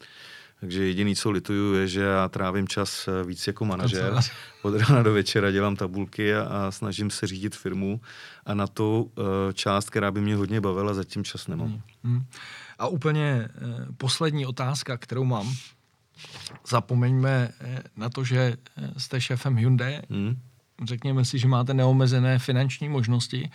Takže 0.60 0.84
jediný, 0.86 1.16
co 1.16 1.30
lituju, 1.30 1.74
je, 1.74 1.88
že 1.88 2.00
já 2.00 2.28
trávím 2.28 2.68
čas 2.68 3.08
víc 3.26 3.46
jako 3.46 3.64
manažer. 3.64 4.14
Od 4.62 4.74
rána 4.74 5.02
do 5.02 5.12
večera 5.12 5.50
dělám 5.50 5.76
tabulky 5.76 6.34
a, 6.34 6.42
a 6.42 6.70
snažím 6.70 7.10
se 7.10 7.26
řídit 7.26 7.56
firmu 7.56 8.00
a 8.46 8.54
na 8.54 8.66
tu 8.66 9.02
uh, 9.02 9.24
část, 9.52 9.90
která 9.90 10.10
by 10.10 10.20
mě 10.20 10.36
hodně 10.36 10.60
bavila, 10.60 10.94
zatím 10.94 11.24
čas 11.24 11.48
nemám. 11.48 11.68
Hmm. 11.68 11.80
Hmm. 12.04 12.24
A 12.78 12.86
úplně 12.86 13.48
uh, 13.62 13.94
poslední 13.96 14.46
otázka, 14.46 14.96
kterou 14.96 15.24
mám, 15.24 15.54
zapomeňme 16.68 17.48
eh, 17.60 17.82
na 17.96 18.08
to, 18.08 18.24
že 18.24 18.56
eh, 18.76 18.90
jste 18.96 19.20
šéfem 19.20 19.56
Hyundai. 19.56 20.00
Hmm. 20.10 20.40
Řekněme 20.84 21.24
si, 21.24 21.38
že 21.38 21.48
máte 21.48 21.74
neomezené 21.74 22.38
finanční 22.38 22.88
možnosti. 22.88 23.50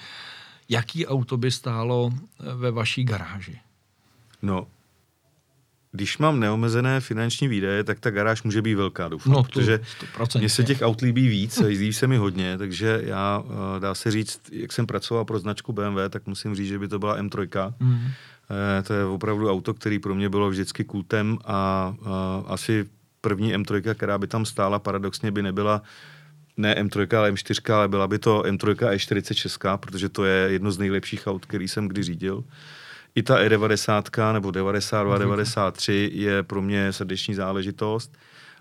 Jaký 0.72 1.08
auto 1.08 1.38
by 1.38 1.52
stálo 1.52 2.12
eh, 2.12 2.56
ve 2.56 2.72
vaší 2.72 3.04
garáži? 3.04 3.60
No, 4.42 4.68
když 5.92 6.18
mám 6.18 6.40
neomezené 6.40 7.00
finanční 7.00 7.48
výdaje, 7.48 7.84
tak 7.84 8.00
ta 8.00 8.12
garáž 8.12 8.44
může 8.44 8.62
být 8.62 8.76
velká, 8.76 9.08
doufám, 9.08 9.34
no, 9.34 9.44
protože 9.44 9.80
mně 10.40 10.50
se 10.50 10.64
těch 10.64 10.82
aut 10.82 11.02
líbí 11.02 11.28
víc 11.28 11.62
a 11.62 11.68
jezdí 11.68 11.94
se 11.94 12.08
mi 12.08 12.18
hodně, 12.18 12.58
takže 12.58 13.02
já, 13.04 13.44
dá 13.80 13.96
se 13.96 14.12
říct, 14.12 14.42
jak 14.52 14.72
jsem 14.72 14.88
pracoval 14.88 15.26
pro 15.26 15.40
značku 15.40 15.74
BMW, 15.74 16.00
tak 16.10 16.28
musím 16.28 16.56
říct, 16.56 16.68
že 16.68 16.80
by 16.80 16.88
to 16.88 17.00
byla 17.00 17.22
M3, 17.22 17.74
mm. 17.80 18.08
Eh, 18.80 18.84
to 18.84 18.94
je 18.94 19.06
opravdu 19.06 19.52
auto, 19.52 19.74
který 19.74 20.00
pro 20.00 20.16
mě 20.16 20.30
bylo 20.30 20.50
vždycky 20.50 20.84
kultem 20.84 21.38
a, 21.46 21.54
a 21.56 22.44
asi 22.48 22.86
první 23.22 23.56
M3, 23.56 23.96
která 23.96 24.18
by 24.18 24.28
tam 24.28 24.46
stála, 24.46 24.80
paradoxně 24.80 25.32
by 25.32 25.42
nebyla 25.42 25.82
ne 26.58 26.76
M3, 26.76 27.18
ale 27.18 27.32
M4, 27.32 27.74
ale 27.76 27.88
byla 27.88 28.08
by 28.08 28.20
to 28.20 28.42
M3 28.42 28.76
E46, 28.76 29.78
protože 29.78 30.10
to 30.10 30.26
je 30.26 30.52
jedno 30.52 30.72
z 30.72 30.78
nejlepších 30.78 31.28
aut, 31.28 31.46
který 31.46 31.68
jsem 31.68 31.88
kdy 31.88 32.04
řídil. 32.04 32.44
I 33.16 33.24
ta 33.24 33.40
E90 33.44 34.34
nebo 34.34 34.52
92, 34.52 35.18
93 35.18 36.12
je 36.14 36.44
pro 36.44 36.62
mě 36.62 36.94
srdeční 36.94 37.34
záležitost. 37.34 38.18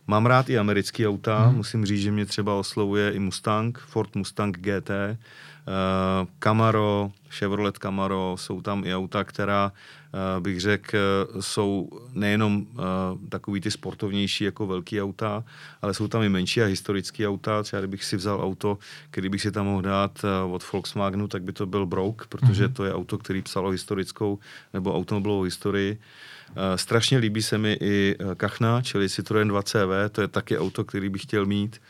Mám 0.07 0.27
rád 0.27 0.51
i 0.51 0.59
americké 0.59 1.09
auta, 1.09 1.45
hmm. 1.47 1.57
musím 1.57 1.87
říct, 1.87 2.01
že 2.01 2.13
mě 2.13 2.27
třeba 2.27 2.55
oslovuje 2.55 3.13
i 3.13 3.19
Mustang, 3.19 3.79
Ford 3.79 4.17
Mustang 4.17 4.59
GT, 4.59 4.91
uh, 4.91 6.29
Camaro, 6.39 7.11
Chevrolet 7.29 7.79
Camaro, 7.79 8.37
jsou 8.39 8.63
tam 8.63 8.85
i 8.85 8.95
auta, 8.95 9.25
která 9.25 9.73
bych 10.41 10.61
řekl, 10.61 10.99
jsou 11.41 11.89
nejenom 12.13 12.67
uh, 12.73 12.85
takový 13.29 13.61
ty 13.61 13.71
sportovnější 13.71 14.45
jako 14.45 14.67
velký 14.67 15.03
auta, 15.03 15.45
ale 15.83 15.95
jsou 15.95 16.09
tam 16.09 16.23
i 16.23 16.29
menší 16.29 16.63
a 16.63 16.67
historické 16.67 17.29
auta. 17.29 17.63
Třeba 17.63 17.81
kdybych 17.81 18.05
si 18.05 18.17
vzal 18.17 18.41
auto, 18.41 18.79
který 19.11 19.29
bych 19.29 19.43
si 19.43 19.53
tam 19.53 19.67
mohl 19.67 19.83
dát 19.83 20.25
uh, 20.25 20.55
od 20.55 20.73
Volkswagenu, 20.73 21.29
tak 21.29 21.43
by 21.43 21.53
to 21.53 21.67
byl 21.67 21.87
Brouk, 21.87 22.27
protože 22.27 22.67
mm-hmm. 22.67 22.73
to 22.73 22.85
je 22.85 22.95
auto, 22.95 23.19
který 23.19 23.43
psalo 23.43 23.71
historickou 23.71 24.39
nebo 24.75 24.97
automobilovou 24.97 25.43
historii. 25.43 25.99
strašně 26.77 27.19
líbí 27.19 27.43
se 27.43 27.59
mi 27.59 27.79
i 27.81 28.17
Kachna, 28.37 28.83
čili 28.83 29.09
Citroen 29.09 29.51
2CV, 29.53 30.09
to 30.09 30.21
je 30.21 30.29
taky 30.29 30.59
auto, 30.59 30.85
který 30.85 31.09
bych 31.09 31.23
chtěl 31.23 31.47
mít. 31.47 31.81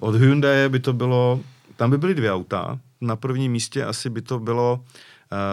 Od 0.00 0.14
Hyundai 0.14 0.68
by 0.68 0.80
to 0.80 0.92
bylo, 0.92 1.40
tam 1.76 1.90
by 1.90 1.98
byly 1.98 2.14
dvě 2.14 2.32
auta. 2.32 2.78
Na 3.00 3.16
prvním 3.16 3.52
místě 3.52 3.84
asi 3.84 4.10
by 4.10 4.22
to 4.22 4.38
bylo 4.38 4.84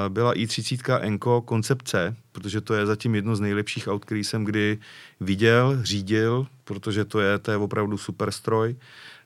byla 0.10 0.34
i30 0.34 1.00
Enco 1.02 1.42
koncepce, 1.42 2.16
protože 2.32 2.62
to 2.62 2.74
je 2.74 2.86
zatím 2.86 3.16
jedno 3.16 3.36
z 3.36 3.40
nejlepších 3.40 3.88
aut, 3.88 4.06
který 4.06 4.24
jsem 4.24 4.46
kdy 4.46 4.78
viděl, 5.20 5.80
řídil, 5.84 6.48
protože 6.64 7.06
to 7.06 7.20
je, 7.20 7.40
to 7.40 7.52
je 7.52 7.58
opravdu 7.58 7.98
super 7.98 8.32
stroj. 8.32 8.76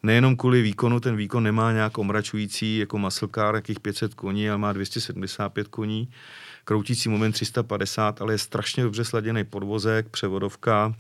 Nejenom 0.04 0.38
kvůli 0.38 0.62
výkonu, 0.62 1.00
ten 1.00 1.16
výkon 1.16 1.44
nemá 1.44 1.72
nějak 1.72 1.98
omračující 1.98 2.78
jako 2.78 3.10
car, 3.36 3.56
jakých 3.56 3.80
500 3.80 4.14
koní, 4.14 4.50
ale 4.50 4.58
má 4.58 4.74
275 4.74 5.68
koní, 5.68 6.10
kroutící 6.66 7.10
moment 7.10 7.32
350, 7.32 8.22
ale 8.22 8.34
je 8.34 8.38
strašně 8.38 8.84
dobře 8.84 9.06
sladěný 9.06 9.44
podvozek, 9.44 10.10
převodovka, 10.10 10.94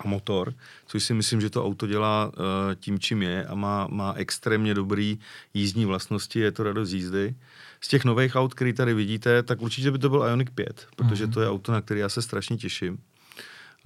a 0.00 0.08
motor, 0.08 0.54
což 0.86 1.04
si 1.04 1.14
myslím, 1.14 1.40
že 1.40 1.50
to 1.50 1.64
auto 1.64 1.86
dělá 1.86 2.26
uh, 2.26 2.32
tím, 2.74 2.98
čím 2.98 3.22
je 3.22 3.46
a 3.46 3.54
má, 3.54 3.86
má 3.90 4.14
extrémně 4.16 4.74
dobrý 4.74 5.18
jízdní 5.54 5.84
vlastnosti, 5.84 6.40
je 6.40 6.52
to 6.52 6.62
radost 6.62 6.92
jízdy. 6.92 7.34
Z 7.80 7.88
těch 7.88 8.04
nových 8.04 8.36
aut, 8.36 8.54
který 8.54 8.72
tady 8.72 8.94
vidíte, 8.94 9.42
tak 9.42 9.62
určitě 9.62 9.90
by 9.90 9.98
to 9.98 10.08
byl 10.08 10.24
Ioniq 10.28 10.50
5, 10.50 10.86
protože 10.96 11.26
mm-hmm. 11.26 11.32
to 11.32 11.40
je 11.40 11.50
auto, 11.50 11.72
na 11.72 11.80
který 11.80 12.00
já 12.00 12.08
se 12.08 12.22
strašně 12.22 12.56
těším. 12.56 12.98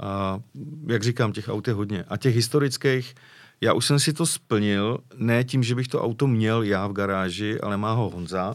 A 0.02 0.40
jak 0.86 1.02
říkám, 1.02 1.32
těch 1.32 1.48
aut 1.48 1.68
je 1.68 1.74
hodně. 1.74 2.04
A 2.08 2.16
těch 2.16 2.34
historických, 2.34 3.14
já 3.60 3.72
už 3.72 3.86
jsem 3.86 3.98
si 3.98 4.12
to 4.12 4.26
splnil, 4.26 4.98
ne 5.16 5.44
tím, 5.44 5.62
že 5.62 5.74
bych 5.74 5.88
to 5.88 6.02
auto 6.02 6.26
měl 6.26 6.62
já 6.62 6.86
v 6.86 6.92
garáži, 6.92 7.60
ale 7.60 7.76
má 7.76 7.92
ho 7.92 8.10
Honza. 8.10 8.54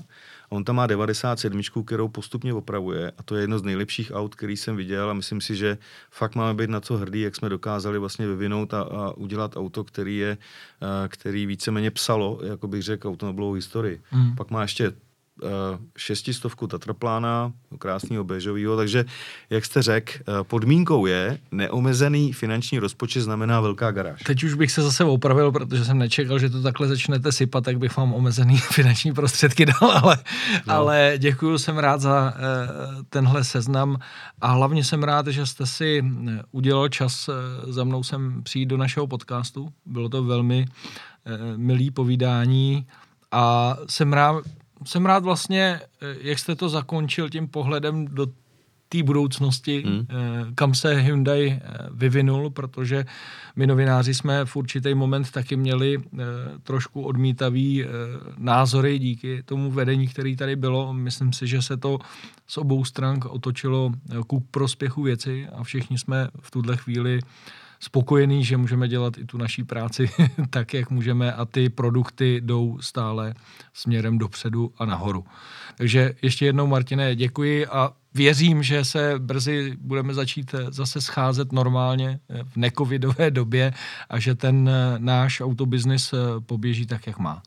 On 0.50 0.64
tam 0.64 0.76
má 0.76 0.88
97, 0.88 1.62
kterou 1.86 2.08
postupně 2.08 2.54
opravuje 2.54 3.12
a 3.18 3.24
to 3.24 3.36
je 3.36 3.44
jedno 3.44 3.60
z 3.60 3.64
nejlepších 3.64 4.12
aut, 4.14 4.36
který 4.36 4.58
jsem 4.58 4.76
viděl 4.76 5.10
a 5.10 5.14
myslím 5.14 5.42
si, 5.42 5.56
že 5.56 5.78
fakt 6.12 6.36
máme 6.36 6.54
být 6.54 6.70
na 6.70 6.82
co 6.82 6.98
hrdý, 6.98 7.22
jak 7.22 7.36
jsme 7.36 7.50
dokázali 7.50 8.00
vlastně 8.00 8.28
vyvinout 8.28 8.74
a, 8.74 8.82
a 8.82 9.12
udělat 9.12 9.58
auto, 9.58 9.84
který 9.84 10.18
je, 10.18 10.38
který 11.08 11.46
víceméně 11.46 11.92
psalo, 11.92 12.40
jako 12.44 12.68
bych 12.68 12.84
řekl, 12.84 13.08
automobilovou 13.10 13.54
historii. 13.54 14.02
Mm. 14.12 14.36
Pak 14.36 14.52
má 14.52 14.62
ještě 14.62 14.86
Eh, 14.88 15.05
šestistovku 15.98 16.68
Tatraplána, 16.68 17.52
krásného 17.80 18.24
bežového, 18.24 18.78
takže 18.78 19.06
jak 19.50 19.66
jste 19.66 19.82
řekl, 19.82 20.12
eh, 20.20 20.24
podmínkou 20.44 21.06
je 21.06 21.38
neomezený 21.52 22.34
finanční 22.34 22.80
rozpočet 22.80 23.22
znamená 23.22 23.62
velká 23.62 23.92
garáž. 23.92 24.24
Teď 24.24 24.44
už 24.44 24.54
bych 24.54 24.72
se 24.72 24.82
zase 24.82 25.04
opravil, 25.04 25.52
protože 25.52 25.86
jsem 25.86 25.98
nečekal, 25.98 26.40
že 26.40 26.50
to 26.50 26.62
takhle 26.62 26.88
začnete 26.88 27.32
sypat, 27.32 27.64
tak 27.64 27.80
bych 27.80 27.98
vám 27.98 28.14
omezený 28.14 28.58
finanční 28.72 29.14
prostředky 29.14 29.66
dal, 29.66 29.92
ale, 30.04 30.18
no. 30.68 30.74
ale 30.74 31.14
děkuji, 31.18 31.58
jsem 31.58 31.78
rád 31.78 32.02
za 32.02 32.34
uh, 32.34 33.04
tenhle 33.10 33.44
seznam 33.44 33.98
a 34.42 34.48
hlavně 34.52 34.84
jsem 34.84 35.04
rád, 35.04 35.28
že 35.28 35.46
jste 35.46 35.66
si 35.66 36.04
udělal 36.52 36.90
čas 36.90 37.30
za 37.68 37.84
mnou 37.84 38.04
sem 38.04 38.44
přijít 38.44 38.66
do 38.66 38.78
našeho 38.78 39.08
podcastu. 39.08 39.70
Bylo 39.86 40.10
to 40.10 40.24
velmi 40.24 40.66
milý 41.56 41.92
povídání 41.92 42.88
a 43.32 43.76
jsem 43.88 44.14
rád, 44.14 44.44
jsem 44.84 45.06
rád 45.06 45.24
vlastně, 45.24 45.80
eh, 46.02 46.16
jak 46.22 46.40
jste 46.40 46.56
to 46.56 46.70
zakončil 46.70 47.30
tím 47.30 47.48
pohledem 47.48 48.06
do 48.06 48.28
té 48.90 49.04
budoucnosti, 49.04 49.84
hmm. 49.86 50.08
Eh, 50.10 50.46
kam 50.56 50.74
se 50.74 50.94
Hyundai 50.94 51.50
eh, 51.52 51.78
vyvinul, 51.92 52.50
protože 52.50 53.06
my 53.56 53.68
novináři 53.68 54.14
jsme 54.14 54.46
v 54.46 54.56
určitý 54.56 54.94
moment 54.94 55.32
taky 55.32 55.56
měli 55.56 56.04
trošku 56.64 57.02
odmítavý 57.02 57.86
názory 58.38 59.00
díky 59.00 59.44
tomu 59.44 59.72
vedení, 59.72 60.08
který 60.08 60.36
tady 60.36 60.56
bylo. 60.56 60.94
Myslím 60.94 61.34
si, 61.34 61.48
že 61.48 61.62
se 61.62 61.78
to 61.78 62.00
z 62.48 62.58
obou 62.58 62.86
stran 62.86 63.20
otočilo 63.30 63.92
ku 64.28 64.40
prospěchu 64.40 65.02
věci 65.02 65.48
a 65.48 65.64
všichni 65.64 65.98
jsme 65.98 66.28
v 66.40 66.52
tuhle 66.52 66.78
chvíli 66.78 67.20
spokojený, 67.86 68.44
že 68.44 68.58
můžeme 68.58 68.88
dělat 68.88 69.18
i 69.18 69.26
tu 69.26 69.38
naší 69.38 69.64
práci 69.64 70.10
tak, 70.50 70.74
jak 70.74 70.90
můžeme 70.90 71.34
a 71.34 71.46
ty 71.46 71.70
produkty 71.70 72.42
jdou 72.42 72.78
stále 72.82 73.34
směrem 73.74 74.18
dopředu 74.18 74.72
a 74.78 74.86
nahoru. 74.86 75.26
Takže 75.78 76.16
ještě 76.22 76.46
jednou, 76.46 76.68
Martine, 76.68 77.16
děkuji 77.16 77.68
a 77.68 77.94
věřím, 78.14 78.64
že 78.64 78.86
se 78.86 79.14
brzy 79.18 79.78
budeme 79.80 80.14
začít 80.14 80.56
zase 80.70 81.02
scházet 81.02 81.52
normálně 81.52 82.20
v 82.44 82.58
nekovidové 82.58 83.32
době 83.32 83.74
a 84.10 84.20
že 84.20 84.36
ten 84.36 84.70
náš 84.98 85.42
autobiznis 85.42 86.14
poběží 86.46 86.86
tak, 86.86 87.08
jak 87.08 87.20
má. 87.20 87.42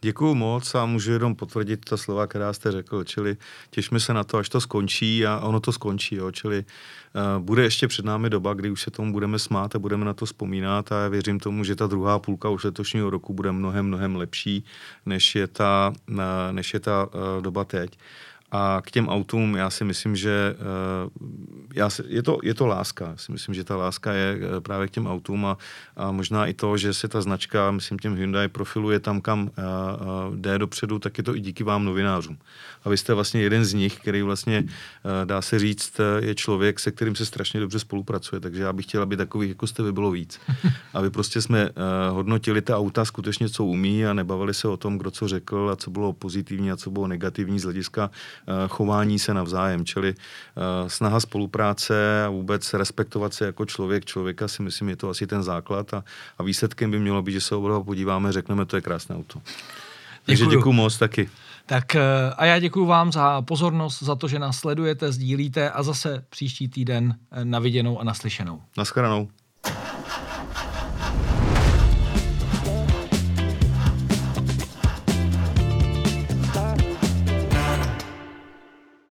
Děkuju 0.00 0.34
moc 0.34 0.74
a 0.74 0.86
můžu 0.86 1.12
jenom 1.12 1.34
potvrdit 1.34 1.84
ta 1.84 1.96
slova, 1.96 2.26
která 2.26 2.52
jste 2.52 2.72
řekl, 2.72 3.04
čili 3.04 3.36
těšme 3.70 4.00
se 4.00 4.14
na 4.14 4.24
to, 4.24 4.36
až 4.36 4.48
to 4.48 4.60
skončí 4.60 5.26
a 5.26 5.40
ono 5.40 5.60
to 5.60 5.72
skončí, 5.72 6.14
jo, 6.14 6.30
čili 6.30 6.64
uh, 6.64 7.44
bude 7.44 7.62
ještě 7.62 7.88
před 7.88 8.04
námi 8.04 8.30
doba, 8.30 8.54
kdy 8.54 8.70
už 8.70 8.82
se 8.82 8.90
tomu 8.90 9.12
budeme 9.12 9.38
smát 9.38 9.74
a 9.74 9.78
budeme 9.78 10.04
na 10.04 10.14
to 10.14 10.26
vzpomínat 10.26 10.92
a 10.92 11.02
já 11.02 11.08
věřím 11.08 11.40
tomu, 11.40 11.64
že 11.64 11.76
ta 11.76 11.86
druhá 11.86 12.18
půlka 12.18 12.48
už 12.48 12.64
letošního 12.64 13.10
roku 13.10 13.32
bude 13.32 13.52
mnohem, 13.52 13.86
mnohem 13.86 14.16
lepší, 14.16 14.64
než 15.06 15.34
je 15.34 15.46
ta, 15.46 15.92
uh, 16.10 16.16
než 16.52 16.74
je 16.74 16.80
ta 16.80 17.06
uh, 17.06 17.42
doba 17.42 17.64
teď. 17.64 17.98
A 18.50 18.82
k 18.84 18.90
těm 18.90 19.08
autům 19.08 19.56
já 19.56 19.70
si 19.70 19.84
myslím, 19.84 20.16
že 20.16 20.54
uh, 20.58 21.28
já 21.74 21.90
si, 21.90 22.02
je, 22.06 22.22
to, 22.22 22.38
je 22.42 22.54
to 22.54 22.66
láska. 22.66 23.06
Já 23.06 23.16
si 23.16 23.32
myslím, 23.32 23.54
že 23.54 23.64
ta 23.64 23.76
láska 23.76 24.12
je 24.12 24.36
uh, 24.36 24.60
právě 24.60 24.88
k 24.88 24.90
těm 24.90 25.06
autům 25.06 25.46
a, 25.46 25.58
a 25.96 26.12
možná 26.12 26.46
i 26.46 26.54
to, 26.54 26.76
že 26.76 26.94
se 26.94 27.08
ta 27.08 27.20
značka, 27.20 27.70
myslím 27.70 27.98
těm 27.98 28.14
Hyundai 28.14 28.48
profiluje 28.48 29.00
tam, 29.00 29.20
kam 29.20 29.42
uh, 29.42 29.48
uh, 29.48 30.36
jde 30.36 30.58
dopředu, 30.58 30.98
tak 30.98 31.18
je 31.18 31.24
to 31.24 31.36
i 31.36 31.40
díky 31.40 31.64
vám 31.64 31.84
novinářům. 31.84 32.38
A 32.84 32.88
vy 32.88 32.96
jste 32.96 33.14
vlastně 33.14 33.40
jeden 33.40 33.64
z 33.64 33.74
nich, 33.74 33.96
který 34.00 34.22
vlastně, 34.22 34.64
dá 35.24 35.42
se 35.42 35.58
říct, 35.58 36.00
je 36.18 36.34
člověk, 36.34 36.80
se 36.80 36.90
kterým 36.90 37.14
se 37.14 37.26
strašně 37.26 37.60
dobře 37.60 37.78
spolupracuje. 37.78 38.40
Takže 38.40 38.62
já 38.62 38.72
bych 38.72 38.86
chtěl, 38.86 39.02
aby 39.02 39.16
takových 39.16 39.48
jako 39.48 39.66
jste 39.66 39.82
by 39.82 39.92
bylo 39.92 40.10
víc. 40.10 40.40
Aby 40.94 41.10
prostě 41.10 41.42
jsme 41.42 41.70
hodnotili 42.10 42.62
ta 42.62 42.78
auta 42.78 43.04
skutečně, 43.04 43.48
co 43.48 43.64
umí 43.64 44.06
a 44.06 44.12
nebavili 44.12 44.54
se 44.54 44.68
o 44.68 44.76
tom, 44.76 44.98
kdo 44.98 45.10
co 45.10 45.28
řekl 45.28 45.70
a 45.72 45.76
co 45.76 45.90
bylo 45.90 46.12
pozitivní 46.12 46.70
a 46.70 46.76
co 46.76 46.90
bylo 46.90 47.06
negativní 47.06 47.58
z 47.60 47.64
hlediska 47.64 48.10
Eh, 48.10 48.37
chování 48.68 49.18
se 49.18 49.34
navzájem, 49.34 49.84
čili 49.84 50.14
eh, 50.14 50.90
snaha 50.90 51.20
spolupráce 51.20 52.24
a 52.24 52.28
vůbec 52.28 52.74
respektovat 52.74 53.34
se 53.34 53.44
jako 53.44 53.64
člověk 53.64 54.04
člověka 54.04 54.48
si 54.48 54.62
myslím, 54.62 54.88
je 54.88 54.96
to 54.96 55.08
asi 55.08 55.26
ten 55.26 55.42
základ 55.42 55.94
a, 55.94 56.04
a 56.38 56.42
výsledkem 56.42 56.90
by 56.90 56.98
mělo 56.98 57.22
být, 57.22 57.32
že 57.32 57.40
se 57.40 57.54
opravdu 57.54 57.84
podíváme, 57.84 58.32
řekneme, 58.32 58.66
to 58.66 58.76
je 58.76 58.82
krásné 58.82 59.16
auto. 59.16 59.40
Takže 60.26 60.46
děkuji 60.46 60.72
moc 60.72 60.98
taky. 60.98 61.30
Tak 61.66 61.94
eh, 61.94 62.02
a 62.36 62.44
já 62.44 62.58
děkuji 62.58 62.86
vám 62.86 63.12
za 63.12 63.42
pozornost, 63.42 64.02
za 64.02 64.14
to, 64.14 64.28
že 64.28 64.38
nás 64.38 64.56
sledujete, 64.56 65.12
sdílíte 65.12 65.70
a 65.70 65.82
zase 65.82 66.24
příští 66.28 66.68
týden 66.68 67.14
na 67.44 67.58
viděnou 67.58 68.00
a 68.00 68.04
naslyšenou. 68.04 68.62
Naschledanou. 68.76 69.28